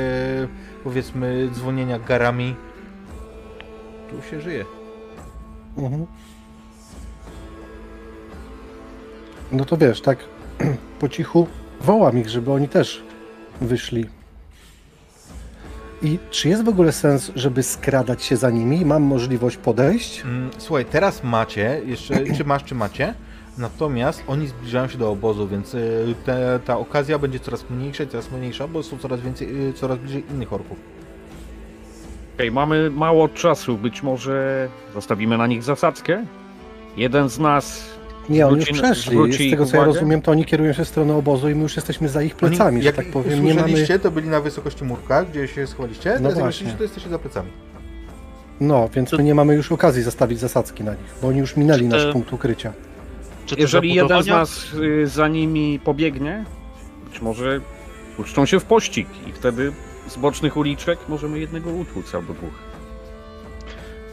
powiedzmy 0.83 1.49
dzwonienia 1.53 1.99
garami. 1.99 2.55
Tu 4.09 4.29
się 4.29 4.41
żyje. 4.41 4.65
Mhm. 5.77 6.05
No 9.51 9.65
to 9.65 9.77
wiesz, 9.77 10.01
tak 10.01 10.19
po 10.99 11.09
cichu 11.09 11.47
wołam 11.81 12.17
ich, 12.17 12.29
żeby 12.29 12.51
oni 12.51 12.69
też 12.69 13.03
wyszli. 13.61 14.05
I 16.01 16.19
czy 16.29 16.49
jest 16.49 16.63
w 16.63 16.69
ogóle 16.69 16.91
sens, 16.91 17.31
żeby 17.35 17.63
skradać 17.63 18.23
się 18.23 18.37
za 18.37 18.49
nimi? 18.49 18.85
Mam 18.85 19.03
możliwość 19.03 19.57
podejść? 19.57 20.21
Mm, 20.21 20.49
Słuchaj, 20.57 20.85
teraz 20.85 21.23
macie, 21.23 21.81
jeszcze, 21.85 22.23
czy 22.37 22.45
masz, 22.45 22.63
czy 22.63 22.75
macie, 22.75 23.13
natomiast 23.57 24.23
oni 24.27 24.47
zbliżają 24.47 24.87
się 24.87 24.97
do 24.97 25.11
obozu, 25.11 25.47
więc 25.47 25.73
y, 25.73 26.15
te, 26.25 26.59
ta 26.65 26.77
okazja 26.77 27.19
będzie 27.19 27.39
coraz 27.39 27.69
mniejsza 27.69 28.03
i 28.03 28.07
coraz 28.07 28.31
mniejsza, 28.31 28.67
bo 28.67 28.83
są 28.83 28.97
coraz 28.97 29.21
więcej, 29.21 29.67
y, 29.69 29.73
coraz 29.73 29.99
bliżej 29.99 30.23
innych 30.31 30.53
orków. 30.53 30.77
Okej, 32.35 32.51
mamy 32.51 32.89
mało 32.89 33.29
czasu, 33.29 33.77
być 33.77 34.03
może 34.03 34.67
zostawimy 34.93 35.37
na 35.37 35.47
nich 35.47 35.63
zasadzkę? 35.63 36.25
Jeden 36.97 37.29
z 37.29 37.39
nas 37.39 37.94
Nie, 38.29 38.47
oni 38.47 38.59
już 38.59 38.69
przeszli. 38.69 39.33
Z 39.33 39.51
tego 39.51 39.65
co 39.65 39.77
ja 39.77 39.83
rozumiem, 39.83 40.21
to 40.21 40.31
oni 40.31 40.45
kierują 40.45 40.73
się 40.73 40.85
w 40.85 40.87
stronę 40.87 41.15
obozu 41.15 41.49
i 41.49 41.55
my 41.55 41.63
już 41.63 41.75
jesteśmy 41.75 42.09
za 42.09 42.23
ich 42.23 42.35
plecami, 42.35 42.75
Oni, 42.75 42.81
że 42.81 42.85
jak 42.85 42.95
tak 42.95 43.11
powiem. 43.11 43.45
Nie 43.45 43.53
mamy... 43.53 43.99
to 43.99 44.11
byli 44.11 44.29
na 44.29 44.41
wysokości 44.41 44.83
murka, 44.83 45.25
gdzie 45.25 45.47
się 45.47 45.67
schowaliście, 45.67 46.17
No 46.21 46.33
teraz 46.33 46.61
jak 46.61 46.77
to 46.77 46.83
jesteście 46.83 47.09
za 47.09 47.19
plecami. 47.19 47.51
No, 48.59 48.89
więc 48.93 49.11
my 49.11 49.23
nie 49.23 49.35
mamy 49.35 49.55
już 49.55 49.71
okazji 49.71 50.03
zastawić 50.03 50.39
zasadzki 50.39 50.83
na 50.83 50.91
nich, 50.91 51.15
bo 51.21 51.27
oni 51.27 51.39
już 51.39 51.57
minęli 51.57 51.81
te- 51.81 51.87
nasz 51.87 52.13
punkt 52.13 52.33
ukrycia. 52.33 52.73
Jeżeli 53.57 53.93
jeden 53.93 54.23
z 54.23 54.27
nas 54.27 54.73
y, 54.73 55.07
za 55.07 55.27
nimi 55.27 55.79
pobiegnie, 55.79 56.45
być 57.09 57.21
może 57.21 57.61
puszczą 58.17 58.45
się 58.45 58.59
w 58.59 58.65
pościg 58.65 59.07
i 59.27 59.31
wtedy 59.31 59.71
z 60.07 60.17
bocznych 60.17 60.57
uliczek 60.57 60.99
możemy 61.09 61.39
jednego 61.39 61.69
utłuc 61.71 62.15
albo 62.15 62.33
dwóch. 62.33 62.74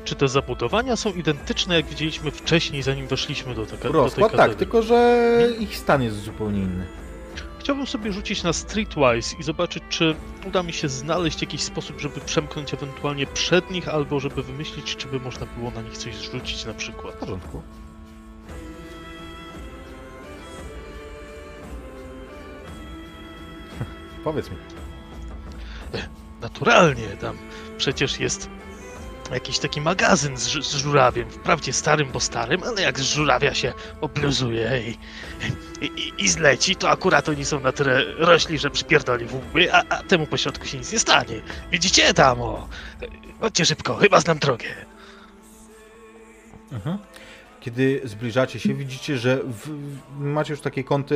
Czy 0.05 0.15
te 0.15 0.29
zabudowania 0.29 0.97
są 0.97 1.13
identyczne, 1.13 1.75
jak 1.75 1.87
widzieliśmy 1.87 2.31
wcześniej, 2.31 2.83
zanim 2.83 3.07
weszliśmy 3.07 3.55
do, 3.55 3.67
te, 3.67 3.73
do 3.73 3.79
tej 3.79 3.93
Rozkład 3.93 4.31
tak, 4.31 4.41
katedry? 4.41 4.59
tylko 4.59 4.83
że 4.83 5.49
ich 5.59 5.77
stan 5.77 6.03
jest 6.03 6.23
zupełnie 6.23 6.59
inny. 6.59 6.87
Chciałbym 7.59 7.87
sobie 7.87 8.13
rzucić 8.13 8.43
na 8.43 8.53
Streetwise 8.53 9.37
i 9.39 9.43
zobaczyć, 9.43 9.83
czy 9.89 10.15
uda 10.47 10.63
mi 10.63 10.73
się 10.73 10.89
znaleźć 10.89 11.41
jakiś 11.41 11.63
sposób, 11.63 12.01
żeby 12.01 12.21
przemknąć 12.21 12.75
ewentualnie 12.75 13.27
przed 13.27 13.71
nich, 13.71 13.89
albo 13.89 14.21
żeby 14.21 14.43
wymyślić, 14.43 14.97
czy 14.97 15.09
by 15.09 15.21
można 15.21 15.47
było 15.47 15.71
na 15.71 15.83
nich 15.83 15.99
coś 15.99 16.17
zrzucić 16.17 16.65
na 16.65 16.75
przykład. 16.75 17.15
W 17.15 17.19
porządku. 17.19 17.63
Powiedz 24.25 24.51
mi. 24.51 24.57
Naturalnie, 26.41 27.09
tam 27.09 27.37
przecież 27.79 28.21
jest 28.21 28.49
jakiś 29.35 29.59
taki 29.59 29.81
magazyn 29.81 30.37
z, 30.37 30.43
z 30.67 30.75
żurawiem, 30.75 31.31
wprawdzie 31.31 31.73
starym, 31.73 32.13
bo 32.13 32.21
starym, 32.21 32.63
ale 32.63 32.83
jak 32.83 33.01
z 33.01 33.03
żurawia 33.03 33.55
się 33.55 33.73
obluzuje 34.01 34.83
i, 34.87 34.99
i, 35.85 36.13
i- 36.19 36.29
zleci, 36.29 36.77
to 36.77 36.91
akurat 36.91 37.29
oni 37.29 37.45
są 37.45 37.61
na 37.61 37.73
tyle 37.73 38.05
rośli, 38.19 38.59
że 38.59 38.71
przypierdoli 38.71 39.27
w 39.27 39.35
łby, 39.35 39.75
a, 39.75 39.83
a 39.89 40.03
temu 40.03 40.27
pośrodku 40.27 40.67
się 40.67 40.79
nic 40.79 40.93
nie 40.93 40.99
stanie. 40.99 41.43
Widzicie 41.71 42.15
tam, 42.15 42.41
o! 42.43 42.69
Chodźcie 43.41 43.67
szybko, 43.67 43.97
chyba 43.97 44.21
znam 44.21 44.39
drogę. 44.39 44.67
Kiedy 47.63 48.01
zbliżacie 48.05 48.61
się, 48.61 48.75
widzicie, 48.75 49.19
że 49.19 49.41
w, 49.45 49.71
macie 50.19 50.53
już 50.53 50.61
takie 50.61 50.85
kąty, 50.85 51.15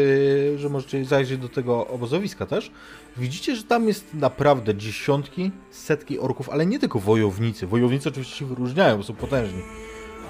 że 0.56 0.68
możecie 0.68 1.04
zajrzeć 1.04 1.38
do 1.38 1.48
tego 1.48 1.86
obozowiska 1.86 2.46
też. 2.46 2.70
Widzicie, 3.16 3.56
że 3.56 3.62
tam 3.62 3.88
jest 3.88 4.14
naprawdę 4.14 4.74
dziesiątki, 4.74 5.50
setki 5.70 6.18
orków, 6.18 6.48
ale 6.50 6.66
nie 6.66 6.78
tylko 6.78 6.98
wojownicy. 6.98 7.66
Wojownicy 7.66 8.08
oczywiście 8.08 8.36
się 8.36 8.46
wyróżniają, 8.46 8.96
bo 8.96 9.02
są 9.02 9.14
potężni. 9.14 9.62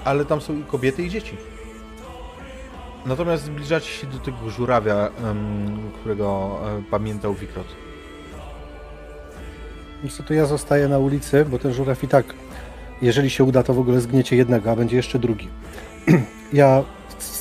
Ale 0.05 0.25
tam 0.25 0.41
są 0.41 0.59
i 0.59 0.63
kobiety, 0.63 1.03
i 1.03 1.09
dzieci. 1.09 1.37
Natomiast 3.05 3.43
zbliżacie 3.43 3.89
się 3.89 4.07
do 4.07 4.17
tego 4.17 4.49
żurawia, 4.49 5.11
którego 5.99 6.59
pamiętał 6.91 7.33
Wikrot. 7.33 7.67
Wiesz 10.03 10.21
to 10.27 10.33
ja 10.33 10.45
zostaję 10.45 10.87
na 10.87 10.99
ulicy, 10.99 11.45
bo 11.45 11.59
ten 11.59 11.73
żuraw 11.73 12.03
i 12.03 12.07
tak, 12.07 12.33
jeżeli 13.01 13.29
się 13.29 13.43
uda, 13.43 13.63
to 13.63 13.73
w 13.73 13.79
ogóle 13.79 14.01
zgniecie 14.01 14.35
jednego, 14.35 14.71
a 14.71 14.75
będzie 14.75 14.95
jeszcze 14.95 15.19
drugi. 15.19 15.47
Ja 16.53 16.83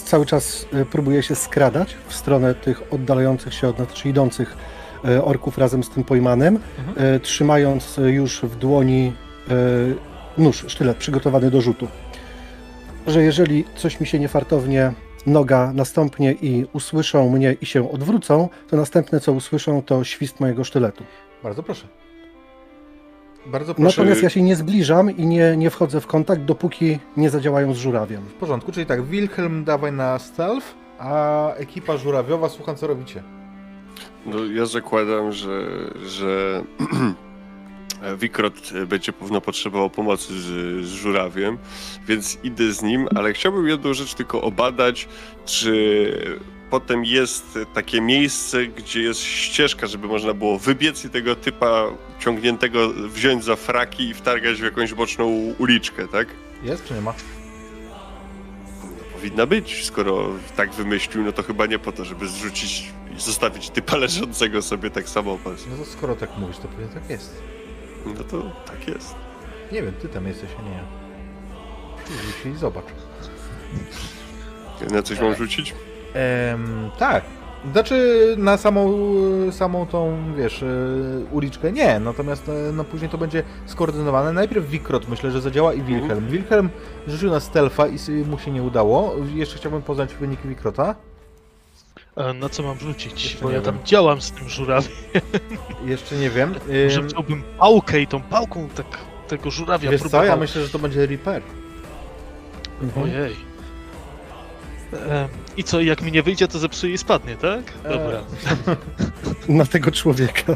cały 0.04 0.26
czas 0.26 0.66
y, 0.74 0.86
próbuję 0.90 1.22
się 1.22 1.34
skradać 1.34 1.96
w 2.08 2.14
stronę 2.14 2.54
tych 2.54 2.92
oddalających 2.92 3.54
się 3.54 3.68
od 3.68 3.78
nas, 3.78 3.88
czy 3.88 4.08
idących 4.08 4.56
y, 5.04 5.24
orków 5.24 5.58
razem 5.58 5.84
z 5.84 5.90
tym 5.90 6.04
pojmanym, 6.04 6.58
y, 7.16 7.20
trzymając 7.20 8.00
już 8.06 8.40
w 8.42 8.56
dłoni 8.56 9.12
nóż, 10.38 10.64
sztylet 10.68 10.96
przygotowany 10.96 11.50
do 11.50 11.60
rzutu. 11.60 11.88
Że 13.06 13.22
jeżeli 13.22 13.64
coś 13.76 14.00
mi 14.00 14.06
się 14.06 14.18
niefartownie 14.18 14.92
noga 15.26 15.72
nastąpnie 15.72 16.32
i 16.32 16.66
usłyszą 16.72 17.30
mnie 17.30 17.56
i 17.60 17.66
się 17.66 17.90
odwrócą, 17.90 18.48
to 18.70 18.76
następne 18.76 19.20
co 19.20 19.32
usłyszą 19.32 19.82
to 19.82 20.04
świst 20.04 20.40
mojego 20.40 20.64
sztyletu. 20.64 21.04
Bardzo 21.42 21.62
proszę. 21.62 22.05
Bardzo 23.46 23.74
proszę. 23.74 24.00
Natomiast 24.00 24.22
ja 24.22 24.30
się 24.30 24.42
nie 24.42 24.56
zbliżam 24.56 25.16
i 25.16 25.26
nie, 25.26 25.56
nie 25.56 25.70
wchodzę 25.70 26.00
w 26.00 26.06
kontakt, 26.06 26.42
dopóki 26.42 26.98
nie 27.16 27.30
zadziałają 27.30 27.74
z 27.74 27.78
żurawiem. 27.78 28.22
W 28.22 28.34
porządku, 28.34 28.72
czyli 28.72 28.86
tak, 28.86 29.04
Wilhelm 29.04 29.64
dawaj 29.64 29.92
na 29.92 30.18
stealth, 30.18 30.66
a 30.98 31.52
ekipa 31.54 31.96
żurawiowa, 31.96 32.48
słucham 32.48 32.76
co 32.76 32.86
robicie. 32.86 33.22
No, 34.26 34.44
ja 34.44 34.66
zakładam, 34.66 35.32
że, 35.32 35.66
że 36.06 36.62
Wikrot 38.20 38.72
będzie 38.86 39.12
pewno 39.12 39.40
potrzebował 39.40 39.90
pomocy 39.90 40.40
z, 40.40 40.84
z 40.86 40.88
żurawiem, 40.88 41.58
więc 42.08 42.38
idę 42.44 42.72
z 42.72 42.82
nim, 42.82 43.08
ale 43.14 43.32
chciałbym 43.32 43.68
jedną 43.68 43.94
rzecz 43.94 44.14
tylko 44.14 44.42
obadać, 44.42 45.08
czy 45.44 46.40
potem 46.70 47.04
jest 47.04 47.58
takie 47.74 48.00
miejsce, 48.00 48.66
gdzie 48.66 49.00
jest 49.02 49.20
ścieżka, 49.20 49.86
żeby 49.86 50.08
można 50.08 50.34
było 50.34 50.58
wybiec 50.58 51.04
i 51.04 51.10
tego 51.10 51.36
typa 51.36 51.84
ciągniętego 52.18 52.88
wziąć 52.88 53.44
za 53.44 53.56
fraki 53.56 54.08
i 54.08 54.14
wtargać 54.14 54.60
w 54.60 54.64
jakąś 54.64 54.94
boczną 54.94 55.26
uliczkę, 55.58 56.08
tak? 56.08 56.28
Jest 56.62 56.84
czy 56.84 56.94
nie 56.94 57.00
ma? 57.00 57.14
Powinna 59.12 59.46
być, 59.46 59.84
skoro 59.84 60.30
tak 60.56 60.72
wymyślił, 60.72 61.24
no 61.24 61.32
to 61.32 61.42
chyba 61.42 61.66
nie 61.66 61.78
po 61.78 61.92
to, 61.92 62.04
żeby 62.04 62.28
zrzucić 62.28 62.84
i 63.16 63.20
zostawić 63.20 63.70
typa 63.70 63.96
leżącego 63.96 64.62
sobie 64.62 64.90
tak 64.90 65.08
samo. 65.08 65.38
No 65.70 65.76
to 65.76 65.84
skoro 65.90 66.16
tak 66.16 66.38
mówisz, 66.38 66.56
to 66.58 66.68
pewnie 66.68 66.86
tak 66.86 67.10
jest. 67.10 67.42
No 68.06 68.24
to 68.24 68.42
tak 68.66 68.88
jest. 68.88 69.14
Nie 69.72 69.82
wiem, 69.82 69.94
ty 70.02 70.08
tam 70.08 70.26
jesteś, 70.26 70.50
a 70.58 70.62
nie 70.62 70.70
ja. 70.70 70.84
Rzuć 72.06 72.54
i 72.54 72.58
zobacz. 72.58 72.84
Na 74.90 75.02
coś 75.02 75.20
mam 75.20 75.34
rzucić? 75.36 75.74
Em, 76.16 76.90
tak. 76.98 77.24
Znaczy 77.72 78.34
na 78.38 78.56
samą, 78.56 78.92
samą 79.50 79.86
tą, 79.86 80.16
wiesz, 80.36 80.62
e, 80.62 80.66
uliczkę 81.30 81.72
nie, 81.72 82.00
natomiast 82.00 82.48
e, 82.48 82.72
no, 82.72 82.84
później 82.84 83.10
to 83.10 83.18
będzie 83.18 83.42
skoordynowane. 83.66 84.32
Najpierw 84.32 84.68
Wikrot 84.70 85.08
myślę, 85.08 85.30
że 85.30 85.40
zadziała 85.40 85.74
i 85.74 85.82
Wilhelm. 85.82 86.28
Wilhelm 86.28 86.68
rzucił 87.08 87.30
na 87.30 87.40
stealtha 87.40 87.86
i 87.86 88.12
mu 88.30 88.38
się 88.38 88.50
nie 88.50 88.62
udało. 88.62 89.14
Jeszcze 89.34 89.56
chciałbym 89.56 89.82
poznać 89.82 90.14
wyniki 90.14 90.48
Wikrota. 90.48 90.94
E, 92.16 92.32
Na 92.34 92.48
co 92.48 92.62
mam 92.62 92.78
rzucić? 92.78 93.24
Jeszcze 93.24 93.44
Bo 93.44 93.50
ja 93.50 93.60
tam 93.60 93.74
wiem. 93.74 93.84
działam 93.84 94.20
z 94.20 94.32
tym 94.32 94.48
żurawiem. 94.48 94.92
Jeszcze 95.86 96.16
nie 96.16 96.30
wiem. 96.30 96.54
Może 96.84 97.00
Ym, 97.00 97.08
chciałbym 97.08 97.42
pałkę 97.58 98.00
i 98.00 98.06
tą 98.06 98.20
pałką 98.22 98.68
tak 98.76 98.86
tego 99.28 99.50
żurawia 99.50 99.90
wiesz 99.90 100.00
co, 100.02 100.08
próbował. 100.08 100.26
ja 100.28 100.36
myślę, 100.36 100.62
że 100.62 100.68
to 100.68 100.78
będzie 100.78 101.06
Reaper. 101.06 101.42
Ojej. 103.02 103.36
E, 104.92 105.28
I 105.56 105.64
co, 105.64 105.80
jak 105.80 106.02
mi 106.02 106.12
nie 106.12 106.22
wyjdzie, 106.22 106.48
to 106.48 106.58
zepsuje 106.58 106.94
i 106.94 106.98
spadnie, 106.98 107.36
tak? 107.36 107.62
Dobra. 107.82 108.22
Na 109.48 109.66
tego 109.66 109.90
człowieka. 109.90 110.54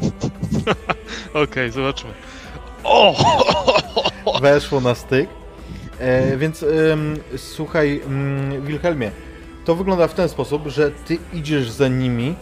Okej, 1.44 1.70
zobaczmy. 1.70 2.10
O! 2.84 3.14
weszło 4.42 4.80
na 4.80 4.94
styk. 4.94 5.30
E, 5.98 6.36
więc 6.36 6.62
ym, 6.62 7.18
słuchaj, 7.36 8.00
ym, 8.06 8.66
Wilhelmie, 8.66 9.10
to 9.64 9.74
wygląda 9.74 10.08
w 10.08 10.14
ten 10.14 10.28
sposób, 10.28 10.66
że 10.66 10.90
ty 10.90 11.18
idziesz 11.32 11.70
za 11.70 11.88
nimi. 11.88 12.34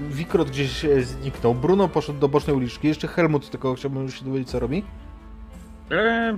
Wikrot 0.00 0.50
gdzieś 0.50 0.84
e, 0.84 1.02
zniknął, 1.02 1.54
Bruno 1.54 1.88
poszedł 1.88 2.18
do 2.18 2.28
bocznej 2.28 2.56
uliczki, 2.56 2.88
jeszcze 2.88 3.08
Helmut, 3.08 3.50
tylko 3.50 3.74
chciałbym 3.74 4.02
już 4.02 4.18
się 4.18 4.24
dowiedzieć, 4.24 4.50
co 4.50 4.58
robi. 4.58 4.84
E, 5.90 6.36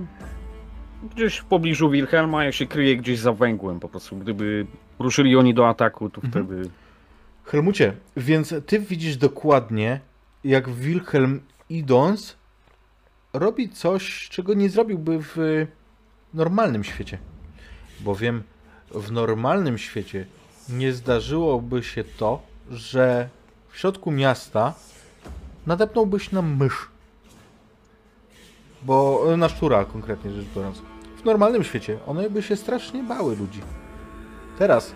gdzieś 1.15 1.37
w 1.37 1.45
pobliżu 1.45 1.89
Wilhelma, 1.89 2.43
ja 2.43 2.51
się 2.51 2.65
kryję 2.65 2.97
gdzieś 2.97 3.19
za 3.19 3.33
węgłem 3.33 3.79
po 3.79 3.89
prostu. 3.89 4.15
Gdyby 4.15 4.65
ruszyli 4.99 5.37
oni 5.37 5.53
do 5.53 5.69
ataku, 5.69 6.09
to 6.09 6.21
Mhm. 6.23 6.45
wtedy... 6.45 6.69
Helmucie, 7.45 7.93
więc 8.17 8.53
ty 8.65 8.79
widzisz 8.79 9.17
dokładnie, 9.17 9.99
jak 10.43 10.69
Wilhelm 10.69 11.39
idąc 11.69 12.35
robi 13.33 13.69
coś, 13.69 14.29
czego 14.29 14.53
nie 14.53 14.69
zrobiłby 14.69 15.19
w 15.21 15.65
normalnym 16.33 16.83
świecie. 16.83 17.17
Bowiem 17.99 18.43
w 18.91 19.11
normalnym 19.11 19.77
świecie 19.77 20.25
nie 20.69 20.93
zdarzyłoby 20.93 21.83
się 21.83 22.03
to, 22.03 22.41
że 22.71 23.29
w 23.69 23.77
środku 23.77 24.11
miasta 24.11 24.73
nadepnąłbyś 25.67 26.31
na 26.31 26.41
mysz. 26.41 26.87
Bo 28.83 29.23
na 29.37 29.49
szczura 29.49 29.85
konkretnie 29.85 30.31
rzecz 30.31 30.45
biorąc. 30.55 30.81
W 31.21 31.25
normalnym 31.25 31.63
świecie 31.63 31.99
one 32.07 32.29
by 32.29 32.43
się 32.43 32.55
strasznie 32.55 33.03
bały 33.03 33.35
ludzi. 33.35 33.61
Teraz 34.57 34.93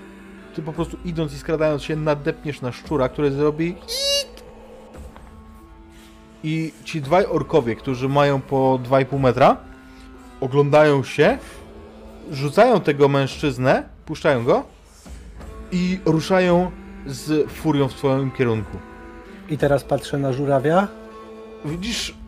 ty 0.55 0.61
po 0.61 0.73
prostu 0.73 0.97
idąc 1.05 1.33
i 1.33 1.38
skradając 1.38 1.83
się 1.83 1.95
nadepniesz 1.95 2.61
na 2.61 2.71
szczura, 2.71 3.09
który 3.09 3.31
zrobi. 3.31 3.75
I 6.43 6.73
ci 6.83 7.01
dwaj 7.01 7.25
orkowie, 7.25 7.75
którzy 7.75 8.09
mają 8.09 8.41
po 8.41 8.79
2,5 8.83 9.19
metra, 9.19 9.57
oglądają 10.41 11.03
się, 11.03 11.38
rzucają 12.31 12.81
tego 12.81 13.09
mężczyznę, 13.09 13.83
puszczają 14.05 14.43
go 14.43 14.63
i 15.71 15.99
ruszają 16.05 16.71
z 17.05 17.51
furią 17.51 17.88
w 17.88 17.93
twoim 17.93 18.31
kierunku. 18.31 18.77
I 19.49 19.57
teraz 19.57 19.83
patrzę 19.83 20.17
na 20.17 20.33
żurawia. 20.33 20.88
Widzisz 21.65 22.20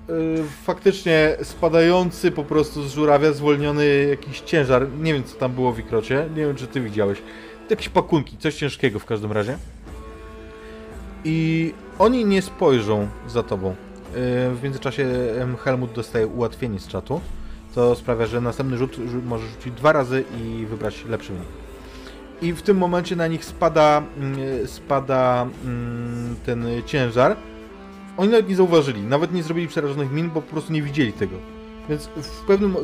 faktycznie 0.63 1.37
spadający 1.43 2.31
po 2.31 2.43
prostu 2.43 2.83
z 2.83 2.93
żurawia 2.93 3.31
zwolniony 3.33 4.07
jakiś 4.09 4.39
ciężar. 4.41 4.87
Nie 4.99 5.13
wiem 5.13 5.23
co 5.23 5.35
tam 5.35 5.51
było 5.51 5.73
w 5.73 5.79
ikrocie, 5.79 6.29
nie 6.35 6.45
wiem 6.45 6.55
czy 6.55 6.67
ty 6.67 6.81
widziałeś. 6.81 7.21
Jakieś 7.69 7.89
pakunki, 7.89 8.37
coś 8.37 8.55
ciężkiego 8.55 8.99
w 8.99 9.05
każdym 9.05 9.31
razie. 9.31 9.57
I 11.23 11.73
oni 11.99 12.25
nie 12.25 12.41
spojrzą 12.41 13.07
za 13.27 13.43
tobą. 13.43 13.69
Y, 13.69 13.75
w 14.55 14.59
międzyczasie 14.63 15.07
Helmut 15.63 15.91
dostaje 15.91 16.27
ułatwienie 16.27 16.79
z 16.79 16.87
czatu. 16.87 17.21
To 17.75 17.95
sprawia, 17.95 18.25
że 18.25 18.41
następny 18.41 18.77
rzut 18.77 18.97
rzu- 18.97 19.21
może 19.25 19.47
rzucić 19.47 19.73
dwa 19.73 19.91
razy 19.91 20.23
i 20.41 20.65
wybrać 20.65 21.05
lepszy 21.05 21.33
wynik. 21.33 21.47
I 22.41 22.53
w 22.53 22.61
tym 22.61 22.77
momencie 22.77 23.15
na 23.15 23.27
nich 23.27 23.45
spada, 23.45 24.03
mm, 24.17 24.67
spada 24.67 25.47
mm, 25.65 26.35
ten 26.45 26.65
ciężar. 26.85 27.35
Oni 28.17 28.29
nawet 28.31 28.49
nie 28.49 28.55
zauważyli, 28.55 29.01
nawet 29.01 29.33
nie 29.33 29.43
zrobili 29.43 29.67
przerażonych 29.67 30.11
min, 30.11 30.29
bo 30.29 30.41
po 30.41 30.51
prostu 30.51 30.73
nie 30.73 30.81
widzieli 30.81 31.13
tego. 31.13 31.35
Więc 31.89 32.05
w 32.05 32.45
pewnym, 32.45 32.75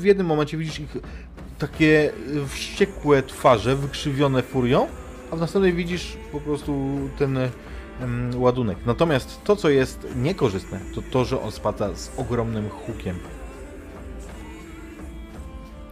w 0.00 0.04
jednym 0.04 0.26
momencie 0.26 0.56
widzisz 0.56 0.80
ich 0.80 0.96
takie 1.58 2.12
wściekłe 2.48 3.22
twarze, 3.22 3.76
wykrzywione 3.76 4.42
furią, 4.42 4.86
a 5.30 5.36
w 5.36 5.40
następnej 5.40 5.72
widzisz 5.72 6.16
po 6.32 6.40
prostu 6.40 6.98
ten 7.18 7.38
em, 7.38 7.50
ładunek. 8.36 8.78
Natomiast 8.86 9.44
to, 9.44 9.56
co 9.56 9.68
jest 9.70 10.06
niekorzystne, 10.16 10.80
to 10.94 11.02
to, 11.10 11.24
że 11.24 11.40
on 11.40 11.52
spada 11.52 11.94
z 11.94 12.10
ogromnym 12.16 12.68
hukiem. 12.68 13.16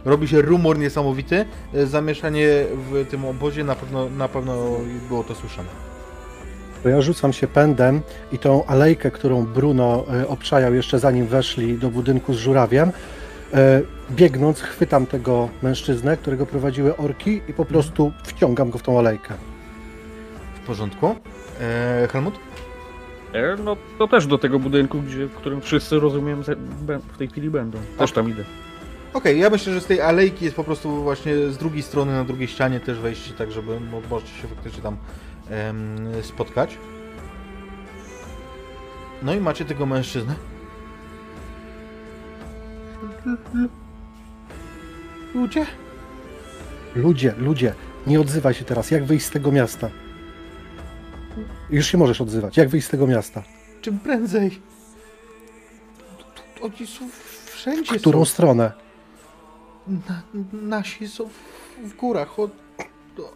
Robi 0.05 0.27
się 0.27 0.41
rumor 0.41 0.79
niesamowity. 0.79 1.45
E, 1.73 1.87
Zamieszanie 1.87 2.47
w 2.91 3.05
tym 3.09 3.25
obozie 3.25 3.63
na 3.63 3.75
pewno, 3.75 4.09
na 4.09 4.27
pewno 4.27 4.55
było 5.07 5.23
to 5.23 5.35
słyszane. 5.35 5.86
To 6.83 6.89
ja 6.89 7.01
rzucam 7.01 7.33
się 7.33 7.47
pędem 7.47 8.01
i 8.31 8.37
tą 8.39 8.65
alejkę, 8.65 9.11
którą 9.11 9.45
Bruno 9.45 10.05
e, 10.13 10.27
obczajał 10.27 10.73
jeszcze 10.73 10.99
zanim 10.99 11.27
weszli 11.27 11.77
do 11.77 11.89
budynku 11.89 12.33
z 12.33 12.37
żurawiem, 12.37 12.91
e, 13.53 13.81
biegnąc 14.11 14.61
chwytam 14.61 15.05
tego 15.05 15.49
mężczyznę, 15.61 16.17
którego 16.17 16.45
prowadziły 16.45 16.97
orki 16.97 17.41
i 17.47 17.53
po 17.53 17.65
prostu 17.65 18.11
wciągam 18.23 18.69
go 18.69 18.77
w 18.77 18.83
tą 18.83 18.99
alejkę. 18.99 19.33
W 20.63 20.67
porządku. 20.67 21.15
E, 21.61 22.07
Helmut? 22.11 22.35
E, 23.33 23.55
no 23.63 23.77
to 23.97 24.07
też 24.07 24.27
do 24.27 24.37
tego 24.37 24.59
budynku, 24.59 25.01
gdzie, 25.01 25.25
w 25.25 25.33
którym 25.33 25.61
wszyscy 25.61 25.99
rozumiem 25.99 26.43
w 27.13 27.17
tej 27.17 27.27
chwili 27.27 27.49
będą. 27.49 27.77
Też 27.97 28.11
tam 28.11 28.29
idę. 28.29 28.43
Okej, 29.13 29.39
ja 29.39 29.49
myślę, 29.49 29.73
że 29.73 29.81
z 29.81 29.85
tej 29.85 30.01
alejki 30.01 30.45
jest 30.45 30.57
po 30.57 30.63
prostu 30.63 31.03
właśnie 31.03 31.35
z 31.37 31.57
drugiej 31.57 31.83
strony, 31.83 32.11
na 32.11 32.23
drugiej 32.23 32.47
ścianie 32.47 32.79
też 32.79 32.99
wejście, 32.99 33.33
tak 33.33 33.51
żeby 33.51 33.79
mo- 33.79 34.01
możecie 34.09 34.31
się 34.33 34.47
faktycznie 34.47 34.83
tam 34.83 34.97
spotkać. 36.21 36.77
No 39.23 39.33
i 39.33 39.39
macie 39.39 39.65
tego 39.65 39.85
mężczyznę. 39.85 40.35
Ludzie? 45.33 45.65
Ludzie, 46.95 47.33
ludzie, 47.37 47.73
nie 48.07 48.19
odzywaj 48.21 48.53
się 48.53 48.65
teraz. 48.65 48.91
Jak 48.91 49.05
wyjść 49.05 49.25
z 49.25 49.29
tego 49.29 49.51
miasta? 49.51 49.89
Już 51.69 51.85
się 51.87 51.97
możesz 51.97 52.21
odzywać. 52.21 52.57
Jak 52.57 52.69
wyjść 52.69 52.87
z 52.87 52.89
tego 52.89 53.07
miasta? 53.07 53.43
Czym 53.81 53.99
prędzej? 53.99 54.61
Oni 56.61 56.87
są 56.87 57.09
wszędzie 57.45 57.97
W 57.97 58.01
którą 58.01 58.19
są. 58.19 58.25
stronę? 58.31 58.71
Na, 59.87 60.21
nasi 60.61 61.07
są 61.07 61.29
w, 61.29 61.89
w 61.89 61.95
górach, 61.95 62.39
o, 62.39 62.49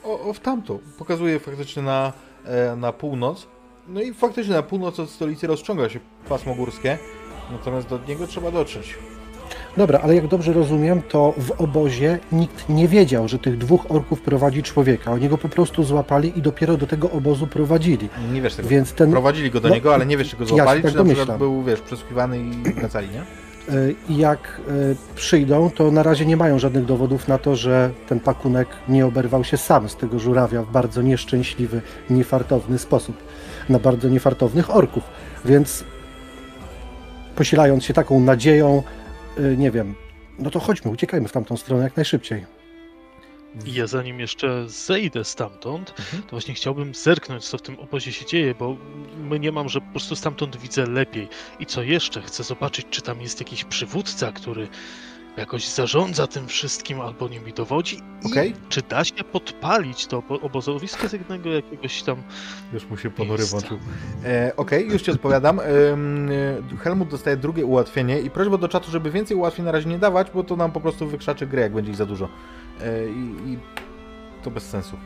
o, 0.04 0.20
o 0.30 0.34
w 0.34 0.40
tamto. 0.40 0.80
Pokazuje 0.98 1.40
faktycznie 1.40 1.84
na, 1.84 2.14
e, 2.46 2.76
na 2.76 2.94
północ. 2.94 3.48
No 3.88 4.02
i 4.02 4.14
faktycznie 4.14 4.54
na 4.54 4.64
północ 4.64 5.00
od 5.00 5.10
stolicy 5.10 5.48
rozciąga 5.48 5.90
się 5.90 6.00
pasmo 6.30 6.56
górskie. 6.56 6.98
Natomiast 7.52 7.88
do 7.88 8.00
niego 8.08 8.28
trzeba 8.28 8.52
dotrzeć. 8.52 8.98
Dobra, 9.78 10.00
ale 10.04 10.16
jak 10.16 10.28
dobrze 10.28 10.54
rozumiem, 10.54 11.02
to 11.02 11.34
w 11.38 11.52
obozie 11.62 12.20
nikt 12.32 12.70
nie 12.70 12.88
wiedział, 12.88 13.28
że 13.28 13.40
tych 13.40 13.58
dwóch 13.58 13.92
orków 13.92 14.22
prowadzi 14.22 14.64
człowieka. 14.64 15.12
Oni 15.12 15.30
go 15.30 15.38
po 15.38 15.50
prostu 15.50 15.84
złapali 15.84 16.38
i 16.40 16.42
dopiero 16.42 16.78
do 16.78 16.88
tego 16.88 17.12
obozu 17.12 17.48
prowadzili. 17.48 18.10
Nie 18.34 18.42
wiesz 18.42 18.56
tego. 18.56 18.70
Więc 18.70 18.94
ten 18.94 19.12
Prowadzili 19.12 19.52
go 19.52 19.60
do 19.60 19.70
no, 19.70 19.76
niego, 19.76 19.94
ale 19.94 20.06
nie 20.06 20.18
wiesz, 20.18 20.30
czy 20.30 20.38
go 20.38 20.44
ja 20.44 20.48
złapali, 20.48 20.82
tak 20.82 20.92
czy 20.92 20.98
na 20.98 21.04
przykład 21.04 21.28
domyślam. 21.28 21.40
był, 21.40 21.64
wiesz, 21.64 21.82
przesłuchiwany 21.82 22.40
i 22.40 22.74
wracali, 22.74 23.10
nie? 23.10 23.24
I 24.10 24.18
jak 24.18 24.62
y, 24.70 25.16
przyjdą, 25.16 25.70
to 25.70 25.92
na 25.92 26.04
razie 26.04 26.26
nie 26.26 26.38
mają 26.38 26.60
żadnych 26.60 26.86
dowodów 26.86 27.28
na 27.28 27.38
to, 27.38 27.56
że 27.56 27.92
ten 28.08 28.20
pakunek 28.20 28.68
nie 28.90 29.06
oberwał 29.06 29.44
się 29.44 29.58
sam 29.58 29.90
z 29.90 29.96
tego 29.96 30.20
żurawia 30.20 30.64
w 30.64 30.72
bardzo 30.72 31.02
nieszczęśliwy, 31.02 31.82
niefartowny 32.10 32.80
sposób 32.80 33.18
na 33.70 33.80
bardzo 33.80 34.10
niefartownych 34.10 34.76
orków. 34.76 35.04
Więc 35.46 35.84
posilając 37.36 37.84
się 37.84 37.94
taką 37.94 38.20
nadzieją, 38.20 38.84
y, 39.40 39.58
nie 39.58 39.72
wiem, 39.72 39.96
no 40.40 40.50
to 40.50 40.60
chodźmy, 40.60 40.92
uciekajmy 40.92 41.28
w 41.28 41.32
tamtą 41.32 41.58
stronę 41.58 41.84
jak 41.84 41.96
najszybciej. 41.96 42.61
I 43.66 43.74
ja 43.74 43.88
zanim 43.88 44.20
jeszcze 44.20 44.70
zejdę 44.70 45.24
stamtąd, 45.26 45.90
Mhm. 46.00 46.24
to 46.24 46.30
właśnie 46.30 46.54
chciałbym 46.54 46.94
zerknąć, 46.96 47.46
co 47.46 47.58
w 47.58 47.62
tym 47.62 47.80
obozie 47.80 48.12
się 48.12 48.26
dzieje, 48.26 48.56
bo 48.56 48.78
mnie 49.18 49.52
mam, 49.52 49.70
że 49.70 49.82
po 49.82 49.92
prostu 49.92 50.16
stamtąd 50.16 50.58
widzę 50.58 50.86
lepiej. 50.86 51.28
I 51.60 51.66
co 51.66 51.84
jeszcze? 51.84 52.22
Chcę 52.22 52.44
zobaczyć, 52.44 52.86
czy 52.90 53.02
tam 53.02 53.22
jest 53.22 53.40
jakiś 53.40 53.64
przywódca, 53.64 54.32
który 54.32 54.68
jakoś 55.38 55.68
zarządza 55.68 56.28
tym 56.28 56.48
wszystkim 56.48 57.02
albo 57.02 57.28
nimi 57.28 57.54
dowodzi. 57.54 57.98
I 58.24 58.28
Okej. 58.32 58.54
czy 58.70 58.82
da 58.90 59.04
się 59.04 59.24
podpalić 59.32 60.06
to 60.08 60.18
obo- 60.18 60.42
obozowisko 60.42 61.08
z 61.10 61.14
jednego 61.14 61.50
jakiegoś 61.50 62.04
tam... 62.04 62.24
Już 62.74 62.86
mu 62.90 62.98
się 62.98 63.10
ponury 63.10 63.46
włączył. 63.46 63.80
E, 64.26 64.52
Okej, 64.58 64.88
już 64.90 65.02
ci 65.02 65.12
odpowiadam. 65.12 65.60
E, 65.60 65.64
Helmut 66.78 67.10
dostaje 67.10 67.38
drugie 67.38 67.66
ułatwienie 67.66 68.20
i 68.20 68.30
prośba 68.30 68.58
do 68.58 68.68
czatu, 68.68 68.92
żeby 68.92 69.12
więcej 69.12 69.38
ułatwień 69.38 69.66
na 69.66 69.72
razie 69.72 69.90
nie 69.90 70.00
dawać, 70.00 70.28
bo 70.34 70.44
to 70.44 70.56
nam 70.56 70.72
po 70.72 70.82
prostu 70.82 71.08
wykrzaczy 71.08 71.48
grę, 71.48 71.62
jak 71.62 71.74
będzie 71.74 71.92
ich 71.92 71.98
za 71.98 72.06
dużo. 72.06 72.30
E, 72.84 73.10
I, 73.10 73.54
i 73.54 73.58
to 74.44 74.52
bez 74.52 74.70
sensu. 74.70 74.98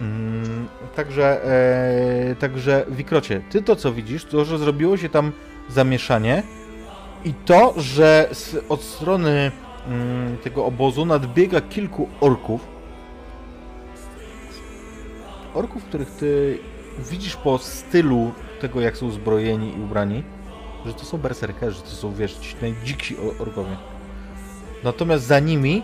Mm, 0.00 0.68
także, 0.96 1.44
e, 1.44 2.34
także 2.34 2.84
Wikrocie, 2.88 3.40
ty 3.50 3.62
to 3.62 3.76
co 3.76 3.92
widzisz, 3.92 4.24
to, 4.24 4.44
że 4.44 4.58
zrobiło 4.58 4.96
się 4.96 5.08
tam 5.08 5.32
zamieszanie 5.68 6.42
i 7.24 7.34
to, 7.34 7.74
że 7.76 8.28
z, 8.32 8.56
od 8.68 8.82
strony 8.82 9.52
mm, 9.88 10.36
tego 10.38 10.64
obozu 10.64 11.06
nadbiega 11.06 11.60
kilku 11.60 12.08
orków, 12.20 12.60
orków, 15.54 15.84
których 15.84 16.10
ty 16.10 16.58
widzisz 17.10 17.36
po 17.36 17.58
stylu 17.58 18.32
tego, 18.60 18.80
jak 18.80 18.96
są 18.96 19.06
uzbrojeni 19.06 19.76
i 19.78 19.82
ubrani, 19.82 20.22
że 20.86 20.94
to 20.94 21.04
są 21.04 21.18
berserkerzy, 21.18 21.82
to 21.82 21.90
są, 21.90 22.14
wiesz, 22.14 22.34
ci 22.34 22.56
najdziksi 22.62 23.16
orkowie. 23.40 23.76
Natomiast 24.84 25.24
za 25.24 25.40
nimi 25.40 25.82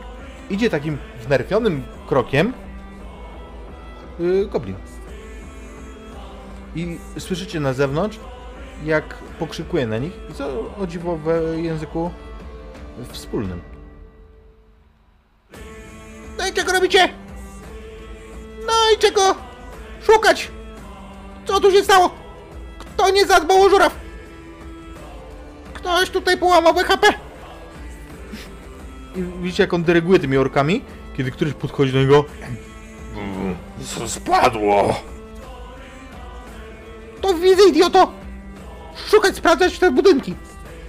idzie 0.51 0.71
takim 0.71 0.99
wnerwionym 1.27 1.83
krokiem 2.09 2.53
yy, 4.19 4.47
goblin. 4.47 4.77
I 6.75 6.99
słyszycie 7.19 7.61
na 7.61 7.73
zewnątrz, 7.73 8.19
jak 8.85 9.15
pokrzykuje 9.15 9.87
na 9.87 9.99
nich 9.99 10.13
i 10.31 10.35
co 10.35 10.75
o 10.79 10.87
dziwo 10.87 11.17
w 11.17 11.57
języku 11.57 12.11
wspólnym. 13.13 13.61
No 16.39 16.49
i 16.49 16.53
czego 16.53 16.73
robicie? 16.73 17.09
No 18.67 18.73
i 18.95 18.99
czego 18.99 19.35
szukać? 20.03 20.51
Co 21.47 21.61
tu 21.61 21.71
się 21.71 21.85
stało? 21.85 22.11
Kto 22.79 23.11
nie 23.11 23.27
zadbał 23.27 23.63
o 23.63 23.69
żuraw? 23.69 23.95
Ktoś 25.75 26.11
tutaj 26.11 26.39
połamał 26.39 26.75
BHP. 26.75 27.26
I 29.17 29.43
widzicie, 29.43 29.63
jak 29.63 29.75
on 29.75 29.83
dyryguje 29.83 30.19
tymi 30.19 30.37
orkami, 30.37 30.83
kiedy 31.17 31.31
któryś 31.31 31.55
podchodzi 31.55 31.93
do 31.93 31.99
niego. 31.99 32.25
Co 33.85 34.09
spadło? 34.09 34.95
To 37.21 37.35
widzę, 37.35 37.63
idioto! 37.71 38.13
Szukać, 39.11 39.37
sprawdzać 39.37 39.79
te 39.79 39.91
budynki. 39.91 40.35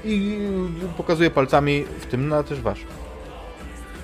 I 0.06 0.40
pokazuje 0.98 1.30
palcami, 1.32 1.84
w 2.00 2.06
tym 2.06 2.28
na 2.28 2.44
też 2.44 2.62
wasz. 2.62 2.80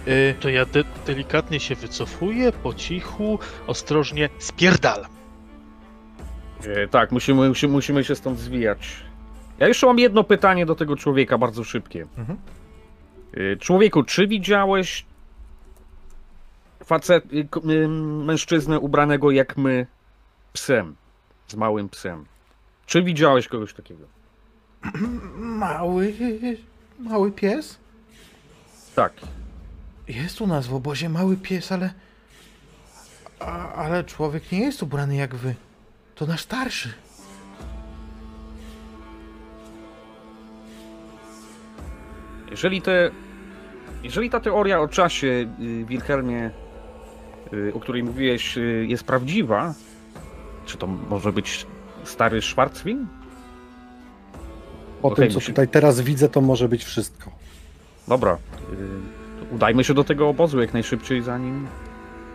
Y, 0.08 0.36
To 0.40 0.50
ja 0.50 0.66
de- 0.66 0.84
delikatnie 1.08 1.60
się 1.60 1.76
wycofuję, 1.76 2.52
po 2.52 2.74
cichu, 2.74 3.40
ostrożnie 3.68 4.30
spierdalam. 4.40 5.12
E, 6.66 6.88
tak, 6.88 7.12
musimy, 7.12 7.48
musimy, 7.50 7.74
musimy 7.74 8.04
się 8.04 8.16
stąd 8.16 8.40
zwijać. 8.40 8.96
Ja 9.60 9.68
jeszcze 9.68 9.88
mam 9.88 10.00
jedno 10.00 10.24
pytanie 10.24 10.66
do 10.66 10.76
tego 10.76 10.96
człowieka, 10.96 11.38
bardzo 11.38 11.64
szybkie. 11.64 12.08
Mhm. 12.18 12.40
E, 13.34 13.56
człowieku, 13.56 14.04
czy 14.04 14.28
widziałeś 14.28 15.06
facet, 16.84 17.34
y, 17.34 17.48
y, 17.72 17.88
mężczyznę 18.26 18.80
ubranego 18.80 19.32
jak 19.32 19.58
my, 19.58 19.88
psem, 20.54 20.96
z 21.48 21.56
małym 21.56 21.90
psem. 21.90 22.26
Czy 22.86 23.04
widziałeś 23.04 23.48
kogoś 23.48 23.74
takiego? 23.74 24.06
Mały, 25.38 26.14
mały 27.00 27.32
pies? 27.32 27.78
Tak. 28.96 29.14
Jest 30.08 30.42
u 30.42 30.48
nas 30.48 30.68
w 30.68 30.74
obozie 30.74 31.10
mały 31.10 31.38
pies, 31.38 31.72
ale... 31.72 31.94
A, 33.40 33.74
ale 33.74 34.04
człowiek 34.04 34.52
nie 34.52 34.60
jest 34.60 34.84
ubrany 34.84 35.16
jak 35.16 35.36
wy. 35.36 35.56
To 36.16 36.26
nasz 36.26 36.42
starszy. 36.42 36.94
Jeżeli 42.52 42.82
te, 42.82 43.12
jeżeli 44.04 44.30
ta 44.30 44.40
teoria 44.40 44.82
o 44.82 44.88
czasie, 44.88 45.28
y, 45.60 45.86
Wilhelmie, 45.86 46.52
y, 47.54 47.72
o 47.76 47.80
której 47.80 48.04
mówiłeś, 48.04 48.58
y, 48.58 48.86
jest 48.90 49.04
prawdziwa, 49.04 49.74
czy 50.66 50.78
to 50.78 50.88
może 50.88 51.34
być 51.34 51.66
stary 52.04 52.42
Schwarzwin? 52.42 53.08
Po 55.02 55.08
Okej, 55.08 55.28
tym, 55.28 55.40
co 55.40 55.46
tutaj 55.48 55.68
teraz 55.68 56.02
widzę, 56.02 56.30
to 56.30 56.42
może 56.42 56.70
być 56.70 56.84
wszystko. 56.84 57.32
Dobra, 58.08 58.38
udajmy 59.52 59.84
się 59.84 59.94
do 59.94 60.04
tego 60.04 60.30
obozu 60.30 60.62
jak 60.62 60.74
najszybciej, 60.74 61.22
zanim 61.22 61.68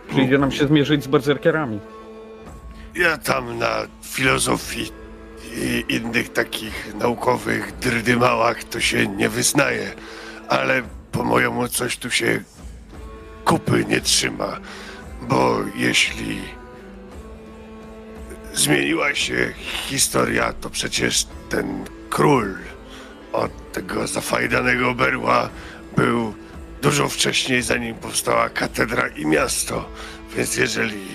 przyjdzie 0.09 0.37
nam 0.37 0.51
się 0.51 0.67
zmierzyć 0.67 1.03
z 1.03 1.07
berserkerami. 1.07 1.79
Ja 2.95 3.17
tam 3.17 3.57
na 3.57 3.87
filozofii 4.01 4.91
i 5.55 5.85
innych 5.89 6.33
takich 6.33 6.95
naukowych 6.95 7.79
drdymałach 7.79 8.63
to 8.63 8.79
się 8.79 9.07
nie 9.07 9.29
wyznaję, 9.29 9.91
ale 10.47 10.81
po 11.19 11.23
mojemu 11.23 11.67
coś 11.67 11.97
tu 11.97 12.11
się 12.11 12.43
kupy 13.45 13.85
nie 13.85 14.01
trzyma, 14.01 14.59
bo 15.21 15.59
jeśli 15.75 16.41
zmieniła 18.53 19.15
się 19.15 19.53
historia, 19.87 20.53
to 20.53 20.69
przecież 20.69 21.27
ten 21.49 21.85
król 22.09 22.55
od 23.33 23.71
tego 23.71 24.07
zafajdanego 24.07 24.95
berła 24.95 25.49
był 25.95 26.33
dużo 26.81 27.09
wcześniej, 27.09 27.61
zanim 27.61 27.95
powstała 27.95 28.49
katedra 28.49 29.07
i 29.07 29.25
miasto. 29.25 29.89
Więc 30.35 30.57
jeżeli 30.57 31.07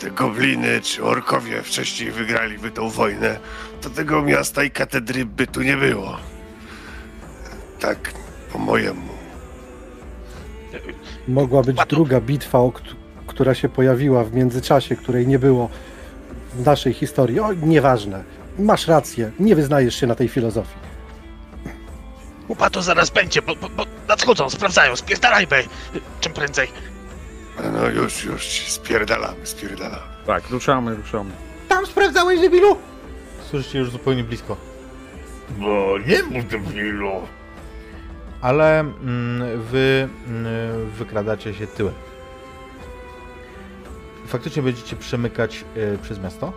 te 0.00 0.10
gobliny 0.10 0.80
czy 0.80 1.04
orkowie 1.04 1.62
wcześniej 1.62 2.10
wygraliby 2.10 2.70
tą 2.70 2.90
wojnę, 2.90 3.38
to 3.80 3.90
tego 3.90 4.22
miasta 4.22 4.64
i 4.64 4.70
katedry 4.70 5.24
by 5.24 5.46
tu 5.46 5.62
nie 5.62 5.76
było. 5.76 6.18
Tak 7.80 8.12
po 8.52 8.58
mojemu. 8.58 9.11
Mogła 11.28 11.62
być 11.62 11.76
druga 11.88 12.20
bitwa, 12.20 12.58
która 13.26 13.54
się 13.54 13.68
pojawiła 13.68 14.24
w 14.24 14.32
międzyczasie, 14.32 14.96
której 14.96 15.26
nie 15.26 15.38
było 15.38 15.68
w 16.54 16.66
naszej 16.66 16.92
historii. 16.92 17.40
O, 17.40 17.52
nieważne. 17.52 18.24
Masz 18.58 18.88
rację, 18.88 19.30
nie 19.40 19.56
wyznajesz 19.56 19.94
się 19.94 20.06
na 20.06 20.14
tej 20.14 20.28
filozofii. 20.28 20.82
Kupa 22.48 22.70
to 22.70 22.82
zaraz 22.82 23.10
będzie, 23.10 23.42
bo, 23.42 23.56
bo, 23.56 23.68
bo 23.68 23.84
nadchodzą, 24.08 24.50
sprawdzają, 24.50 24.96
spierdalajmy. 24.96 25.64
Czym 26.20 26.32
prędzej. 26.32 26.68
No 27.72 27.88
już, 27.88 28.24
już, 28.24 28.44
spierdalamy, 28.68 29.46
spierdalamy. 29.46 30.02
Tak, 30.26 30.50
ruszamy, 30.50 30.94
ruszamy. 30.94 31.30
Tam 31.68 31.86
sprawdzałeś, 31.86 32.40
debilu? 32.40 32.76
Słyszycie 33.50 33.78
już 33.78 33.90
zupełnie 33.90 34.24
blisko. 34.24 34.56
Bo 35.58 35.94
nie 36.06 36.22
mów 36.22 36.48
debilu. 36.48 37.12
Ale 38.42 38.80
mm, 38.80 39.62
wy 39.62 40.08
mm, 40.28 40.90
wykradacie 40.90 41.54
się 41.54 41.66
tyłem. 41.66 41.94
Faktycznie 44.26 44.62
będziecie 44.62 44.96
przemykać 44.96 45.64
y, 45.76 45.98
przez 46.02 46.18
miasto. 46.18 46.52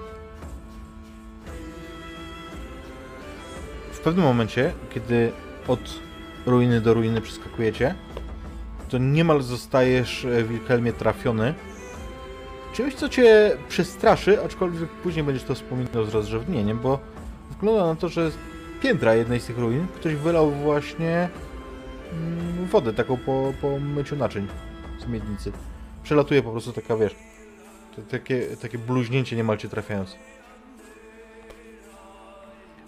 W 3.92 4.00
pewnym 4.00 4.26
momencie, 4.26 4.74
kiedy 4.90 5.32
od 5.68 5.80
ruiny 6.46 6.82
do 6.82 6.94
ruiny 6.94 7.22
przeskakujecie, 7.22 7.96
to 8.90 8.98
niemal 8.98 9.42
zostajesz, 9.42 10.26
e, 10.26 10.44
Wilhelmie, 10.44 10.94
trafiony 10.94 11.54
czymś, 12.74 12.96
co 12.96 13.10
cię 13.10 13.58
przestraszy, 13.70 14.44
aczkolwiek 14.44 14.90
później 14.90 15.26
będziesz 15.26 15.44
to 15.44 15.56
wspominał 15.56 16.06
z 16.06 16.14
rozrzewnieniem, 16.14 16.80
bo 16.80 17.00
wygląda 17.52 17.86
na 17.86 17.96
to, 17.96 18.10
że 18.10 18.32
piętra 18.82 19.16
jednej 19.16 19.40
z 19.40 19.46
tych 19.46 19.58
ruin 19.58 19.88
ktoś 19.96 20.16
wylał 20.16 20.52
właśnie 20.52 21.30
wodę 22.66 22.94
taką 22.94 23.18
po, 23.18 23.54
po 23.62 23.80
myciu 23.80 24.16
naczyń 24.16 24.48
z 25.00 25.08
miednicy. 25.08 25.52
Przelatuje 26.04 26.44
po 26.44 26.52
prostu 26.52 26.74
taka, 26.74 26.98
wiesz, 26.98 27.16
takie, 28.12 28.58
takie 28.62 28.78
bluźnięcie 28.78 29.36
niemal 29.36 29.58
cię 29.58 29.70
trafiając. 29.70 30.16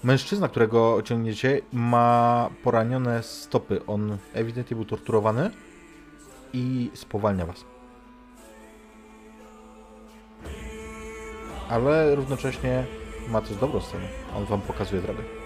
Mężczyzna, 0.03 0.47
którego 0.47 1.01
ciągniecie, 1.03 1.61
ma 1.73 2.49
poranione 2.63 3.23
stopy. 3.23 3.85
On 3.85 4.17
ewidentnie 4.33 4.75
był 4.75 4.85
torturowany 4.85 5.51
i 6.53 6.91
spowalnia 6.93 7.45
was. 7.45 7.65
Ale 11.69 12.15
równocześnie 12.15 12.85
ma 13.29 13.41
też 13.41 13.57
dobrą 13.57 13.81
stronę. 13.81 14.07
On 14.35 14.45
wam 14.45 14.61
pokazuje 14.61 15.01
drogę. 15.01 15.36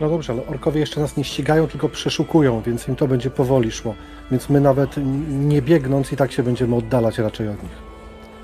No 0.00 0.08
dobrze, 0.08 0.32
ale 0.32 0.46
orkowie 0.46 0.80
jeszcze 0.80 1.00
nas 1.00 1.16
nie 1.16 1.24
ścigają, 1.24 1.68
tylko 1.68 1.88
przeszukują, 1.88 2.62
więc 2.62 2.88
im 2.88 2.96
to 2.96 3.08
będzie 3.08 3.30
powoli 3.30 3.72
szło. 3.72 3.94
Więc 4.30 4.48
my 4.48 4.60
nawet 4.60 4.96
nie 5.28 5.62
biegnąc 5.62 6.12
i 6.12 6.16
tak 6.16 6.32
się 6.32 6.42
będziemy 6.42 6.76
oddalać 6.76 7.18
raczej 7.18 7.48
od 7.48 7.62
nich. 7.62 7.72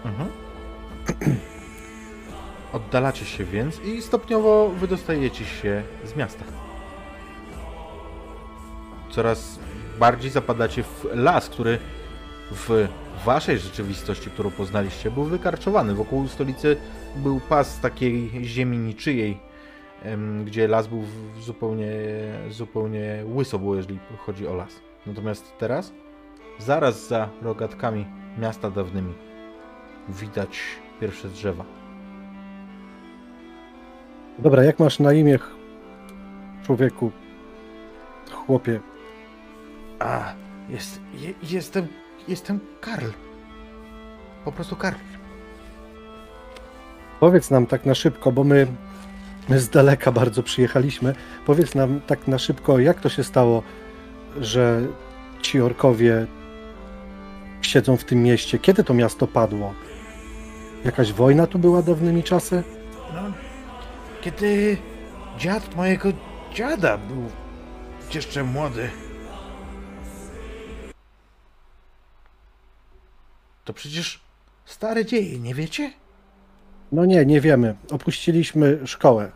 Mhm. 0.04 0.28
Oddalacie 2.72 3.24
się 3.24 3.44
więc 3.44 3.80
i 3.80 4.02
stopniowo 4.02 4.68
wydostajecie 4.68 5.44
się 5.44 5.82
z 6.04 6.16
miasta. 6.16 6.44
Coraz 9.10 9.58
bardziej 9.98 10.30
zapadacie 10.30 10.82
w 10.82 11.06
las, 11.14 11.48
który 11.48 11.78
w 12.50 12.88
waszej 13.24 13.58
rzeczywistości, 13.58 14.30
którą 14.30 14.50
poznaliście, 14.50 15.10
był 15.10 15.24
wykarczowany. 15.24 15.94
Wokół 15.94 16.28
stolicy 16.28 16.76
był 17.16 17.40
pas 17.40 17.80
takiej 17.80 18.30
ziemi 18.44 18.78
niczyjej, 18.78 19.40
gdzie 20.44 20.68
las 20.68 20.86
był 20.86 21.04
zupełnie, 21.40 21.90
zupełnie 22.50 23.24
łyso 23.34 23.58
było, 23.58 23.76
jeżeli 23.76 23.98
chodzi 24.18 24.46
o 24.46 24.54
las. 24.54 24.80
Natomiast 25.06 25.58
teraz, 25.58 25.92
zaraz 26.58 27.08
za 27.08 27.28
rogatkami 27.42 28.06
miasta 28.38 28.70
dawnymi, 28.70 29.14
widać 30.08 30.58
pierwsze 31.00 31.28
drzewa. 31.28 31.64
Dobra, 34.38 34.64
jak 34.64 34.78
masz 34.78 34.98
na 34.98 35.12
imię, 35.12 35.38
człowieku, 36.62 37.12
chłopie? 38.30 38.80
A, 39.98 40.32
jest, 40.68 41.00
je, 41.14 41.34
jestem, 41.42 41.86
jestem 42.28 42.60
Karl. 42.80 43.10
Po 44.44 44.52
prostu 44.52 44.76
Karl. 44.76 44.96
Powiedz 47.20 47.50
nam 47.50 47.66
tak 47.66 47.86
na 47.86 47.94
szybko, 47.94 48.32
bo 48.32 48.44
my 48.44 48.66
z 49.48 49.69
daleka 49.69 50.12
bardzo 50.12 50.43
przyjechaliśmy. 50.43 51.14
Powiedz 51.47 51.74
nam 51.74 52.01
tak 52.01 52.28
na 52.28 52.39
szybko, 52.39 52.78
jak 52.78 53.01
to 53.01 53.09
się 53.09 53.24
stało, 53.24 53.62
że 54.40 54.86
ci 55.43 55.60
orkowie 55.60 56.27
siedzą 57.62 57.97
w 57.97 58.05
tym 58.05 58.23
mieście? 58.23 58.59
Kiedy 58.59 58.85
to 58.85 58.94
miasto 58.94 59.27
padło? 59.27 59.74
Jakaś 60.85 61.12
wojna 61.12 61.47
tu 61.47 61.59
była 61.59 61.82
dawnymi 61.82 62.23
czasy? 62.23 62.62
No, 63.14 63.23
kiedy 64.20 64.77
dziad 65.39 65.77
mojego 65.77 66.09
dziada 66.55 66.98
był 66.98 67.31
jeszcze 68.14 68.44
młody. 68.44 68.90
To 73.64 73.73
przecież 73.73 74.20
stare 74.64 75.05
dzieje, 75.05 75.39
nie 75.39 75.55
wiecie? 75.55 76.01
No 76.93 77.05
nie, 77.05 77.27
nie 77.27 77.40
wiemy. 77.40 77.74
Opuściliśmy 77.90 78.78
szkołę. 78.85 79.31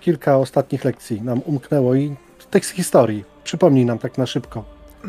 Kilka 0.00 0.36
ostatnich 0.36 0.84
lekcji 0.84 1.22
nam 1.22 1.40
umknęło 1.44 1.94
i 1.94 2.16
tekst 2.50 2.70
historii. 2.70 3.24
Przypomnij 3.44 3.86
nam 3.86 3.98
tak 3.98 4.18
na 4.18 4.26
szybko. 4.26 4.64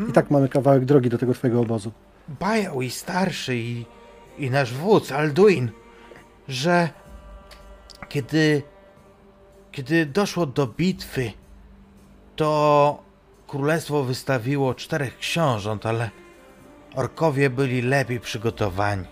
I 0.08 0.12
tak 0.12 0.30
mamy 0.30 0.48
kawałek 0.48 0.84
drogi 0.84 1.08
do 1.08 1.18
tego 1.18 1.34
twojego 1.34 1.60
obozu. 1.60 1.92
Bajał 2.40 2.82
i 2.82 2.90
starszy 2.90 3.56
i, 3.56 3.84
i 4.38 4.50
nasz 4.50 4.74
wódz 4.74 5.12
Alduin, 5.12 5.70
że 6.48 6.88
kiedy, 8.08 8.62
kiedy 9.72 10.06
doszło 10.06 10.46
do 10.46 10.66
bitwy, 10.66 11.32
to 12.36 13.02
królestwo 13.46 14.04
wystawiło 14.04 14.74
czterech 14.74 15.18
książąt, 15.18 15.86
ale 15.86 16.10
orkowie 16.94 17.50
byli 17.50 17.82
lepiej 17.82 18.20
przygotowani. 18.20 19.06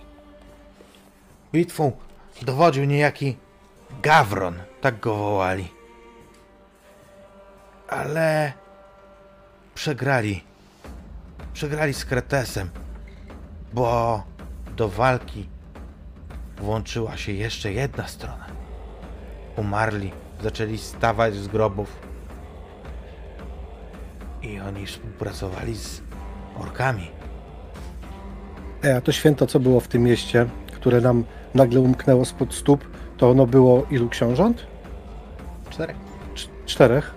Bitwą 1.53 1.93
dowodził 2.43 2.85
niejaki 2.85 3.37
Gawron, 4.03 4.55
tak 4.81 5.01
go 5.01 5.17
wołali. 5.17 5.69
Ale 7.89 8.53
przegrali 9.75 10.51
przegrali 11.53 11.95
z 11.95 12.05
Kretesem, 12.05 12.71
bo 13.73 14.23
do 14.77 14.89
walki 14.89 15.49
włączyła 16.59 17.17
się 17.17 17.33
jeszcze 17.33 17.73
jedna 17.73 18.09
strona. 18.09 18.47
Umarli, 19.57 20.13
zaczęli 20.43 20.79
stawać 20.79 21.35
z 21.35 21.49
grobów. 21.49 21.97
I 24.43 24.61
oni 24.61 24.87
współpracowali 24.87 25.77
z 25.77 26.03
orkami. 26.59 27.11
E, 28.85 28.97
a 28.97 29.01
to 29.01 29.13
święto, 29.13 29.47
co 29.47 29.61
było 29.61 29.81
w 29.81 29.89
tym 29.89 30.03
mieście, 30.03 30.47
które 30.73 31.01
nam 31.01 31.25
nagle 31.55 31.81
umknęło 31.81 32.25
spod 32.25 32.55
stóp, 32.55 32.85
to 33.17 33.31
ono 33.31 33.47
było 33.47 33.87
ilu 33.91 34.09
książąt? 34.09 34.67
Czterech. 35.71 35.97
Cz- 36.35 36.49
czterech. 36.67 37.15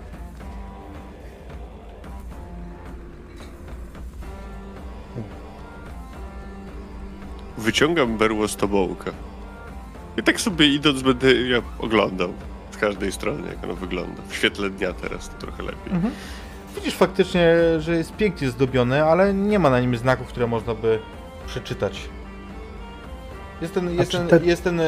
Wyciągam 7.58 8.18
berło 8.18 8.48
z 8.48 8.56
tobołka. 8.56 9.12
I 10.18 10.24
tak 10.24 10.42
sobie 10.42 10.68
idąc 10.68 11.02
będę 11.02 11.34
ja 11.34 11.62
oglądał 11.80 12.34
z 12.72 12.78
każdej 12.78 13.12
strony, 13.12 13.48
jak 13.50 13.64
ono 13.64 13.74
wygląda. 13.74 14.22
W 14.30 14.36
świetle 14.36 14.70
dnia 14.70 14.94
teraz 14.94 15.30
to 15.30 15.36
trochę 15.36 15.64
lepiej. 15.64 15.94
Widzisz 16.76 16.96
faktycznie, 16.96 17.56
że 17.80 17.96
jest 17.98 18.16
pięknie 18.16 18.50
zdobiony, 18.50 19.04
ale 19.04 19.34
nie 19.34 19.60
ma 19.60 19.70
na 19.70 19.80
nim 19.80 19.98
znaków, 19.98 20.28
które 20.28 20.48
można 20.48 20.74
by 20.76 21.00
przeczytać. 21.48 22.10
Jest 23.62 23.74
ten, 23.74 23.96
jest 23.96 24.12
ten, 24.12 24.28
te- 24.28 24.46
jest 24.46 24.64
ten 24.64 24.80
em, 24.80 24.86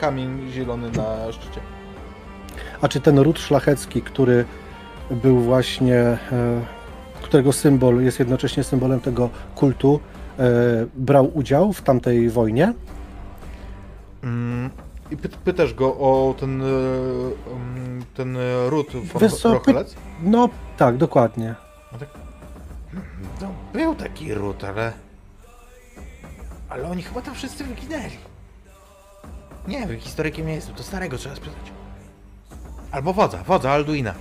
kamień 0.00 0.50
zielony 0.50 0.90
na 0.90 1.32
szczycie. 1.32 1.60
A 2.80 2.88
czy 2.88 3.00
ten 3.00 3.18
ród 3.18 3.38
szlachecki, 3.38 4.02
który 4.02 4.44
był 5.10 5.40
właśnie, 5.40 5.96
e, 5.98 6.18
którego 7.22 7.52
symbol 7.52 8.02
jest 8.02 8.18
jednocześnie 8.18 8.64
symbolem 8.64 9.00
tego 9.00 9.30
kultu, 9.54 10.00
e, 10.38 10.42
brał 10.94 11.38
udział 11.38 11.72
w 11.72 11.82
tamtej 11.82 12.30
wojnie? 12.30 12.72
Mm, 14.22 14.70
I 15.10 15.16
py 15.16 15.28
pytasz 15.28 15.74
go 15.74 15.86
o 15.86 16.34
ten, 16.40 16.62
e, 16.62 16.66
ten 18.14 18.36
ród 18.68 18.86
von 18.92 19.20
Wiesz 19.22 19.34
co, 19.34 19.54
Rochelec? 19.54 19.94
No 20.22 20.48
tak, 20.76 20.96
dokładnie. 20.96 21.54
No, 23.40 23.48
był 23.72 23.94
taki 23.94 24.34
ród, 24.34 24.64
ale... 24.64 24.92
Ale 26.72 26.88
oni 26.88 27.02
chyba 27.02 27.22
tam 27.22 27.34
wszyscy 27.34 27.64
wyginęli. 27.64 28.16
Nie 29.68 29.86
wiem, 29.86 30.00
historykiem 30.00 30.46
nie 30.46 30.54
jestem, 30.54 30.74
to 30.74 30.82
starego 30.82 31.18
trzeba 31.18 31.36
spytać. 31.36 31.72
Albo 32.92 33.12
wodza, 33.12 33.38
wodza 33.38 33.70
Alduina. 33.70 34.14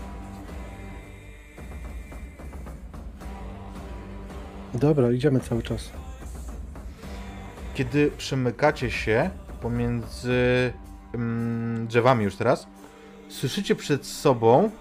Dobra, 4.73 5.11
idziemy 5.11 5.39
cały 5.39 5.63
czas. 5.63 5.89
Kiedy 7.73 8.11
przemykacie 8.17 8.91
się 8.91 9.29
pomiędzy 9.61 10.73
mm, 11.13 11.87
drzewami 11.87 12.23
już 12.23 12.35
teraz, 12.35 12.67
słyszycie 13.29 13.75
przed 13.75 14.05
sobą 14.05 14.71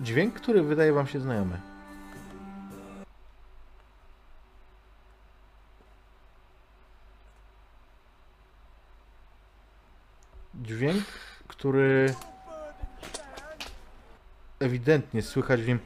dźwięk, 0.00 0.34
który 0.34 0.62
wydaje 0.62 0.92
wam 0.92 1.06
się 1.06 1.20
znajomy. 1.20 1.71
Dźwięk, 10.62 11.04
który 11.48 12.14
ewidentnie 14.60 15.22
słychać 15.22 15.62
w 15.62 15.68
nim 15.68 15.78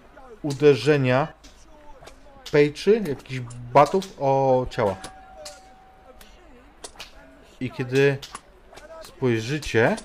uderzenia 0.43 1.29
pejczy, 2.53 3.03
jakichś 3.09 3.41
batów 3.73 4.15
o 4.19 4.67
ciała. 4.71 4.97
I 7.61 7.71
kiedy 7.71 8.19
spojrzycie, 9.01 9.97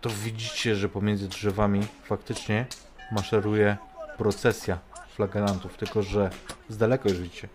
to 0.00 0.10
widzicie, 0.10 0.76
że 0.76 0.88
pomiędzy 0.88 1.28
drzewami 1.28 1.86
faktycznie 2.04 2.66
maszeruje 3.12 3.76
procesja 4.18 4.78
flagelantów, 5.14 5.76
tylko 5.76 6.02
że 6.02 6.30
z 6.68 6.76
daleka 6.76 7.08
już 7.08 7.20
widzicie, 7.20 7.48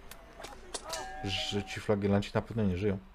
że 1.24 1.64
ci 1.64 1.80
flagelanci 1.80 2.32
na 2.34 2.42
pewno 2.42 2.64
nie 2.64 2.78
żyją. 2.78 3.13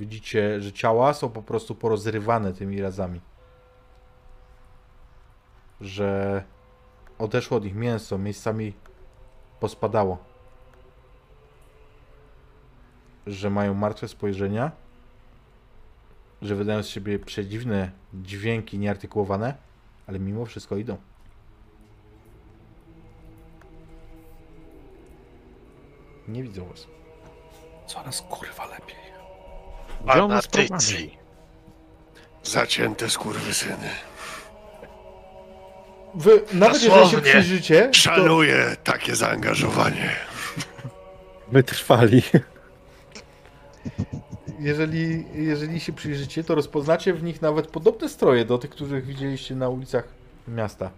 Widzicie, 0.00 0.60
że 0.60 0.72
ciała 0.72 1.14
są 1.14 1.30
po 1.30 1.42
prostu 1.42 1.74
porozrywane 1.74 2.52
tymi 2.52 2.82
razami. 2.82 3.20
Że 5.80 6.42
odeszło 7.18 7.56
od 7.56 7.64
nich 7.64 7.74
mięso, 7.74 8.18
miejscami 8.18 8.72
pospadało. 9.60 10.18
Że 13.26 13.50
mają 13.50 13.74
martwe 13.74 14.08
spojrzenia, 14.08 14.70
że 16.42 16.54
wydają 16.54 16.82
z 16.82 16.88
siebie 16.88 17.18
przedziwne 17.18 17.90
dźwięki 18.14 18.78
nieartykułowane, 18.78 19.54
ale 20.06 20.18
mimo 20.18 20.44
wszystko 20.44 20.76
idą. 20.76 20.96
Nie 26.28 26.42
widzą 26.42 26.64
was. 26.64 26.86
Coraz 27.86 28.22
kurwa 28.22 28.66
lepiej. 28.66 29.09
Fanatycy. 30.06 31.10
Zacięte 32.42 33.10
skurwysyny. 33.10 33.90
Wy, 36.14 36.42
nawet 36.52 36.82
jeżeli 36.82 37.10
się 37.10 37.20
przyjrzycie, 37.20 37.86
to 37.88 37.94
Szanuję 37.94 38.76
takie 38.84 39.16
zaangażowanie. 39.16 40.10
Wytrwali. 41.52 42.22
jeżeli, 44.60 45.24
jeżeli 45.34 45.80
się 45.80 45.92
przyjrzycie, 45.92 46.44
to 46.44 46.54
rozpoznacie 46.54 47.14
w 47.14 47.22
nich 47.22 47.42
nawet 47.42 47.66
podobne 47.66 48.08
stroje 48.08 48.44
do 48.44 48.58
tych, 48.58 48.70
których 48.70 49.06
widzieliście 49.06 49.54
na 49.54 49.68
ulicach 49.68 50.04
miasta. 50.48 50.90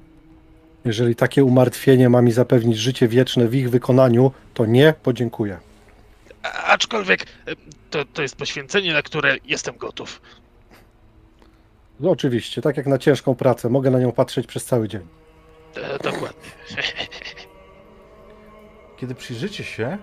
Jeżeli 0.84 1.16
takie 1.16 1.44
umartwienie 1.44 2.08
ma 2.08 2.22
mi 2.22 2.32
zapewnić 2.32 2.78
życie 2.78 3.08
wieczne 3.08 3.48
w 3.48 3.54
ich 3.54 3.70
wykonaniu, 3.70 4.32
to 4.54 4.66
nie 4.66 4.94
podziękuję. 5.02 5.58
Aczkolwiek 6.66 7.23
e, 7.23 7.27
to, 7.90 8.05
to 8.05 8.23
jest 8.23 8.36
poświęcenie, 8.36 8.93
na 8.93 9.02
które 9.02 9.36
jestem 9.44 9.77
gotów. 9.77 10.20
No 12.01 12.10
oczywiście, 12.10 12.62
tak 12.62 12.77
jak 12.77 12.86
na 12.86 12.98
ciężką 12.98 13.35
pracę, 13.35 13.69
mogę 13.69 13.90
na 13.90 13.98
nią 13.98 14.12
patrzeć 14.12 14.47
przez 14.47 14.64
cały 14.64 14.89
dzień. 14.89 15.06
E, 15.77 15.98
dokładnie. 15.98 16.51
Kiedy 18.98 19.14
przyjrzycie 19.14 19.64
się, 19.64 19.98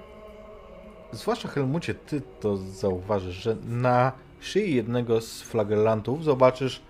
zwłaszcza 1.11 1.47
Helmucie, 1.47 1.93
ty 1.93 2.21
to 2.39 2.57
zauważysz, 2.57 3.35
że 3.35 3.55
na 3.63 4.11
szyi 4.39 4.75
jednego 4.75 5.21
z 5.21 5.41
flagellantów 5.41 6.23
zobaczysz 6.23 6.81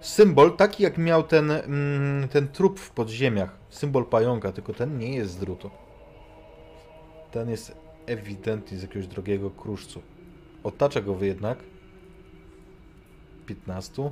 symbol 0.00 0.56
taki 0.56 0.82
jak 0.82 0.98
miał 0.98 1.22
ten, 1.22 1.50
mm, 1.50 2.28
ten 2.28 2.48
trup 2.48 2.80
w 2.80 2.90
podziemiach. 2.90 3.56
Symbol 3.70 4.06
pająka, 4.06 4.52
tylko 4.52 4.72
ten 4.72 4.98
nie 4.98 5.14
jest 5.14 5.30
z 5.30 5.36
drutu. 5.36 5.70
Ten 7.30 7.50
jest 7.50 7.81
ewidentnie 8.06 8.78
z 8.78 8.82
jakiegoś 8.82 9.06
drogiego 9.06 9.50
kruszcu. 9.50 10.02
Otacza 10.64 11.00
go 11.00 11.14
wy 11.14 11.26
jednak 11.26 11.58
15, 13.46 14.10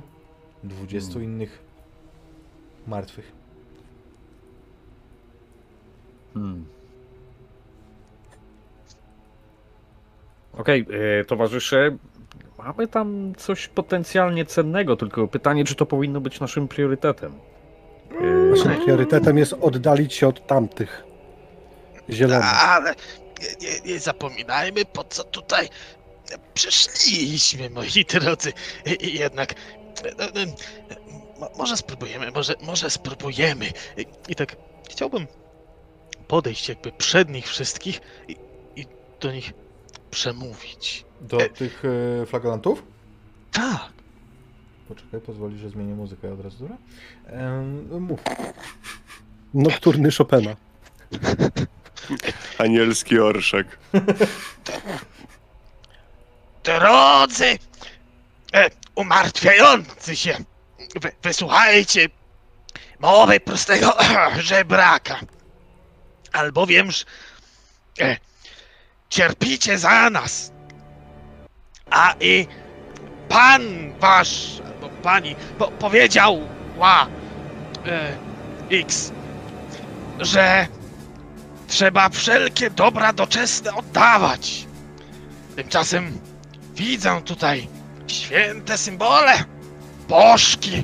20 0.63 1.19
innych 1.19 1.59
martwych. 2.87 3.31
Hmm. 6.33 6.65
Okej, 10.53 10.85
e, 11.19 11.25
towarzysze, 11.25 11.97
mamy 12.57 12.87
tam 12.87 13.33
coś 13.37 13.67
potencjalnie 13.67 14.45
cennego, 14.45 14.95
tylko 14.95 15.27
pytanie, 15.27 15.65
czy 15.65 15.75
to 15.75 15.85
powinno 15.85 16.21
być 16.21 16.39
naszym 16.39 16.67
priorytetem. 16.67 17.31
Naszym 18.49 18.81
priorytetem 18.83 19.37
jest 19.37 19.53
oddalić 19.61 20.13
się 20.13 20.27
od 20.27 20.47
tamtych 20.47 21.03
zielonych. 22.09 22.63
Ale 22.63 22.95
nie, 23.41 23.69
nie, 23.69 23.93
nie 23.93 23.99
zapominajmy, 23.99 24.85
po 24.85 25.03
co 25.03 25.23
tutaj 25.23 25.69
przyszliśmy, 26.53 27.69
moi 27.69 28.05
drodzy. 28.09 28.53
I- 29.01 29.19
Jednak 29.19 29.55
no, 30.19 30.25
no, 30.35 30.51
mo- 31.39 31.49
może 31.57 31.77
spróbujemy, 31.77 32.31
może, 32.31 32.53
może 32.61 32.89
spróbujemy. 32.89 33.65
I, 33.97 34.05
I 34.27 34.35
tak 34.35 34.55
chciałbym 34.89 35.27
podejść 36.27 36.69
jakby 36.69 36.91
przed 36.91 37.29
nich 37.29 37.47
wszystkich 37.47 38.01
i, 38.27 38.35
i 38.75 38.85
do 39.19 39.31
nich 39.31 39.53
przemówić. 40.11 41.05
Do 41.21 41.41
E- 41.41 41.49
tych 41.49 41.83
e, 42.21 42.25
flagellantów? 42.25 42.83
Tak, 43.51 43.91
Poczekaj, 44.87 45.21
pozwoli, 45.21 45.57
że 45.57 45.69
zmienię 45.69 45.93
muzykę 45.95 46.33
od 46.33 46.41
razu, 46.41 46.57
dobra? 46.59 46.77
Ehm, 47.27 48.01
mów. 48.01 48.19
Nokturny 49.53 50.09
Chopina. 50.17 50.55
Anielski 52.57 53.19
orszak. 53.19 53.77
drodzy, 56.63 57.59
e, 58.53 58.69
umartwiający 58.95 60.15
się, 60.15 60.37
wy, 61.01 61.11
wysłuchajcie 61.23 62.07
mowy 62.99 63.39
prostego 63.39 63.97
żebraka. 64.39 65.19
Albowiem 66.31 66.91
że, 66.91 67.05
e, 67.99 68.17
cierpicie 69.09 69.77
za 69.77 70.09
nas. 70.09 70.51
A 71.89 72.15
i 72.19 72.47
pan 73.29 73.93
wasz, 73.99 74.61
albo 74.65 74.89
pani, 74.89 75.35
po, 75.57 75.67
powiedziała 75.71 77.07
e, 77.85 78.17
X, 78.71 79.11
że 80.19 80.67
trzeba 81.71 82.09
wszelkie 82.09 82.69
dobra 82.69 83.13
doczesne 83.13 83.75
oddawać. 83.75 84.67
Tymczasem 85.55 86.11
widzę 86.75 87.21
tutaj 87.25 87.67
święte 88.07 88.77
symbole, 88.77 89.43
bożki 90.09 90.83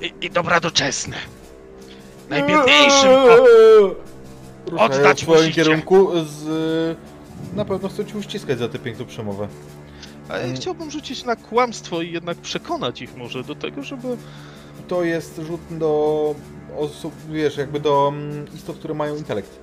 i, 0.00 0.26
i 0.26 0.30
dobra 0.30 0.60
doczesne. 0.60 1.16
Najbiedniejszym 2.28 3.10
o, 3.10 3.36
Ruszają 4.66 4.90
Oddać 4.90 5.24
w 5.24 5.28
musicie. 5.28 5.52
kierunku 5.52 6.10
z... 6.24 6.96
Na 7.54 7.64
pewno 7.64 7.88
chcą 7.88 8.04
cię 8.04 8.18
uściskać 8.18 8.58
za 8.58 8.68
tę 8.68 8.78
piękną 8.78 9.06
przemowę. 9.06 9.48
A 10.28 10.38
ja 10.38 10.54
chciałbym 10.54 10.90
rzucić 10.90 11.24
na 11.24 11.36
kłamstwo 11.36 12.02
i 12.02 12.12
jednak 12.12 12.38
przekonać 12.38 13.02
ich 13.02 13.16
może 13.16 13.44
do 13.44 13.54
tego, 13.54 13.82
żeby... 13.82 14.16
To 14.88 15.04
jest 15.04 15.40
rzut 15.46 15.60
do 15.70 16.34
osób, 16.78 17.14
wiesz, 17.30 17.56
jakby 17.56 17.80
do 17.80 18.12
mm, 18.14 18.46
istot, 18.54 18.78
które 18.78 18.94
mają 18.94 19.16
intelekt. 19.16 19.58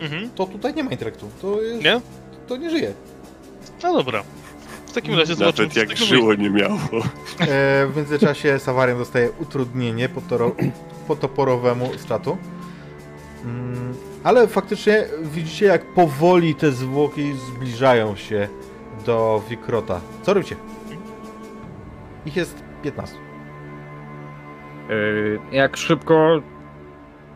Mhm. 0.00 0.30
To 0.30 0.46
tutaj 0.46 0.74
nie 0.74 0.84
ma 0.84 0.90
intelektu. 0.90 1.28
To 1.42 1.62
jest... 1.62 1.84
Nie? 1.84 2.00
To 2.48 2.56
nie 2.56 2.70
żyje. 2.70 2.92
No 3.82 3.94
dobra. 3.94 4.22
W 4.86 4.92
takim 4.92 5.14
razie 5.14 5.34
zobaczymy, 5.34 5.68
Nawet 5.68 5.90
jak 5.90 5.98
żyło 5.98 6.34
nie 6.34 6.50
miało. 6.50 6.78
E, 7.40 7.86
w 7.86 7.92
międzyczasie 7.96 8.58
Sawarian 8.58 8.98
dostaje 8.98 9.30
utrudnienie 9.40 10.08
potoporowemu 11.08 11.90
z 11.98 12.06
czatu. 12.06 12.36
Mm, 13.44 13.94
ale 14.24 14.48
faktycznie 14.48 15.04
widzicie, 15.22 15.66
jak 15.66 15.94
powoli 15.94 16.54
te 16.54 16.72
zwłoki 16.72 17.32
zbliżają 17.32 18.16
się 18.16 18.48
do 19.06 19.42
Wikrota. 19.50 20.00
Co 20.22 20.34
robicie? 20.34 20.56
Ich 22.26 22.36
jest 22.36 22.54
15. 22.82 23.27
Yy, 24.88 25.38
jak 25.52 25.76
szybko. 25.76 26.42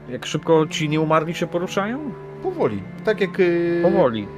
Jak 0.08 0.26
szybko 0.26 0.66
ci 0.66 0.88
nieumarli 0.88 1.34
się 1.34 1.46
poruszają? 1.46 2.10
Powoli. 2.42 2.82
Tak 3.04 3.20
jak, 3.20 3.40
y, 3.40 3.80
Powoli. 3.82 4.28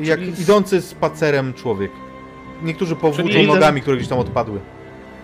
jak 0.00 0.18
Czyli 0.20 0.32
z- 0.32 0.40
idący 0.40 0.82
spacerem 0.82 1.54
człowiek. 1.54 1.90
Niektórzy 2.62 2.96
powłóczą 2.96 3.28
Czyli 3.28 3.46
nogami, 3.46 3.80
które 3.80 3.96
gdzieś 3.96 4.08
tam 4.08 4.18
odpadły. 4.18 4.60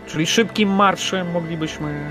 Czyli 0.07 0.27
szybkim 0.27 0.69
marszem 0.69 1.31
moglibyśmy. 1.33 2.11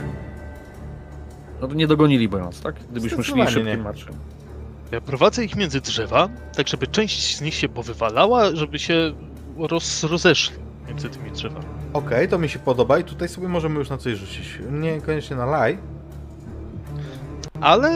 No 1.61 1.67
to 1.67 1.73
nie 1.73 1.87
dogoniliby 1.87 2.39
nas, 2.39 2.61
tak? 2.61 2.75
Gdybyśmy 2.91 3.23
szli 3.23 3.47
szybkim 3.47 3.65
nie. 3.65 3.77
marszem. 3.77 4.13
Ja 4.91 5.01
prowadzę 5.01 5.45
ich 5.45 5.55
między 5.55 5.81
drzewa, 5.81 6.29
tak 6.55 6.67
żeby 6.67 6.87
część 6.87 7.37
z 7.37 7.41
nich 7.41 7.53
się 7.53 7.69
powywalała, 7.69 8.55
żeby 8.55 8.79
się 8.79 9.13
roz, 9.57 10.03
rozeszli 10.03 10.55
między 10.87 11.09
tymi 11.09 11.31
drzewami. 11.31 11.65
Okej, 11.93 12.27
to 12.27 12.39
mi 12.39 12.49
się 12.49 12.59
podoba 12.59 12.99
i 12.99 13.03
tutaj 13.03 13.29
sobie 13.29 13.47
możemy 13.47 13.79
już 13.79 13.89
na 13.89 13.97
coś 13.97 14.13
rzucić. 14.13 14.59
Niekoniecznie 14.71 15.35
na 15.35 15.45
laj. 15.45 15.77
Ale... 17.61 17.89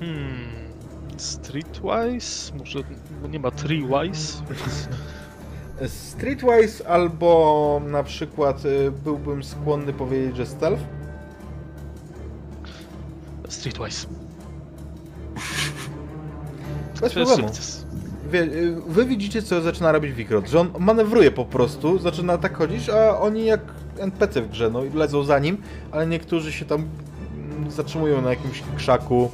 Hmm... 0.00 0.52
Streetwise? 1.16 2.52
Może 2.58 2.78
bo 3.22 3.28
nie 3.28 3.40
ma 3.40 3.50
treewise? 3.50 4.42
Streetwise 5.86 6.88
albo 6.88 7.80
na 7.86 8.02
przykład 8.02 8.64
y, 8.64 8.90
byłbym 8.90 9.44
skłonny 9.44 9.92
powiedzieć, 9.92 10.36
że 10.36 10.46
stealth. 10.46 10.82
Streetwise. 13.48 14.06
Bez 17.00 17.12
problemu. 17.12 17.48
sukces. 17.48 17.81
Wie, 18.30 18.42
y, 18.42 18.76
wy 18.88 19.04
widzicie, 19.04 19.42
co 19.42 19.60
zaczyna 19.60 19.92
robić 19.92 20.12
Wikrot, 20.12 20.48
że 20.48 20.60
on 20.60 20.70
manewruje 20.78 21.30
po 21.30 21.44
prostu, 21.44 21.98
zaczyna 21.98 22.38
tak 22.38 22.56
chodzić, 22.56 22.88
a 22.88 23.20
oni 23.20 23.44
jak 23.44 23.60
NPC 23.98 24.42
w 24.42 24.50
grze, 24.50 24.70
no 24.70 24.84
i 24.84 24.90
lezą 24.90 25.24
za 25.24 25.38
nim, 25.38 25.56
ale 25.90 26.06
niektórzy 26.06 26.52
się 26.52 26.64
tam 26.64 26.84
mm, 27.36 27.70
zatrzymują 27.70 28.22
na 28.22 28.30
jakimś 28.30 28.62
krzaku. 28.76 29.30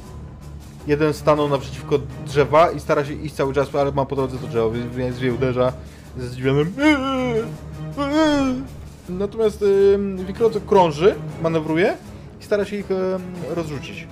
Jeden 0.87 1.13
stanął 1.13 1.49
naprzeciwko 1.49 1.99
drzewa 2.25 2.71
i 2.71 2.79
stara 2.79 3.05
się 3.05 3.13
iść 3.13 3.35
cały 3.35 3.53
czas, 3.53 3.75
ale 3.75 3.91
ma 3.91 4.05
po 4.05 4.15
drodze 4.15 4.37
to 4.37 4.47
drzewo, 4.47 4.71
więc- 4.97 5.19
wie 5.19 5.33
uderza 5.33 5.73
ze 6.17 6.27
zdziwionym 6.27 6.73
Natomiast 9.09 9.65
Wikrot 10.27 10.65
krąży, 10.67 11.15
manewruje 11.41 11.97
i 12.41 12.43
stara 12.43 12.65
się 12.65 12.75
ich 12.77 12.85
rozrzucić. 13.49 14.07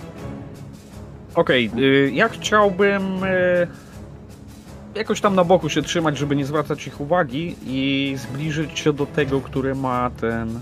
Okej, 1.36 1.72
y, 1.78 2.12
ja 2.14 2.30
chciałbym 2.30 3.24
y, 3.24 3.68
jakoś 4.98 5.22
tam 5.22 5.36
na 5.36 5.44
boku 5.44 5.70
się 5.70 5.82
trzymać, 5.82 6.18
żeby 6.18 6.36
nie 6.36 6.46
zwracać 6.46 6.88
ich 6.88 7.02
uwagi 7.02 7.56
i 7.66 8.14
zbliżyć 8.18 8.80
się 8.80 8.94
do 8.94 9.06
tego, 9.06 9.42
który 9.42 9.76
ma 9.76 10.10
ten 10.22 10.60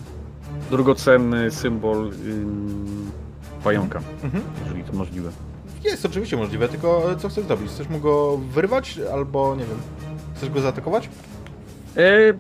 drogocenny 0.72 1.52
symbol 1.52 2.12
ym, 2.28 3.12
pająka, 3.64 4.02
Mhm. 4.24 4.44
jeżeli 4.64 4.84
to 4.84 4.94
możliwe. 4.94 5.30
Jest 5.84 6.06
oczywiście 6.06 6.38
możliwe, 6.38 6.70
tylko 6.70 7.12
e, 7.12 7.16
co 7.18 7.30
chcesz 7.30 7.46
zrobić? 7.46 7.70
Chcesz 7.72 7.90
mu 7.90 8.00
go 8.00 8.38
wyrwać, 8.38 9.00
albo 9.14 9.56
nie 9.56 9.66
wiem, 9.66 9.78
chcesz 10.36 10.50
go 10.50 10.62
zaatakować? 10.62 11.10
Y, 11.98 12.38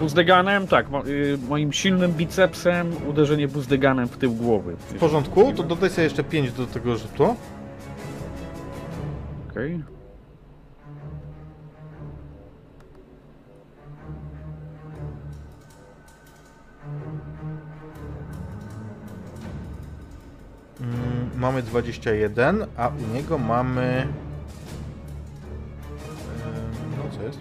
Buzdeganem, 0.00 0.66
tak, 0.66 0.86
y, 1.06 1.38
moim 1.48 1.72
silnym 1.72 2.12
bicepsem 2.12 2.90
uderzenie 3.08 3.48
buzdeganem 3.48 4.08
w 4.08 4.16
tył 4.16 4.32
głowy. 4.32 4.76
W 4.88 4.94
porządku, 4.94 5.52
to 5.56 5.62
dodaj 5.62 5.90
sobie 5.90 6.02
jeszcze 6.04 6.24
5 6.24 6.52
do 6.52 6.66
tego 6.66 6.96
rzutu. 6.96 7.36
Okej. 9.50 9.82
Mm, 20.82 21.30
mamy 21.36 21.62
21, 21.62 22.66
a 22.76 22.88
u 22.88 23.14
niego 23.14 23.38
mamy... 23.38 24.06
No 26.96 27.16
co 27.16 27.22
jest? 27.22 27.38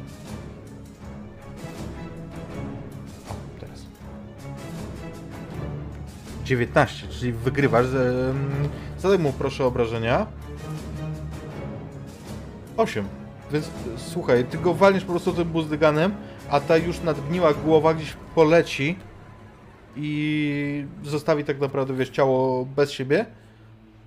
O, 3.30 3.60
teraz. 3.60 3.86
19, 6.44 7.08
czyli 7.08 7.34
wygrywasz. 7.34 7.86
Zadaj 9.00 9.20
mu 9.20 9.34
proszę 9.34 9.66
obrażenia. 9.66 10.28
8. 12.78 13.06
Więc 13.52 13.72
słuchaj, 13.98 14.46
ty 14.46 14.58
go 14.58 14.74
walniesz 14.74 15.04
po 15.04 15.12
prostu 15.12 15.34
tym 15.34 15.50
buzdyganem, 15.50 16.14
a 16.50 16.60
ta 16.60 16.78
już 16.78 17.02
nadgniła 17.02 17.54
głowa 17.54 17.94
gdzieś 17.94 18.14
poleci 18.36 18.96
i 19.96 20.86
zostawi 21.04 21.44
tak 21.44 21.60
naprawdę, 21.60 21.94
wiesz, 21.94 22.10
ciało 22.10 22.66
bez 22.66 22.92
siebie. 22.92 23.26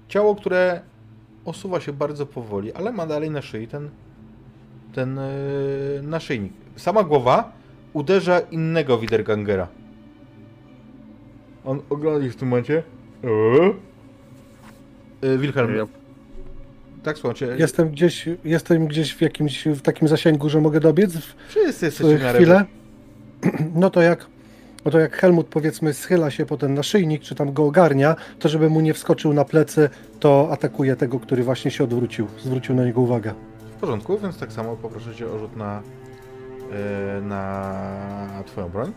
Ciało, 0.09 0.35
które 0.35 0.81
osuwa 1.45 1.81
się 1.81 1.93
bardzo 1.93 2.27
powoli, 2.27 2.73
ale 2.73 2.93
ma 2.93 3.07
dalej 3.07 3.31
na 3.31 3.43
szyi 3.43 3.69
ten, 3.69 3.91
ten 4.95 5.17
yy, 5.17 6.03
naszyjnik. 6.03 6.53
Sama 6.77 7.03
głowa 7.03 7.53
uderza 7.93 8.41
innego 8.41 8.99
Wiedergangera. 8.99 9.69
On 11.65 11.81
ogląda 11.91 12.27
ich 12.27 12.33
w 12.33 12.37
tym 12.37 12.49
momencie. 12.49 12.83
Eee? 13.25 13.75
Yy, 15.23 15.39
Wilhelm, 15.39 15.77
Ja- 15.77 15.87
tak 17.03 17.19
słuchajcie, 17.19 17.57
Jestem 17.59 17.91
gdzieś, 17.91 18.29
jestem 18.45 18.87
gdzieś 18.87 19.15
w 19.15 19.21
jakimś 19.21 19.65
w 19.67 19.81
takim 19.81 20.09
zasięgu, 20.09 20.49
że 20.49 20.61
mogę 20.61 20.81
dobiec 20.81 21.17
w 21.17 21.35
wszyscy 21.49 21.87
jesteście 21.87 22.19
w 22.19 22.23
miarę... 22.23 22.39
chwilę. 22.39 22.65
No 23.75 23.91
to 23.91 24.03
jak, 24.03 24.27
no 24.85 24.91
to 24.91 24.99
jak 24.99 25.17
Helmut 25.17 25.47
powiedzmy 25.47 25.95
schyla 25.95 26.31
się 26.31 26.47
po 26.47 26.57
ten 26.57 26.75
naszyjnik, 26.75 27.23
czy 27.23 27.35
tam 27.35 27.53
go 27.53 27.65
ogarnia, 27.65 28.17
to 28.39 28.49
żeby 28.49 28.71
mu 28.71 28.81
nie 28.81 28.95
wskoczył 28.95 29.33
na 29.33 29.45
plecy, 29.45 29.91
to 30.21 30.49
atakuje 30.51 30.97
tego, 30.97 31.21
który 31.21 31.45
właśnie 31.45 31.71
się 31.71 31.85
odwrócił. 31.85 32.27
Zwrócił 32.43 32.75
na 32.75 32.85
niego 32.85 33.01
uwagę. 33.01 33.35
W 33.77 33.81
porządku, 33.81 34.19
więc 34.19 34.39
tak 34.39 34.53
samo 34.53 34.77
poproszę 34.77 35.15
cię 35.15 35.27
o 35.29 35.39
rzut 35.39 35.57
na, 35.57 35.83
yy, 37.17 37.23
na 37.23 38.43
twoją 38.47 38.69
broń. 38.69 38.93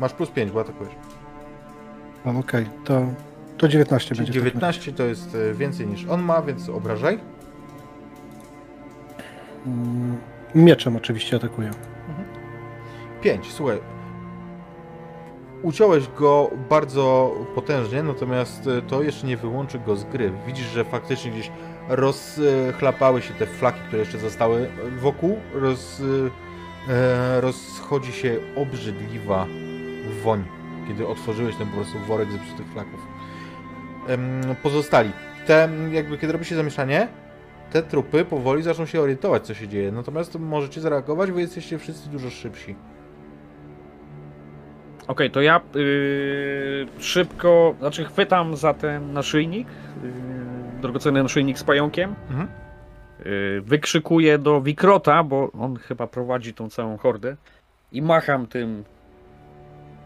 Masz 0.00 0.12
plus 0.12 0.30
5, 0.30 0.50
bo 0.50 0.60
atakujesz. 0.60 0.94
A, 2.24 2.30
Okej, 2.30 2.66
to, 2.84 3.06
to 3.58 3.68
19 3.68 4.08
Czyli 4.08 4.18
będzie. 4.26 4.32
w 4.40 4.44
takim 4.44 4.60
19 4.60 4.92
to 4.92 5.02
jest 5.02 5.34
e, 5.34 5.54
więcej 5.54 5.86
niż 5.86 6.06
on 6.06 6.22
ma, 6.22 6.42
więc 6.42 6.68
obrażaj. 6.68 7.18
razie. 9.66 10.29
Mieczem 10.54 10.96
oczywiście 10.96 11.36
atakuje. 11.36 11.70
5, 13.20 13.52
słuchaj. 13.52 13.78
Uciąłeś 15.62 16.08
go 16.08 16.50
bardzo 16.70 17.34
potężnie, 17.54 18.02
natomiast 18.02 18.66
e, 18.66 18.82
to 18.82 19.02
jeszcze 19.02 19.26
nie 19.26 19.36
wyłączy 19.36 19.78
go 19.78 19.96
z 19.96 20.04
gry. 20.04 20.32
Widzisz, 20.46 20.66
że 20.66 20.84
faktycznie 20.84 21.30
gdzieś 21.30 21.50
rozchlapały 21.88 23.22
się 23.22 23.34
te 23.34 23.46
flaki, 23.46 23.80
które 23.86 23.98
jeszcze 23.98 24.18
zostały 24.18 24.70
wokół, 24.98 25.36
roz, 25.54 26.02
e, 26.88 27.40
rozchodzi 27.40 28.12
się 28.12 28.36
obrzydliwa 28.56 29.46
woń, 30.22 30.44
kiedy 30.88 31.06
otworzyłeś 31.06 31.56
ten 31.56 31.66
po 31.66 31.76
prostu 31.76 31.98
worek 31.98 32.32
zepsutych 32.32 32.66
flaków. 32.72 33.00
Pozostali. 34.62 35.12
Te, 35.46 35.68
jakby 35.90 36.18
kiedy 36.18 36.32
robi 36.32 36.44
się 36.44 36.56
zamieszanie, 36.56 37.08
te 37.72 37.82
trupy 37.82 38.24
powoli 38.24 38.62
zaczną 38.62 38.86
się 38.86 39.00
orientować, 39.00 39.46
co 39.46 39.54
się 39.54 39.68
dzieje. 39.68 39.92
Natomiast 39.92 40.38
możecie 40.38 40.80
zareagować, 40.80 41.30
bo 41.30 41.38
jesteście 41.38 41.78
wszyscy 41.78 42.10
dużo 42.10 42.30
szybsi. 42.30 42.76
Okej, 45.08 45.30
to 45.30 45.40
ja 45.40 45.60
yy, 45.74 46.86
szybko, 46.98 47.74
znaczy 47.78 48.04
chwytam 48.04 48.56
za 48.56 48.74
ten 48.74 49.12
naszyjnik, 49.12 49.68
yy, 50.02 50.10
drogocenny 50.80 51.22
naszyjnik 51.22 51.58
z 51.58 51.64
pająkiem. 51.64 52.14
Mhm. 52.30 52.48
Yy, 53.24 53.60
wykrzykuję 53.60 54.38
do 54.38 54.60
Wikrota, 54.60 55.24
bo 55.24 55.52
on 55.52 55.76
chyba 55.76 56.06
prowadzi 56.06 56.54
tą 56.54 56.70
całą 56.70 56.96
hordę 56.96 57.36
i 57.92 58.02
macham 58.02 58.46
tym 58.46 58.84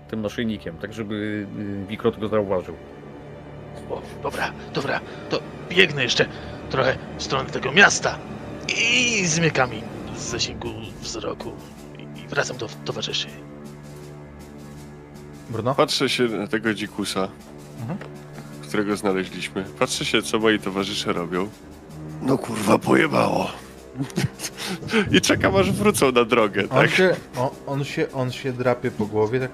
tym 0.09 0.23
naszyjnikiem, 0.23 0.77
tak 0.77 0.93
żeby 0.93 1.47
yy, 1.59 1.87
Wikrot 1.87 2.19
go 2.19 2.29
zauważył. 2.29 2.75
O, 3.91 4.03
dobra, 4.23 4.53
dobra, 4.75 5.01
to 5.31 5.41
biegnę 5.69 6.03
jeszcze 6.03 6.27
trochę 6.71 6.99
w 7.19 7.23
stronę 7.23 7.51
tego 7.51 7.73
miasta 7.73 8.19
i 8.83 9.27
zmykam 9.27 9.75
im 9.75 9.83
z 10.17 10.23
zasięgu 10.23 10.69
wzroku 11.01 11.53
i- 11.99 12.29
wracam 12.29 12.57
do 12.57 12.69
towarzyszy. 12.85 13.27
Bruno? 15.51 15.75
Patrzę 15.75 16.09
się 16.09 16.23
na 16.25 16.47
tego 16.47 16.75
dzikusa, 16.75 17.29
Mhm. 17.81 17.99
którego 18.63 18.97
znaleźliśmy. 18.97 19.65
Patrzę 19.79 20.05
się, 20.05 20.23
co 20.23 20.39
moi 20.39 20.59
towarzysze 20.59 21.13
robią. 21.13 21.49
No 22.23 22.39
kurwa, 22.39 22.79
pojebało. 22.79 23.51
I 25.11 25.21
czekam, 25.21 25.57
aż 25.57 25.73
wrócą 25.73 26.13
na 26.13 26.25
drogę, 26.25 26.63
On 26.63 26.69
tak? 26.69 26.91
się, 26.91 27.17
on, 27.37 27.49
on, 27.67 27.85
się, 27.85 28.07
on 28.13 28.33
się 28.33 28.53
drapie 28.53 28.91
po 28.91 29.07
głowie, 29.07 29.41
tak. 29.41 29.51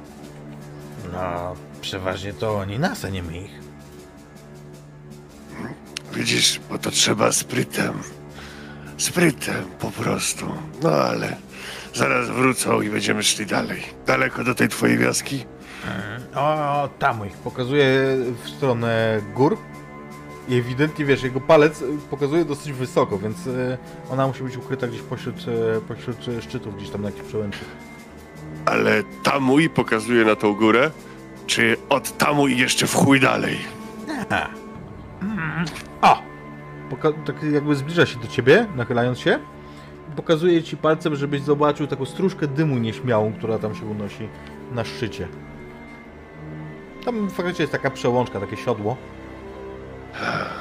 No, 1.12 1.54
przeważnie 1.80 2.32
to 2.32 2.54
oni 2.58 2.78
nas, 2.78 3.04
a 3.04 3.08
nie 3.08 3.22
my 3.22 3.38
ich. 3.38 3.60
Widzisz, 6.20 6.60
bo 6.70 6.78
to 6.78 6.90
trzeba 6.90 7.32
sprytem. 7.32 7.92
Sprytem 8.96 9.64
po 9.78 9.90
prostu. 9.90 10.46
No 10.82 10.90
ale 10.90 11.36
zaraz 11.94 12.28
wrócą 12.28 12.80
i 12.80 12.90
będziemy 12.90 13.22
szli 13.22 13.46
dalej. 13.46 13.82
Daleko 14.06 14.44
do 14.44 14.54
tej 14.54 14.68
twojej 14.68 14.98
wioski? 14.98 15.44
O, 16.34 16.88
tam 16.98 17.26
ich. 17.26 17.32
Pokazuje 17.32 18.16
w 18.44 18.48
stronę 18.48 19.20
gór. 19.34 19.58
I 20.48 20.54
ewidentnie, 20.54 21.04
wiesz, 21.04 21.22
jego 21.22 21.40
palec 21.40 21.84
pokazuje 22.10 22.44
dosyć 22.44 22.72
wysoko, 22.72 23.18
więc 23.18 23.46
y, 23.46 23.78
ona 24.10 24.26
musi 24.26 24.42
być 24.42 24.56
ukryta 24.56 24.86
gdzieś 24.86 25.02
pośród, 25.02 25.36
y, 25.38 25.80
pośród 25.88 26.16
szczytów, 26.40 26.76
gdzieś 26.76 26.90
tam 26.90 27.02
na 27.02 27.08
jakichś 27.08 27.28
przełęczach. 27.28 27.68
Ale 28.66 29.02
tamuj 29.22 29.70
pokazuje 29.70 30.24
na 30.24 30.36
tą 30.36 30.54
górę, 30.54 30.90
czy 31.46 31.76
od 31.88 32.18
tamuj 32.18 32.58
jeszcze 32.58 32.86
w 32.86 32.94
chuj 32.94 33.20
dalej? 33.20 33.58
O! 34.30 34.60
Tak 37.26 37.42
jakby 37.52 37.76
zbliża 37.76 38.06
się 38.06 38.18
do 38.18 38.26
ciebie, 38.26 38.66
nachylając 38.76 39.18
się. 39.18 39.38
Pokazuje 40.16 40.62
ci 40.62 40.76
palcem, 40.76 41.16
żebyś 41.16 41.42
zobaczył 41.42 41.86
taką 41.86 42.04
stróżkę 42.04 42.46
dymu 42.46 42.78
nieśmiałą, 42.78 43.32
która 43.32 43.58
tam 43.58 43.74
się 43.74 43.86
unosi 43.86 44.28
na 44.72 44.84
szczycie. 44.84 45.28
Tam 47.04 47.30
faktycznie 47.30 47.62
jest 47.62 47.72
taka 47.72 47.90
przełączka, 47.90 48.40
takie 48.40 48.56
siodło. 48.56 48.96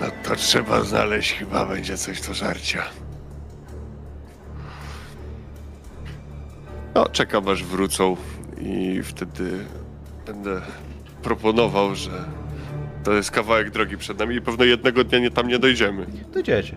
No 0.00 0.06
to 0.22 0.36
trzeba 0.36 0.82
znaleźć, 0.82 1.32
chyba 1.32 1.66
będzie 1.66 1.96
coś 1.96 2.20
do 2.20 2.34
żarcia. 2.34 2.82
No, 6.94 7.08
czekam 7.08 7.48
aż 7.48 7.64
wrócą 7.64 8.16
i 8.60 9.02
wtedy 9.02 9.64
będę 10.26 10.60
proponował, 11.22 11.94
że 11.94 12.24
to 13.04 13.12
jest 13.12 13.30
kawałek 13.30 13.70
drogi 13.70 13.96
przed 13.96 14.18
nami 14.18 14.36
i 14.36 14.40
pewno 14.40 14.64
jednego 14.64 15.04
dnia 15.04 15.18
nie, 15.18 15.30
tam 15.30 15.48
nie 15.48 15.58
dojdziemy. 15.58 16.06
Dojdziecie. 16.32 16.76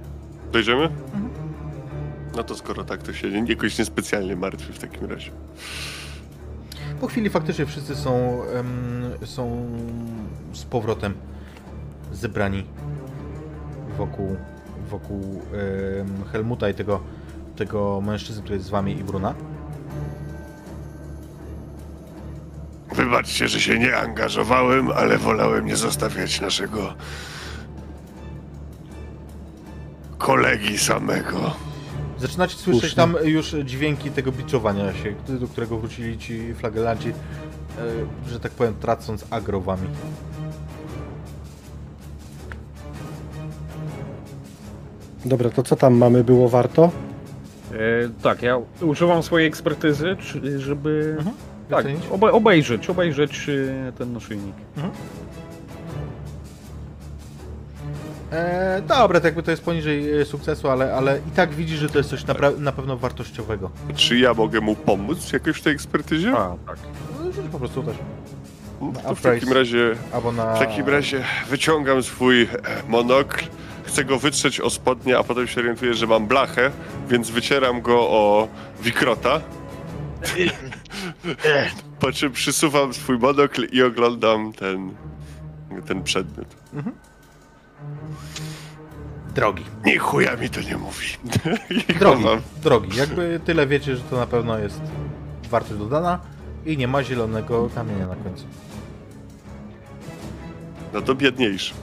Dojdziemy? 0.52 0.90
No 2.36 2.44
to 2.44 2.56
skoro 2.56 2.84
tak, 2.84 3.04
to 3.04 3.14
się 3.14 3.28
jakoś 3.48 3.78
niespecjalnie 3.80 4.36
martwi 4.36 4.74
w 4.74 4.80
takim 4.80 5.06
razie. 5.06 5.32
Po 7.02 7.08
chwili 7.08 7.30
faktycznie 7.30 7.66
wszyscy 7.66 7.96
są, 7.96 8.44
em, 8.44 9.04
są 9.26 9.68
z 10.54 10.64
powrotem 10.64 11.14
zebrani 12.12 12.64
wokół, 13.98 14.36
wokół 14.90 15.42
em, 16.00 16.24
Helmuta 16.32 16.70
i 16.70 16.74
tego, 16.74 17.00
tego 17.56 18.02
mężczyzny, 18.02 18.42
który 18.42 18.56
jest 18.56 18.68
z 18.68 18.70
wami 18.70 19.00
i 19.00 19.04
Bruna. 19.04 19.34
Wybaczcie, 22.96 23.48
że 23.48 23.60
się 23.60 23.80
nie 23.80 23.98
angażowałem, 23.98 24.92
ale 24.92 25.18
wolałem 25.18 25.66
nie 25.66 25.76
zostawiać 25.76 26.42
naszego 26.42 26.94
kolegi 30.18 30.78
samego. 30.78 31.56
Zaczynacie 32.20 32.56
słyszeć 32.58 32.94
tam 32.94 33.16
już 33.24 33.56
dźwięki 33.66 34.12
tego 34.12 34.32
biczowania 34.32 34.94
się, 34.94 35.16
do 35.40 35.48
którego 35.48 35.78
wrócili 35.78 36.18
ci 36.18 36.54
flagelanci, 36.54 37.10
e, 37.10 37.14
że 38.30 38.40
tak 38.40 38.52
powiem, 38.52 38.76
tracąc 38.80 39.26
agro 39.30 39.62
wami. 39.62 39.88
Dobra, 45.26 45.50
to 45.50 45.64
co 45.64 45.76
tam 45.76 45.98
mamy? 45.98 46.24
Było 46.24 46.50
warto? 46.50 46.92
E, 47.72 47.78
tak, 48.22 48.42
ja 48.42 48.58
używam 48.82 49.24
swojej 49.24 49.48
ekspertyzy, 49.48 50.16
żeby 50.58 51.16
Mhm. 51.20 51.36
Tak, 51.70 51.86
obe, 52.12 52.32
obejrzeć, 52.32 52.90
obejrzeć 52.90 53.50
e, 53.50 53.92
ten 53.92 54.14
naszyjnik. 54.14 54.56
E, 58.32 58.82
dobra, 58.88 59.20
tak 59.20 59.24
jakby 59.24 59.44
to 59.44 59.52
jest 59.52 59.64
poniżej 59.64 60.22
e, 60.22 60.26
sukcesu, 60.26 60.70
ale, 60.70 60.94
ale 60.96 61.20
i 61.28 61.32
tak 61.32 61.54
widzisz, 61.54 61.80
że 61.80 61.90
to 61.90 61.98
jest 61.98 62.10
coś 62.10 62.24
napra- 62.24 62.60
na 62.60 62.72
pewno 62.72 62.98
wartościowego. 62.98 63.70
Czy 63.96 64.18
ja 64.18 64.34
mogę 64.34 64.62
mu 64.62 64.76
pomóc 64.76 65.32
jakoś 65.34 65.58
w 65.58 65.62
tej 65.62 65.74
ekspertyzie? 65.74 66.32
A, 66.38 66.56
tak. 66.68 66.78
No, 67.36 67.50
po 67.52 67.60
prostu 67.60 67.84
też. 67.84 67.96
No, 68.82 68.92
to 69.08 69.16
w 69.16 69.22
takim 69.22 69.54
razie 69.54 69.96
Albo 70.14 70.32
na... 70.32 70.56
W 70.56 70.60
takim 70.60 70.90
razie 70.90 71.24
wyciągam 71.50 72.04
swój 72.04 72.42
e, 72.44 72.48
monokl, 72.88 73.46
chcę 73.84 74.06
go 74.06 74.20
wytrzeć 74.20 74.62
o 74.62 74.70
spodnie, 74.70 75.18
a 75.18 75.24
potem 75.24 75.48
się 75.48 75.62
orientuję, 75.62 75.94
że 75.94 76.08
mam 76.08 76.28
blachę, 76.28 76.72
więc 77.10 77.30
wycieram 77.30 77.82
go 77.82 78.00
o 78.00 78.48
wikrota, 78.82 79.42
po 82.00 82.12
czym 82.12 82.32
przysuwam 82.32 82.94
swój 82.94 83.18
monokl 83.20 83.68
i 83.72 83.82
oglądam 83.84 84.54
ten, 84.54 84.92
ten 85.88 86.04
przedmiot. 86.04 86.56
Drogi. 89.36 89.64
Nie 89.86 90.00
chuja 90.00 90.36
mi 90.36 90.50
to 90.50 90.62
nie 90.62 90.78
mówi. 90.78 91.06
Drogi, 92.00 92.24
chowam. 92.24 92.42
drogi. 92.64 92.98
Jakby 92.98 93.40
tyle 93.46 93.68
wiecie, 93.68 93.96
że 93.96 94.04
to 94.04 94.16
na 94.18 94.28
pewno 94.28 94.58
jest 94.58 94.82
wartość 95.50 95.80
dodana 95.80 96.20
i 96.66 96.78
nie 96.78 96.88
ma 96.88 97.04
zielonego 97.04 97.70
kamienia 97.76 98.08
na 98.08 98.16
końcu. 98.16 98.46
No 100.94 101.02
to 101.02 101.16
biedniejszy. 101.16 101.74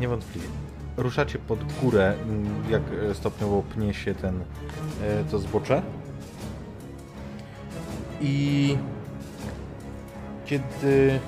Niewątpliwie. 0.00 0.48
Ruszacie 0.96 1.38
pod 1.38 1.58
górę, 1.82 2.14
m, 2.28 2.44
jak 2.70 2.82
e, 3.10 3.14
stopniowo 3.14 3.62
pnie 3.62 3.94
się 3.94 4.14
ten, 4.14 4.40
e, 5.02 5.24
to 5.30 5.38
zbocze. 5.38 5.82
I 8.24 8.78
kiedy 10.46 11.20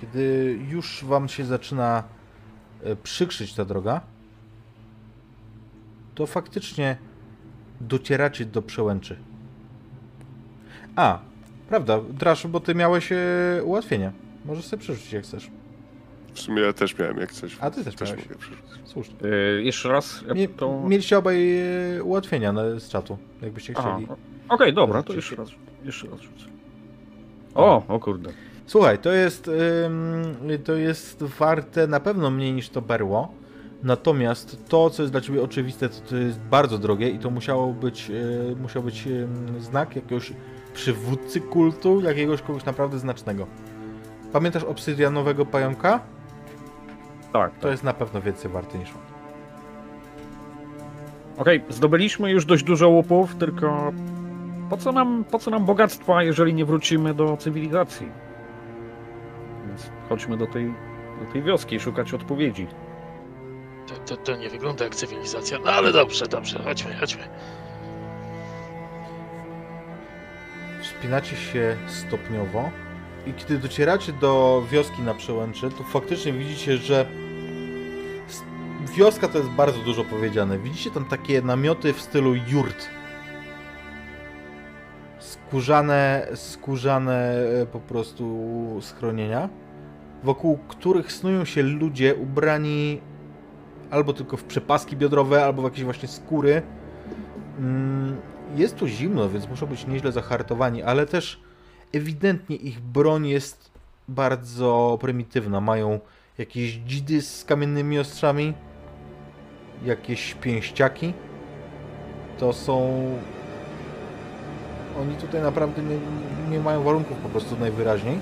kiedy 0.00 0.58
już 0.68 1.04
wam 1.04 1.28
się 1.28 1.44
zaczyna 1.44 2.04
e, 2.82 2.96
przykrzyć 2.96 3.54
ta 3.54 3.64
droga, 3.64 4.00
to 6.14 6.26
faktycznie 6.26 6.96
docieracie 7.80 8.44
do 8.44 8.62
przełęczy. 8.62 9.16
A, 10.96 11.18
prawda, 11.68 12.00
Drasz, 12.10 12.46
bo 12.46 12.60
ty 12.60 12.74
miałeś 12.74 13.12
e, 13.12 13.16
ułatwienia. 13.64 14.12
Możesz 14.44 14.64
sobie 14.64 14.82
przerzucić 14.82 15.12
jak 15.12 15.24
chcesz. 15.24 15.50
W 16.34 16.40
sumie 16.40 16.62
ja 16.62 16.72
też 16.72 16.98
miałem 16.98 17.18
jak 17.18 17.32
coś. 17.32 17.56
A 17.60 17.70
ty 17.70 17.84
też 17.84 17.94
też 17.94 18.10
miałeś. 18.10 18.26
Słusznie. 18.88 19.16
E, 19.24 19.62
jeszcze 19.62 19.88
raz. 19.88 20.24
ja 20.28 20.34
Mie- 20.34 20.48
to... 20.48 20.82
Mieliście 20.88 21.18
obaj 21.18 21.58
e, 21.96 22.02
ułatwienia 22.04 22.52
na, 22.52 22.80
z 22.80 22.88
czatu, 22.88 23.18
jakbyście 23.42 23.74
chcieli. 23.74 24.06
Okej, 24.48 24.74
dobra, 24.74 25.02
to 25.02 25.12
jeszcze 25.12 25.36
raz. 25.36 25.48
Jeszcze 25.84 26.06
raz 26.06 26.20
rzucę. 26.20 26.44
O, 27.54 27.82
o 27.88 28.00
kurde. 28.00 28.30
Słuchaj, 28.66 28.98
to 28.98 29.12
jest, 29.12 29.48
ym, 29.48 30.64
to 30.64 30.74
jest 30.74 31.22
warte 31.22 31.86
na 31.86 32.00
pewno 32.00 32.30
mniej 32.30 32.52
niż 32.52 32.68
to 32.68 32.82
berło. 32.82 33.32
Natomiast 33.82 34.68
to, 34.68 34.90
co 34.90 35.02
jest 35.02 35.12
dla 35.12 35.20
ciebie 35.20 35.42
oczywiste, 35.42 35.88
to, 35.88 36.00
to 36.08 36.16
jest 36.16 36.40
bardzo 36.40 36.78
drogie 36.78 37.10
i 37.10 37.18
to 37.18 37.30
musiało 37.30 37.72
być, 37.72 38.10
e, 38.10 38.56
musiał 38.56 38.82
być 38.82 39.06
ym, 39.06 39.60
znak 39.60 39.96
jakiegoś 39.96 40.32
przywódcy 40.74 41.40
kultu, 41.40 42.00
jakiegoś 42.00 42.42
kogoś 42.42 42.64
naprawdę 42.64 42.98
znacznego. 42.98 43.46
Pamiętasz 44.32 44.64
obsydianowego 44.64 45.46
pająka? 45.46 46.00
Tak, 47.32 47.52
To 47.60 47.68
jest 47.68 47.84
na 47.84 47.92
pewno 47.92 48.22
więcej 48.22 48.50
warte 48.50 48.78
niż 48.78 48.90
on. 48.90 49.18
Okej, 51.38 51.62
zdobyliśmy 51.68 52.30
już 52.30 52.44
dość 52.44 52.62
dużo 52.64 52.88
łupów, 52.88 53.34
tylko 53.36 53.92
po 54.70 54.76
co 54.76 54.92
nam, 54.92 55.24
po 55.30 55.38
co 55.38 55.50
nam 55.50 55.64
bogactwa, 55.64 56.22
jeżeli 56.22 56.54
nie 56.54 56.64
wrócimy 56.64 57.14
do 57.14 57.36
cywilizacji? 57.36 58.08
Więc 59.66 59.90
chodźmy 60.08 60.36
do 60.36 60.46
tej, 60.46 60.74
do 61.26 61.32
tej 61.32 61.42
wioski 61.42 61.76
i 61.76 61.80
szukać 61.80 62.14
odpowiedzi. 62.14 62.66
To, 63.86 63.94
to, 63.94 64.16
to 64.16 64.36
nie 64.36 64.50
wygląda 64.50 64.84
jak 64.84 64.94
cywilizacja. 64.94 65.58
No 65.64 65.70
ale 65.70 65.92
dobrze, 65.92 66.26
dobrze, 66.26 66.58
chodźmy, 66.64 66.94
chodźmy. 66.94 67.22
Wspinacie 70.82 71.36
się 71.36 71.76
stopniowo 71.86 72.70
i 73.28 73.34
kiedy 73.34 73.58
docieracie 73.58 74.12
do 74.12 74.62
wioski 74.70 75.02
na 75.02 75.14
przełęczy, 75.14 75.70
to 75.70 75.84
faktycznie 75.84 76.32
widzicie, 76.32 76.76
że 76.76 77.06
wioska 78.96 79.28
to 79.28 79.38
jest 79.38 79.50
bardzo 79.50 79.78
dużo 79.78 80.04
powiedziane. 80.04 80.58
Widzicie 80.58 80.90
tam 80.90 81.04
takie 81.04 81.42
namioty 81.42 81.92
w 81.92 82.00
stylu 82.00 82.34
jurt. 82.34 82.88
Skórzane, 85.18 86.26
skórzane 86.34 87.34
e, 87.62 87.66
po 87.66 87.80
prostu 87.80 88.78
schronienia, 88.80 89.48
wokół 90.24 90.58
których 90.68 91.12
snują 91.12 91.44
się 91.44 91.62
ludzie 91.62 92.14
ubrani 92.14 93.00
albo 93.90 94.12
tylko 94.12 94.36
w 94.36 94.44
przepaski 94.44 94.96
biodrowe, 94.96 95.44
albo 95.44 95.62
w 95.62 95.64
jakieś 95.64 95.84
właśnie 95.84 96.08
skóry. 96.08 96.62
Mm, 97.58 98.16
Jest 98.56 98.76
tu 98.76 98.86
zimno, 98.86 99.28
więc 99.28 99.48
muszą 99.48 99.66
być 99.66 99.86
nieźle 99.86 100.12
zahartowani, 100.12 100.82
ale 100.82 101.06
też 101.06 101.47
ewidentnie 101.92 102.56
ich 102.56 102.80
broń 102.80 103.26
jest 103.26 103.70
bardzo 104.08 104.98
prymitywna. 105.00 105.60
Mają 105.60 106.00
jakieś 106.38 106.72
dzidy 106.72 107.22
z 107.22 107.44
kamiennymi 107.44 107.98
ostrzami, 107.98 108.54
jakieś 109.84 110.34
pięściaki. 110.34 111.14
To 112.38 112.52
są. 112.52 113.04
Oni 115.00 115.14
tutaj 115.14 115.42
naprawdę 115.42 115.82
nie, 115.82 115.98
nie 116.50 116.60
mają 116.60 116.82
warunków 116.82 117.18
po 117.18 117.28
prostu 117.28 117.56
najwyraźniej. 117.56 118.18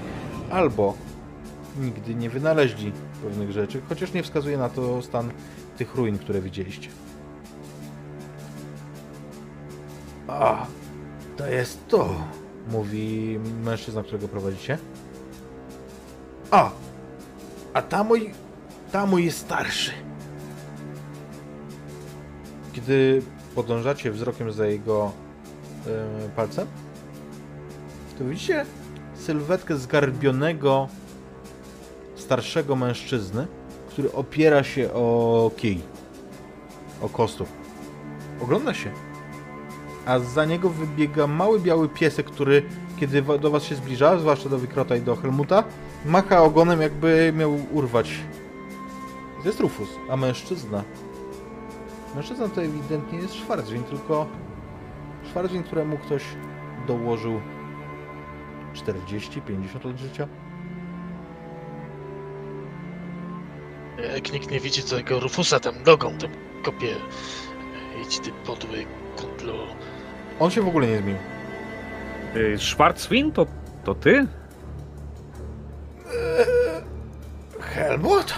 Albo 0.51 0.95
nigdy 1.81 2.15
nie 2.15 2.31
wynaleźli 2.31 2.93
pewnych 3.23 3.53
rzeczy, 3.53 3.83
chociaż 3.89 4.13
nie 4.13 4.23
wskazuje 4.23 4.59
na 4.59 4.69
to 4.69 5.03
stan 5.03 5.31
tych 5.79 5.95
ruin, 5.95 6.19
które 6.19 6.41
widzieliście. 6.41 6.89
A, 10.29 10.67
to 11.37 11.47
jest 11.47 11.89
to, 11.89 12.15
mówi 12.71 13.39
mężczyzna, 13.65 14.03
którego 14.03 14.29
prowadzicie. 14.29 14.79
A, 16.51 16.71
a 17.73 17.83
tam 17.83 18.07
mój, 18.07 18.35
tam 18.93 19.11
mój 19.11 19.25
jest 19.25 19.39
starszy. 19.39 19.93
Kiedy 22.73 23.23
podążacie 23.55 24.11
wzrokiem 24.11 24.53
za 24.53 24.67
jego 24.67 25.13
e, 25.87 26.29
palcem, 26.37 26.67
to 28.19 28.25
widzicie 28.25 28.67
sylwetkę 29.15 29.77
zgarbionego, 29.77 30.89
starszego 32.17 32.77
mężczyzny, 32.77 33.47
który 33.89 34.13
opiera 34.13 34.65
się 34.65 34.93
o 34.93 35.51
kij, 35.57 35.81
o 37.03 37.09
kostur. 37.09 37.47
Ogląda 38.43 38.75
się 38.75 39.06
a 40.07 40.19
za 40.19 40.45
niego 40.45 40.71
wybiega 40.71 41.27
mały 41.27 41.61
biały 41.61 41.89
piesek, 41.89 42.27
który 42.27 42.63
kiedy 43.01 43.23
do 43.23 43.51
was 43.51 43.63
się 43.63 43.75
zbliża, 43.75 44.19
zwłaszcza 44.19 44.49
do 44.49 44.59
Wikrota 44.59 44.97
i 44.97 45.01
do 45.01 45.17
Helmuta, 45.17 45.65
macha 46.05 46.43
ogonem 46.43 46.81
jakby 46.83 47.33
miał 47.37 47.59
urwać. 47.73 48.11
To 49.43 49.49
jest 49.49 49.61
Rufus, 49.61 49.89
a 50.11 50.17
mężczyzna. 50.17 50.85
Mężczyzna 52.15 52.49
to 52.49 52.63
ewidentnie 52.63 53.19
jest 53.19 53.35
Schwarzwind, 53.35 53.89
tylko 53.89 54.27
Schwarzwind, 55.29 55.67
któremu 55.67 55.99
ktoś 55.99 56.23
dołożył 56.87 57.41
40-50 58.75 59.87
lat 59.87 59.99
życia. 59.99 60.29
Jak 64.15 64.33
nikt 64.33 64.51
nie 64.51 64.61
widzi 64.61 64.83
tego 64.83 65.21
Rufusa 65.21 65.61
tam 65.61 65.75
nogą, 65.87 66.19
tam 66.19 66.31
kopie. 66.63 66.97
Idź 68.03 68.19
ty 68.19 68.33
podły 68.33 68.87
kundlu. 69.17 69.55
On 70.41 70.51
się 70.51 70.63
w 70.63 70.69
ogóle 70.69 70.87
nie 70.87 70.99
zmienił. 70.99 71.21
Y, 72.37 72.59
Schwarzwind, 72.59 73.35
to, 73.35 73.47
to 73.85 73.95
ty? 73.95 74.27
Helmut? 77.61 78.35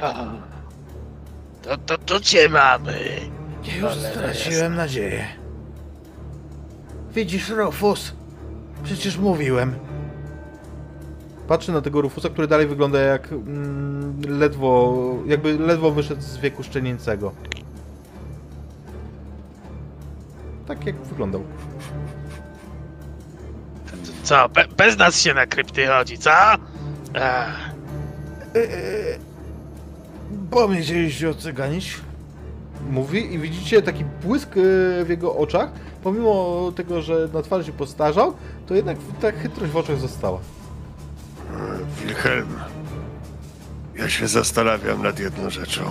A, 0.00 0.24
to, 1.62 1.76
to, 1.78 1.98
to 1.98 2.20
cię 2.20 2.48
mamy. 2.48 3.00
Ja 3.64 3.76
już 3.76 3.92
Cholera 3.92 4.10
straciłem 4.10 4.74
nadzieję. 4.76 5.24
Widzisz, 7.14 7.48
Rufus? 7.48 8.12
Przecież 8.84 9.16
mówiłem. 9.16 9.74
Patrzę 11.48 11.72
na 11.72 11.80
tego 11.80 12.00
Rufusa, 12.00 12.28
który 12.28 12.48
dalej 12.48 12.66
wygląda 12.66 12.98
jak 12.98 13.32
mm, 13.32 14.22
ledwo, 14.28 14.98
jakby 15.26 15.58
ledwo 15.58 15.90
wyszedł 15.90 16.22
z 16.22 16.36
wieku 16.36 16.62
szczenięcego. 16.62 17.32
Tak 20.70 20.86
jak 20.86 20.96
wyglądał. 20.96 21.44
Co, 24.22 24.48
be, 24.48 24.64
bez 24.76 24.98
nas 24.98 25.20
się 25.20 25.34
na 25.34 25.46
krypty 25.46 25.86
chodzi, 25.86 26.18
co? 26.18 26.30
A, 26.30 27.46
Bo 30.30 30.68
mnie 30.68 30.80
chcieliście 30.80 31.30
odcyganić? 31.30 31.96
Mówi 32.90 33.34
i 33.34 33.38
widzicie 33.38 33.82
taki 33.82 34.04
błysk 34.04 34.48
e, 34.48 34.60
w 35.04 35.06
jego 35.08 35.36
oczach. 35.36 35.70
Pomimo 36.02 36.72
tego, 36.76 37.02
że 37.02 37.28
na 37.34 37.42
twarzy 37.42 37.64
się 37.64 37.72
postarzał, 37.72 38.34
to 38.66 38.74
jednak 38.74 38.96
ta 39.20 39.32
chytrość 39.32 39.72
w 39.72 39.76
oczach 39.76 39.98
została. 39.98 40.38
Wilhelm, 42.04 42.48
ja 43.94 44.08
się 44.08 44.28
zastanawiam 44.28 45.02
nad 45.02 45.18
jedną 45.18 45.50
rzeczą. 45.50 45.82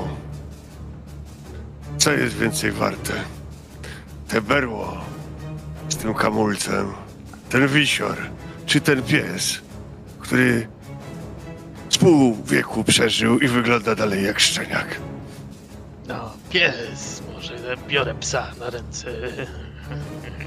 Co 1.97 2.11
jest 2.11 2.35
więcej 2.35 2.71
warte? 2.71 3.13
Te 4.29 4.41
berło 4.41 4.97
z 5.89 5.95
tym 5.95 6.13
kamulcem, 6.13 6.87
ten 7.49 7.67
wisior, 7.67 8.17
czy 8.65 8.81
ten 8.81 9.03
pies, 9.03 9.59
który 10.19 10.67
z 11.89 11.97
pół 11.97 12.35
wieku 12.45 12.83
przeżył 12.83 13.39
i 13.39 13.47
wygląda 13.47 13.95
dalej 13.95 14.23
jak 14.25 14.39
szczeniak? 14.39 14.99
no, 16.07 16.33
pies, 16.49 17.21
może 17.33 17.53
biorę 17.87 18.15
psa 18.19 18.51
na 18.59 18.69
ręce. 18.69 19.07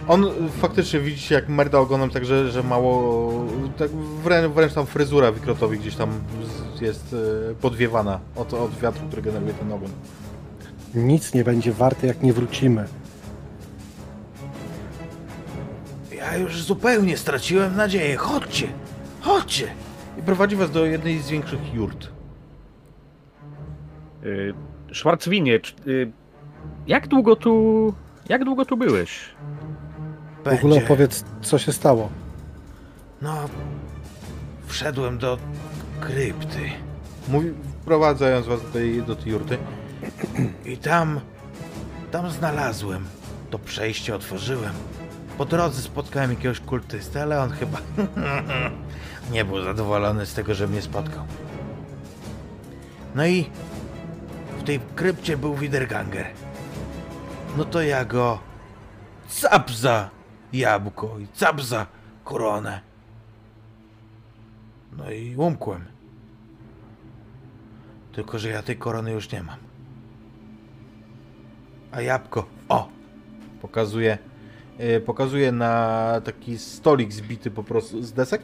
On 0.08 0.26
faktycznie 0.60 1.00
widzicie 1.00 1.34
jak 1.34 1.48
merda 1.48 1.78
ogonem, 1.78 2.10
także 2.10 2.50
że 2.50 2.62
mało. 2.62 3.32
Tak 3.78 3.90
wręcz, 4.24 4.54
wręcz 4.54 4.72
tam 4.72 4.86
fryzura 4.86 5.32
Wikrotowi 5.32 5.78
gdzieś 5.78 5.94
tam 5.94 6.20
jest 6.80 7.12
y, 7.12 7.54
podwiewana 7.60 8.20
od, 8.36 8.54
od 8.54 8.78
wiatru, 8.78 9.06
który 9.08 9.22
generuje 9.22 9.54
ten 9.54 9.72
ogon. 9.72 9.90
Nic 10.94 11.34
nie 11.34 11.44
będzie 11.44 11.72
warte, 11.72 12.06
jak 12.06 12.22
nie 12.22 12.32
wrócimy. 12.32 12.86
Ja 16.22 16.36
już 16.36 16.62
zupełnie 16.62 17.16
straciłem 17.16 17.76
nadzieję. 17.76 18.16
Chodźcie! 18.16 18.68
Chodźcie! 19.20 19.68
I 20.18 20.22
prowadzi 20.22 20.56
was 20.56 20.70
do 20.70 20.84
jednej 20.84 21.18
z 21.18 21.28
większych 21.30 21.74
jurt. 21.74 22.08
Y, 24.24 24.54
Schwarzwinie, 24.94 25.60
czy- 25.60 25.74
y, 25.86 26.12
jak 26.86 27.08
długo 27.08 27.36
tu, 27.36 27.94
jak 28.28 28.44
długo 28.44 28.64
tu 28.64 28.76
byłeś? 28.76 29.20
W 30.44 30.48
ogóle 30.48 30.76
opowiedz, 30.84 31.24
co 31.42 31.58
się 31.58 31.72
stało. 31.72 32.08
No, 33.22 33.36
wszedłem 34.66 35.18
do 35.18 35.38
krypty. 36.00 36.58
Mówi, 37.28 37.50
wprowadzając 37.82 38.46
was 38.46 38.62
do 38.62 38.68
tej, 38.68 39.02
do 39.02 39.16
tej 39.16 39.32
jurty. 39.32 39.58
I 40.64 40.76
tam, 40.76 41.20
tam 42.10 42.30
znalazłem. 42.30 43.04
To 43.50 43.58
przejście 43.58 44.14
otworzyłem. 44.14 44.72
Po 45.42 45.46
drodze 45.46 45.82
spotkałem 45.82 46.30
jakiegoś 46.30 46.60
kultystę, 46.60 47.22
ale 47.22 47.40
on 47.40 47.50
chyba 47.50 47.78
nie 49.32 49.44
był 49.44 49.62
zadowolony 49.62 50.26
z 50.26 50.34
tego, 50.34 50.54
że 50.54 50.68
mnie 50.68 50.82
spotkał. 50.82 51.24
No 53.14 53.26
i 53.26 53.50
w 54.58 54.62
tej 54.62 54.80
krypcie 54.96 55.36
był 55.36 55.54
Widerganger. 55.54 56.26
No 57.56 57.64
to 57.64 57.82
ja 57.82 58.04
go 58.04 58.38
cap 59.28 59.70
za 59.70 60.10
jabłko 60.52 61.18
i 61.18 61.26
cap 61.34 61.60
za 61.60 61.86
koronę. 62.24 62.80
No 64.96 65.10
i 65.10 65.36
umkłem. 65.36 65.84
Tylko, 68.12 68.38
że 68.38 68.48
ja 68.48 68.62
tej 68.62 68.76
korony 68.76 69.12
już 69.12 69.32
nie 69.32 69.42
mam. 69.42 69.58
A 71.92 72.00
jabłko, 72.00 72.46
o! 72.68 72.88
Pokazuje, 73.62 74.18
Y, 74.82 75.00
pokazuje 75.00 75.52
na 75.52 76.20
taki 76.24 76.58
stolik 76.58 77.12
zbity 77.12 77.50
po 77.50 77.62
prostu 77.62 78.02
z 78.02 78.12
desek. 78.12 78.42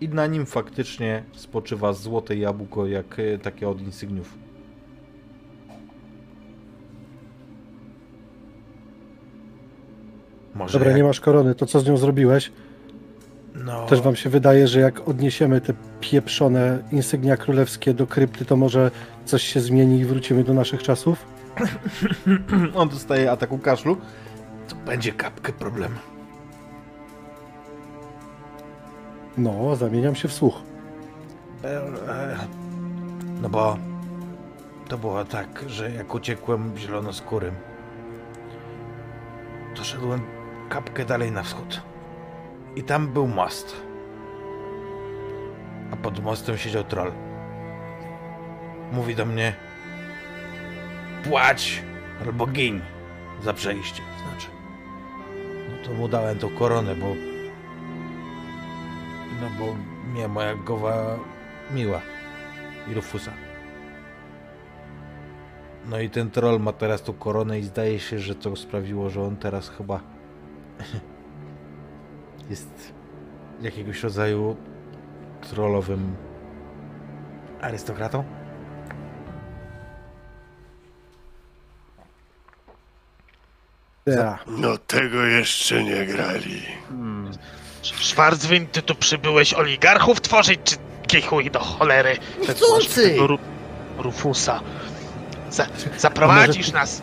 I 0.00 0.08
na 0.08 0.26
nim 0.26 0.46
faktycznie 0.46 1.22
spoczywa 1.32 1.92
złote 1.92 2.36
jabłko, 2.36 2.86
jak 2.86 3.18
y, 3.18 3.38
takie 3.42 3.68
od 3.68 3.80
insygniów. 3.80 4.34
Może... 10.54 10.78
Dobra, 10.78 10.96
nie 10.96 11.04
masz 11.04 11.20
korony, 11.20 11.54
to 11.54 11.66
co 11.66 11.80
z 11.80 11.86
nią 11.86 11.96
zrobiłeś? 11.96 12.52
No. 13.54 13.86
Też 13.86 14.00
wam 14.00 14.16
się 14.16 14.30
wydaje, 14.30 14.68
że 14.68 14.80
jak 14.80 15.08
odniesiemy 15.08 15.60
te 15.60 15.74
pieprzone 16.00 16.78
insygnia 16.92 17.36
królewskie 17.36 17.94
do 17.94 18.06
krypty, 18.06 18.44
to 18.44 18.56
może 18.56 18.90
coś 19.24 19.42
się 19.42 19.60
zmieni 19.60 20.00
i 20.00 20.04
wrócimy 20.04 20.44
do 20.44 20.54
naszych 20.54 20.82
czasów? 20.82 21.24
On 22.74 22.88
dostaje 22.88 23.30
ataku 23.30 23.58
kaszlu. 23.58 23.96
To 24.72 24.76
będzie 24.76 25.12
kapkę 25.12 25.52
problem. 25.52 25.98
No, 29.38 29.76
zamieniam 29.76 30.14
się 30.14 30.28
w 30.28 30.32
słuch. 30.32 30.62
E, 31.64 31.82
No 33.42 33.48
bo 33.48 33.76
to 34.88 34.98
było 34.98 35.24
tak, 35.24 35.64
że 35.66 35.90
jak 35.90 36.14
uciekłem 36.14 36.76
zielonoskórym, 36.76 37.54
to 39.76 39.84
szedłem 39.84 40.20
kapkę 40.68 41.04
dalej 41.04 41.32
na 41.32 41.42
wschód. 41.42 41.82
I 42.76 42.82
tam 42.82 43.08
był 43.08 43.26
most. 43.28 43.76
A 45.92 45.96
pod 45.96 46.22
mostem 46.22 46.58
siedział 46.58 46.84
troll. 46.84 47.12
Mówi 48.92 49.14
do 49.14 49.24
mnie: 49.26 49.54
Płać 51.24 51.82
albo 52.26 52.46
gin 52.46 52.80
za 53.44 53.52
przejście. 53.52 54.02
To 55.84 55.92
mu 55.92 56.08
dałem 56.08 56.38
tą 56.38 56.48
koronę, 56.48 56.94
bo. 56.94 57.06
No 59.40 59.48
bo 59.58 59.74
mnie 60.12 60.28
moja 60.28 60.54
głowa 60.54 61.18
miła 61.74 62.00
i 62.90 62.94
Rufusa. 62.94 63.32
No 65.86 66.00
i 66.00 66.10
ten 66.10 66.30
troll 66.30 66.60
ma 66.60 66.72
teraz 66.72 67.02
tą 67.02 67.12
koronę 67.12 67.58
i 67.58 67.62
zdaje 67.62 67.98
się, 67.98 68.18
że 68.18 68.34
to 68.34 68.56
sprawiło, 68.56 69.10
że 69.10 69.22
on 69.22 69.36
teraz 69.36 69.68
chyba 69.68 70.00
jest 72.50 72.92
jakiegoś 73.62 74.02
rodzaju 74.02 74.56
trollowym 75.50 76.14
arystokratą. 77.60 78.24
Ja. 84.06 84.38
No 84.46 84.78
tego 84.78 85.24
jeszcze 85.24 85.84
nie 85.84 86.06
grali. 86.06 86.62
Schwarzwind, 87.82 88.72
ty 88.72 88.82
tu 88.82 88.94
przybyłeś 88.94 89.54
oligarchów 89.54 90.20
tworzyć, 90.20 90.60
czy 90.64 90.76
kichuj 91.06 91.50
do 91.50 91.60
cholery? 91.60 92.16
Tego 92.46 93.26
Ru 93.26 93.38
Rufusa. 93.98 94.60
Za 95.50 95.66
zaprowadzisz 95.98 96.72
nas. 96.72 97.02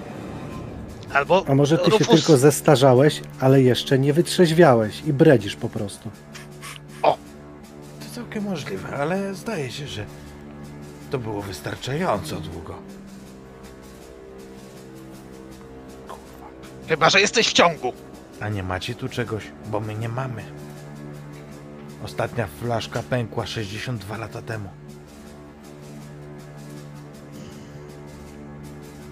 Albo 1.14 1.46
A 1.48 1.56
może 1.56 1.78
ty 1.78 1.92
się 1.92 1.98
Rufus... 1.98 2.08
tylko 2.08 2.38
zestarzałeś, 2.38 3.22
ale 3.40 3.62
jeszcze 3.62 4.00
nie 4.00 4.14
wytrzeźwiałeś 4.14 5.02
i 5.08 5.14
bredzisz 5.14 5.56
po 5.56 5.70
prostu. 5.70 6.10
To 7.02 8.16
całkiem 8.16 8.44
możliwe, 8.44 8.98
ale 8.98 9.34
zdaje 9.36 9.72
się, 9.72 9.88
że 9.88 10.06
to 11.12 11.20
było 11.20 11.42
wystarczająco 11.42 12.36
długo. 12.36 12.76
Chyba, 16.90 17.10
że 17.10 17.22
jesteś 17.22 17.48
w 17.48 17.54
ciągu. 17.54 17.94
A 18.42 18.50
nie 18.50 18.64
macie 18.64 18.96
tu 18.96 19.10
czegoś? 19.10 19.44
Bo 19.72 19.80
my 19.80 19.96
nie 19.96 20.10
mamy. 20.10 20.44
Ostatnia 22.04 22.48
flaszka 22.48 23.04
pękła 23.04 23.46
62 23.46 24.18
lata 24.18 24.42
temu. 24.42 24.70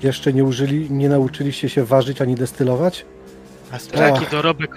Jeszcze 0.03 0.33
nie, 0.33 0.43
użyli, 0.43 0.91
nie 0.91 1.09
nauczyliście 1.09 1.69
się 1.69 1.83
ważyć 1.83 2.21
ani 2.21 2.35
destylować? 2.35 3.05
A 3.71 3.77
Taki 3.79 4.25
dorobek, 4.31 4.71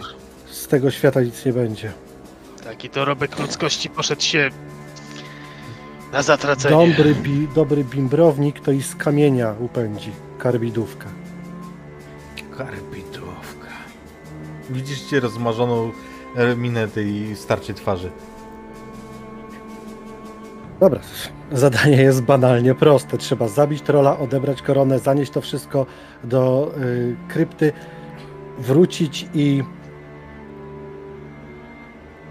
Z 0.51 0.67
tego 0.67 0.91
świata 0.91 1.21
nic 1.21 1.45
nie 1.45 1.53
będzie. 1.53 1.93
taki 2.65 2.91
dorobek 2.91 3.39
ludzkości 3.39 3.91
poszedł 3.91 4.23
się 4.23 4.51
na 6.13 6.23
zatracenie. 6.23 6.87
Dobry, 6.95 7.15
bi, 7.15 7.49
dobry 7.55 7.85
bimbrownik 7.85 8.61
to 8.61 8.73
i 8.73 8.83
z 8.83 8.95
kamienia 8.97 9.55
upędzi 9.61 10.11
karbidówkę. 10.39 11.07
Widzicie 14.71 15.21
rozmarzoną 15.21 15.93
minę 16.57 16.89
tej 16.89 17.37
starczej 17.37 17.75
twarzy. 17.75 18.11
Dobra, 20.81 21.01
zadanie 21.53 21.97
jest 21.97 22.23
banalnie 22.23 22.75
proste. 22.75 23.19
Trzeba 23.19 23.49
zabić 23.49 23.83
trola, 23.83 24.19
odebrać 24.19 24.63
koronę, 24.63 24.99
zanieść 24.99 25.33
to 25.33 25.41
wszystko 25.41 25.87
do 26.25 26.73
y, 26.79 27.17
krypty, 27.29 27.73
wrócić 28.59 29.29
i 29.35 29.65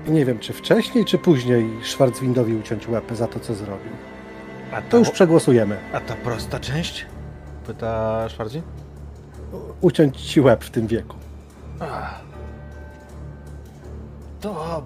nie 0.07 0.25
wiem, 0.25 0.39
czy 0.39 0.53
wcześniej, 0.53 1.05
czy 1.05 1.17
później 1.17 1.69
Schwarzwindowi 1.83 2.55
uciąć 2.55 2.87
łeb 2.87 3.05
za 3.11 3.27
to, 3.27 3.39
co 3.39 3.53
zrobił. 3.55 3.91
A 4.71 4.81
To 4.81 4.97
już 4.97 5.09
przegłosujemy. 5.09 5.77
A 5.93 5.99
ta 5.99 6.15
prosta 6.15 6.59
część? 6.59 7.05
Pyta 7.67 8.29
Szwardzi. 8.29 8.61
Uciąć 9.81 10.21
ci 10.21 10.41
łeb 10.41 10.63
w 10.63 10.69
tym 10.69 10.87
wieku. 10.87 11.15
Ach. 11.79 12.28
To 14.41 14.83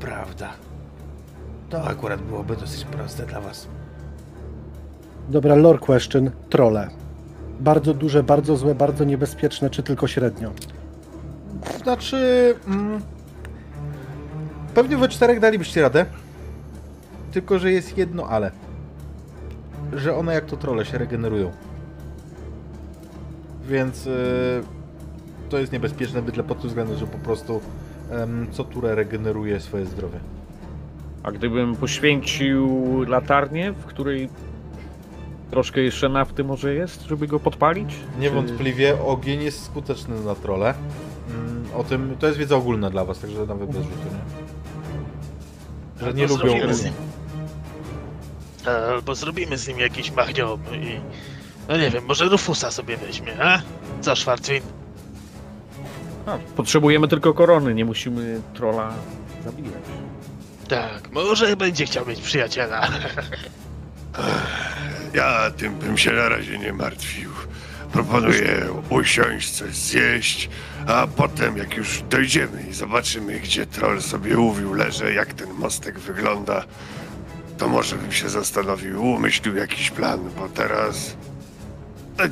prawda. 0.00 0.50
To 1.70 1.84
akurat 1.84 2.22
byłoby 2.22 2.56
dosyć 2.56 2.84
proste 2.84 3.26
dla 3.26 3.40
was. 3.40 3.68
Dobra, 5.28 5.54
lore 5.54 5.78
question, 5.78 6.30
trole. 6.50 6.88
Bardzo 7.60 7.94
duże, 7.94 8.22
bardzo 8.22 8.56
złe, 8.56 8.74
bardzo 8.74 9.04
niebezpieczne, 9.04 9.70
czy 9.70 9.82
tylko 9.82 10.06
średnio? 10.06 10.52
Znaczy... 11.82 12.54
Mm, 12.66 13.02
pewnie 14.74 14.96
we 14.96 15.08
czterech 15.08 15.40
dalibyście 15.40 15.82
radę. 15.82 16.06
Tylko, 17.32 17.58
że 17.58 17.72
jest 17.72 17.98
jedno 17.98 18.26
ale. 18.28 18.50
Że 19.92 20.16
one 20.16 20.34
jak 20.34 20.44
to 20.44 20.56
trole 20.56 20.84
się 20.84 20.98
regenerują. 20.98 21.50
Więc 23.64 24.06
y, 24.06 24.62
to 25.48 25.58
jest 25.58 25.72
niebezpieczne 25.72 26.22
bydle 26.22 26.42
pod 26.42 26.60
tym 26.60 26.68
względem, 26.68 26.98
że 26.98 27.06
po 27.06 27.18
prostu 27.18 27.60
co 28.52 28.64
turę 28.64 28.94
regeneruje 28.94 29.60
swoje 29.60 29.86
zdrowie. 29.86 30.18
A 31.22 31.32
gdybym 31.32 31.76
poświęcił 31.76 32.80
latarnię, 33.08 33.72
w 33.72 33.84
której 33.84 34.28
troszkę 35.50 35.80
jeszcze 35.80 36.08
nafty 36.08 36.44
może 36.44 36.74
jest, 36.74 37.02
żeby 37.02 37.26
go 37.26 37.40
podpalić? 37.40 37.94
Niewątpliwie 38.18 39.02
ogień 39.02 39.42
jest 39.42 39.64
skuteczny 39.64 40.20
na 40.20 40.34
trole. 40.34 40.74
Mm, 41.30 41.64
O 41.76 41.84
tym, 41.84 42.16
to 42.20 42.26
jest 42.26 42.38
wiedza 42.38 42.56
ogólna 42.56 42.90
dla 42.90 43.04
was, 43.04 43.18
także 43.18 43.46
nawet 43.46 43.66
bez 43.66 43.76
rzutu, 43.82 43.88
nie? 44.04 44.20
Że 46.00 46.06
Albo 46.06 46.18
nie 46.18 46.26
lubią 46.26 46.36
zrobimy 46.38 46.74
z 46.74 46.78
ognia. 46.78 46.90
nim- 46.90 46.98
Albo 48.92 49.14
zrobimy 49.14 49.58
z 49.58 49.68
nim 49.68 49.78
jakiś 49.78 50.10
machniob 50.12 50.60
i... 50.72 51.00
No 51.68 51.76
nie 51.76 51.90
wiem, 51.90 52.04
może 52.04 52.24
Rufusa 52.24 52.70
sobie 52.70 52.96
weźmie, 52.96 53.44
a? 53.44 53.60
Co, 54.00 54.16
Schwarzwind? 54.16 54.66
A, 56.26 56.38
potrzebujemy 56.56 57.08
tylko 57.08 57.34
korony, 57.34 57.74
nie 57.74 57.84
musimy 57.84 58.40
trola 58.54 58.92
zabijać. 59.44 59.82
Tak, 60.68 61.12
może 61.12 61.56
będzie 61.56 61.86
chciał 61.86 62.06
mieć 62.06 62.20
przyjaciela. 62.20 62.88
Ja 65.14 65.50
tym 65.50 65.74
bym 65.74 65.98
się 65.98 66.12
na 66.12 66.28
razie 66.28 66.58
nie 66.58 66.72
martwił. 66.72 67.30
Proponuję 67.92 68.66
usiąść, 68.90 69.50
coś 69.50 69.74
zjeść, 69.74 70.50
a 70.86 71.06
potem 71.06 71.56
jak 71.56 71.76
już 71.76 72.02
dojdziemy 72.10 72.62
i 72.70 72.72
zobaczymy, 72.72 73.40
gdzie 73.40 73.66
troll 73.66 74.02
sobie 74.02 74.38
uwił 74.38 74.74
leże, 74.74 75.12
jak 75.12 75.34
ten 75.34 75.50
mostek 75.52 75.98
wygląda, 75.98 76.64
to 77.58 77.68
może 77.68 77.96
bym 77.96 78.12
się 78.12 78.28
zastanowił, 78.28 79.04
umyślił 79.04 79.56
jakiś 79.56 79.90
plan, 79.90 80.20
bo 80.38 80.48
teraz 80.48 81.16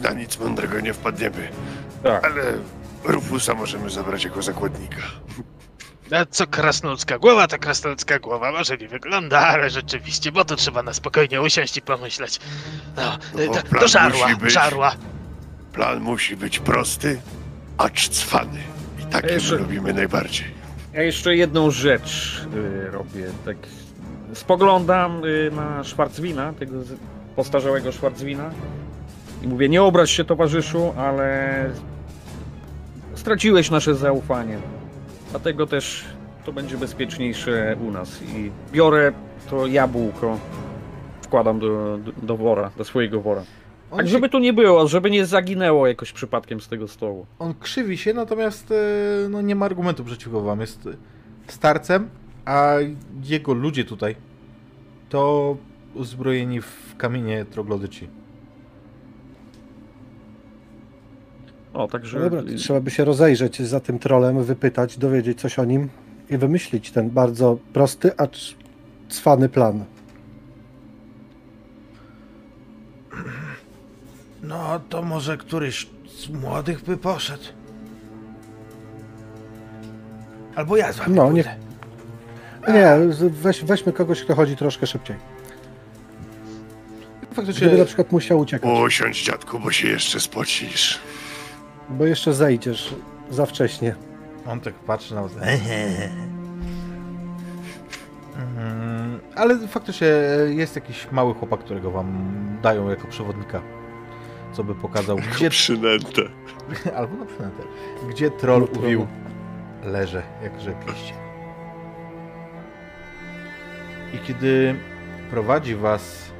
na 0.02 0.12
nic 0.12 0.38
mądrego 0.38 0.80
nie 0.80 0.94
wpadniemy. 0.94 1.48
Tak. 2.02 2.24
Ale 2.24 2.42
Rufusa 3.04 3.54
możemy 3.54 3.90
zabrać 3.90 4.24
jako 4.24 4.42
zakładnika. 4.42 5.00
A 6.20 6.24
co 6.30 6.46
krasnoludzka 6.46 7.18
głowa, 7.18 7.46
to 7.48 7.58
krasnoludzka 7.58 8.18
głowa 8.18 8.52
może 8.52 8.76
nie 8.76 8.88
wygląda, 8.88 9.38
ale 9.40 9.70
rzeczywiście, 9.70 10.32
bo 10.32 10.44
to 10.44 10.56
trzeba 10.56 10.82
na 10.82 10.92
spokojnie 10.94 11.42
usiąść 11.42 11.76
i 11.76 11.82
pomyśleć. 11.82 12.40
No, 12.96 13.18
No, 13.72 13.80
do, 13.80 13.88
żarła, 13.88 14.36
być. 14.36 14.52
żarła. 14.52 14.92
Plan 15.72 16.00
musi 16.00 16.36
być 16.36 16.58
prosty, 16.58 17.20
acz 17.78 18.08
cwany. 18.08 18.58
I 19.02 19.04
takie 19.06 19.32
Jeszcze- 19.34 19.54
my 19.54 19.60
lubimy 19.60 19.92
najbardziej. 19.92 20.46
Ja 20.92 21.02
jeszcze 21.02 21.36
jedną 21.36 21.70
rzecz 21.70 22.40
y, 22.54 22.90
robię. 22.90 23.26
Tak 23.44 23.56
spoglądam 24.34 25.24
y, 25.24 25.50
na 25.54 25.84
Schwarzwina, 25.84 26.52
tego 26.52 26.82
z- 26.84 26.92
postarzałego 27.36 27.92
Schwarzwina 27.92 28.50
i 29.42 29.48
mówię, 29.48 29.68
nie 29.68 29.82
obraź 29.82 30.10
się 30.10 30.24
towarzyszu, 30.24 30.94
ale 30.98 31.70
straciłeś 33.14 33.70
nasze 33.70 33.94
zaufanie. 33.94 34.58
Dlatego 35.30 35.66
też 35.66 36.04
to 36.44 36.52
będzie 36.52 36.76
bezpieczniejsze 36.78 37.76
u 37.88 37.90
nas. 37.90 38.22
I 38.22 38.50
biorę 38.72 39.12
to 39.50 39.66
jabłko, 39.66 40.38
wkładam 41.22 41.58
do, 41.58 41.98
do, 41.98 42.12
do 42.22 42.36
wora, 42.36 42.70
do 42.76 42.84
swojego 42.84 43.20
wora. 43.20 43.42
On, 43.90 43.96
Tak, 43.98 44.06
się, 44.06 44.12
żeby 44.12 44.28
tu 44.28 44.38
nie 44.38 44.52
było, 44.52 44.88
żeby 44.88 45.10
nie 45.10 45.26
zaginęło 45.26 45.86
jakoś 45.86 46.12
przypadkiem 46.12 46.60
z 46.60 46.68
tego 46.68 46.88
stołu. 46.88 47.26
on 47.38 47.54
krzywi 47.60 47.98
się, 47.98 48.14
natomiast 48.14 48.70
e, 48.72 49.28
no, 49.28 49.42
nie 49.42 49.54
ma 49.54 49.66
argumentu 49.66 50.04
przeciwko 50.04 50.40
wam. 50.40 50.60
Jest 50.60 50.88
starcem, 51.46 52.08
a 52.44 52.74
jego 53.24 53.54
ludzie 53.54 53.84
tutaj 53.84 54.16
to 55.08 55.56
uzbrojeni 55.94 56.60
w 56.60 56.96
kamienie 56.96 57.44
troglodyci. 57.44 58.08
O, 61.74 61.88
także... 61.88 62.18
No 62.18 62.30
dobra, 62.30 62.42
trzeba 62.58 62.80
by 62.80 62.90
się 62.90 63.04
rozejrzeć 63.04 63.62
za 63.62 63.80
tym 63.80 63.98
trolem, 63.98 64.44
wypytać, 64.44 64.98
dowiedzieć 64.98 65.40
coś 65.40 65.58
o 65.58 65.64
nim 65.64 65.88
i 66.30 66.38
wymyślić 66.38 66.90
ten 66.90 67.10
bardzo 67.10 67.58
prosty, 67.72 68.16
acz 68.16 68.54
cwany 69.08 69.48
plan. 69.48 69.84
No, 74.42 74.80
to 74.88 75.02
może 75.02 75.36
któryś 75.36 75.86
z 76.18 76.28
młodych 76.28 76.82
by 76.84 76.96
poszedł. 76.96 77.44
Albo 80.54 80.76
ja 80.76 80.92
z 80.92 80.96
wami 80.96 81.14
No, 81.14 81.28
pójdę. 81.30 81.56
nie- 82.68 82.72
Nie, 82.74 82.96
weź, 83.30 83.64
weźmy 83.64 83.92
kogoś, 83.92 84.22
kto 84.24 84.34
chodzi 84.34 84.56
troszkę 84.56 84.86
szybciej. 84.86 85.16
Faktycznie, 87.34 87.66
Gdyby 87.66 87.78
na 87.78 87.84
przykład 87.84 88.12
musiał 88.12 88.38
uciekać, 88.38 88.70
Usiądź, 88.86 89.24
dziadku, 89.24 89.58
bo 89.60 89.70
się 89.72 89.88
jeszcze 89.88 90.20
spocisz. 90.20 90.98
Bo 91.90 92.06
jeszcze 92.06 92.34
zejdziesz 92.34 92.94
za 93.30 93.46
wcześnie. 93.46 93.94
on 94.46 94.60
tak 94.60 94.74
patrzy 94.74 95.14
na 95.14 95.22
was. 95.22 95.32
Mhm, 98.36 99.20
Ale 99.34 99.68
faktycznie 99.68 100.08
jest 100.48 100.76
jakiś 100.76 101.08
mały 101.12 101.34
chłopak, 101.34 101.60
którego 101.60 101.90
wam 101.90 102.36
dają 102.62 102.90
jako 102.90 103.08
przewodnika. 103.08 103.62
Co 104.52 104.64
by 104.64 104.74
pokazał, 104.74 105.16
gdzie 105.16 105.50
Przynętę. 105.50 106.22
Albo 106.96 107.16
na 107.16 107.24
przynętę. 107.24 107.62
Gdzie 108.10 108.30
troll 108.30 108.60
Lub 108.60 108.76
uwił 108.78 109.06
leże, 109.84 110.22
jak 110.42 110.60
rzekliście. 110.60 111.14
I 114.14 114.18
kiedy 114.18 114.74
prowadzi 115.30 115.76
was 115.76 116.32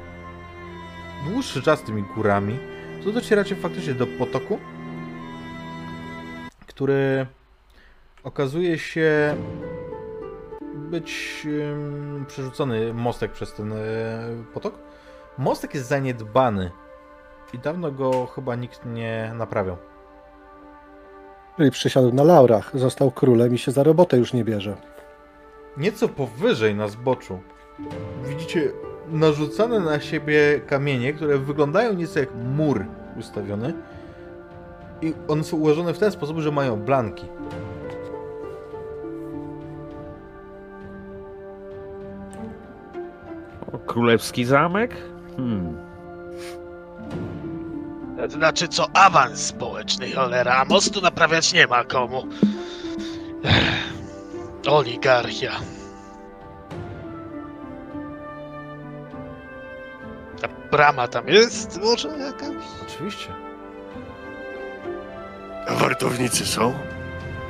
dłuższy 1.29 1.61
czas 1.61 1.81
tymi 1.81 2.03
górami, 2.15 2.59
to 3.03 3.11
docieracie 3.11 3.55
faktycznie 3.55 3.93
do 3.93 4.07
potoku, 4.07 4.59
który 6.81 7.25
okazuje 8.23 8.79
się 8.79 9.35
być 10.75 11.47
przerzucony 12.27 12.93
mostek 12.93 13.31
przez 13.31 13.53
ten 13.53 13.73
e, 13.73 13.77
potok. 14.53 14.73
Mostek 15.37 15.73
jest 15.73 15.87
zaniedbany 15.87 16.71
i 17.53 17.59
dawno 17.59 17.91
go 17.91 18.25
chyba 18.25 18.55
nikt 18.55 18.85
nie 18.85 19.31
naprawiał. 19.35 19.77
Czyli 21.57 21.71
przysiadł 21.71 22.11
na 22.11 22.23
laurach, 22.23 22.71
został 22.73 23.11
królem 23.11 23.53
i 23.53 23.57
się 23.57 23.71
za 23.71 23.83
robotę 23.83 24.17
już 24.17 24.33
nie 24.33 24.43
bierze. 24.43 24.75
Nieco 25.77 26.09
powyżej 26.09 26.75
na 26.75 26.87
zboczu 26.87 27.39
widzicie 28.25 28.71
narzucane 29.07 29.79
na 29.79 29.99
siebie 29.99 30.61
kamienie, 30.67 31.13
które 31.13 31.37
wyglądają 31.37 31.93
nieco 31.93 32.19
jak 32.19 32.29
mur 32.35 32.85
ustawiony. 33.19 33.73
I 35.01 35.13
one 35.27 35.43
są 35.43 35.57
ułożone 35.57 35.93
w 35.93 35.99
ten 35.99 36.11
sposób, 36.11 36.39
że 36.39 36.51
mają 36.51 36.75
blanki. 36.81 37.25
O, 43.73 43.77
królewski 43.79 44.45
zamek? 44.45 44.95
Hmm. 45.37 45.77
To 48.17 48.29
znaczy 48.29 48.67
co 48.67 48.87
awans 48.93 49.39
społeczny, 49.39 50.11
cholera, 50.11 50.55
a 50.55 50.65
mostu 50.65 51.01
naprawiać 51.01 51.53
nie 51.53 51.67
ma 51.67 51.83
komu. 51.83 52.27
Ech, 53.43 53.93
Oligarchia. 54.67 55.51
A 60.43 60.71
brama 60.71 61.07
tam 61.07 61.27
jest 61.27 61.81
może 61.81 62.07
jakaś? 62.17 62.55
Oczywiście. 62.81 63.50
A 65.67 65.75
wartownicy 65.75 66.45
są? 66.45 66.73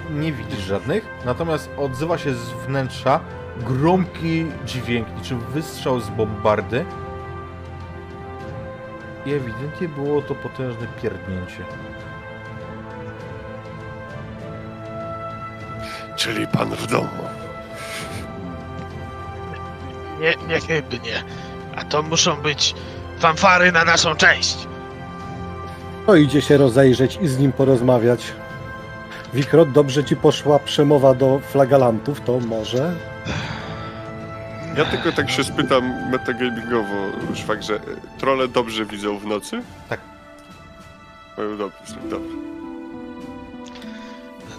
Nie 0.10 0.32
widzisz 0.32 0.60
żadnych, 0.60 1.06
natomiast 1.26 1.70
odzywa 1.78 2.18
się 2.18 2.34
z 2.34 2.50
wnętrza 2.50 3.20
gromki 3.58 4.46
dźwięk, 4.66 5.08
niczym 5.18 5.40
wystrzał 5.40 6.00
z 6.00 6.10
bombardy. 6.10 6.86
I 9.26 9.34
ewidentnie 9.34 9.88
było 9.90 10.22
to 10.22 10.36
potężne 10.36 10.88
pierdnięcie. 11.02 11.66
Czyli 16.16 16.48
pan 16.48 16.70
w 16.70 16.88
domu. 16.88 17.24
Nie, 20.20 20.36
niechybnie. 20.48 21.24
A 21.76 21.84
to 21.84 22.04
muszą 22.04 22.36
być 22.36 22.76
fanfary 23.20 23.72
na 23.72 23.84
naszą 23.86 24.16
część. 24.16 24.68
To 26.06 26.16
idzie 26.16 26.42
się 26.42 26.58
rozejrzeć 26.58 27.20
i 27.22 27.28
z 27.28 27.40
nim 27.40 27.52
porozmawiać. 27.52 28.34
Wikrot, 29.34 29.72
dobrze 29.72 30.04
ci 30.04 30.16
poszła 30.16 30.60
przemowa 30.60 31.14
do 31.14 31.40
flagalantów, 31.40 32.22
to 32.22 32.40
może? 32.40 32.96
Ja 34.78 34.86
tylko 34.86 35.12
tak 35.12 35.30
się 35.30 35.44
spytam 35.44 36.10
metagamingowo, 36.12 36.96
szwagrze, 37.34 37.80
trole 38.18 38.48
dobrze 38.48 38.86
widzą 38.86 39.18
w 39.20 39.26
nocy? 39.26 39.62
Tak. 39.90 40.00
No, 41.38 41.58
dobrze, 41.58 41.96
dobrze. 42.10 42.36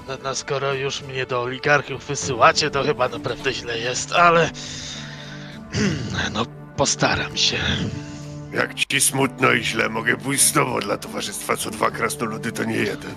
No, 0.09 0.14
no 0.24 0.35
skoro 0.35 0.74
już 0.74 1.02
mnie 1.02 1.27
do 1.27 1.43
oligarchów 1.43 2.06
wysyłacie, 2.06 2.70
to 2.70 2.82
chyba 2.82 3.09
naprawdę 3.09 3.52
źle 3.52 3.78
jest, 3.78 4.12
ale... 4.12 4.51
No, 6.32 6.47
postaram 6.77 7.36
się. 7.36 7.56
Jak 8.53 8.74
ci 8.74 9.01
smutno 9.01 9.53
i 9.53 9.65
źle, 9.65 9.89
mogę 9.89 10.16
pójść 10.16 10.45
z 10.45 10.53
tobą 10.53 10.81
dla 10.81 10.97
towarzystwa, 10.97 11.57
co 11.57 11.70
dwa 11.70 11.91
krasnoludy 11.91 12.53
to 12.53 12.65
nie 12.65 12.77
jeden. 12.77 13.15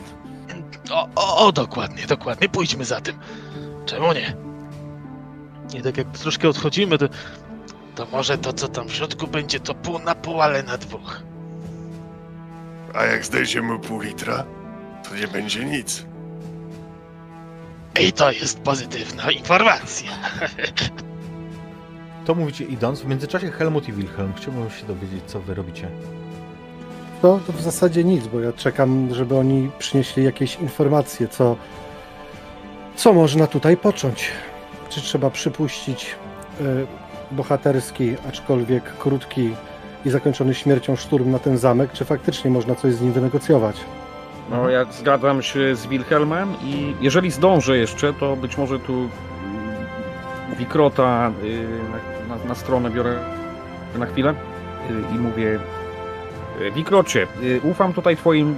O, 0.91 1.09
o, 1.15 1.47
o, 1.47 1.51
dokładnie, 1.51 2.05
dokładnie. 2.07 2.49
Pójdźmy 2.49 2.85
za 2.85 3.01
tym. 3.01 3.19
Czemu 3.85 4.13
nie? 4.13 4.35
Nie 5.73 5.81
tak 5.81 5.97
jak 5.97 6.07
troszkę 6.17 6.49
odchodzimy, 6.49 6.97
to, 6.97 7.05
to 7.95 8.05
może 8.11 8.37
to, 8.37 8.53
co 8.53 8.67
tam 8.67 8.87
w 8.87 8.93
środku 8.93 9.27
będzie, 9.27 9.59
to 9.59 9.73
pół 9.73 9.99
na 9.99 10.15
pół, 10.15 10.41
ale 10.41 10.63
na 10.63 10.77
dwóch. 10.77 11.21
A 12.93 13.03
jak 13.05 13.25
znajdziemy 13.25 13.79
pół 13.79 13.99
litra, 14.01 14.45
to 15.09 15.15
nie 15.15 15.27
będzie 15.27 15.65
nic. 15.65 16.05
I 17.99 18.13
to 18.13 18.31
jest 18.31 18.59
pozytywna 18.59 19.31
informacja. 19.31 20.11
To 22.25 22.35
mówicie 22.35 22.65
idąc. 22.65 23.01
W 23.01 23.05
międzyczasie 23.05 23.51
Helmut 23.51 23.89
i 23.89 23.93
Wilhelm. 23.93 24.33
Chciałbym 24.35 24.69
się 24.69 24.85
dowiedzieć, 24.85 25.23
co 25.25 25.39
wy 25.39 25.53
robicie. 25.53 25.87
To, 27.21 27.39
to 27.47 27.53
w 27.53 27.61
zasadzie 27.61 28.03
nic, 28.03 28.27
bo 28.27 28.39
ja 28.39 28.53
czekam, 28.53 29.13
żeby 29.13 29.37
oni 29.37 29.71
przynieśli 29.79 30.23
jakieś 30.23 30.55
informacje, 30.55 31.27
co, 31.27 31.55
co 32.95 33.13
można 33.13 33.47
tutaj 33.47 33.77
począć. 33.77 34.31
Czy 34.89 35.01
trzeba 35.01 35.29
przypuścić 35.29 36.15
y, 36.61 36.87
bohaterski, 37.31 38.15
aczkolwiek 38.29 38.97
krótki 38.97 39.53
i 40.05 40.09
zakończony 40.09 40.55
śmiercią 40.55 40.95
szturm 40.95 41.31
na 41.31 41.39
ten 41.39 41.57
zamek, 41.57 41.91
czy 41.93 42.05
faktycznie 42.05 42.51
można 42.51 42.75
coś 42.75 42.93
z 42.93 43.01
nim 43.01 43.13
wynegocjować? 43.13 43.75
No, 44.49 44.69
ja 44.69 44.85
zgadzam 44.91 45.41
się 45.41 45.75
z 45.75 45.87
Wilhelmem 45.87 46.53
i 46.63 46.95
jeżeli 47.01 47.31
zdążę 47.31 47.77
jeszcze, 47.77 48.13
to 48.13 48.35
być 48.35 48.57
może 48.57 48.79
tu 48.79 48.93
mm, 48.93 49.09
Wikrota 50.57 51.31
y, 51.43 52.14
na, 52.29 52.35
na, 52.47 52.55
stronę 52.55 52.89
biorę 52.89 53.15
na 53.97 54.05
chwilę 54.05 54.31
y, 54.31 55.15
i 55.15 55.19
mówię 55.19 55.59
y, 56.61 56.71
Wikrocie, 56.71 57.27
y, 57.43 57.61
ufam 57.63 57.93
tutaj 57.93 58.17
twoim 58.17 58.57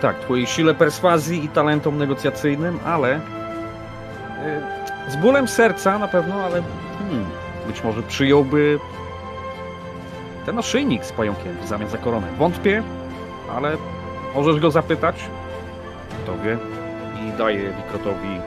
tak, 0.00 0.20
twojej 0.20 0.46
sile 0.46 0.74
perswazji 0.74 1.44
i 1.44 1.48
talentom 1.48 1.98
negocjacyjnym, 1.98 2.78
ale 2.84 3.20
z 5.08 5.16
bólem 5.16 5.48
serca 5.48 5.98
na 5.98 6.08
pewno, 6.08 6.34
ale 6.34 6.62
hmm, 6.98 7.24
być 7.66 7.84
może 7.84 8.02
przyjąłby 8.02 8.78
ten 10.46 10.56
naszyjnik 10.56 11.04
z 11.04 11.12
pająkiem 11.12 11.56
w 11.64 11.68
zamian 11.68 11.88
za 11.88 11.98
koronę. 11.98 12.26
Wątpię, 12.38 12.82
ale 13.56 13.76
Możesz 14.34 14.60
go 14.60 14.70
zapytać? 14.70 15.16
Kto? 16.22 16.32
I 17.22 17.38
daje 17.38 17.72
Wikrotowi 17.72 18.40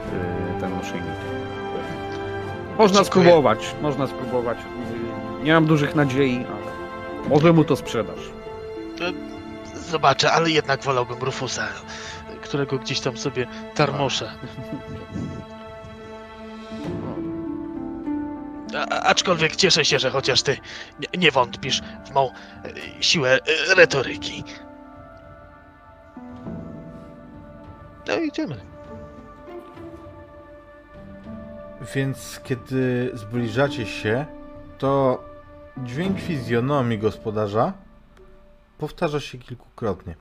ten 0.60 0.72
naszyjnik. 0.76 1.37
Można 2.78 3.04
Dziękuję. 3.04 3.26
spróbować, 3.26 3.76
można 3.82 4.08
spróbować. 4.08 4.58
Nie 5.44 5.54
mam 5.54 5.66
dużych 5.66 5.96
nadziei, 5.96 6.36
ale 6.46 7.30
może 7.30 7.54
mu 7.54 7.64
to 7.64 7.76
sprzedasz. 7.76 8.20
Zobaczę, 9.76 10.32
ale 10.32 10.50
jednak 10.50 10.84
wolałbym 10.84 11.20
Rufusa, 11.20 11.68
którego 12.42 12.78
gdzieś 12.78 13.00
tam 13.00 13.18
sobie 13.18 13.48
tarmoszę. 13.76 14.32
A, 18.76 19.02
aczkolwiek 19.02 19.56
cieszę 19.56 19.86
się, 19.86 20.00
że 20.00 20.10
chociaż 20.12 20.42
ty 20.42 20.58
nie, 21.00 21.20
nie 21.20 21.32
wątpisz 21.32 21.82
w 22.06 22.14
mą 22.14 22.32
e, 23.00 23.04
siłę 23.04 23.40
e, 23.72 23.76
retoryki. 23.76 24.44
No 28.08 28.16
idziemy. 28.20 28.56
Więc 31.96 32.40
kiedy 32.44 33.12
zbliżacie 33.14 33.86
się, 33.86 34.26
to 34.78 35.24
dźwięk 35.78 36.20
fizjonomii 36.20 37.00
gospodarza 37.00 37.74
powtarza 38.78 39.20
się 39.20 39.38
kilkukrotnie. 39.38 40.16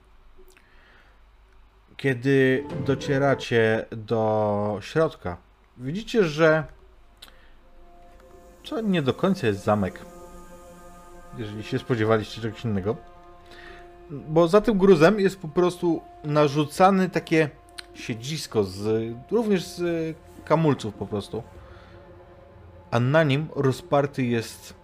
Kiedy 1.96 2.64
docieracie 2.86 3.86
do 3.90 4.78
środka, 4.80 5.36
widzicie, 5.76 6.24
że 6.24 6.64
to 8.68 8.80
nie 8.80 9.02
do 9.02 9.14
końca 9.14 9.46
jest 9.46 9.64
zamek. 9.64 10.00
Jeżeli 11.38 11.62
się 11.62 11.78
spodziewaliście 11.78 12.42
czegoś 12.42 12.64
innego. 12.64 12.96
Bo 14.10 14.48
za 14.48 14.60
tym 14.60 14.78
gruzem 14.78 15.20
jest 15.20 15.40
po 15.40 15.48
prostu 15.48 16.02
narzucane 16.24 17.10
takie 17.10 17.50
siedzisko 17.94 18.64
z, 18.64 19.12
również 19.30 19.64
z 19.64 20.16
kamulców 20.44 20.94
po 20.94 21.06
prostu. 21.06 21.42
A 22.90 23.00
na 23.00 23.22
nim 23.22 23.48
rozparty 23.56 24.24
jest 24.24 24.74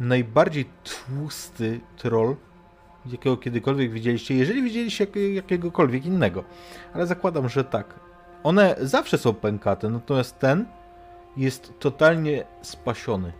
najbardziej 0.00 0.64
tłusty 0.84 1.80
troll, 1.96 2.36
jakiego 3.06 3.36
kiedykolwiek 3.36 3.92
widzieliście, 3.92 4.34
jeżeli 4.34 4.62
widzieliście 4.62 5.04
jak, 5.04 5.16
jakiegokolwiek 5.34 6.06
innego. 6.06 6.44
Ale 6.94 7.06
zakładam, 7.06 7.48
że 7.48 7.64
tak. 7.64 8.00
One 8.42 8.76
zawsze 8.80 9.18
są 9.18 9.34
pękate, 9.34 9.90
natomiast 9.90 10.38
ten 10.38 10.66
jest 11.36 11.72
totalnie 11.78 12.44
spasiony. 12.62 13.32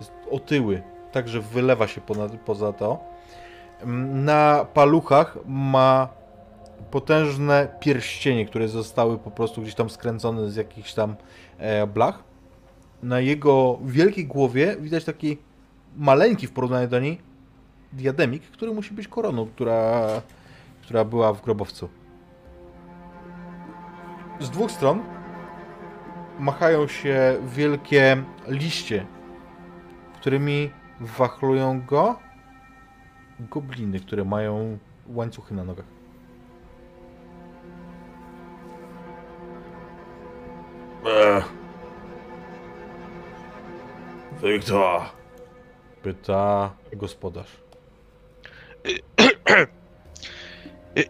Jest 0.00 0.12
otyły, 0.30 0.82
także 1.12 1.40
wylewa 1.40 1.86
się 1.86 2.00
ponad, 2.00 2.32
poza 2.32 2.72
to. 2.72 2.98
Na 4.12 4.66
paluchach 4.74 5.38
ma 5.46 6.08
potężne 6.90 7.68
pierścienie, 7.80 8.46
które 8.46 8.68
zostały 8.68 9.18
po 9.18 9.30
prostu 9.30 9.62
gdzieś 9.62 9.74
tam 9.74 9.90
skręcone 9.90 10.50
z 10.50 10.56
jakichś 10.56 10.92
tam 10.92 11.16
e, 11.58 11.86
blach. 11.86 12.24
Na 13.06 13.20
jego 13.20 13.78
wielkiej 13.84 14.26
głowie 14.26 14.76
widać 14.80 15.04
taki 15.04 15.38
maleńki 15.96 16.46
w 16.46 16.52
porównaniu 16.52 16.88
do 16.88 17.00
niej 17.00 17.18
diademik, 17.92 18.42
który 18.42 18.72
musi 18.72 18.94
być 18.94 19.08
koroną, 19.08 19.46
która, 19.46 20.08
która 20.82 21.04
była 21.04 21.32
w 21.32 21.42
grobowcu. 21.42 21.88
Z 24.40 24.50
dwóch 24.50 24.70
stron 24.70 25.02
machają 26.38 26.88
się 26.88 27.36
wielkie 27.56 28.22
liście, 28.48 29.06
którymi 30.14 30.70
wachlują 31.00 31.82
go 31.86 32.18
gobliny, 33.40 34.00
które 34.00 34.24
mają 34.24 34.78
łańcuchy 35.06 35.54
na 35.54 35.64
nogach. 35.64 35.95
Wiktor, 44.46 45.02
Pyta 46.02 46.70
gospodarz. 46.92 47.50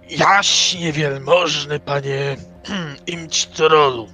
Jaśnie 0.09 0.93
wielmożny 0.93 1.81
panie 1.81 2.37
Imć-Trolu. 3.07 4.09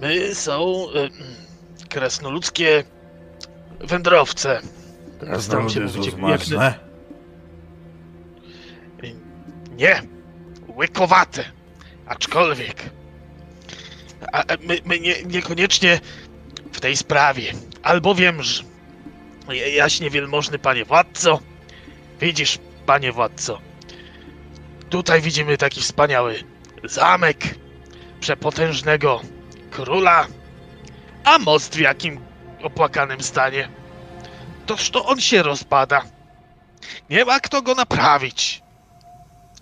My 0.00 0.34
są 0.34 0.86
y, 0.88 1.88
krasnoludzkie 1.88 2.84
wędrowce. 3.80 4.60
Staram 5.38 5.70
się 5.70 5.80
krasnoludy 5.80 6.10
są 6.10 6.16
smaczne. 6.16 6.78
Nie, 9.76 10.02
łykowate. 10.76 11.44
Aczkolwiek. 12.06 12.90
A, 14.32 14.38
a 14.38 14.56
my, 14.62 14.78
my 14.84 15.00
nie, 15.00 15.22
niekoniecznie 15.22 16.00
w 16.78 16.80
tej 16.80 16.96
sprawie. 16.96 17.52
Albowiem, 17.82 18.42
że 18.42 18.62
jaśnie 19.74 20.10
wielmożny 20.10 20.58
panie 20.58 20.84
władco, 20.84 21.40
widzisz, 22.20 22.58
panie 22.86 23.12
władco, 23.12 23.60
tutaj 24.90 25.20
widzimy 25.20 25.56
taki 25.56 25.80
wspaniały 25.80 26.44
zamek 26.84 27.38
przepotężnego 28.20 29.20
króla, 29.70 30.26
a 31.24 31.38
most 31.38 31.76
w 31.76 31.80
jakim 31.80 32.20
opłakanym 32.62 33.22
stanie. 33.22 33.68
Toż 34.66 34.90
to 34.90 35.06
on 35.06 35.20
się 35.20 35.42
rozpada. 35.42 36.02
Nie 37.10 37.24
ma 37.24 37.40
kto 37.40 37.62
go 37.62 37.74
naprawić. 37.74 38.62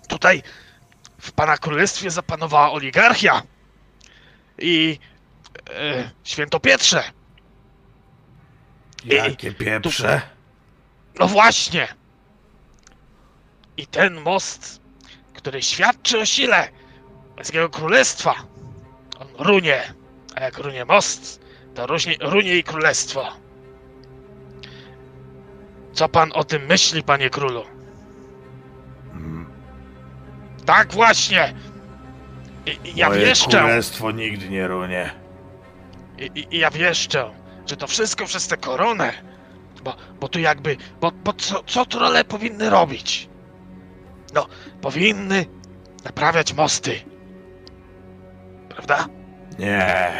Tutaj 0.07 0.43
w 1.17 1.31
pana 1.31 1.57
królestwie 1.57 2.11
zapanowała 2.11 2.71
oligarchia 2.71 3.43
i 4.59 4.99
e, 5.69 6.09
świętopietrze. 6.23 7.03
Jakie 9.05 9.51
pieprze. 9.51 10.21
No 11.19 11.27
właśnie. 11.27 11.87
I 13.77 13.87
ten 13.87 14.21
most, 14.21 14.81
który 15.33 15.61
świadczy 15.61 16.19
o 16.19 16.25
sile 16.25 16.69
pańskiego 17.35 17.69
królestwa, 17.69 18.35
on 19.19 19.27
runie. 19.45 19.93
A 20.35 20.39
jak 20.43 20.57
runie 20.57 20.85
most, 20.85 21.41
to 21.75 21.87
runie, 21.87 22.15
runie 22.21 22.57
i 22.57 22.63
królestwo. 22.63 23.27
Co 25.93 26.09
pan 26.09 26.31
o 26.33 26.43
tym 26.43 26.65
myśli, 26.65 27.03
panie 27.03 27.29
królu? 27.29 27.63
Mm, 29.13 29.45
Tak 30.65 30.91
właśnie. 30.93 31.53
I, 32.65 32.79
i 32.89 32.95
ja 32.95 33.09
Moje 33.09 33.25
wieszczę, 33.25 33.57
królestwo 33.59 34.11
nigdy 34.11 34.49
nie 34.49 34.67
runie. 34.67 35.11
I, 36.17 36.39
i, 36.39 36.55
i 36.55 36.59
ja 36.59 36.71
wieszczę, 36.71 37.31
że 37.65 37.77
to 37.77 37.87
wszystko 37.87 38.25
przez 38.25 38.47
tę 38.47 38.57
koronę. 38.57 39.13
Bo, 39.83 39.95
bo 40.19 40.27
tu 40.27 40.39
jakby, 40.39 40.77
bo, 41.01 41.11
bo 41.11 41.33
co, 41.33 41.63
co 41.63 41.85
trole 41.85 42.23
powinny 42.23 42.69
robić? 42.69 43.29
No, 44.33 44.47
powinny 44.81 45.45
naprawiać 46.05 46.53
mosty. 46.53 46.99
Prawda? 48.69 49.07
Nie. 49.59 50.13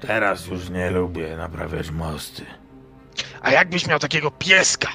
Teraz 0.00 0.46
już 0.46 0.70
nie 0.70 0.90
lubię 0.90 1.36
naprawiać 1.36 1.90
mosty. 1.90 2.46
A 3.42 3.50
jakbyś 3.50 3.86
miał 3.86 3.98
takiego 3.98 4.30
pieska? 4.30 4.88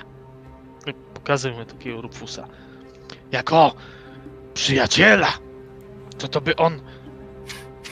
Pokazujmy 1.14 1.66
takiego 1.66 2.02
Rufusa. 2.02 2.48
Jako 3.32 3.74
przyjaciela, 4.54 5.34
to 6.18 6.28
to 6.28 6.42
by 6.42 6.56
on 6.56 6.82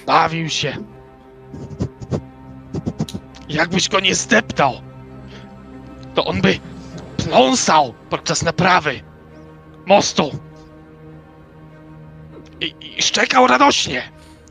bawił 0.06 0.50
się. 0.50 0.78
Jakbyś 3.50 3.90
go 3.90 4.00
nie 4.00 4.16
zdeptał, 4.16 4.74
to 6.16 6.26
on 6.26 6.42
by 6.42 6.60
pląsał 7.18 7.94
podczas 8.10 8.44
naprawy 8.44 9.02
mostu. 9.86 10.32
I, 12.62 12.76
I 12.98 13.02
szczekał 13.02 13.48
radośnie. 13.48 14.04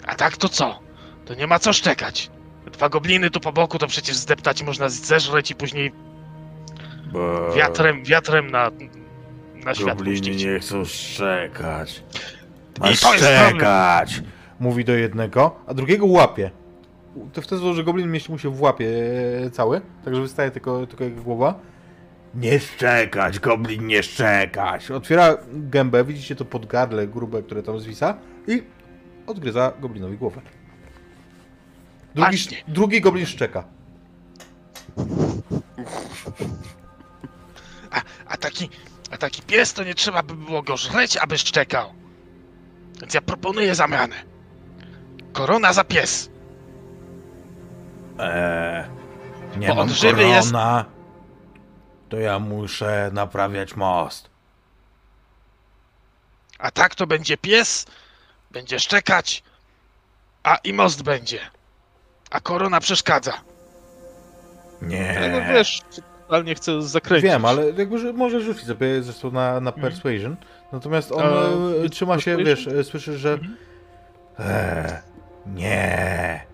A 0.07 0.15
tak 0.15 0.37
to 0.37 0.49
co? 0.49 0.79
To 1.25 1.35
nie 1.35 1.47
ma 1.47 1.59
co 1.59 1.73
szczekać. 1.73 2.31
Dwa 2.73 2.89
gobliny 2.89 3.31
tu 3.31 3.41
po 3.41 3.53
boku 3.53 3.79
to 3.79 3.87
przecież 3.87 4.17
zdeptać 4.17 4.63
można 4.63 4.89
zeżreć 4.89 5.51
i 5.51 5.55
później 5.55 5.93
wiatrem, 7.57 8.05
wiatrem 8.05 8.51
na, 8.51 8.71
na 9.65 9.75
świat 9.75 9.89
gobliny 9.99 10.19
puścić. 10.19 10.45
nie 10.45 10.59
chcą 10.59 10.85
szczekać. 10.85 12.03
I 12.77 12.81
Masz 12.81 13.01
to 13.01 13.13
jest 13.15 13.25
problem. 13.25 13.49
szczekać. 13.51 14.23
Mówi 14.61 14.85
do 14.85 14.93
jednego, 14.93 15.57
a 15.67 15.75
drugiego 15.75 16.07
łapie. 16.07 16.51
To 17.33 17.43
w 17.43 17.47
ten 17.47 17.59
sposób, 17.59 17.77
że 17.77 17.85
goblin 17.85 18.11
mieści 18.11 18.33
mu 18.33 18.39
się 18.39 18.51
w 18.51 18.61
łapie 18.61 18.89
e, 19.47 19.51
cały, 19.51 19.81
także 20.05 20.21
wystaje 20.21 20.51
tylko, 20.51 20.87
tylko 20.87 21.05
jego 21.05 21.23
głowa. 21.23 21.61
Nie 22.35 22.61
szczekać, 22.61 23.39
goblin 23.39 23.87
nie 23.87 24.03
szczekać. 24.03 24.91
Otwiera 24.91 25.37
gębę, 25.53 26.05
widzicie 26.05 26.37
to 26.37 26.45
podgardle 26.45 27.07
grube, 27.07 27.43
które 27.43 27.63
tam 27.63 27.81
zwisa 27.81 28.19
i 28.47 28.63
odgryza 29.27 29.73
goblinowi 29.81 30.19
głowę. 30.19 30.41
Drugi, 32.15 32.39
drugi 32.69 33.01
goblin 33.01 33.27
szczeka. 33.27 33.65
A 38.27 38.37
taki, 38.37 38.69
a 39.11 39.17
taki 39.17 39.43
pies 39.43 39.73
to 39.73 39.85
nie 39.85 39.95
trzeba 39.95 40.23
by 40.23 40.35
było 40.35 40.63
go 40.63 40.77
żreć, 40.77 41.17
aby 41.17 41.39
szczekał. 41.39 41.93
Więc 43.01 43.15
ja 43.15 43.21
proponuję 43.21 43.75
zamianę. 43.75 44.17
Korona 45.33 45.73
za 45.73 45.85
pies. 45.85 46.31
Eee, 48.19 48.85
nie 49.57 49.69
Bo 49.69 49.75
mam 49.75 49.83
on 49.89 49.95
żywy 49.95 50.23
jest. 50.25 50.49
korona. 50.53 50.85
To 52.09 52.17
ja 52.19 52.39
muszę 52.39 53.11
naprawiać 53.13 53.77
most. 53.77 54.31
A 56.59 56.71
tak 56.71 56.95
to 56.95 57.07
będzie 57.07 57.37
pies, 57.37 57.87
będzie 58.51 58.79
szczekać, 58.81 59.43
a 60.43 60.57
i 60.57 60.73
most 60.73 61.03
będzie. 61.03 61.39
a 62.31 62.41
korona 62.41 62.81
przeszkadza. 62.81 63.33
Nie. 64.83 65.31
No 65.33 65.55
wiesz, 65.55 65.83
totalnie 66.23 66.55
chcę 66.55 66.83
zakręcić. 66.83 67.31
Wiem, 67.31 67.45
ale 67.45 67.71
jakby, 67.71 67.99
że 67.99 68.13
może 68.13 68.41
rzucić 68.41 68.67
sobie 68.67 69.03
zresztą 69.03 69.31
na, 69.31 69.61
na 69.61 69.73
persuasion. 69.73 70.37
Natomiast 70.73 71.13
on 71.13 71.23
A, 71.23 71.85
e, 71.85 71.89
trzyma 71.89 72.21
się, 72.21 72.37
wiesz, 72.37 72.47
persuasion? 72.65 72.81
e, 72.81 72.85
słyszy, 72.85 73.19
że 73.19 73.39
Eee, 74.39 74.93
nie. 75.47 76.45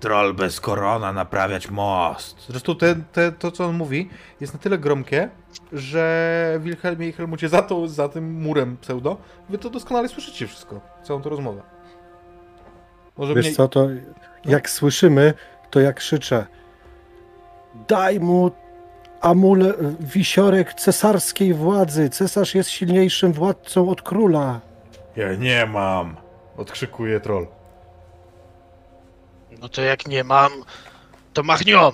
Troll 0.00 0.34
bez 0.34 0.60
korona 0.60 1.12
naprawiać 1.12 1.70
most. 1.70 2.46
Zresztą 2.48 2.76
te, 2.76 2.94
te, 3.12 3.32
to, 3.32 3.50
co 3.50 3.64
on 3.64 3.76
mówi, 3.76 4.10
jest 4.40 4.52
na 4.52 4.58
tyle 4.58 4.78
gromkie, 4.78 5.28
że 5.72 6.58
Wilhelmie 6.60 7.08
i 7.08 7.12
Helmucie 7.12 7.48
za, 7.48 7.62
to, 7.62 7.88
za 7.88 8.08
tym 8.08 8.42
murem 8.42 8.76
pseudo, 8.76 9.16
wy 9.48 9.58
to 9.58 9.70
doskonale 9.70 10.08
słyszycie 10.08 10.46
wszystko, 10.46 10.80
całą 11.02 11.22
tą 11.22 11.30
rozmowę. 11.30 11.62
Może 13.16 13.34
Wiesz 13.34 13.44
mniej... 13.44 13.54
co, 13.54 13.68
to 13.68 13.88
jak 14.44 14.70
słyszymy, 14.70 15.34
to 15.70 15.80
jak 15.80 15.96
krzyczę 15.96 16.46
daj 17.88 18.20
mu 18.20 18.50
amule, 19.20 19.74
wisiorek 20.00 20.74
cesarskiej 20.74 21.54
władzy. 21.54 22.10
Cesarz 22.10 22.54
jest 22.54 22.70
silniejszym 22.70 23.32
władcą 23.32 23.90
od 23.90 24.02
króla. 24.02 24.60
Ja 25.16 25.34
nie 25.34 25.66
mam. 25.66 26.16
Odkrzykuje 26.56 27.20
troll. 27.20 27.46
No 29.58 29.68
to 29.68 29.82
jak 29.82 30.06
nie 30.06 30.24
mam, 30.24 30.52
to 31.32 31.42
machnią. 31.42 31.92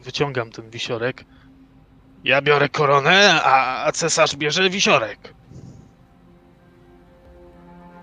Wyciągam 0.00 0.50
ten 0.50 0.70
wisiorek. 0.70 1.24
Ja 2.24 2.42
biorę 2.42 2.68
koronę, 2.68 3.42
a, 3.44 3.84
a 3.84 3.92
cesarz 3.92 4.36
bierze 4.36 4.70
wisiorek. 4.70 5.34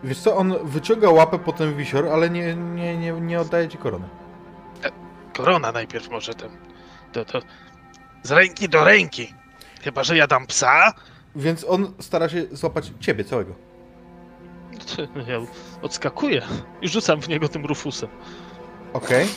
Wiesz 0.03 0.19
co, 0.19 0.35
on 0.37 0.67
wyciąga 0.67 1.09
łapę 1.09 1.39
po 1.39 1.53
ten 1.53 1.77
wisior, 1.77 2.07
ale 2.07 2.29
nie, 2.29 2.55
nie, 2.55 2.97
nie, 2.97 3.11
nie 3.11 3.39
oddaje 3.39 3.69
ci 3.69 3.77
korony. 3.77 4.09
Korona 5.37 5.71
najpierw 5.71 6.09
może 6.09 6.33
ten. 6.33 6.49
To, 7.11 7.25
to 7.25 7.41
z 8.23 8.31
ręki 8.31 8.69
do 8.69 8.83
ręki. 8.83 9.33
Chyba, 9.83 10.03
że 10.03 10.17
ja 10.17 10.27
dam 10.27 10.47
psa. 10.47 10.93
Więc 11.35 11.65
on 11.69 11.93
stara 11.99 12.29
się 12.29 12.45
złapać 12.51 12.91
ciebie 12.99 13.23
całego. 13.23 13.55
Ja 15.27 15.39
odskakuję 15.81 16.41
i 16.81 16.89
rzucam 16.89 17.21
w 17.21 17.27
niego 17.27 17.49
tym 17.49 17.65
rufusem. 17.65 18.09
Okej. 18.95 19.27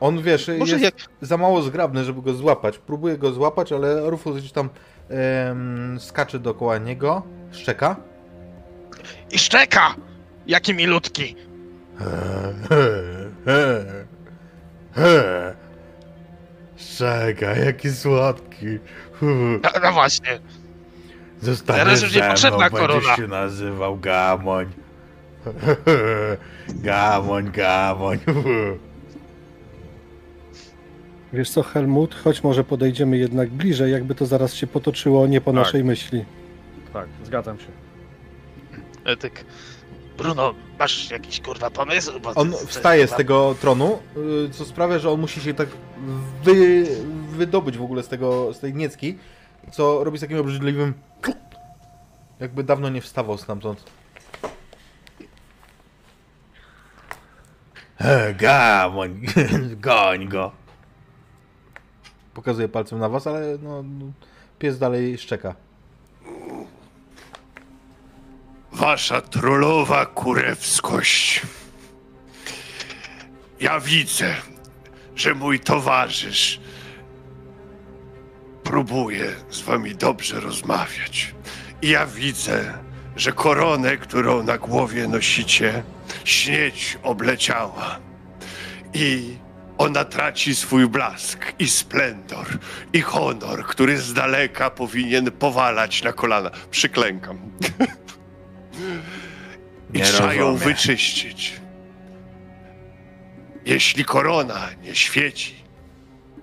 On, 0.00 0.22
wiesz, 0.22 0.50
Może 0.58 0.72
jest 0.72 0.84
jak 0.84 0.94
za 1.20 1.36
mało 1.36 1.62
zgrabny, 1.62 2.04
żeby 2.04 2.22
go 2.22 2.34
złapać. 2.34 2.78
Próbuje 2.78 3.18
go 3.18 3.32
złapać, 3.32 3.72
ale 3.72 4.10
Rufus 4.10 4.36
gdzieś 4.36 4.52
tam 4.52 4.70
em, 5.08 6.00
skacze 6.00 6.38
dookoła 6.38 6.78
niego, 6.78 7.22
szczeka. 7.52 7.96
I 9.30 9.38
szczeka! 9.38 9.94
Jaki 10.46 10.74
milutki. 10.74 11.36
Czekaj, 16.98 17.64
jaki 17.66 17.90
słodki. 17.90 18.66
No, 19.62 19.70
no 19.82 19.92
właśnie. 19.92 20.40
Zostaniesz 21.42 21.84
Teraz 21.84 22.02
już 22.02 22.14
nie 22.14 22.18
ze 22.18 22.24
mną, 22.24 22.30
potrzebna 22.30 22.58
będziesz 22.70 22.80
korona. 22.80 23.16
się 23.16 23.26
nazywał 23.26 23.98
Gamoń. 23.98 24.66
Gamoń, 26.68 27.50
Gamoń. 27.50 28.18
Wiesz 31.32 31.50
co, 31.50 31.62
Helmut, 31.62 32.14
choć 32.14 32.42
może 32.44 32.64
podejdziemy 32.64 33.18
jednak 33.18 33.50
bliżej, 33.50 33.92
jakby 33.92 34.14
to 34.14 34.26
zaraz 34.26 34.54
się 34.54 34.66
potoczyło 34.66 35.26
nie 35.26 35.40
po 35.40 35.52
Tak. 35.52 35.54
naszej 35.64 35.84
myśli. 35.84 36.24
Tak, 36.92 37.08
zgadzam 37.24 37.58
się. 37.58 37.66
etyk. 39.04 39.44
Bruno, 40.18 40.54
masz 40.78 41.10
jakiś 41.10 41.40
kurwa 41.40 41.70
pomysł? 41.70 42.20
Bo 42.20 42.34
On 42.34 42.52
wstaje 42.52 43.06
z 43.06 43.10
tego 43.12 43.54
tronu, 43.60 43.98
y, 44.46 44.50
co 44.50 44.64
sprawia, 44.64 44.98
że 44.98 45.10
on 45.10 45.20
musi 45.20 45.40
się 45.40 45.54
tak 45.54 45.68
wy, 46.44 46.86
wydobyć 47.30 47.78
w 47.78 47.82
ogóle 47.82 48.02
z 48.02 48.08
tego, 48.08 48.54
z 48.54 48.60
tej 48.60 48.74
niecki, 48.74 49.18
co 49.72 50.04
robi 50.04 50.18
z 50.18 50.20
takim 50.20 50.38
obrzydliwym 50.38 50.94
jakby 52.40 52.64
dawno 52.64 52.88
nie 52.88 53.00
wstawał 53.00 53.38
stamtąd. 53.38 53.84
Gamoń, 58.38 59.26
goń 59.86 60.28
go. 60.28 60.52
Pokazuje 62.34 62.68
palcem 62.68 62.98
na 62.98 63.08
was, 63.08 63.26
ale 63.26 63.58
no, 63.62 63.82
no, 63.82 64.12
pies 64.58 64.78
dalej 64.78 65.18
szczeka. 65.18 65.54
Wasza 68.72 69.20
trollowa 69.20 70.06
kurewskość. 70.06 71.42
Ja 73.60 73.80
widzę, 73.80 74.34
że 75.16 75.34
mój 75.34 75.60
towarzysz 75.60 76.60
próbuje 78.64 79.32
z 79.50 79.60
wami 79.60 79.94
dobrze 79.94 80.40
rozmawiać. 80.40 81.34
I 81.82 81.88
ja 81.88 82.06
widzę, 82.06 82.78
że 83.16 83.32
koronę, 83.32 83.96
którą 83.96 84.42
na 84.42 84.58
głowie 84.58 85.08
nosicie, 85.08 85.82
śnieć 86.24 86.98
obleciała. 87.02 87.98
I 88.94 89.36
ona 89.78 90.04
traci 90.04 90.54
swój 90.54 90.88
blask 90.88 91.38
i 91.58 91.68
splendor 91.68 92.46
i 92.92 93.00
honor, 93.00 93.64
który 93.66 93.98
z 93.98 94.12
daleka 94.12 94.70
powinien 94.70 95.30
powalać 95.30 96.02
na 96.02 96.12
kolana. 96.12 96.50
Przyklękam. 96.70 97.38
I 99.94 99.98
Nie 99.98 100.04
trzeba 100.04 100.34
ją 100.34 100.40
rozumiem. 100.50 100.74
wyczyścić. 100.74 101.60
Jeśli 103.64 104.04
korona 104.04 104.68
nie 104.82 104.94
świeci, 104.94 105.54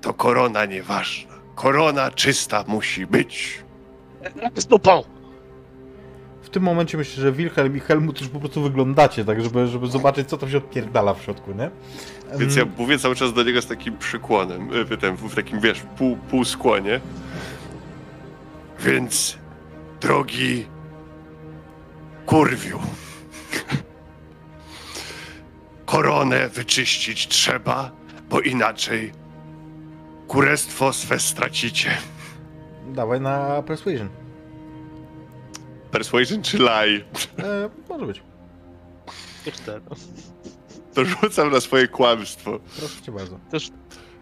to 0.02 0.14
korona 0.14 0.66
nieważna. 0.66 1.34
Korona 1.56 2.12
czysta 2.12 2.64
musi 2.68 3.06
być. 3.06 3.64
Z 4.56 4.66
dupą. 4.66 5.04
W 5.04 5.17
tym 6.58 6.64
momencie 6.64 6.98
myślę, 6.98 7.24
że 7.24 7.32
Wilhelm 7.32 7.77
i 7.77 7.80
Helmut 7.80 8.22
już 8.22 8.30
po 8.30 8.40
prostu 8.40 8.61
wyglądacie, 8.61 9.26
tak 9.26 9.42
żeby, 9.42 9.68
żeby 9.68 9.88
zobaczyć, 9.88 10.30
co 10.30 10.38
tam 10.38 10.50
się 10.50 10.58
odpierdala 10.58 11.14
w 11.14 11.22
środku, 11.22 11.52
nie? 11.52 11.72
Więc 12.40 12.56
ja 12.56 12.66
mówię 12.77 13.00
cały 13.00 13.16
czas 13.16 13.34
do 13.34 13.44
niego 13.44 13.61
z 13.61 13.68
takim 13.68 13.98
przykłonem, 13.98 14.74
y, 14.74 14.86
w, 15.11 15.36
takim, 15.36 15.60
wiesz, 15.60 15.82
pół, 15.98 16.18
półskłonie. 16.18 17.02
Więc, 18.80 19.38
drogi 20.02 20.66
kurwiu, 22.26 22.80
koronę 25.86 26.50
wyczyścić 26.50 27.27
trzeba, 27.27 27.92
bo 28.30 28.42
inaczej 28.42 29.11
kurestwo 30.27 30.94
swe 30.94 31.19
stracicie. 31.19 31.90
Dawaj 32.88 33.22
na 33.22 33.64
persuasion. 33.64 34.10
Persuasion 35.92 36.42
czy 36.42 36.58
lie? 36.58 37.04
E, 37.40 37.70
może 37.90 38.06
być. 38.06 38.22
To 40.94 41.06
rzucam 41.06 41.52
na 41.52 41.62
swoje 41.62 41.88
kłamstwo. 41.88 42.60
Proszę 42.80 43.02
cię 43.02 43.12
bardzo. 43.12 43.40
Też, 43.52 43.70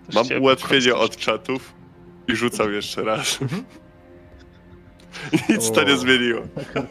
też 0.07 0.15
Mam 0.15 0.41
ułatwienie 0.41 0.95
od 0.95 1.17
czatów 1.17 1.73
i 2.27 2.35
rzucam 2.35 2.73
jeszcze 2.73 3.03
raz. 3.03 3.39
Nic 5.49 5.71
to 5.71 5.81
O. 5.81 5.83
nie 5.83 5.97
zmieniło. 5.97 6.41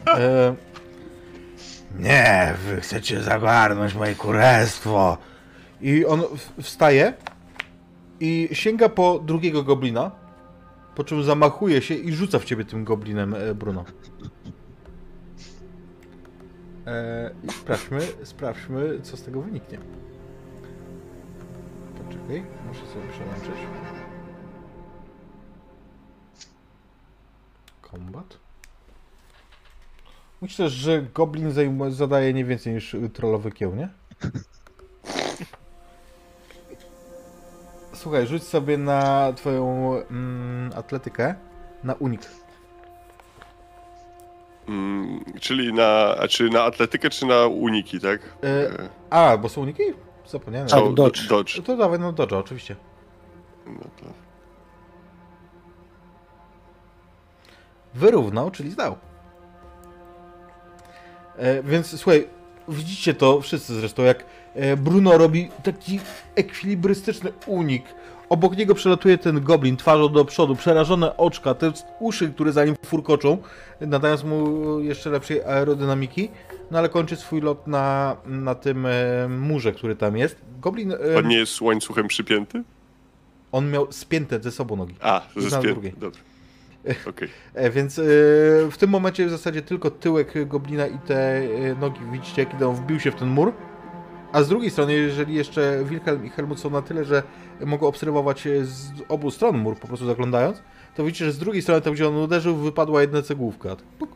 E, 0.07 0.55
Nie, 1.99 2.53
wy 2.65 2.81
chcecie 2.81 3.21
zagarnąć 3.21 3.93
moje 3.93 4.15
królestwo. 4.15 5.17
I 5.81 6.05
on 6.05 6.21
wstaje 6.61 7.13
i 8.19 8.49
sięga 8.51 8.89
po 8.89 9.19
drugiego 9.25 9.63
goblina, 9.63 10.11
po 10.95 11.03
czym 11.03 11.23
zamachuje 11.23 11.81
się 11.81 11.93
i 11.93 12.13
rzuca 12.13 12.39
w 12.39 12.45
ciebie 12.45 12.65
tym 12.65 12.83
goblinem, 12.83 13.33
e, 13.33 13.55
Bruno. 13.55 13.85
E, 16.87 17.31
I 17.43 17.51
sprawdźmy, 17.51 17.99
sprawdźmy, 18.23 19.01
co 19.01 19.17
z 19.17 19.23
tego 19.23 19.41
wyniknie. 19.41 19.77
Poczekaj, 21.97 22.43
muszę 22.67 22.85
sobie 22.87 23.07
przełączyć. 23.11 23.67
Kombat. 27.81 28.37
Myślę, 30.41 30.69
że 30.69 31.01
goblin 31.01 31.51
zadaje 31.89 32.33
nie 32.33 32.45
więcej 32.45 32.73
niż 32.73 32.93
y, 32.93 33.09
trollowy 33.09 33.51
kieł, 33.51 33.75
nie? 33.75 33.89
Słuchaj, 37.93 38.27
rzuć 38.27 38.43
sobie 38.43 38.77
na 38.77 39.33
twoją 39.35 39.93
mm, 40.09 40.71
atletykę 40.75 41.35
na 41.83 41.93
unik. 41.93 42.21
Mm, 44.67 45.23
czyli 45.39 45.73
na, 45.73 46.15
a 46.19 46.27
czy 46.27 46.49
na 46.49 46.63
atletykę, 46.63 47.09
czy 47.09 47.25
na 47.25 47.45
uniki, 47.45 47.99
tak? 47.99 48.21
E, 48.43 48.89
A, 49.09 49.37
bo 49.37 49.49
są 49.49 49.61
uniki? 49.61 49.83
Zapomniałem. 50.27 50.67
Tak, 50.67 50.93
dodge. 50.93 51.27
dodge. 51.27 51.61
To 51.61 51.77
dawaj 51.77 51.99
na 51.99 52.11
dodge, 52.11 52.33
oczywiście. 52.33 52.75
No 53.65 53.79
to... 54.01 54.05
Wyrównał, 57.93 58.51
czyli 58.51 58.71
zdał. 58.71 58.97
E, 61.37 61.63
więc 61.63 61.99
słuchaj, 61.99 62.27
widzicie 62.67 63.13
to 63.13 63.41
wszyscy 63.41 63.75
zresztą, 63.75 64.03
jak 64.03 64.25
E, 64.55 64.77
Bruno 64.77 65.17
robi 65.17 65.49
taki 65.63 65.99
ekwilibrystyczny 66.35 67.31
unik. 67.47 67.83
Obok 68.29 68.57
niego 68.57 68.75
przelatuje 68.75 69.17
ten 69.17 69.43
goblin 69.43 69.77
twarzą 69.77 70.09
do 70.09 70.25
przodu, 70.25 70.55
przerażone 70.55 71.17
oczka, 71.17 71.53
te 71.53 71.71
uszy, 71.99 72.29
które 72.29 72.51
za 72.51 72.65
nim 72.65 72.75
furkoczą, 72.85 73.37
nadając 73.81 74.23
mu 74.23 74.79
jeszcze 74.79 75.09
lepszej 75.09 75.43
aerodynamiki. 75.43 76.29
No 76.71 76.79
ale 76.79 76.89
kończy 76.89 77.15
swój 77.15 77.41
lot 77.41 77.67
na, 77.67 78.17
na 78.25 78.55
tym 78.55 78.85
e, 78.85 78.91
murze, 79.29 79.71
który 79.71 79.95
tam 79.95 80.17
jest. 80.17 80.41
Goblin, 80.61 80.91
e, 80.91 81.17
On 81.17 81.27
nie 81.27 81.37
jest 81.37 81.61
łańcuchem 81.61 82.07
przypięty? 82.07 82.63
on 83.55 83.71
miał 83.71 83.91
spięte 83.91 84.39
ze 84.39 84.51
sobą 84.51 84.75
nogi. 84.75 84.95
A, 85.01 85.21
ze 85.35 85.49
na 85.49 85.59
spię... 85.59 85.73
drugiej. 85.73 85.93
Dobra. 85.97 86.19
Okej. 87.09 87.29
E, 87.53 87.69
Więc 87.69 87.99
e, 87.99 88.03
w 88.71 88.75
tym 88.77 88.89
momencie 88.89 89.25
w 89.25 89.29
zasadzie 89.29 89.61
tylko 89.61 89.91
tyłek 89.91 90.47
goblina 90.47 90.87
i 90.87 90.97
te 90.99 91.37
e, 91.37 91.75
nogi 91.81 91.99
widzicie, 92.11 92.45
kiedy 92.45 92.67
on 92.67 92.75
wbił 92.75 92.99
się 92.99 93.11
w 93.11 93.15
ten 93.15 93.27
mur. 93.27 93.53
A 94.35 94.43
z 94.43 94.47
drugiej 94.47 94.71
strony, 94.71 94.93
jeżeli 94.93 95.33
jeszcze 95.33 95.83
Wilhelm 95.83 96.25
i 96.25 96.29
Helmut 96.29 96.59
są 96.59 96.69
na 96.69 96.81
tyle, 96.81 97.05
że 97.05 97.23
mogą 97.65 97.87
obserwować 97.87 98.47
e, 98.47 98.65
z 98.65 98.91
obu 99.09 99.31
stron 99.31 99.57
mur, 99.57 99.77
po 99.77 99.87
prostu 99.87 100.05
zaglądając, 100.05 100.61
to 100.95 101.03
widzicie, 101.03 101.25
że 101.25 101.31
z 101.31 101.37
drugiej 101.37 101.61
strony, 101.61 101.81
tam 101.81 101.93
gdzie 101.93 102.07
on 102.07 102.15
uderzył, 102.15 102.55
wypadła 102.55 103.01
jedna 103.01 103.21
cegłówka. 103.21 103.75
Puk. 103.99 104.09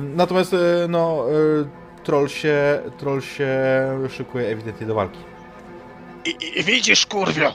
Natomiast 0.00 0.54
e, 0.54 0.58
no, 0.88 1.24
e, 1.30 2.04
troll 2.04 2.28
się, 2.28 2.82
troll 2.98 3.20
się 3.20 3.48
szykuje 4.08 4.48
ewidentnie 4.48 4.86
do 4.86 4.94
walki. 4.94 5.18
I, 6.24 6.58
i, 6.60 6.64
widzisz, 6.64 7.06
kurwio, 7.06 7.54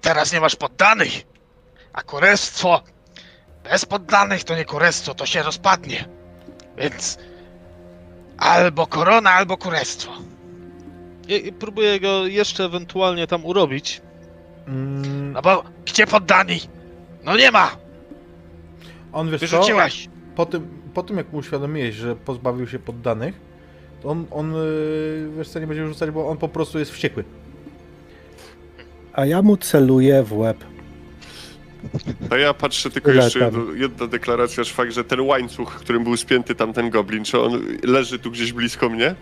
teraz 0.00 0.32
nie 0.32 0.40
masz 0.40 0.56
poddanych, 0.56 1.12
a 1.92 2.02
kurestwo 2.02 2.82
bez 3.64 3.84
poddanych 3.84 4.44
to 4.44 4.56
nie 4.56 4.64
kurestwo, 4.64 5.14
to 5.14 5.26
się 5.26 5.42
rozpadnie. 5.42 6.08
Więc 6.78 7.18
albo 8.40 8.86
korona, 8.86 9.30
albo 9.30 9.56
kurestwo. 9.56 10.12
I, 11.28 11.46
i 11.48 11.52
próbuję 11.52 12.00
go 12.00 12.26
jeszcze 12.26 12.64
ewentualnie 12.64 13.26
tam 13.26 13.44
urobić. 13.44 14.00
Mm, 14.68 15.32
No 15.32 15.42
bo 15.42 15.64
gdzie 15.86 16.06
poddani? 16.06 16.60
No 17.24 17.36
nie 17.36 17.50
ma, 17.50 17.70
on 19.12 19.30
wiesz 19.30 19.40
co? 19.50 19.62
po 20.36 20.46
tym, 20.46 20.68
po 20.94 21.02
tym 21.02 21.16
jak 21.16 21.32
mu 21.32 21.38
uświadomiłeś, 21.38 21.94
że 21.94 22.16
pozbawił 22.16 22.66
się 22.66 22.78
poddanych, 22.78 23.34
to 24.02 24.08
on, 24.08 24.26
on 24.30 24.52
yy, 24.52 25.30
wiesz 25.36 25.48
co, 25.48 25.60
nie 25.60 25.66
będzie 25.66 25.86
rzucać, 25.86 26.10
bo 26.10 26.28
on 26.28 26.36
po 26.38 26.48
prostu 26.48 26.78
jest 26.78 26.90
wściekły. 26.90 27.24
A 29.12 29.26
ja 29.26 29.42
mu 29.42 29.56
celuję 29.56 30.22
w 30.22 30.38
łeb. 30.38 30.64
To 32.28 32.36
ja 32.36 32.54
patrzę 32.54 32.90
tylko 32.90 33.10
jeszcze 33.10 33.38
jedno, 33.38 33.72
jedna 33.74 34.06
deklaracja, 34.06 34.64
że 34.64 34.74
fakt, 34.74 34.92
że 34.92 35.04
ten 35.04 35.20
łańcuch, 35.20 35.74
którym 35.74 36.04
był 36.04 36.16
spięty 36.16 36.54
tamten 36.54 36.90
goblin, 36.90 37.24
czy 37.24 37.40
on 37.40 37.62
leży 37.82 38.18
tu 38.18 38.30
gdzieś 38.30 38.52
blisko 38.52 38.88
mnie? 38.88 39.14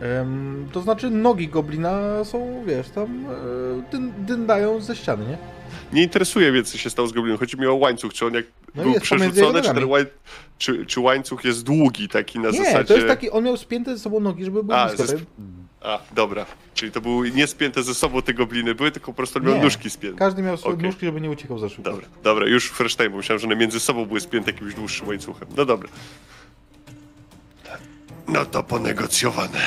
Em, 0.00 0.68
to 0.72 0.80
znaczy 0.80 1.10
nogi 1.10 1.48
goblina 1.48 2.24
są, 2.24 2.64
wiesz, 2.66 2.88
tam 2.90 3.24
yy, 3.24 3.82
dyn, 3.92 4.12
dyndają 4.18 4.80
ze 4.80 4.96
ściany, 4.96 5.24
nie? 5.26 5.38
Nie 5.92 6.02
interesuje 6.02 6.52
mnie, 6.52 6.62
co 6.62 6.78
się 6.78 6.90
stało 6.90 7.08
z 7.08 7.12
goblinem. 7.12 7.38
Chodzi 7.38 7.56
mi 7.60 7.66
o 7.66 7.74
łańcuch, 7.74 8.12
czy 8.12 8.26
on 8.26 8.34
jak 8.34 8.44
No 8.74 8.82
był 8.82 9.00
przerzucony, 9.00 9.62
czy, 9.62 9.74
ten 9.74 9.84
łań... 9.84 10.04
czy, 10.58 10.86
czy 10.86 11.00
łańcuch 11.00 11.44
jest 11.44 11.62
długi 11.62 12.08
taki 12.08 12.38
na 12.38 12.50
Nie, 12.50 12.58
zasadzie... 12.58 12.84
to 12.84 12.94
jest 12.94 13.06
taki, 13.06 13.30
on 13.30 13.44
miał 13.44 13.56
spięte 13.56 13.96
ze 13.96 14.02
sobą 14.02 14.20
nogi, 14.20 14.44
żeby 14.44 14.64
był 14.64 14.74
A, 14.76 14.86
blisko. 14.88 15.04
A, 15.84 15.98
dobra. 16.14 16.46
Czyli 16.74 16.92
to 16.92 17.00
były 17.00 17.30
nie 17.30 17.46
spięte 17.46 17.82
ze 17.82 17.94
sobą 17.94 18.22
te 18.22 18.34
gobliny 18.34 18.74
były, 18.74 18.90
tylko 18.90 19.06
po 19.06 19.16
prostu 19.16 19.40
miał 19.40 19.58
nóżki 19.62 19.90
spięte. 19.90 20.18
Każdy 20.18 20.42
miał 20.42 20.56
swoje 20.56 20.74
Okej. 20.74 20.86
nóżki, 20.86 21.06
żeby 21.06 21.20
nie 21.20 21.30
uciekał 21.30 21.58
za 21.58 21.68
szybko. 21.68 21.90
Dobra, 21.90 22.06
dobra, 22.22 22.46
już 22.46 22.70
fresh 22.70 22.96
time, 22.96 23.10
bo 23.10 23.16
myślałem, 23.16 23.38
że 23.40 23.46
one 23.46 23.56
między 23.56 23.80
sobą 23.80 24.06
były 24.06 24.20
spięte 24.20 24.50
jakimś 24.50 24.74
dłuższym 24.74 25.08
łańcuchem. 25.08 25.48
No 25.56 25.64
dobra. 25.64 25.88
No 28.28 28.44
to 28.44 28.62
ponegocjowane. 28.62 29.60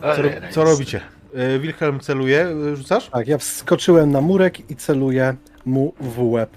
Co, 0.00 0.22
ro- 0.22 0.30
co 0.50 0.64
robicie? 0.64 1.00
Yy, 1.34 1.58
Wilhelm 1.58 2.00
celuje, 2.00 2.54
yy, 2.64 2.76
rzucasz? 2.76 3.08
Tak, 3.08 3.28
ja 3.28 3.38
wskoczyłem 3.38 4.10
na 4.12 4.20
murek 4.20 4.70
i 4.70 4.76
celuję 4.76 5.34
mu 5.66 5.94
w 6.00 6.22
łeb. 6.22 6.50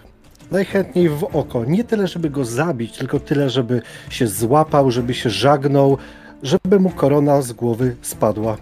Najchętniej 0.51 1.09
w 1.09 1.23
oko. 1.23 1.65
Nie 1.65 1.83
tyle, 1.83 2.07
żeby 2.07 2.29
go 2.29 2.45
zabić, 2.45 2.97
tylko 2.97 3.19
tyle, 3.19 3.49
żeby 3.49 3.81
się 4.09 4.27
złapał, 4.27 4.91
żeby 4.91 5.13
się 5.13 5.29
żagnął, 5.29 5.97
żeby 6.43 6.79
mu 6.79 6.89
korona 6.89 7.41
z 7.41 7.53
głowy 7.53 7.95
spadła. 8.01 8.57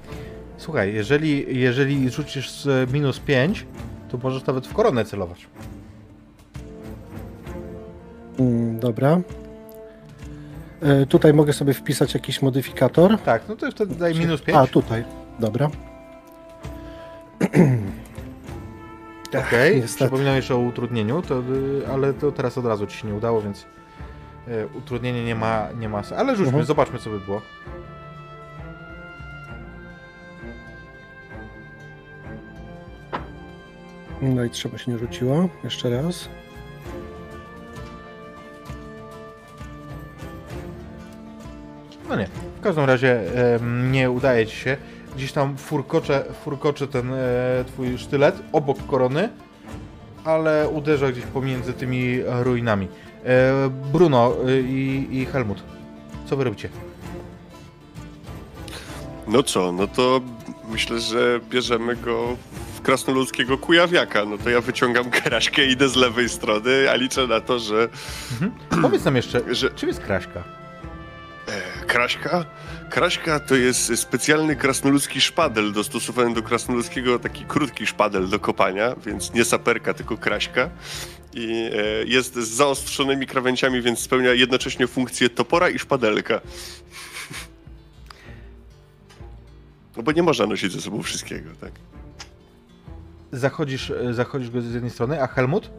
Słuchaj, 0.57 0.93
jeżeli, 0.93 1.59
jeżeli 1.59 2.09
rzucisz 2.09 2.67
minus 2.93 3.19
5, 3.19 3.65
to 4.09 4.17
możesz 4.17 4.45
nawet 4.45 4.67
w 4.67 4.73
koronę 4.73 5.05
celować. 5.05 5.47
Mm, 8.39 8.79
dobra. 8.79 9.21
E, 10.81 11.05
tutaj 11.05 11.33
mogę 11.33 11.53
sobie 11.53 11.73
wpisać 11.73 12.13
jakiś 12.13 12.41
modyfikator. 12.41 13.17
Tak, 13.19 13.43
no 13.49 13.55
to 13.55 13.71
wtedy 13.71 13.95
daj 13.95 14.15
minus 14.15 14.41
5. 14.41 14.57
A, 14.57 14.67
tutaj. 14.67 15.03
Dobra. 15.39 15.69
Okej, 19.29 19.75
niestety. 19.75 20.03
przypominam 20.03 20.35
jeszcze 20.35 20.55
o 20.55 20.59
utrudnieniu, 20.59 21.21
to, 21.21 21.43
ale 21.93 22.13
to 22.13 22.31
teraz 22.31 22.57
od 22.57 22.65
razu 22.65 22.87
ci 22.87 22.97
się 22.97 23.07
nie 23.07 23.13
udało, 23.13 23.41
więc 23.41 23.65
utrudnienie 24.73 25.25
nie 25.25 25.35
ma, 25.35 25.67
nie 25.79 25.89
ma. 25.89 26.01
Ale 26.17 26.31
rzućmy, 26.35 26.47
Mhm. 26.47 26.65
zobaczmy 26.65 26.99
co 26.99 27.09
by 27.09 27.19
było. 27.19 27.41
No 34.21 34.43
i 34.43 34.49
trzeba 34.49 34.77
się 34.77 34.91
nie 34.91 34.97
rzuciło. 34.97 35.49
Jeszcze 35.63 35.89
raz. 35.89 36.29
No 42.09 42.15
nie, 42.15 42.27
w 42.59 42.61
każdym 42.61 42.85
razie 42.85 43.21
em, 43.55 43.91
nie 43.91 44.11
udaje 44.11 44.45
ci 44.47 44.55
się. 44.55 44.77
Gdzieś 45.15 45.31
tam 45.31 45.57
furkocze, 45.57 46.23
furkocze 46.43 46.87
ten 46.87 47.13
e, 47.13 47.17
twój 47.67 47.97
sztylet 47.97 48.35
obok 48.51 48.77
korony, 48.87 49.29
ale 50.25 50.69
uderza 50.69 51.11
gdzieś 51.11 51.25
pomiędzy 51.25 51.73
tymi 51.73 52.19
ruinami. 52.43 52.87
E, 53.25 53.69
Bruno 53.93 54.35
y, 54.49 54.61
i, 54.61 55.07
i 55.17 55.25
Helmut, 55.25 55.63
co 56.25 56.37
wy 56.37 56.43
robicie? 56.43 56.69
No 59.27 59.43
co, 59.43 59.71
no 59.71 59.87
to 59.87 60.21
myślę, 60.69 60.99
że 60.99 61.39
bierzemy 61.49 61.95
go 61.95 62.37
w 62.75 62.81
krasnoludzkiego 62.81 63.57
kujawiaka. 63.57 64.25
No 64.25 64.37
to 64.37 64.49
ja 64.49 64.61
wyciągam 64.61 65.09
karaśkę, 65.23 65.65
idę 65.65 65.89
z 65.89 65.95
lewej 65.95 66.29
strony, 66.29 66.91
a 66.91 66.95
liczę 66.95 67.27
na 67.27 67.41
to, 67.41 67.59
że... 67.59 67.89
Powiedz 68.81 69.05
nam 69.05 69.15
jeszcze, 69.15 69.41
że 69.55 69.69
czym 69.69 69.89
jest 69.89 70.01
Kraśka? 70.01 70.43
E, 71.49 71.85
Kraśka? 71.85 72.45
Kraśka 72.89 73.39
to 73.39 73.55
jest 73.55 73.99
specjalny 73.99 74.55
krasnoludzki 74.55 75.21
szpadel 75.21 75.73
dostosowany 75.73 76.33
do 76.33 76.41
krasnoludzkiego, 76.43 77.19
taki 77.19 77.45
krótki 77.45 77.85
szpadel 77.87 78.29
do 78.29 78.39
kopania, 78.39 78.95
więc 79.05 79.33
nie 79.33 79.45
saperka, 79.45 79.93
tylko 79.93 80.17
kraśka. 80.17 80.69
I 81.33 81.69
e, 81.73 82.05
jest 82.05 82.35
z 82.35 82.47
zaostrzonymi 82.47 83.27
krawędziami, 83.27 83.81
więc 83.81 83.99
spełnia 83.99 84.33
jednocześnie 84.33 84.87
funkcję 84.87 85.29
topora 85.29 85.69
i 85.69 85.79
szpadelka. 85.79 86.41
No 89.97 90.03
bo 90.03 90.11
nie 90.11 90.23
można 90.23 90.45
nosić 90.45 90.71
ze 90.71 90.81
sobą 90.81 91.01
wszystkiego, 91.01 91.49
tak? 91.61 91.71
Zachodzisz, 93.31 93.91
e, 93.91 94.13
zachodzisz 94.13 94.49
go 94.49 94.61
z 94.61 94.73
jednej 94.73 94.91
strony, 94.91 95.23
a 95.23 95.27
Helmut? 95.27 95.71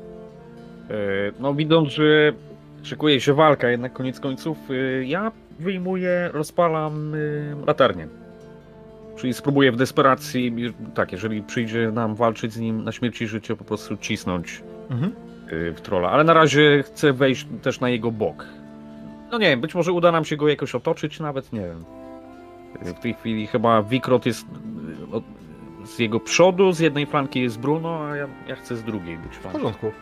No 1.40 1.54
widząc, 1.54 1.88
że 1.88 2.32
szykuje 2.82 3.20
się 3.20 3.34
walka, 3.34 3.68
jednak 3.68 3.92
koniec 3.92 4.20
końców, 4.20 4.58
ja 5.04 5.32
wyjmuję, 5.60 6.30
rozpalam 6.32 7.12
latarnię. 7.66 8.08
Czyli 9.16 9.34
spróbuję 9.34 9.72
w 9.72 9.76
desperacji, 9.76 10.54
tak, 10.94 11.12
jeżeli 11.12 11.42
przyjdzie 11.42 11.90
nam 11.92 12.14
walczyć 12.14 12.52
z 12.52 12.58
nim 12.58 12.84
na 12.84 12.92
śmierć 12.92 13.22
i 13.22 13.26
życie, 13.26 13.56
po 13.56 13.64
prostu 13.64 13.96
cisnąć 13.96 14.62
Mhm. 14.90 15.12
e, 15.46 15.72
w 15.72 15.80
trolla. 15.80 16.10
Ale 16.10 16.24
na 16.24 16.34
razie 16.34 16.82
chcę 16.86 17.12
wejść 17.12 17.46
też 17.62 17.80
na 17.80 17.88
jego 17.88 18.10
bok. 18.10 18.46
No 19.30 19.38
nie 19.38 19.46
wiem, 19.46 19.60
być 19.60 19.74
może 19.74 19.92
uda 19.92 20.12
nam 20.12 20.24
się 20.24 20.36
go 20.36 20.48
jakoś 20.48 20.74
otoczyć, 20.74 21.20
nawet 21.20 21.52
nie 21.52 21.60
wiem. 21.60 21.84
E, 22.82 22.94
W 22.94 23.00
tej 23.00 23.14
chwili 23.14 23.46
chyba 23.46 23.82
Wikrot 23.82 24.26
jest 24.26 24.46
od- 25.12 25.24
z 25.84 25.98
jego 25.98 26.20
przodu, 26.20 26.72
z 26.72 26.78
jednej 26.80 27.06
flanki 27.06 27.40
jest 27.42 27.60
Bruno, 27.60 28.00
a 28.04 28.16
ja, 28.16 28.28
ja 28.48 28.56
chcę 28.56 28.76
z 28.76 28.82
drugiej 28.82 29.18
być 29.18 29.32
W 29.36 29.38
porządku. 29.40 29.92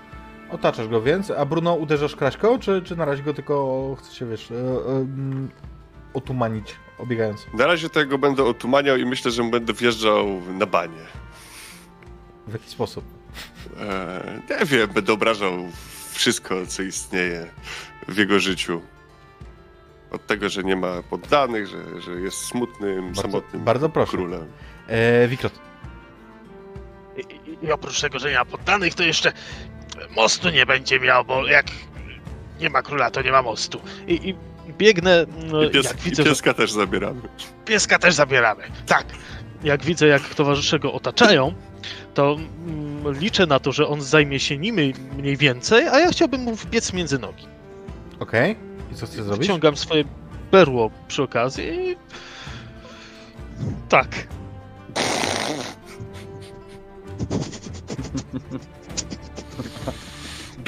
Otaczasz 0.50 0.88
go 0.88 1.02
więc, 1.02 1.30
a 1.30 1.44
Bruno 1.44 1.74
uderzasz 1.74 2.16
Kraśką, 2.16 2.58
czy, 2.58 2.82
czy 2.82 2.96
na 2.96 3.04
razie 3.04 3.22
go 3.22 3.34
tylko 3.34 3.96
chcecie, 3.98 4.26
wiesz, 4.26 4.50
e, 4.50 4.54
mm, 4.90 5.50
otumanić, 6.14 6.74
obiegając? 6.98 7.46
Na 7.54 7.66
razie 7.66 7.90
tego 7.90 8.18
będę 8.18 8.44
otumaniał 8.44 8.96
i 8.96 9.04
myślę, 9.06 9.30
że 9.30 9.42
będę 9.50 9.72
wjeżdżał 9.72 10.26
na 10.58 10.66
banie. 10.66 11.00
W 12.46 12.52
jaki 12.52 12.70
sposób? 12.70 13.04
E, 13.80 14.40
nie 14.60 14.66
wiem, 14.66 14.90
będę 14.94 15.12
obrażał 15.12 15.52
wszystko, 16.12 16.66
co 16.66 16.82
istnieje 16.82 17.46
w 18.08 18.16
jego 18.16 18.38
życiu. 18.40 18.80
Od 20.10 20.26
tego, 20.26 20.48
że 20.48 20.64
nie 20.64 20.76
ma 20.76 21.02
poddanych, 21.10 21.66
że, 21.66 22.00
że 22.00 22.12
jest 22.20 22.36
smutnym, 22.38 23.04
Bardzo- 23.06 23.22
samotnym 23.22 23.64
bardzo 23.64 23.88
proszę. 23.88 24.10
królem. 24.12 24.46
Wikrot. 25.28 25.52
I, 27.16 27.66
I 27.66 27.72
oprócz 27.72 28.00
tego, 28.00 28.18
że 28.18 28.30
nie 28.30 28.36
ma 28.38 28.44
poddanych, 28.44 28.94
to 28.94 29.02
jeszcze 29.02 29.32
mostu 30.16 30.50
nie 30.50 30.66
będzie 30.66 31.00
miał, 31.00 31.24
bo 31.24 31.46
jak 31.46 31.66
nie 32.60 32.70
ma 32.70 32.82
króla, 32.82 33.10
to 33.10 33.22
nie 33.22 33.32
ma 33.32 33.42
mostu. 33.42 33.80
I, 34.06 34.28
i 34.28 34.34
biegnę, 34.72 35.26
no, 35.50 35.62
I, 35.62 35.70
pies, 35.70 35.84
jak 35.84 36.06
i 36.06 36.10
widzę, 36.10 36.22
że 36.22 36.28
pieska 36.28 36.54
też 36.54 36.72
zabieramy. 36.72 37.20
pieska 37.64 37.98
też 37.98 38.14
zabieramy. 38.14 38.62
Tak. 38.86 39.06
Jak 39.64 39.84
widzę, 39.84 40.06
jak 40.06 40.34
towarzysze 40.34 40.78
go 40.78 40.92
otaczają, 40.92 41.54
to 42.14 42.36
mm, 42.66 43.20
liczę 43.20 43.46
na 43.46 43.60
to, 43.60 43.72
że 43.72 43.88
on 43.88 44.02
zajmie 44.02 44.40
się 44.40 44.58
nimi 44.58 44.94
mniej 45.16 45.36
więcej, 45.36 45.88
a 45.88 45.98
ja 45.98 46.10
chciałbym 46.10 46.40
mu 46.40 46.54
wbiec 46.54 46.92
między 46.92 47.18
nogi. 47.18 47.46
Okej. 48.20 48.56
I 48.92 48.94
co 48.94 49.06
chcesz 49.06 49.22
zrobić? 49.22 49.44
Wciągam 49.44 49.76
swoje 49.76 50.04
berło 50.50 50.90
przy 51.08 51.22
okazji 51.22 51.64
i... 51.64 51.96
Tak. 53.88 54.08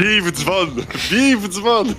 Bij 0.01 0.23
w 0.23 0.33
dzwon! 0.33 0.75
Bij 1.11 1.37
w 1.37 1.49
dzwon! 1.49 1.95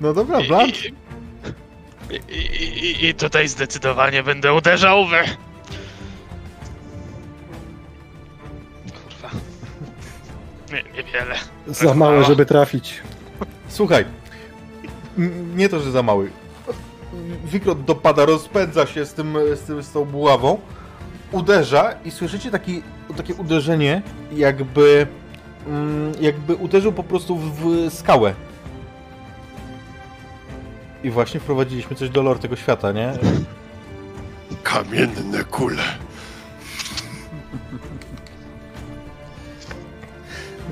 No 0.00 0.12
dobra, 0.12 0.40
Blunt. 0.40 0.76
I, 2.28 2.34
i, 2.34 2.86
i, 2.86 3.08
I 3.08 3.14
tutaj 3.14 3.48
zdecydowanie 3.48 4.22
będę 4.22 4.54
uderzał 4.54 5.04
w... 5.06 5.10
Kurwa. 8.92 9.30
Nie, 10.72 10.82
niewiele. 10.96 11.34
Za 11.66 11.94
małe, 11.94 12.24
żeby 12.24 12.46
trafić. 12.46 13.00
Słuchaj. 13.68 14.04
Nie 15.56 15.68
to, 15.68 15.80
że 15.80 15.90
za 15.90 16.02
mały. 16.02 16.30
Wikrot 17.44 17.84
dopada, 17.84 18.26
rozpędza 18.26 18.86
się 18.86 19.06
z, 19.06 19.14
tym, 19.14 19.36
z, 19.54 19.60
tym, 19.60 19.82
z 19.82 19.92
tą 19.92 20.04
buławą, 20.04 20.60
uderza 21.32 21.94
i 22.04 22.10
słyszycie 22.10 22.50
taki, 22.50 22.82
takie 23.16 23.34
uderzenie, 23.34 24.02
jakby, 24.32 25.06
mm, 25.66 26.12
jakby 26.20 26.54
uderzył 26.54 26.92
po 26.92 27.02
prostu 27.02 27.36
w, 27.36 27.86
skałę. 27.90 28.34
I 31.04 31.10
właśnie 31.10 31.40
wprowadziliśmy 31.40 31.96
coś 31.96 32.10
do 32.10 32.22
lore 32.22 32.40
tego 32.40 32.56
świata, 32.56 32.92
nie? 32.92 33.12
Kamienne 34.62 35.44
kule. 35.50 35.82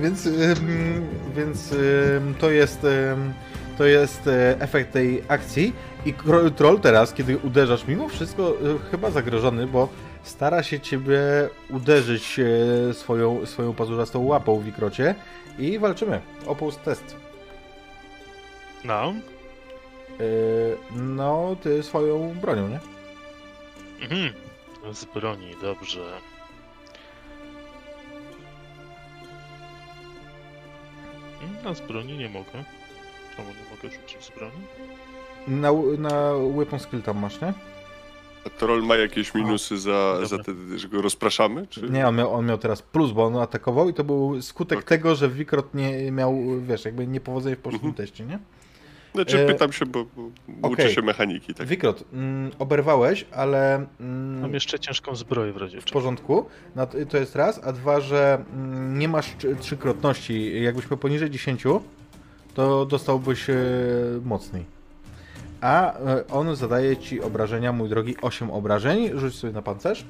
Więc, 0.00 0.28
więc 1.36 1.74
to 2.38 2.50
jest, 2.50 2.86
to 3.78 3.86
jest 3.86 4.26
e, 4.26 4.60
efekt 4.60 4.92
tej 4.92 5.22
akcji. 5.28 5.72
I 6.06 6.14
troll 6.56 6.80
teraz, 6.80 7.12
kiedy 7.12 7.38
uderzasz, 7.38 7.86
mimo 7.86 8.08
wszystko 8.08 8.50
y, 8.50 8.54
chyba 8.90 9.10
zagrożony, 9.10 9.66
bo 9.66 9.88
stara 10.22 10.62
się 10.62 10.80
ciebie 10.80 11.18
uderzyć 11.70 12.38
e, 12.38 12.94
swoją, 12.94 13.46
swoją 13.46 13.74
pazurzastą 13.74 14.24
łapą 14.24 14.58
w 14.58 14.64
wikrocie 14.64 15.14
i 15.58 15.78
walczymy. 15.78 16.20
Opus 16.46 16.76
test. 16.76 17.16
No. 18.84 19.14
Y, 20.20 20.76
no, 20.96 21.56
ty 21.62 21.82
swoją 21.82 22.34
bronią, 22.40 22.68
nie? 22.68 22.80
Mhm. 24.02 24.32
Z 24.94 25.04
broni, 25.04 25.54
dobrze. 25.62 26.00
Na 31.64 31.74
z 31.74 31.80
broni 31.80 32.18
nie 32.18 32.28
mogę. 32.28 32.64
Czemu 33.36 33.48
nie 33.48 33.70
mogę 33.70 33.96
rzucić 33.96 34.24
z 34.24 34.30
broni? 34.30 34.60
Na, 35.48 35.72
na 35.98 36.32
weapon 36.56 36.80
skill 36.80 37.02
tam 37.02 37.18
masz, 37.18 37.40
nie? 37.40 37.52
A 38.46 38.50
troll 38.50 38.82
ma 38.82 38.96
jakieś 38.96 39.34
minusy 39.34 39.78
za, 39.78 40.10
dobra. 40.12 40.26
za 40.28 40.38
te, 40.38 40.52
że 40.78 40.88
go 40.88 41.02
rozpraszamy? 41.02 41.66
Czy... 41.66 41.90
Nie, 41.90 42.08
on 42.08 42.16
miał, 42.16 42.34
on 42.34 42.46
miał 42.46 42.58
teraz 42.58 42.82
plus, 42.82 43.12
bo 43.12 43.24
on 43.24 43.36
atakował 43.36 43.88
i 43.88 43.94
to 43.94 44.04
był 44.04 44.42
skutek 44.42 44.78
Okej. 44.78 44.88
tego, 44.88 45.14
że 45.14 45.28
Wikrot 45.28 45.74
nie 45.74 46.12
miał, 46.12 46.36
wiesz, 46.60 46.84
jakby 46.84 47.06
niepowodzenie 47.06 47.56
w 47.56 47.58
poprzednim 47.58 47.90
Mhm. 47.90 48.06
teście, 48.08 48.24
nie? 48.26 48.38
Znaczy 49.14 49.38
E, 49.44 49.46
pytam 49.46 49.72
się, 49.72 49.86
bo, 49.86 50.04
bo 50.48 50.68
uczę 50.68 50.82
okej. 50.82 50.94
się 50.94 51.02
mechaniki. 51.02 51.54
Tak? 51.54 51.66
Wikrot, 51.66 52.04
mm, 52.12 52.50
oberwałeś, 52.58 53.26
ale 53.32 53.86
mm, 54.00 54.40
Mam 54.40 54.54
jeszcze 54.54 54.78
ciężką 54.78 55.16
zbroję 55.16 55.52
w 55.52 55.56
razie 55.56 55.80
w 55.80 55.84
porządku. 55.84 56.46
No, 56.76 56.86
to 56.86 57.16
jest 57.18 57.36
raz, 57.36 57.60
a 57.64 57.72
dwa, 57.72 58.00
że 58.00 58.44
mm, 58.54 58.98
nie 58.98 59.08
masz 59.08 59.36
trzy- 59.38 59.56
trzykrotności. 59.56 60.62
Jakbyś 60.62 60.90
miał 60.90 60.98
poniżej 60.98 61.30
10, 61.30 61.62
to 62.54 62.86
dostałbyś 62.86 63.50
e, 63.50 63.54
mocniej. 64.24 64.79
A 65.60 65.98
e, 65.98 66.26
on 66.26 66.56
zadaje 66.56 66.96
ci 66.96 67.20
obrażenia, 67.22 67.72
mój 67.72 67.88
drogi, 67.88 68.16
8 68.22 68.50
obrażeń. 68.50 69.10
Rzuć 69.14 69.34
sobie 69.34 69.52
na 69.52 69.62
pancerz. 69.62 70.04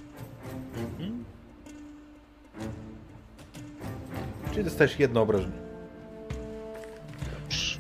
Mhm. 0.76 1.24
Czyli 4.52 4.64
dostajesz 4.64 4.98
jedno 4.98 5.22
obrażenie. 5.22 5.70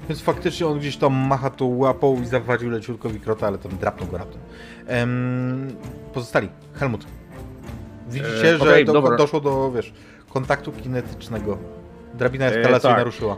Więc 0.08 0.20
faktycznie 0.22 0.66
on 0.66 0.78
gdzieś 0.78 0.96
tam 0.96 1.14
macha 1.14 1.50
tą 1.50 1.76
łapą 1.76 2.22
i 2.22 2.26
zawadził 2.26 2.70
leciutko 2.70 3.10
Wikrota, 3.10 3.46
ale 3.46 3.58
tam 3.58 3.72
drapnął 3.76 4.08
go 4.08 4.18
raptem. 4.18 4.40
Em, 4.86 5.68
pozostali. 6.14 6.48
Helmut. 6.74 7.06
Widzicie, 8.08 8.54
E, 8.54 8.58
że 8.58 8.84
do, 8.84 9.16
doszło 9.16 9.40
do, 9.40 9.72
wiesz, 9.72 9.92
kontaktu 10.28 10.72
kinetycznego. 10.72 11.58
Drabina 12.14 12.46
E, 12.46 12.48
eskalacji 12.48 12.88
tak. 12.88 12.98
naruszyła. 12.98 13.36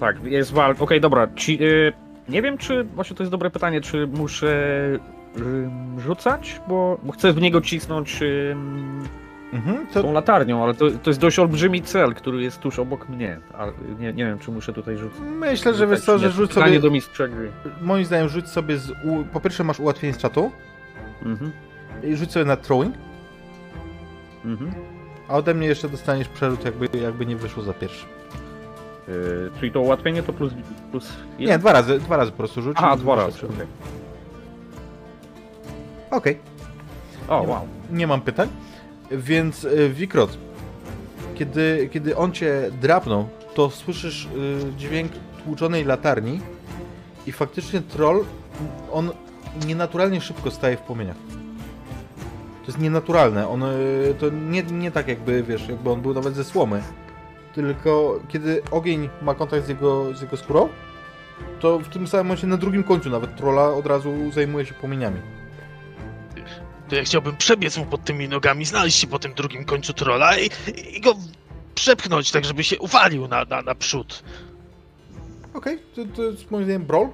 Tak, 0.00 0.24
jest 0.24 0.52
walk. 0.52 0.82
Okej, 0.82 1.00
dobra. 1.00 1.28
Ci, 1.36 1.58
y, 1.62 1.92
nie 2.28 2.42
wiem, 2.42 2.58
czy. 2.58 2.84
Właśnie 2.84 3.16
to 3.16 3.22
jest 3.22 3.30
dobre 3.30 3.50
pytanie, 3.50 3.80
czy 3.80 4.06
muszę 4.06 4.56
rzucać, 5.98 6.60
bo, 6.68 6.98
bo 7.02 7.12
chcę 7.12 7.32
w 7.32 7.40
niego 7.40 7.60
cisnąć 7.60 8.20
Mhm, 9.52 9.86
to 9.86 10.02
tą 10.02 10.12
latarnią, 10.12 10.62
ale 10.64 10.74
to, 10.74 10.90
to 10.90 11.10
jest 11.10 11.20
dość 11.20 11.38
olbrzymi 11.38 11.82
cel, 11.82 12.14
który 12.14 12.42
jest 12.42 12.60
tuż 12.60 12.78
obok 12.78 13.08
mnie. 13.08 13.40
A 13.54 13.66
nie, 13.98 14.12
nie 14.12 14.24
wiem, 14.26 14.38
czy 14.38 14.50
muszę 14.50 14.72
tutaj 14.72 14.96
rzucać. 14.96 15.18
myślę, 15.20 15.74
że 15.74 15.86
wiesz 15.86 16.00
co, 16.00 16.18
że 16.18 16.30
rzuć 16.30 16.52
sobie, 16.52 16.80
do 16.80 16.90
mistrza 16.90 17.28
gry. 17.28 17.50
moim 17.82 18.04
zdaniem 18.04 18.28
rzuć 18.28 18.48
sobie 18.48 18.76
z, 18.78 18.90
u, 18.90 19.24
po 19.32 19.40
pierwsze 19.40 19.64
masz 19.64 19.80
ułatwienie 19.80 20.12
z 20.14 20.18
czatu 20.18 20.50
Mhm. 21.24 21.52
i 22.04 22.16
rzuć 22.16 22.32
sobie 22.32 22.44
na 22.44 22.56
throwing, 22.56 22.94
Mhm. 24.44 24.72
a 25.28 25.36
ode 25.36 25.54
mnie 25.54 25.66
jeszcze 25.66 25.88
dostaniesz 25.88 26.28
przerzut 26.28 26.64
jakby, 26.64 26.98
jakby 26.98 27.26
nie 27.26 27.36
wyszło 27.36 27.62
za 27.62 27.72
pierwszy. 27.72 28.06
Y, 29.08 29.50
czyli 29.60 29.72
to 29.72 29.80
ułatwienie 29.80 30.22
to 30.22 30.32
plus, 30.32 30.52
plus 30.90 31.12
Nie, 31.38 31.58
dwa 31.58 31.72
razy, 31.72 31.98
dwa 31.98 32.16
razy 32.16 32.30
po 32.30 32.36
prostu 32.36 32.62
rzuć. 32.62 32.78
I 32.94 32.98
dwa 32.98 33.14
razy. 33.16 33.46
okej. 33.46 33.66
Okej. 36.10 36.38
O, 37.28 37.40
Nie, 37.40 37.48
wow. 37.48 37.60
nie 37.90 38.06
mam 38.06 38.20
pytań. 38.20 38.48
Więc 39.10 39.64
y, 39.64 39.90
Wikrot, 39.94 40.38
kiedy, 41.34 41.88
kiedy 41.92 42.16
on 42.16 42.32
cię 42.32 42.70
drapnął, 42.80 43.28
to 43.54 43.70
słyszysz 43.70 44.24
y, 44.24 44.28
dźwięk 44.78 45.12
tłuczonej 45.44 45.84
latarni 45.84 46.40
i 47.26 47.32
faktycznie 47.32 47.80
troll, 47.80 48.24
on 48.92 49.10
nienaturalnie 49.66 50.20
szybko 50.20 50.50
staje 50.50 50.76
w 50.76 50.80
płomieniach. 50.80 51.16
To 52.62 52.66
jest 52.66 52.78
nienaturalne. 52.78 53.48
On, 53.48 53.62
y, 53.62 54.14
to 54.18 54.30
nie, 54.30 54.62
nie 54.62 54.90
tak 54.90 55.08
jakby, 55.08 55.42
wiesz, 55.42 55.68
jakby 55.68 55.90
on 55.90 56.00
był 56.00 56.14
nawet 56.14 56.34
ze 56.34 56.44
słomy. 56.44 56.82
Tylko 57.56 58.20
kiedy 58.28 58.62
ogień 58.70 59.08
ma 59.22 59.34
kontakt 59.34 59.66
z 59.66 59.68
jego, 59.68 60.14
z 60.14 60.22
jego 60.22 60.36
skórą, 60.36 60.68
to 61.60 61.78
w 61.78 61.88
tym 61.88 62.06
samym 62.06 62.26
momencie 62.26 62.46
na 62.46 62.56
drugim 62.56 62.84
końcu 62.84 63.10
nawet 63.10 63.36
trolla 63.36 63.68
od 63.68 63.86
razu 63.86 64.32
zajmuje 64.32 64.66
się 64.66 64.74
płomieniami. 64.74 65.20
To 66.88 66.96
ja 66.96 67.04
chciałbym 67.04 67.36
przebiec 67.36 67.78
mu 67.78 67.86
pod 67.86 68.04
tymi 68.04 68.28
nogami, 68.28 68.64
znaleźć 68.64 68.98
się 68.98 69.06
po 69.06 69.18
tym 69.18 69.34
drugim 69.34 69.64
końcu 69.64 69.92
trolla 69.92 70.38
i, 70.38 70.50
i 70.96 71.00
go 71.00 71.14
przepchnąć, 71.74 72.30
tak 72.30 72.44
żeby 72.44 72.64
się 72.64 72.78
uwalił 72.78 73.28
na, 73.28 73.44
na, 73.44 73.62
na 73.62 73.74
przód. 73.74 74.22
Okej, 75.54 75.78
to, 75.94 76.04
to 76.16 76.22
jest 76.22 76.50
moim 76.50 76.64
zdaniem 76.64 76.84
brawl. 76.84 77.08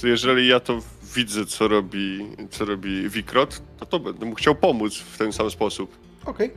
To 0.00 0.06
jeżeli 0.06 0.48
ja 0.48 0.60
to 0.60 0.78
widzę, 1.14 1.46
co 1.46 1.68
robi, 1.68 2.26
co 2.50 2.64
robi 2.64 3.08
Wikrot, 3.08 3.62
to 3.78 3.86
to 3.86 4.00
będę 4.00 4.26
mu 4.26 4.34
chciał 4.34 4.54
pomóc 4.54 4.94
w 4.94 5.18
ten 5.18 5.32
sam 5.32 5.50
sposób. 5.50 5.98
Okej, 6.24 6.50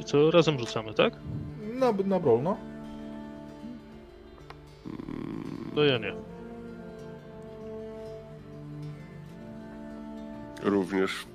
Czyli 0.00 0.12
co, 0.12 0.30
razem 0.30 0.58
rzucamy, 0.58 0.94
tak? 0.94 1.12
na, 1.74 1.92
na 1.92 2.20
brawl, 2.20 2.42
no. 2.42 2.56
No 5.74 5.84
ja 5.84 5.98
nie. 5.98 6.12
Również. 10.62 11.26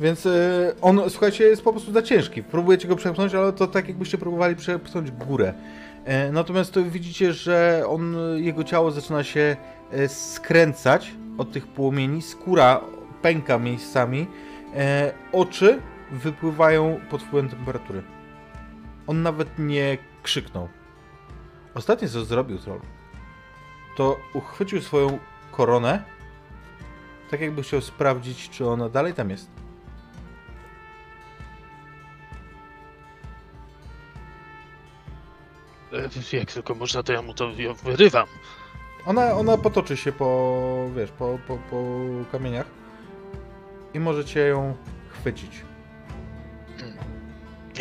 Więc 0.00 0.26
y, 0.26 0.74
on, 0.82 1.00
słuchajcie, 1.08 1.44
jest 1.44 1.62
po 1.62 1.72
prostu 1.72 1.92
za 1.92 2.02
ciężki. 2.02 2.42
Próbujecie 2.42 2.88
go 2.88 2.96
przepchnąć, 2.96 3.34
ale 3.34 3.52
to 3.52 3.66
tak 3.66 3.88
jakbyście 3.88 4.18
próbowali 4.18 4.56
przepchnąć 4.56 5.10
górę. 5.10 5.54
E, 6.04 6.32
natomiast 6.32 6.72
to 6.72 6.82
widzicie, 6.82 7.32
że 7.32 7.84
on, 7.88 8.16
jego 8.36 8.64
ciało 8.64 8.90
zaczyna 8.90 9.24
się 9.24 9.56
e, 9.90 10.08
skręcać 10.08 11.12
od 11.38 11.52
tych 11.52 11.66
płomieni, 11.66 12.22
skóra 12.22 12.80
pęka 13.22 13.58
miejscami, 13.58 14.26
e, 14.74 15.12
oczy 15.32 15.80
wypływają 16.10 17.00
pod 17.10 17.22
wpływem 17.22 17.50
temperatury. 17.50 18.02
On 19.06 19.22
nawet 19.22 19.58
nie 19.58 19.98
krzyknął. 20.22 20.68
Ostatnie 21.74 22.08
co 22.08 22.24
zrobił 22.24 22.58
troll, 22.58 22.80
to 23.96 24.20
uchwycił 24.34 24.82
swoją 24.82 25.18
koronę, 25.52 26.04
tak 27.30 27.40
jakby 27.40 27.62
chciał 27.62 27.80
sprawdzić, 27.80 28.50
czy 28.50 28.68
ona 28.68 28.88
dalej 28.88 29.14
tam 29.14 29.30
jest. 29.30 29.50
Jak 36.32 36.52
tylko 36.52 36.74
można, 36.74 37.02
to 37.02 37.12
ja 37.12 37.22
mu 37.22 37.34
to 37.34 37.50
ją 37.50 37.74
wyrywam. 37.74 38.26
Ona, 39.06 39.32
ona 39.32 39.56
potoczy 39.56 39.96
się 39.96 40.12
po, 40.12 40.90
wiesz, 40.96 41.10
po, 41.10 41.38
po, 41.48 41.56
po 41.56 42.00
kamieniach 42.32 42.66
i 43.94 44.00
możecie 44.00 44.40
ją 44.40 44.76
chwycić. 45.08 45.67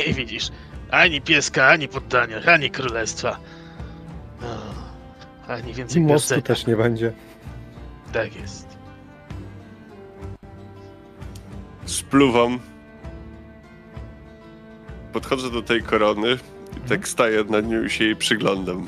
I 0.05 0.13
widzisz, 0.13 0.49
ani 0.91 1.21
pieska, 1.21 1.67
ani 1.67 1.87
poddania, 1.87 2.37
ani 2.45 2.69
królestwa. 2.71 3.39
O, 4.43 5.51
ani 5.51 5.71
I 5.71 5.73
więcej 5.73 6.01
mostu 6.01 6.29
pierdzenia. 6.35 6.55
też 6.55 6.67
nie 6.67 6.75
będzie. 6.75 7.13
Tak 8.13 8.35
jest. 8.35 8.67
Spluwam. 11.85 12.59
Podchodzę 15.13 15.51
do 15.51 15.61
tej 15.61 15.83
korony 15.83 16.37
i 16.77 16.89
tak 16.89 17.07
staję 17.07 17.43
nad 17.43 17.67
nią 17.67 17.83
i 17.83 17.89
się 17.89 18.03
jej 18.03 18.15
przyglądam. 18.15 18.87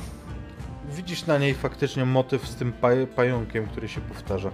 Widzisz 0.89 1.25
na 1.25 1.38
niej 1.38 1.53
faktycznie 1.53 2.05
motyw 2.05 2.47
z 2.47 2.55
tym 2.55 2.73
paj, 2.73 3.07
pająkiem, 3.07 3.67
który 3.67 3.88
się 3.88 4.01
powtarza. 4.01 4.51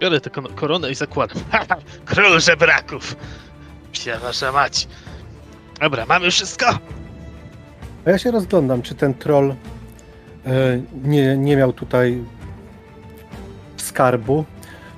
Biorę 0.00 0.20
tę 0.20 0.30
koronę 0.54 0.90
i 0.90 0.94
zakładam. 0.94 1.42
Król 2.04 2.40
żebraków! 2.40 3.16
Psia 3.94 4.18
wasza 4.18 4.52
mać. 4.52 4.88
Dobra, 5.80 6.06
mamy 6.06 6.30
wszystko? 6.30 6.66
A 8.06 8.10
ja 8.10 8.18
się 8.18 8.30
rozglądam, 8.30 8.82
czy 8.82 8.94
ten 8.94 9.14
troll 9.14 9.54
e, 10.46 10.80
nie, 11.04 11.36
nie 11.36 11.56
miał 11.56 11.72
tutaj 11.72 12.24
skarbu. 13.76 14.44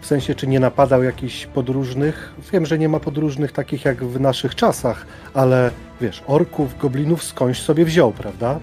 W 0.01 0.07
sensie, 0.07 0.35
czy 0.35 0.47
nie 0.47 0.61
napadał 0.61 1.03
jakichś 1.03 1.47
podróżnych. 1.47 2.35
Wiem, 2.53 2.67
że 2.67 2.79
nie 2.79 2.89
ma 2.89 3.01
podróżnych 3.01 3.53
takich 3.53 3.85
jak 3.85 4.05
w 4.05 4.21
naszych 4.21 4.55
czasach, 4.55 5.07
ale 5.35 5.71
wiesz, 6.01 6.23
orków, 6.27 6.79
goblinów 6.79 7.25
skądś 7.25 7.61
sobie 7.61 7.85
wziął, 7.85 8.13
prawda? 8.13 8.59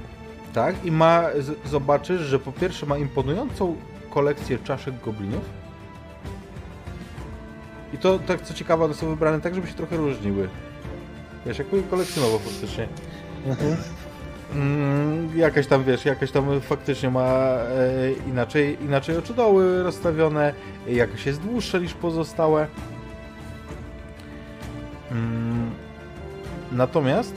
Tak? 0.53 0.85
I 0.85 0.91
ma, 0.91 1.23
z, 1.39 1.69
zobaczysz, 1.69 2.21
że 2.21 2.39
po 2.39 2.51
pierwsze 2.51 2.85
ma 2.85 2.97
imponującą 2.97 3.75
kolekcję 4.09 4.57
czaszek 4.59 4.93
goblinów. 5.05 5.62
I 7.93 7.97
to, 7.97 8.19
tak 8.19 8.41
co 8.41 8.53
ciekawe, 8.53 8.85
one 8.85 8.93
są 8.93 9.09
wybrane 9.09 9.41
tak, 9.41 9.55
żeby 9.55 9.67
się 9.67 9.73
trochę 9.73 9.97
różniły. 9.97 10.49
Wiesz, 11.45 11.57
jakby 11.57 11.83
kolekcjonowo 11.83 12.39
faktycznie. 12.39 12.87
Mm, 14.55 15.37
jakaś 15.37 15.67
tam, 15.67 15.83
wiesz, 15.83 16.05
jakaś 16.05 16.31
tam 16.31 16.61
faktycznie 16.61 17.09
ma 17.09 17.23
e, 17.23 18.11
inaczej, 18.27 18.77
inaczej 18.81 19.17
oczodoły 19.17 19.83
rozstawione, 19.83 20.53
jakaś 20.87 21.25
jest 21.25 21.41
dłuższa 21.41 21.77
niż 21.77 21.93
pozostałe. 21.93 22.67
Mm, 25.11 25.71
natomiast 26.71 27.35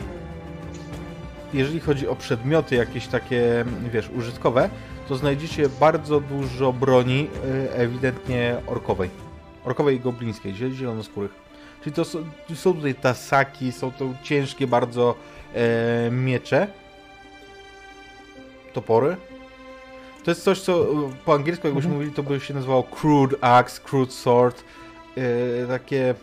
jeżeli 1.53 1.81
chodzi 1.81 2.09
o 2.09 2.17
przedmioty 2.17 2.77
jakieś 2.77 3.07
takie, 3.07 3.65
wiesz, 3.93 4.11
użytkowe, 4.17 4.71
to 5.09 5.17
znajdziecie 5.17 5.69
bardzo 5.81 6.21
dużo 6.21 6.73
broni 6.73 7.29
e, 7.69 7.75
ewidentnie 7.75 8.57
orkowej. 8.67 9.26
Orkowej 9.67 9.97
i 9.97 10.01
goblińskiej, 10.01 10.55
ziel- 10.55 10.73
zielonoskórych. 10.75 11.31
Czyli 11.85 11.97
to 11.97 12.05
są, 12.05 12.25
są 12.55 12.75
tutaj 12.75 12.95
tasaki, 12.95 13.73
są 13.73 13.93
to 13.93 14.05
ciężkie 14.23 14.67
bardzo 14.67 15.15
e, 15.55 16.11
miecze. 16.11 16.67
Topory. 18.73 19.17
To 20.25 20.31
jest 20.31 20.45
coś, 20.45 20.61
co 20.61 20.83
e, 20.83 20.87
po 21.25 21.35
angielsku 21.35 21.67
jakbyśmy 21.67 21.93
mówili, 21.93 22.13
to 22.13 22.23
by 22.23 22.41
się 22.41 22.55
nazywało 22.55 22.83
crude 22.83 23.37
axe, 23.41 23.81
crude 23.85 24.13
sword. 24.13 24.65
E, 25.17 25.67
takie... 25.67 26.15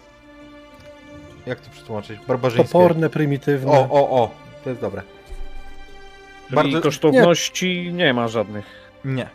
Jak 1.45 1.59
to 1.59 1.69
przetłumaczyć? 1.69 2.19
Barbarzyńskie. 2.27 2.73
Toporne, 2.73 3.09
prymitywne. 3.09 3.71
O, 3.71 3.89
o, 3.89 4.21
o. 4.23 4.31
To 4.63 4.69
jest 4.69 4.81
dobre. 4.81 5.01
Czyli 6.45 6.55
Bardzo- 6.55 6.81
kosztowności 6.81 7.91
nie. 7.93 8.13
ma 8.13 8.27
żadnych. 8.27 8.65
Nie. 9.05 9.29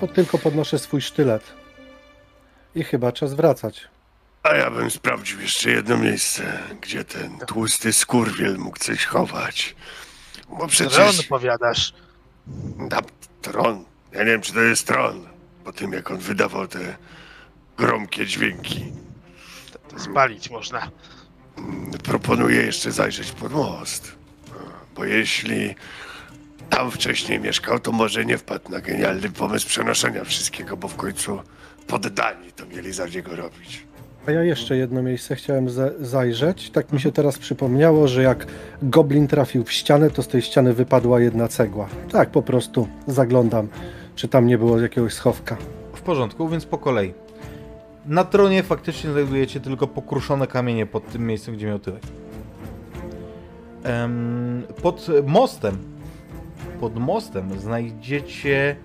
To 0.00 0.06
tylko 0.06 0.38
podnoszę 0.38 0.78
swój 0.78 1.00
sztylet. 1.00 1.59
I 2.74 2.84
chyba 2.84 3.12
czas 3.12 3.34
wracać. 3.34 3.88
A 4.42 4.54
ja 4.54 4.70
bym 4.70 4.90
sprawdził 4.90 5.40
jeszcze 5.40 5.70
jedno 5.70 5.96
miejsce, 5.96 6.58
gdzie 6.80 7.04
ten 7.04 7.38
tłusty 7.38 7.92
skurwiel 7.92 8.58
mógł 8.58 8.78
coś 8.78 9.04
chować. 9.04 9.76
Bo 10.48 10.56
Tron 10.56 10.68
przecież... 10.68 11.26
powiadasz. 11.26 11.92
Na 12.76 13.00
tron. 13.42 13.84
Ja 14.12 14.18
nie 14.18 14.24
wiem, 14.30 14.42
czy 14.42 14.52
to 14.52 14.60
jest 14.60 14.86
tron. 14.86 15.26
Po 15.64 15.72
tym, 15.72 15.92
jak 15.92 16.10
on 16.10 16.18
wydawał 16.18 16.68
te 16.68 16.96
gromkie 17.76 18.26
dźwięki. 18.26 18.92
To 19.88 19.98
spalić 19.98 20.50
można. 20.50 20.90
Proponuję 22.04 22.62
jeszcze 22.62 22.92
zajrzeć 22.92 23.32
pod 23.32 23.52
most. 23.52 24.12
Bo 24.94 25.04
jeśli 25.04 25.74
tam 26.70 26.90
wcześniej 26.90 27.40
mieszkał, 27.40 27.80
to 27.80 27.92
może 27.92 28.24
nie 28.24 28.38
wpadł 28.38 28.70
na 28.70 28.80
genialny 28.80 29.30
pomysł 29.30 29.68
przenoszenia 29.68 30.24
wszystkiego, 30.24 30.76
bo 30.76 30.88
w 30.88 30.96
końcu 30.96 31.42
poddani 31.90 32.52
to 32.52 32.66
mieli 32.66 32.92
za 32.92 33.06
niego 33.06 33.36
robić. 33.36 33.86
A 34.26 34.30
ja 34.30 34.42
jeszcze 34.44 34.76
jedno 34.76 35.02
miejsce 35.02 35.36
chciałem 35.36 35.70
za- 35.70 35.90
zajrzeć. 36.00 36.70
Tak 36.70 36.92
mi 36.92 37.00
się 37.00 37.12
teraz 37.12 37.38
przypomniało, 37.38 38.08
że 38.08 38.22
jak 38.22 38.46
goblin 38.82 39.28
trafił 39.28 39.64
w 39.64 39.72
ścianę, 39.72 40.10
to 40.10 40.22
z 40.22 40.28
tej 40.28 40.42
ściany 40.42 40.72
wypadła 40.74 41.20
jedna 41.20 41.48
cegła. 41.48 41.88
Tak, 42.12 42.30
po 42.30 42.42
prostu 42.42 42.88
zaglądam, 43.06 43.68
czy 44.14 44.28
tam 44.28 44.46
nie 44.46 44.58
było 44.58 44.80
jakiegoś 44.80 45.12
schowka. 45.14 45.56
W 45.94 46.00
porządku, 46.00 46.48
więc 46.48 46.66
po 46.66 46.78
kolei. 46.78 47.14
Na 48.06 48.24
tronie 48.24 48.62
faktycznie 48.62 49.10
znajdujecie 49.12 49.60
tylko 49.60 49.86
pokruszone 49.86 50.46
kamienie 50.46 50.86
pod 50.86 51.12
tym 51.12 51.26
miejscem, 51.26 51.54
gdzie 51.54 51.66
miał 51.66 51.78
tyłek. 51.78 52.02
Em, 53.84 54.62
pod 54.82 55.06
mostem, 55.26 55.78
pod 56.80 56.96
mostem 56.96 57.60
znajdziecie 57.60 58.76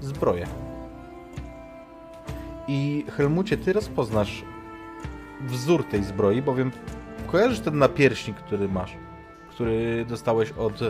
zbroję. 0.00 0.46
I 2.68 3.04
Helmucie, 3.16 3.56
ty 3.56 3.72
rozpoznasz 3.72 4.44
wzór 5.40 5.84
tej 5.84 6.04
zbroi, 6.04 6.42
bowiem 6.42 6.70
kojarzysz 7.26 7.60
ten 7.60 7.78
napierśnik, 7.78 8.36
który 8.36 8.68
masz, 8.68 8.96
który 9.50 10.04
dostałeś 10.08 10.52
od, 10.52 10.80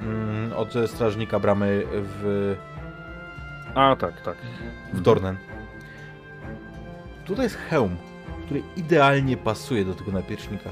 mm, 0.00 0.52
od 0.52 0.74
strażnika 0.86 1.40
bramy 1.40 1.82
w, 1.92 2.56
A 3.74 3.96
tak, 3.96 4.20
tak. 4.20 4.36
w 4.92 5.00
Dornen. 5.00 5.36
Tutaj 7.24 7.44
jest 7.44 7.56
hełm, 7.56 7.96
który 8.44 8.62
idealnie 8.76 9.36
pasuje 9.36 9.84
do 9.84 9.94
tego 9.94 10.12
napierśnika. 10.12 10.70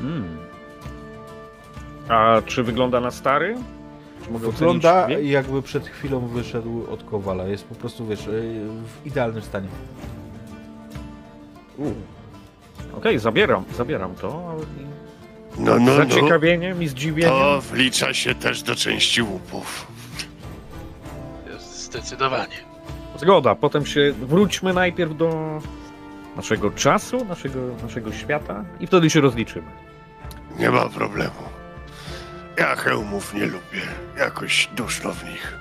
Mm. 0.00 0.38
A 2.08 2.42
czy 2.46 2.62
wygląda 2.62 3.00
na 3.00 3.10
stary? 3.10 3.56
Czy 4.28 4.32
mogę 4.32 4.50
Wygląda 4.50 5.04
ocenić 5.04 5.30
jakby 5.30 5.62
przed 5.62 5.86
chwilą 5.86 6.28
wyszedł 6.28 6.86
od 6.92 7.02
Kowala. 7.04 7.44
Jest 7.46 7.64
po 7.64 7.74
prostu, 7.74 8.06
wiesz, 8.06 8.26
yy, 8.26 8.32
w 9.02 9.06
idealnym 9.06 9.42
stanie. 9.42 9.68
Okej, 12.96 13.18
zabieram, 13.18 13.64
zabieram 13.76 14.14
to. 14.14 14.54
No, 15.58 15.74
Z 15.74 15.80
no, 15.80 15.84
no. 15.84 15.94
zaciekawieniem 15.96 16.82
i 16.82 16.88
zdziwieniem. 16.88 17.30
To 17.30 17.60
wlicza 17.60 18.14
się 18.14 18.34
też 18.34 18.62
do 18.62 18.74
części 18.74 19.22
łupów. 19.22 19.86
Zdecydowanie. 21.60 22.56
Zgoda, 23.20 23.54
potem 23.54 23.86
się 23.86 24.12
wróćmy 24.12 24.74
najpierw 24.74 25.16
do 25.16 25.60
naszego 26.36 26.70
czasu, 26.70 27.24
naszego, 27.24 27.58
naszego 27.82 28.12
świata 28.12 28.64
i 28.80 28.86
wtedy 28.86 29.10
się 29.10 29.20
rozliczymy. 29.20 29.66
Nie 30.58 30.70
ma 30.70 30.88
problemu. 30.88 31.57
Ja 32.58 32.76
hełmów 32.76 33.34
nie 33.34 33.46
lubię. 33.46 33.82
Jakoś 34.18 34.70
duszno 34.76 35.12
w 35.12 35.24
nich. 35.24 35.58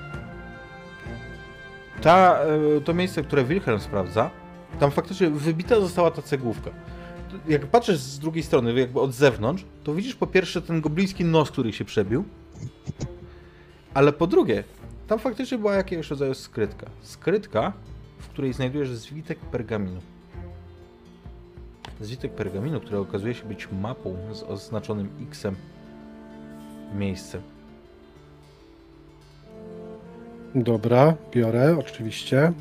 Ta, 2.01 2.39
yy, 2.45 2.81
to 2.81 2.93
miejsce, 2.93 3.23
które 3.23 3.43
Wilhelm 3.43 3.79
sprawdza, 3.79 4.29
tam 4.79 4.91
faktycznie 4.91 5.29
wybita 5.29 5.79
została 5.79 6.11
ta 6.11 6.21
cegłówka. 6.21 6.71
Jak 7.47 7.65
patrzysz 7.65 7.97
z 7.97 8.19
drugiej 8.19 8.43
strony, 8.43 8.79
jakby 8.79 8.99
od 8.99 9.13
zewnątrz, 9.13 9.65
to 9.83 9.93
widzisz 9.93 10.15
po 10.15 10.27
pierwsze 10.27 10.61
ten 10.61 10.81
gobliński 10.81 11.25
nos, 11.25 11.51
który 11.51 11.73
się 11.73 11.85
przebił, 11.85 12.23
ale 13.93 14.13
po 14.13 14.27
drugie, 14.27 14.63
tam 15.07 15.19
faktycznie 15.19 15.57
była 15.57 15.73
jakiegoś 15.73 16.09
rodzaju 16.09 16.33
skrytka. 16.33 16.85
Skrytka, 17.01 17.73
w 18.19 18.27
której 18.27 18.53
znajdujesz 18.53 18.89
zwitek 18.89 19.39
pergaminu. 19.39 20.01
Zwitek 22.01 22.31
pergaminu, 22.35 22.79
który 22.79 22.97
okazuje 22.97 23.33
się 23.33 23.45
być 23.45 23.67
mapą 23.71 24.17
z 24.33 24.43
oznaczonym 24.43 25.09
X-em 25.29 25.55
miejscem. 26.93 27.41
Dobra, 30.55 31.13
biorę, 31.31 31.77
oczywiście. 31.79 32.53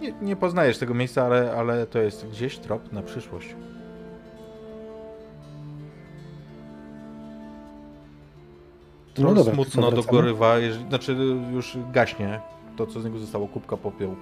Nie, 0.00 0.12
nie 0.22 0.36
poznajesz 0.36 0.78
tego 0.78 0.94
miejsca, 0.94 1.24
ale, 1.24 1.52
ale 1.52 1.86
to 1.86 1.98
jest 1.98 2.26
gdzieś 2.28 2.58
trop 2.58 2.92
na 2.92 3.02
przyszłość. 3.02 3.54
No 9.08 9.22
Troll 9.22 9.34
dobra, 9.34 9.52
to 9.52 9.54
smutno 9.54 9.90
dogorywa, 9.90 10.58
jeżeli, 10.58 10.88
znaczy 10.88 11.16
już 11.52 11.78
gaśnie 11.92 12.40
to, 12.76 12.86
co 12.86 13.00
z 13.00 13.04
niego 13.04 13.18
zostało, 13.18 13.48
kubka 13.48 13.76
popiołu. 13.76 14.16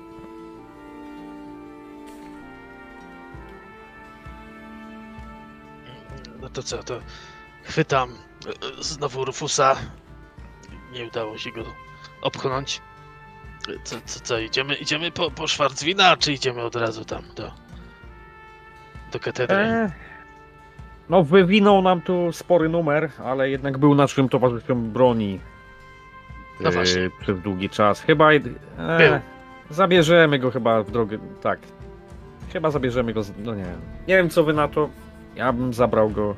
No 6.40 6.48
to 6.48 6.62
co, 6.62 6.82
to 6.82 7.00
chwytam 7.62 8.08
znowu 8.80 9.24
Rufusa. 9.24 9.76
Nie 10.92 11.04
udało 11.04 11.38
się 11.38 11.50
go 11.52 11.64
opchnąć. 12.22 12.80
E, 13.68 13.72
Co, 13.84 13.96
co, 14.04 14.20
co 14.20 14.38
idziemy, 14.38 14.74
idziemy 14.74 15.10
po, 15.10 15.30
po 15.30 15.46
Szwarcwina, 15.46 16.16
czy 16.16 16.32
idziemy 16.32 16.62
od 16.62 16.76
razu 16.76 17.04
tam 17.04 17.22
do, 17.36 17.52
do 19.12 19.20
katedry? 19.20 19.56
E, 19.56 19.92
no, 21.08 21.24
wywinął 21.24 21.82
nam 21.82 22.00
tu 22.00 22.32
spory 22.32 22.68
numer, 22.68 23.10
ale 23.24 23.50
jednak 23.50 23.78
był 23.78 23.94
naszym 23.94 24.28
towarzyszem 24.28 24.90
broni. 24.92 25.40
No 26.60 26.68
e, 26.68 26.72
właśnie. 26.72 27.10
Przez 27.20 27.40
długi 27.40 27.70
czas. 27.70 28.00
Chyba. 28.00 28.32
E, 28.32 28.40
Był. 28.40 29.20
zabierzemy 29.70 30.38
go 30.38 30.50
chyba 30.50 30.82
w 30.82 30.90
drogę. 30.90 31.18
Tak. 31.42 31.58
Chyba 32.52 32.70
zabierzemy 32.70 33.12
go. 33.12 33.22
Z, 33.22 33.32
no 33.38 33.54
nie 33.54 33.64
wiem. 33.64 33.80
Nie 34.08 34.16
wiem, 34.16 34.30
co 34.30 34.44
wy 34.44 34.52
na 34.52 34.68
to. 34.68 34.88
Ja 35.36 35.52
bym 35.52 35.74
zabrał 35.74 36.10
go 36.10 36.34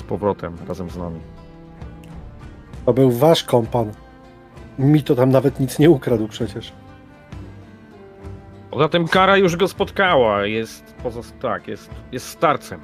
z 0.00 0.02
powrotem 0.02 0.56
razem 0.68 0.90
z 0.90 0.96
nami. 0.96 1.20
To 2.86 2.92
był 2.92 3.10
wasz 3.10 3.44
kompan. 3.44 3.92
Mi 4.78 5.02
to 5.02 5.14
tam 5.14 5.30
nawet 5.30 5.60
nic 5.60 5.78
nie 5.78 5.90
ukradł 5.90 6.28
przecież. 6.28 6.72
Poza 8.70 8.88
tym 8.88 9.08
kara 9.08 9.36
już 9.36 9.56
go 9.56 9.68
spotkała. 9.68 10.46
Jest. 10.46 10.94
Poza, 11.02 11.20
tak, 11.40 11.68
jest, 11.68 11.90
jest 12.12 12.28
starcem. 12.28 12.80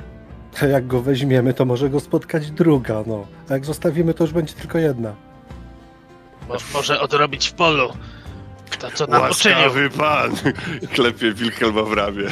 A 0.63 0.67
jak 0.67 0.87
go 0.87 1.01
weźmiemy, 1.03 1.55
to 1.55 1.65
może 1.65 1.91
go 1.91 2.01
spotkać 2.01 2.51
druga, 2.51 3.03
no. 3.07 3.27
A 3.51 3.53
jak 3.53 3.65
zostawimy, 3.65 4.15
to 4.15 4.25
już 4.25 4.33
będzie 4.33 4.55
tylko 4.55 4.79
jedna. 4.79 5.15
Mo, 6.49 6.55
może 6.75 7.01
odrobić 7.01 7.49
w 7.49 7.53
polu 7.53 7.93
to, 8.79 8.91
co 8.91 9.07
nam 9.07 9.31
uczynił. 9.31 9.91
Pan! 9.99 10.31
Klepie 10.95 11.33
Wilhelma 11.33 11.83
w 11.83 11.93
ramię. 11.93 12.25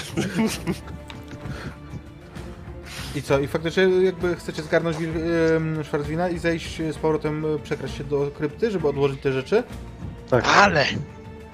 I 3.15 3.23
co? 3.23 3.39
I 3.39 3.47
faktycznie 3.49 3.83
jakby 3.83 4.36
chcecie 4.36 4.62
zgarnąć 4.62 4.97
em, 5.57 5.84
Schwarzwina 5.84 6.28
i 6.28 6.39
zejść 6.39 6.76
z 6.76 6.97
powrotem, 6.97 7.44
e, 7.55 7.59
przekraść 7.59 7.97
się 7.99 8.05
do 8.05 8.31
krypty, 8.36 8.70
żeby 8.70 8.89
odłożyć 8.89 9.20
te 9.20 9.33
rzeczy? 9.33 9.62
Tak. 10.31 10.44
Ale 10.49 10.86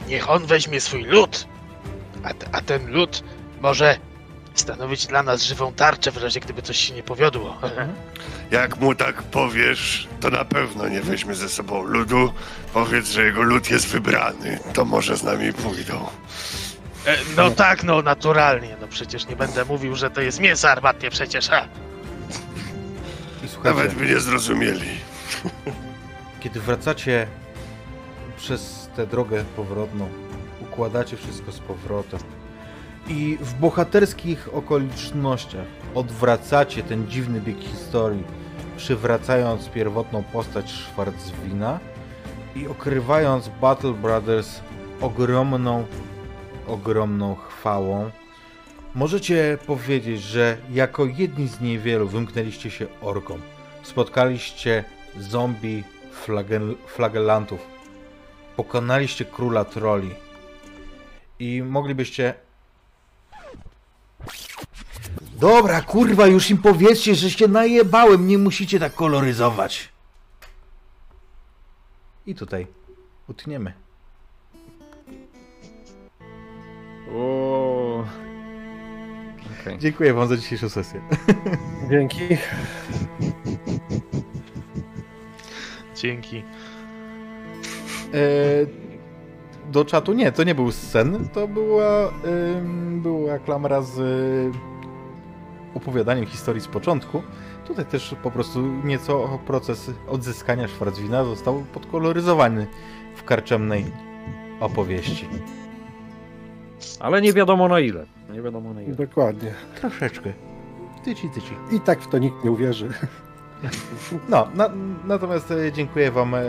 niech 0.09 0.31
on 0.31 0.47
weźmie 0.47 0.81
swój 0.81 1.05
lód, 1.05 1.47
a, 2.25 2.29
a 2.53 2.61
ten 2.63 2.93
lód 2.93 3.23
może 3.61 3.97
stanowić 4.55 5.07
dla 5.07 5.23
nas 5.23 5.43
żywą 5.43 5.73
tarczę 5.73 6.11
w 6.11 6.17
razie 6.17 6.41
gdyby 6.41 6.63
coś 6.63 6.77
się 6.77 6.95
nie 6.95 7.03
powiodło. 7.03 7.57
Jak 8.51 8.81
mu 8.81 8.95
tak 8.95 9.23
powiesz, 9.23 10.09
to 10.21 10.31
na 10.31 10.45
pewno 10.45 10.89
nie 10.89 11.01
weźmie 11.01 11.35
ze 11.35 11.49
sobą 11.49 11.83
ludu. 11.83 12.33
Powiedz, 12.75 13.11
że 13.11 13.25
jego 13.25 13.43
lud 13.43 13.71
jest 13.71 13.87
wybrany, 13.87 14.59
to 14.73 14.85
może 14.85 15.17
z 15.17 15.23
nami 15.23 15.53
pójdą. 15.53 16.07
E, 17.07 17.17
No 17.37 17.51
tak, 17.51 17.85
no 17.85 18.03
naturalnie, 18.03 18.77
no 18.81 18.89
przecież 18.89 19.27
nie 19.29 19.37
będę 19.37 19.65
mówił, 19.65 19.97
że 19.97 20.11
to 20.11 20.21
jest 20.21 20.41
mięso 20.41 20.71
armatnie 20.71 21.11
przecież, 21.11 21.49
ha! 21.49 21.65
Słuchajcie, 23.47 23.79
Nawet 23.79 23.95
by 23.95 24.07
nie 24.07 24.21
zrozumieli. 24.21 24.89
kiedy 26.41 26.61
wracacie 26.61 27.27
przez 28.37 28.91
tę 28.97 29.07
drogę 29.07 29.45
powrotną, 29.57 30.09
układacie 30.63 31.17
wszystko 31.17 31.53
z 31.53 31.59
powrotem 31.59 32.21
i 33.09 33.39
w 33.41 33.55
bohaterskich 33.55 34.49
okolicznościach 34.55 35.67
odwracacie 35.95 36.83
ten 36.83 37.09
dziwny 37.09 37.41
bieg 37.41 37.59
historii, 37.61 38.25
przywracając 38.77 39.69
pierwotną 39.69 40.23
postać 40.23 40.71
Schwarzwina 40.71 41.79
i 42.57 42.67
okrywając 42.69 43.49
Battle 43.61 43.93
Brothers 43.93 44.61
ogromną, 45.01 45.87
ogromną 46.67 47.37
chwałą, 47.37 48.11
możecie 48.95 49.59
powiedzieć, 49.67 50.23
że 50.23 50.57
jako 50.71 51.07
jedni 51.07 51.49
z 51.49 51.61
niewielu 51.61 52.09
wymknęliście 52.09 52.71
się 52.71 52.87
orkom. 53.01 53.41
Spotkaliście 53.83 54.85
zombie 55.19 55.85
flagel, 56.13 56.75
flagellantów. 56.87 57.61
Pokonaliście 58.57 59.25
króla 59.25 59.65
troli. 59.65 60.15
I 61.39 61.63
moglibyście. 61.63 62.35
Dobra, 65.41 65.83
kurwa, 65.83 66.27
już 66.27 66.51
im 66.51 66.59
powiedzcie, 66.59 67.15
że 67.15 67.31
się 67.31 67.49
najebałem, 67.49 68.27
nie 68.27 68.39
musicie 68.39 68.81
tak 68.81 68.95
koloryzować. 68.95 69.89
I 72.27 72.35
tutaj 72.35 72.67
utniemy. 73.29 73.73
O. 77.15 78.05
Okej. 79.61 79.79
Dziękuję 79.79 80.15
wam 80.15 80.29
za 80.29 80.37
dzisiejszą 80.37 80.69
sesję. 80.69 81.01
Dzięki. 81.91 82.21
Dzięki. 85.97 86.43
E, 88.15 88.21
do 89.73 89.85
czatu 89.85 90.13
nie, 90.13 90.33
to 90.33 90.45
nie 90.45 90.55
był 90.55 90.73
sen, 90.73 91.29
to 91.29 91.49
była, 91.49 92.13
ym, 92.59 93.01
była 93.03 93.39
klamra 93.39 93.83
z 93.83 93.99
y, 93.99 94.51
opowiadaniem 95.75 96.27
historii 96.27 96.63
z 96.63 96.69
początku. 96.69 97.23
Tutaj 97.67 97.87
też 97.87 98.15
po 98.23 98.31
prostu 98.31 98.61
nieco 98.85 99.39
proces 99.47 99.91
odzyskania 100.09 100.69
Schwarzwina 100.69 101.25
został 101.25 101.65
podkoloryzowany 101.73 102.67
w 103.15 103.25
karczemnej 103.25 103.85
opowieści. 104.61 105.29
Ale 107.01 107.23
nie 107.23 107.33
wiadomo 107.33 107.69
na 107.69 107.81
ile. 107.81 108.07
Nie 108.33 108.43
wiadomo 108.43 108.75
na 108.75 108.83
ile. 108.83 108.95
Dokładnie. 108.95 109.55
Troszeczkę. 109.81 110.33
Tyci, 111.05 111.31
tyci. 111.31 111.53
I 111.73 111.81
tak 111.81 112.01
w 112.01 112.09
to 112.09 112.19
nikt 112.19 112.45
nie 112.45 112.51
uwierzy. 112.51 112.89
No, 114.29 114.49
na, 114.55 114.71
natomiast 115.05 115.51
e, 115.51 115.73
dziękuję 115.73 116.11
wam, 116.11 116.35
e, 116.35 116.41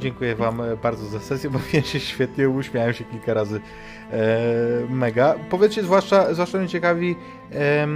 dziękuję 0.00 0.36
wam 0.36 0.60
e, 0.60 0.76
bardzo 0.76 1.06
za 1.06 1.20
sesję, 1.20 1.50
bawiłem 1.50 1.84
się 1.92 2.00
świetnie, 2.00 2.48
uśmiałem 2.48 2.92
się 2.92 3.04
kilka 3.04 3.34
razy 3.34 3.60
e, 4.12 4.40
mega. 4.90 5.34
Powiedzcie, 5.50 5.82
zwłaszcza, 5.82 6.34
zwłaszcza 6.34 6.58
mnie 6.58 6.68
ciekawi 6.68 7.16
e, 7.52 7.86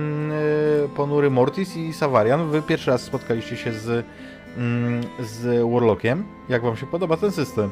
ponury 0.96 1.30
Mortis 1.30 1.76
i 1.76 1.92
Savarian. 1.92 2.50
Wy 2.50 2.62
pierwszy 2.62 2.90
raz 2.90 3.02
spotkaliście 3.02 3.56
się 3.56 3.72
z, 3.72 4.06
mm, 4.56 5.00
z 5.20 5.70
Warlockiem. 5.72 6.24
Jak 6.48 6.62
wam 6.62 6.76
się 6.76 6.86
podoba 6.86 7.16
ten 7.16 7.32
system? 7.32 7.70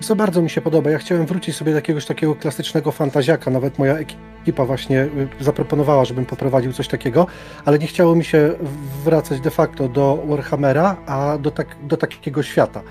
Co 0.00 0.16
bardzo 0.16 0.42
mi 0.42 0.50
się 0.50 0.60
podoba. 0.60 0.90
Ja 0.90 0.98
chciałem 0.98 1.26
wrócić 1.26 1.56
sobie 1.56 1.72
do 1.72 1.76
jakiegoś 1.76 2.06
takiego 2.06 2.34
klasycznego 2.34 2.92
fantaziaka. 2.92 3.50
Nawet 3.50 3.78
moja 3.78 3.98
ekipa 3.98 4.64
właśnie 4.64 5.02
y, 5.02 5.28
zaproponowała, 5.40 6.04
żebym 6.04 6.26
poprowadził 6.26 6.72
coś 6.72 6.88
takiego, 6.88 7.26
ale 7.64 7.78
nie 7.78 7.86
chciało 7.86 8.14
mi 8.14 8.24
się 8.24 8.52
wracać 9.04 9.40
de 9.40 9.50
facto 9.50 9.88
do 9.88 10.22
Warhammera, 10.28 10.96
a 11.06 11.38
do, 11.38 11.50
tak, 11.50 11.76
do 11.82 11.96
takiego 11.96 12.42
świata. 12.42 12.82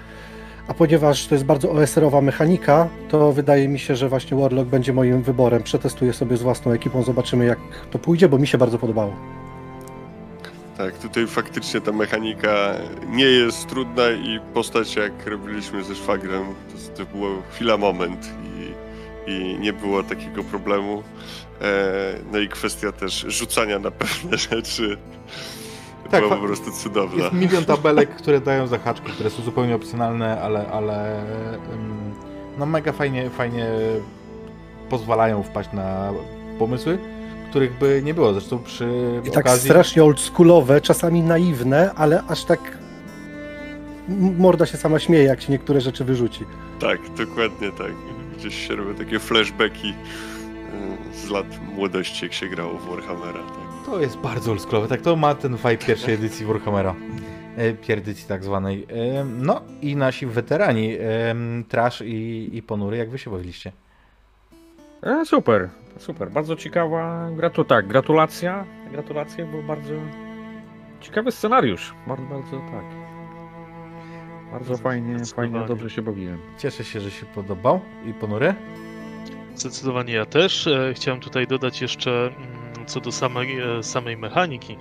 A 0.67 0.74
ponieważ 0.74 1.27
to 1.27 1.35
jest 1.35 1.45
bardzo 1.45 1.72
OSR-owa 1.72 2.22
mechanika, 2.22 2.88
to 3.09 3.34
wydaje 3.34 3.67
mi 3.67 3.80
się, 3.80 3.95
że 3.95 4.09
właśnie 4.09 4.38
Warlock 4.38 4.69
będzie 4.69 4.93
moim 4.93 5.22
wyborem. 5.22 5.64
Przetestuję 5.64 6.14
sobie 6.14 6.38
z 6.38 6.42
własną 6.42 6.72
ekipą, 6.72 7.03
zobaczymy 7.03 7.45
jak 7.45 7.59
to 7.92 8.00
pójdzie, 8.00 8.30
bo 8.30 8.38
mi 8.38 8.48
się 8.48 8.58
bardzo 8.58 8.80
podobało. 8.80 9.14
Tak, 10.78 10.98
tutaj 10.98 11.28
faktycznie 11.28 11.82
ta 11.82 11.92
mechanika 11.92 12.74
nie 13.10 13.26
jest 13.26 13.68
trudna 13.68 14.12
i 14.12 14.40
postać 14.54 14.95
jak 14.95 15.28
robiliśmy 15.28 15.84
ze 15.84 15.95
szwagrem, 15.95 16.44
to, 16.45 16.98
to 16.98 17.18
było 17.18 17.30
chwila, 17.52 17.78
moment 17.78 18.30
i, 18.56 19.32
i 19.32 19.60
nie 19.60 19.74
było 19.74 20.04
takiego 20.04 20.44
problemu. 20.44 21.04
E, 21.62 22.16
no 22.32 22.40
i 22.40 22.50
kwestia 22.50 22.92
też 22.92 23.26
rzucania 23.28 23.80
na 23.80 23.92
pewne 23.92 24.38
rzeczy 24.38 24.98
Tak, 26.12 26.24
była 26.24 26.36
po 26.36 26.44
prostu 26.44 26.72
cudowna. 26.72 27.24
Jest 27.24 27.36
milion 27.36 27.66
tabelek, 27.66 28.10
które 28.10 28.42
dają 28.42 28.68
zahaczki, 28.68 29.12
które 29.12 29.30
są 29.30 29.44
zupełnie 29.44 29.76
opcjonalne, 29.76 30.42
ale, 30.42 30.68
ale 30.68 31.24
no 32.58 32.66
mega 32.66 32.92
fajnie, 32.92 33.30
fajnie 33.30 33.68
pozwalają 34.90 35.44
wpaść 35.44 35.70
na 35.74 36.14
pomysły, 36.60 36.98
których 37.56 37.77
by 37.77 38.01
nie 38.06 38.14
było. 38.14 38.34
Zresztą 38.34 38.59
przy 38.59 38.88
I 39.27 39.32
tak 39.32 39.45
okazji... 39.45 39.69
strasznie 39.69 40.03
oldschoolowe, 40.03 40.82
czasami 40.82 41.22
naiwne, 41.22 41.93
ale 41.93 42.24
aż 42.27 42.43
tak 42.45 42.77
morda 44.38 44.66
się 44.66 44.77
sama 44.77 45.00
śmieje, 45.00 45.24
jak 45.24 45.42
się 45.42 45.51
niektóre 45.51 45.82
rzeczy 45.82 46.03
wyrzuci. 46.06 46.45
Tak, 46.80 47.00
dokładnie 47.17 47.72
tak. 47.72 47.92
Gdzieś 48.38 48.67
się 48.67 48.75
robią 48.75 48.95
takie 48.95 49.19
flashbacki 49.19 49.93
e, 51.14 51.17
z 51.17 51.30
lat 51.30 51.45
młodości, 51.75 52.25
jak 52.25 52.34
się 52.34 52.48
grało 52.48 52.74
w 52.77 52.90
Warhammera. 52.90 53.40
Tak. 53.40 53.85
To 53.85 54.01
jest 54.01 54.17
bardzo 54.17 54.51
oldschoolowe, 54.51 54.88
tak 54.88 55.01
to 55.01 55.16
ma 55.16 55.35
ten 55.35 55.56
vibe 55.58 55.77
pierwszej 55.77 56.14
edycji 56.14 56.45
Warhammera. 56.45 56.95
E, 57.58 57.74
Pierdycji 57.74 58.27
tak 58.27 58.43
zwanej. 58.43 58.88
E, 58.90 59.25
No 59.25 59.61
i 59.82 59.95
nasi 59.95 60.25
weterani, 60.25 60.98
Trash 61.69 62.01
i, 62.01 62.50
i 62.53 62.61
Ponury, 62.61 62.98
jak 62.98 63.09
wy 63.09 63.17
się 63.17 63.32
bawiliście? 63.32 63.72
E, 65.06 65.25
super, 65.25 65.69
super. 65.98 66.32
Bardzo 66.32 66.56
ciekawa. 66.56 67.30
Gratu 67.35 67.64
tak, 67.66 67.88
gratulacja. 67.88 68.66
Gratulacje, 68.92 69.45
bo 69.45 69.64
bardzo 69.64 69.93
ciekawy 71.01 71.32
scenariusz. 71.32 71.93
Bardzo, 72.08 72.25
bardzo 72.25 72.51
tak. 72.59 72.85
Bardzo 74.51 74.77
fajnie, 74.77 75.25
fajnie, 75.35 75.66
dobrze 75.67 75.90
się 75.90 76.01
bawiłem. 76.01 76.38
Cieszę 76.58 76.84
się, 76.84 77.00
że 77.00 77.11
się 77.11 77.25
podobał. 77.25 77.82
I 78.06 78.14
Ponury? 78.14 78.53
Zdecydowanie 79.56 80.14
ja 80.14 80.25
też. 80.25 80.67
E, 80.67 80.93
Chciałem 80.93 81.19
tutaj 81.19 81.48
dodać 81.48 81.82
jeszcze 81.82 82.11
mm, 82.38 82.65
co 82.86 83.00
do 83.02 83.12
samej, 83.12 83.60
e, 83.60 83.84
samej 83.84 84.18
mechaniki, 84.18 84.78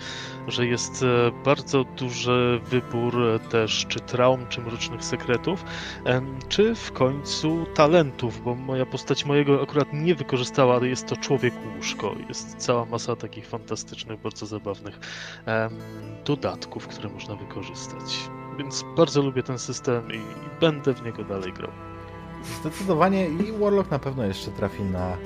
że 0.49 0.67
jest 0.67 1.03
e, 1.03 1.07
bardzo 1.45 1.85
duży 1.85 2.61
wybór 2.65 3.23
e, 3.23 3.39
też 3.39 3.87
czy 3.89 4.01
traum, 4.01 4.47
czy 4.49 4.61
mrocznych 4.61 5.05
sekretów, 5.05 5.65
czy 6.49 6.75
w 6.75 6.93
końcu 6.93 7.67
talentów, 7.75 8.45
bo 8.45 8.55
moja 8.55 8.87
postać 8.87 9.25
mojego 9.25 9.63
akurat 9.63 9.89
nie 9.93 10.15
wykorzystała, 10.15 10.77
ale 10.77 10.89
jest 10.89 11.07
to 11.07 11.17
człowiek 11.17 11.55
łóżko. 11.77 12.15
Jest 12.29 12.57
cała 12.57 12.85
masa 12.85 13.17
takich 13.17 13.47
fantastycznych, 13.47 14.21
bardzo 14.21 14.47
zabawnych 14.47 15.01
dodatków, 16.25 16.89
które 16.89 17.09
można 17.09 17.37
wykorzystać. 17.37 18.31
Więc 18.59 18.85
bardzo 18.97 19.23
lubię 19.23 19.43
ten 19.43 19.59
system 19.59 20.13
i, 20.13 20.21
będę 20.61 20.95
w 20.95 21.03
niego 21.03 21.25
dalej 21.25 21.53
grał. 21.53 21.71
Zdecydowanie 22.61 23.29
i 23.29 23.53
Warlock 23.53 23.91
na 23.91 23.99
pewno 23.99 24.25
jeszcze 24.25 24.51
trafi 24.51 24.83
na, 24.83 25.17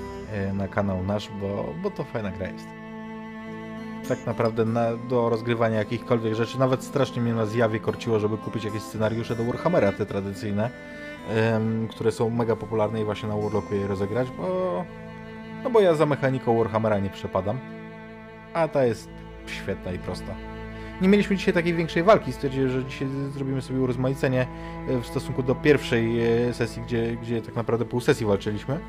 na 0.54 0.68
kanał 0.68 1.04
nasz, 1.04 1.30
bo, 1.40 1.74
bo 1.82 1.90
to 1.90 2.04
fajna 2.04 2.30
gra 2.30 2.48
jest. 2.48 2.66
Tak 4.08 4.26
naprawdę 4.26 4.64
na, 4.64 4.96
do 4.96 5.28
rozgrywania 5.28 5.78
jakichkolwiek 5.78 6.34
rzeczy, 6.34 6.58
nawet 6.58 6.84
strasznie 6.84 7.22
mnie 7.22 7.34
na 7.34 7.46
zjawie 7.46 7.80
korciło, 7.80 8.20
żeby 8.20 8.36
kupić 8.36 8.64
jakieś 8.64 8.82
scenariusze 8.82 9.36
do 9.36 9.44
Warhammera, 9.44 9.92
te 9.92 10.06
tradycyjne, 10.06 10.70
które 11.90 12.12
są 12.12 12.30
mega 12.30 12.56
popularne 12.56 13.00
i 13.00 13.04
właśnie 13.04 13.28
na 13.28 13.36
Warlocku 13.36 13.74
je 13.74 13.86
rozegrać, 13.86 14.28
bo, 14.30 14.84
no 15.64 15.70
bo 15.70 15.80
ja 15.80 15.94
za 15.94 16.06
mechaniką 16.06 16.58
Warhammera 16.58 16.98
nie 16.98 17.10
przepadam, 17.10 17.58
a 18.54 18.68
ta 18.68 18.84
jest 18.84 19.08
świetna 19.46 19.92
i 19.92 19.98
prosta. 19.98 20.34
Nie 21.00 21.08
mieliśmy 21.08 21.36
dzisiaj 21.36 21.54
takiej 21.54 21.74
większej 21.74 22.02
walki, 22.02 22.32
stwierdziłem, 22.32 22.68
że 22.68 22.84
dzisiaj 22.84 23.08
zrobimy 23.30 23.62
sobie 23.62 23.80
urozmaicenie 23.80 24.46
e, 24.88 25.00
w 25.00 25.06
stosunku 25.06 25.42
do 25.42 25.54
pierwszej 25.54 26.20
e, 26.48 26.54
sesji, 26.54 26.82
gdzie, 26.82 27.16
gdzie 27.22 27.42
tak 27.42 27.56
naprawdę 27.56 27.84
pół 27.84 28.00
sesji 28.00 28.26
walczyliśmy. 28.26 28.80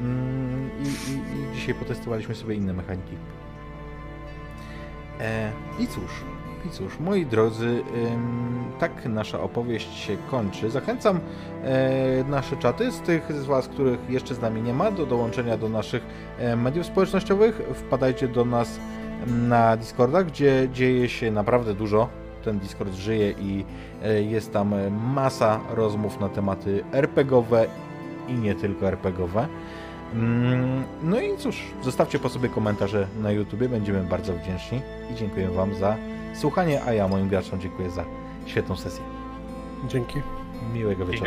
Mm, 0.00 0.70
I, 0.80 1.10
i, 1.12 1.14
I 1.14 1.54
dzisiaj 1.54 1.74
potestowaliśmy 1.74 2.34
sobie 2.34 2.54
inne 2.54 2.72
mechaniki. 2.72 3.16
E, 5.20 5.52
I 5.78 5.86
cóż, 5.86 6.24
i 6.66 6.70
cóż, 6.70 7.00
moi 7.00 7.26
drodzy, 7.26 7.82
tak 8.78 9.06
nasza 9.06 9.40
opowieść 9.40 9.94
się 9.94 10.16
kończy. 10.30 10.70
Zachęcam 10.70 11.20
e, 11.64 12.24
nasze 12.28 12.56
czaty, 12.56 12.92
z 12.92 13.00
tych 13.00 13.32
z 13.32 13.44
Was, 13.44 13.68
których 13.68 14.10
jeszcze 14.10 14.34
z 14.34 14.40
nami 14.40 14.62
nie 14.62 14.74
ma, 14.74 14.90
do 14.90 15.06
dołączenia 15.06 15.56
do 15.56 15.68
naszych 15.68 16.02
e, 16.38 16.56
mediów 16.56 16.86
społecznościowych. 16.86 17.60
Wpadajcie 17.74 18.28
do 18.28 18.44
nas 18.44 18.80
na 19.26 19.76
Discorda, 19.76 20.22
gdzie 20.22 20.68
dzieje 20.72 21.08
się 21.08 21.30
naprawdę 21.30 21.74
dużo. 21.74 22.08
Ten 22.44 22.58
Discord 22.58 22.94
żyje 22.94 23.30
i 23.30 23.64
e, 24.02 24.22
jest 24.22 24.52
tam 24.52 24.74
masa 25.14 25.60
rozmów 25.70 26.20
na 26.20 26.28
tematy 26.28 26.84
RPGowe 26.92 27.66
i 28.28 28.32
nie 28.32 28.54
tylko 28.54 28.86
RPGowe. 28.86 29.48
Mm, 30.14 30.84
No 31.02 31.20
i 31.20 31.36
cóż, 31.36 31.62
zostawcie 31.82 32.18
po 32.18 32.28
sobie 32.28 32.48
komentarze 32.48 33.06
na 33.22 33.30
YouTubie, 33.32 33.68
będziemy 33.68 34.02
bardzo 34.04 34.32
wdzięczni 34.32 34.80
i 35.12 35.14
dziękuję 35.14 35.48
Wam 35.48 35.74
za 35.74 35.96
słuchanie, 36.34 36.82
a 36.84 36.92
ja 36.92 37.08
moim 37.08 37.28
graczom 37.28 37.60
dziękuję 37.60 37.90
za 37.90 38.04
świetną 38.46 38.76
sesję. 38.76 39.04
Dzięki. 39.88 40.18
Miłego 40.74 41.06
wieczoru. 41.06 41.24